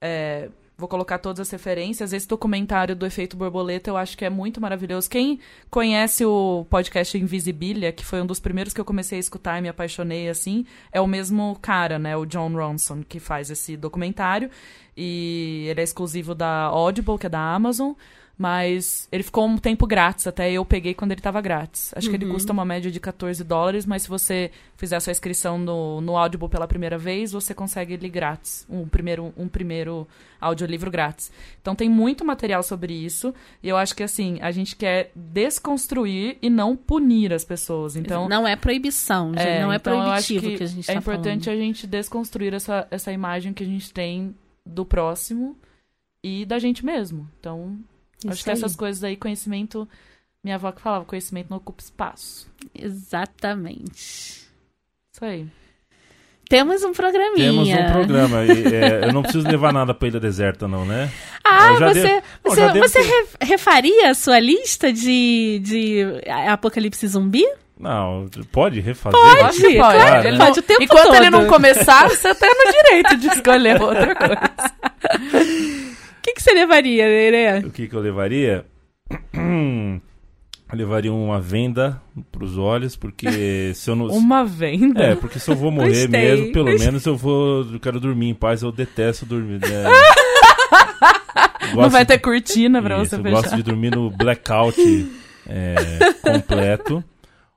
é, 0.00 0.48
vou 0.80 0.88
colocar 0.88 1.18
todas 1.18 1.40
as 1.40 1.50
referências. 1.50 2.12
Esse 2.12 2.26
documentário 2.26 2.96
do 2.96 3.06
efeito 3.06 3.36
borboleta 3.36 3.90
eu 3.90 3.96
acho 3.96 4.16
que 4.16 4.24
é 4.24 4.30
muito 4.30 4.60
maravilhoso. 4.60 5.08
Quem 5.08 5.38
conhece 5.70 6.24
o 6.24 6.66
podcast 6.68 7.16
Invisibilia, 7.16 7.92
que 7.92 8.04
foi 8.04 8.20
um 8.20 8.26
dos 8.26 8.40
primeiros 8.40 8.72
que 8.72 8.80
eu 8.80 8.84
comecei 8.84 9.18
a 9.18 9.20
escutar 9.20 9.58
e 9.58 9.62
me 9.62 9.68
apaixonei 9.68 10.28
assim, 10.28 10.66
é 10.90 11.00
o 11.00 11.06
mesmo 11.06 11.56
cara, 11.62 11.98
né? 11.98 12.16
O 12.16 12.24
John 12.24 12.52
Ronson, 12.52 13.04
que 13.06 13.20
faz 13.20 13.50
esse 13.50 13.76
documentário. 13.76 14.50
E 14.96 15.66
ele 15.68 15.80
é 15.80 15.84
exclusivo 15.84 16.34
da 16.34 16.64
Audible, 16.64 17.18
que 17.18 17.26
é 17.26 17.30
da 17.30 17.40
Amazon. 17.40 17.92
Mas 18.40 19.06
ele 19.12 19.22
ficou 19.22 19.46
um 19.46 19.58
tempo 19.58 19.86
grátis, 19.86 20.26
até 20.26 20.50
eu 20.50 20.64
peguei 20.64 20.94
quando 20.94 21.12
ele 21.12 21.20
tava 21.20 21.42
grátis. 21.42 21.92
Acho 21.94 22.08
que 22.08 22.16
ele 22.16 22.24
Uhum. 22.24 22.32
custa 22.32 22.54
uma 22.54 22.64
média 22.64 22.90
de 22.90 22.98
14 22.98 23.44
dólares, 23.44 23.84
mas 23.84 24.04
se 24.04 24.08
você 24.08 24.50
fizer 24.78 24.96
a 24.96 25.00
sua 25.00 25.10
inscrição 25.10 25.58
no, 25.58 26.00
no 26.00 26.16
Audible 26.16 26.48
pela 26.48 26.66
primeira 26.66 26.96
vez, 26.96 27.32
você 27.32 27.52
consegue 27.52 27.92
ele 27.92 28.08
grátis. 28.08 28.66
Um 28.70 28.88
primeiro, 28.88 29.34
um 29.36 29.46
primeiro 29.46 30.08
audiolivro 30.40 30.90
grátis. 30.90 31.30
Então 31.60 31.74
tem 31.74 31.90
muito 31.90 32.24
material 32.24 32.62
sobre 32.62 32.94
isso. 32.94 33.34
E 33.62 33.68
eu 33.68 33.76
acho 33.76 33.94
que 33.94 34.02
assim, 34.02 34.38
a 34.40 34.50
gente 34.50 34.74
quer 34.74 35.12
desconstruir 35.14 36.38
e 36.40 36.48
não 36.48 36.74
punir 36.74 37.34
as 37.34 37.44
pessoas. 37.44 37.94
Então, 37.94 38.26
não 38.26 38.48
é 38.48 38.56
proibição, 38.56 39.34
gente. 39.34 39.60
não 39.60 39.70
é 39.70 39.76
então 39.76 40.02
proibitivo 40.02 40.56
que, 40.56 40.64
a 40.64 40.66
gente 40.66 40.90
é 40.90 40.94
tá 40.94 40.98
importante 40.98 41.44
falando. 41.44 41.60
a 41.60 41.62
gente 41.62 41.86
desconstruir 41.86 42.54
essa, 42.54 42.88
essa 42.90 43.12
imagem 43.12 43.52
que 43.52 43.62
a 43.62 43.66
gente 43.66 43.92
tem 43.92 44.34
do 44.64 44.86
próximo 44.86 45.58
e 46.24 46.46
da 46.46 46.58
gente 46.58 46.82
mesmo. 46.86 47.28
Então, 47.38 47.78
acho 48.26 48.34
Isso 48.34 48.44
que 48.44 48.50
aí. 48.50 48.56
essas 48.56 48.76
coisas 48.76 49.02
aí, 49.04 49.16
conhecimento. 49.16 49.88
Minha 50.42 50.56
avó 50.56 50.72
que 50.72 50.80
falava, 50.80 51.04
conhecimento 51.04 51.48
não 51.50 51.58
ocupa 51.58 51.82
espaço. 51.82 52.48
Exatamente. 52.74 54.40
Isso 55.14 55.22
aí. 55.24 55.46
Temos 56.48 56.82
um 56.82 56.92
programinha. 56.92 57.50
Temos 57.52 57.68
um 57.68 57.92
programa. 57.92 58.44
e, 58.44 58.74
é, 58.74 59.04
eu 59.04 59.12
não 59.12 59.22
preciso 59.22 59.46
levar 59.46 59.72
nada 59.72 59.94
pra 59.94 60.08
Ilha 60.08 60.18
Deserta, 60.18 60.66
não, 60.66 60.84
né? 60.84 61.08
Ah, 61.44 61.74
você, 61.74 62.02
devo- 62.02 62.22
Bom, 62.42 62.50
você, 62.50 62.78
você 62.80 63.02
ter- 63.02 63.28
refaria 63.46 64.10
a 64.10 64.14
sua 64.14 64.40
lista 64.40 64.92
de, 64.92 65.60
de 65.62 66.02
apocalipse 66.48 67.06
zumbi? 67.06 67.44
Não, 67.78 68.28
pode 68.50 68.80
refazer? 68.80 69.18
Pode, 69.18 69.40
Acho 69.42 69.58
que 69.60 69.76
pode. 69.78 69.96
claro, 69.96 70.28
Ele 70.28 70.38
pode 70.38 70.50
não- 70.50 70.58
o 70.58 70.62
tempo 70.62 70.82
Enquanto 70.82 71.14
ele 71.14 71.30
todo. 71.30 71.40
não 71.42 71.46
começar, 71.48 72.08
você 72.08 72.34
tá 72.34 72.46
no 72.46 72.72
direito 72.72 73.16
de 73.16 73.26
escolher 73.28 73.80
outra 73.80 74.14
coisa. 74.16 74.50
O 76.40 76.42
que, 76.42 76.50
você 76.50 76.54
levaria, 76.54 77.06
Nerê? 77.06 77.58
O 77.66 77.70
que, 77.70 77.86
que 77.86 77.94
eu 77.94 78.00
levaria? 78.00 78.64
Eu 80.72 80.78
levaria 80.78 81.12
uma 81.12 81.40
venda 81.40 82.00
pros 82.30 82.56
olhos, 82.56 82.94
porque 82.94 83.72
se 83.74 83.90
eu 83.90 83.96
não. 83.96 84.06
Uma 84.06 84.44
venda. 84.44 85.02
É, 85.02 85.14
porque 85.16 85.40
se 85.40 85.50
eu 85.50 85.56
vou 85.56 85.72
morrer 85.72 86.06
Gostei. 86.06 86.08
mesmo, 86.08 86.52
pelo 86.52 86.66
menos 86.78 87.04
eu 87.04 87.16
vou. 87.16 87.66
Eu 87.72 87.80
quero 87.80 87.98
dormir 87.98 88.28
em 88.28 88.34
paz, 88.34 88.62
eu 88.62 88.70
detesto 88.70 89.26
dormir. 89.26 89.58
Né? 89.60 89.82
não 91.74 91.90
vai 91.90 92.06
ter 92.06 92.20
cortina 92.20 92.80
pra 92.80 93.02
Isso, 93.02 93.10
você 93.10 93.16
eu 93.16 93.22
fechar. 93.24 93.42
gosto 93.42 93.56
de 93.56 93.64
dormir 93.64 93.90
no 93.90 94.10
blackout 94.10 94.80
é, 95.48 95.74
completo. 96.22 97.02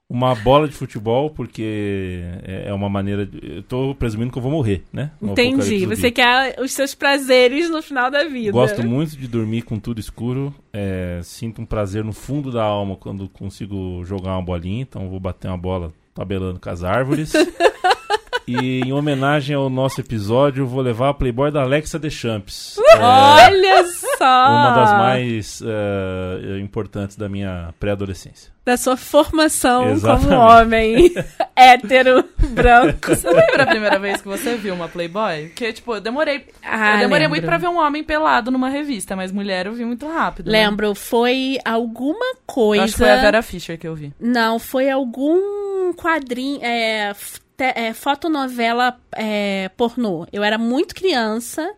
Uma 0.09 0.35
bola 0.35 0.67
de 0.67 0.75
futebol, 0.75 1.29
porque 1.29 2.21
é 2.43 2.63
é 2.65 2.73
uma 2.73 2.89
maneira. 2.89 3.25
De, 3.25 3.57
eu 3.57 3.63
tô 3.63 3.95
presumindo 3.95 4.31
que 4.31 4.37
eu 4.37 4.41
vou 4.41 4.51
morrer, 4.51 4.83
né? 4.91 5.11
No 5.21 5.31
Entendi. 5.31 5.85
Você 5.85 6.11
quer 6.11 6.59
os 6.59 6.71
seus 6.71 6.93
prazeres 6.95 7.69
no 7.69 7.81
final 7.81 8.09
da 8.09 8.23
vida. 8.25 8.51
Gosto 8.51 8.85
muito 8.85 9.17
de 9.17 9.27
dormir 9.27 9.61
com 9.61 9.79
tudo 9.79 9.99
escuro. 9.99 10.53
é, 10.71 11.19
sinto 11.23 11.61
um 11.61 11.65
prazer 11.65 12.03
no 12.03 12.13
fundo 12.13 12.51
da 12.51 12.63
alma 12.63 12.95
quando 12.95 13.29
consigo 13.29 14.03
jogar 14.03 14.33
uma 14.33 14.41
bolinha. 14.41 14.81
Então 14.81 15.09
vou 15.09 15.19
bater 15.19 15.47
uma 15.47 15.57
bola 15.57 15.91
tabelando 16.13 16.59
com 16.59 16.69
as 16.69 16.83
árvores. 16.83 17.33
e 18.47 18.81
em 18.81 18.93
homenagem 18.93 19.55
ao 19.55 19.69
nosso 19.69 20.01
episódio, 20.01 20.63
eu 20.63 20.67
vou 20.67 20.81
levar 20.81 21.09
a 21.09 21.13
Playboy 21.13 21.51
da 21.51 21.61
Alexa 21.61 21.97
Deschamps. 21.99 22.77
É, 22.89 22.97
Olha 22.97 23.85
só! 24.17 24.47
uma 24.49 24.71
das 24.75 24.91
mais 24.91 25.61
é, 25.65 26.59
importantes 26.59 27.15
da 27.15 27.27
minha 27.27 27.73
pré-adolescência. 27.79 28.51
Da 28.65 28.77
sua 28.77 28.95
formação 28.95 29.89
Exatamente. 29.89 30.27
como 30.29 30.39
homem 30.39 31.13
hétero, 31.53 32.23
branco. 32.51 33.13
Você 33.13 33.29
lembra 33.29 33.63
a 33.63 33.67
primeira 33.67 33.99
vez 33.99 34.21
que 34.21 34.27
você 34.27 34.55
viu 34.55 34.73
uma 34.73 34.87
Playboy? 34.87 35.47
Porque, 35.47 35.73
tipo, 35.73 35.95
eu 35.95 35.99
demorei. 35.99 36.45
Ah, 36.63 36.93
eu 36.93 36.99
demorei 36.99 37.23
lembro. 37.25 37.29
muito 37.31 37.45
pra 37.45 37.57
ver 37.57 37.67
um 37.67 37.77
homem 37.77 38.03
pelado 38.05 38.49
numa 38.51 38.69
revista, 38.69 39.17
mas 39.17 39.33
mulher 39.33 39.65
eu 39.65 39.73
vi 39.73 39.83
muito 39.83 40.07
rápido. 40.07 40.49
né? 40.49 40.65
Lembro, 40.65 40.95
foi 40.95 41.57
alguma 41.65 42.25
Eu 42.25 42.37
coisa. 42.45 42.83
acho 42.85 42.93
que 42.93 42.99
foi 42.99 43.09
a 43.11 43.17
Vera 43.21 43.41
Fischer 43.41 43.77
que 43.77 43.87
eu 43.87 43.95
vi. 43.95 44.13
Não, 44.17 44.57
foi 44.59 44.89
algum 44.89 45.93
quadrinho, 45.97 46.59
é, 46.63 47.13
te- 47.57 47.73
é, 47.75 47.93
fotonovela 47.93 48.97
é, 49.15 49.69
pornô. 49.77 50.25
Eu 50.31 50.43
era 50.43 50.57
muito 50.57 50.93
criança 50.95 51.73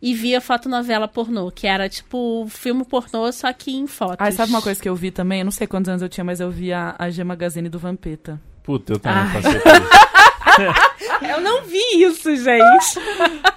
e 0.00 0.14
via 0.14 0.40
fotonovela 0.40 1.08
pornô, 1.08 1.50
que 1.50 1.66
era 1.66 1.88
tipo 1.88 2.46
filme 2.50 2.84
pornô, 2.84 3.30
só 3.32 3.52
que 3.52 3.74
em 3.74 3.86
fotos. 3.86 4.16
Ah, 4.20 4.30
sabe 4.30 4.50
uma 4.50 4.62
coisa 4.62 4.80
que 4.80 4.88
eu 4.88 4.94
vi 4.94 5.10
também? 5.10 5.40
Eu 5.40 5.44
não 5.46 5.52
sei 5.52 5.66
quantos 5.66 5.88
anos 5.88 6.02
eu 6.02 6.08
tinha, 6.08 6.24
mas 6.24 6.38
eu 6.40 6.50
vi 6.50 6.72
a, 6.72 6.94
a 6.98 7.10
G 7.10 7.24
Magazine 7.24 7.68
do 7.68 7.78
Vampeta. 7.78 8.40
Puta, 8.62 8.94
eu 8.94 8.98
também 8.98 9.18
Ai. 9.22 9.32
passei 9.42 9.60
por 9.60 9.72
isso. 9.72 10.06
Eu 11.28 11.40
não 11.42 11.64
vi 11.64 11.78
isso, 12.02 12.34
gente. 12.36 12.98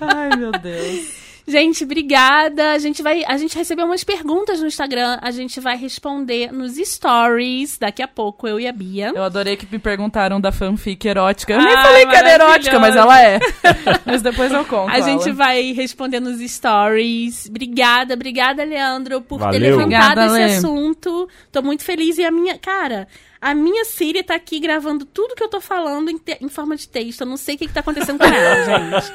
Ai, 0.02 0.36
meu 0.38 0.52
Deus. 0.52 1.29
Gente, 1.50 1.84
obrigada. 1.84 2.72
A 2.72 2.78
gente 2.78 3.02
vai, 3.02 3.24
a 3.26 3.38
gente 3.38 3.58
recebeu 3.58 3.86
umas 3.86 4.04
perguntas 4.04 4.62
no 4.62 4.68
Instagram, 4.68 5.18
a 5.22 5.32
gente 5.32 5.60
vai 5.60 5.76
responder 5.76 6.52
nos 6.52 6.76
stories 6.76 7.78
daqui 7.78 8.02
a 8.02 8.08
pouco 8.08 8.48
eu 8.48 8.60
e 8.60 8.68
a 8.68 8.72
Bia. 8.72 9.12
Eu 9.16 9.24
adorei 9.24 9.58
que 9.58 9.68
me 9.72 9.80
perguntaram 9.80 10.40
da 10.40 10.52
fanfic 10.52 11.08
erótica. 11.08 11.54
Eu 11.54 11.62
nem 11.62 11.76
Ai, 11.76 11.86
falei 11.86 12.06
que 12.06 12.16
era 12.16 12.32
erótica, 12.32 12.80
mas 12.80 12.96
ela 12.96 13.22
é. 13.22 13.40
mas 14.06 14.22
depois 14.22 14.52
eu 14.52 14.64
conto. 14.66 14.92
A 14.92 15.00
gente 15.02 15.26
ela. 15.26 15.34
vai 15.34 15.74
responder 15.74 16.20
nos 16.20 16.40
stories. 16.40 17.48
Obrigada, 17.50 18.14
obrigada, 18.14 18.64
Leandro, 18.64 19.22
por 19.22 19.40
ter 19.40 19.46
Valeu. 19.46 19.78
levantado 19.78 20.20
Obrigada, 20.20 20.26
esse 20.26 20.36
Lê. 20.36 20.58
assunto. 20.58 21.30
Tô 21.52 21.62
muito 21.62 21.84
feliz. 21.84 22.18
E 22.18 22.24
a 22.24 22.32
minha, 22.32 22.58
cara, 22.58 23.08
a 23.42 23.56
minha 23.56 23.86
Siri 23.86 24.22
tá 24.24 24.36
aqui 24.36 24.60
gravando 24.60 25.06
tudo 25.06 25.36
que 25.36 25.44
eu 25.44 25.48
tô 25.50 25.62
falando 25.62 26.10
em, 26.10 26.18
te- 26.18 26.38
em 26.42 26.50
forma 26.50 26.76
de 26.76 26.88
texto. 26.88 27.22
Eu 27.22 27.28
não 27.28 27.38
sei 27.38 27.56
o 27.56 27.58
que, 27.58 27.68
que 27.68 27.74
tá 27.74 27.80
acontecendo 27.80 28.18
com 28.18 28.26
ela, 28.26 28.66
gente. 29.00 29.14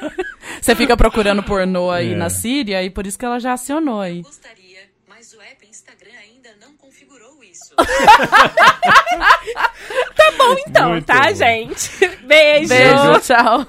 Você 0.61 0.75
fica 0.75 0.97
procurando 0.97 1.43
pornô 1.43 1.91
aí 1.91 2.13
É. 2.13 2.15
na 2.15 2.29
Síria 2.29 2.83
e 2.83 2.89
por 2.89 3.05
isso 3.05 3.17
que 3.19 3.25
ela 3.25 3.39
já 3.39 3.53
acionou 3.53 4.01
aí. 4.01 4.21
Gostaria, 4.21 4.79
mas 5.07 5.33
o 5.33 5.41
app 5.41 5.67
Instagram 5.69 6.11
ainda 6.21 6.49
não 6.65 6.73
configurou 6.77 7.43
isso. 7.43 7.73
Então, 10.67 10.89
Muito 10.91 11.05
tá, 11.05 11.27
bom. 11.29 11.35
gente? 11.35 11.89
Beijo. 12.23 12.67
Beijo, 12.69 13.19
tchau. 13.21 13.65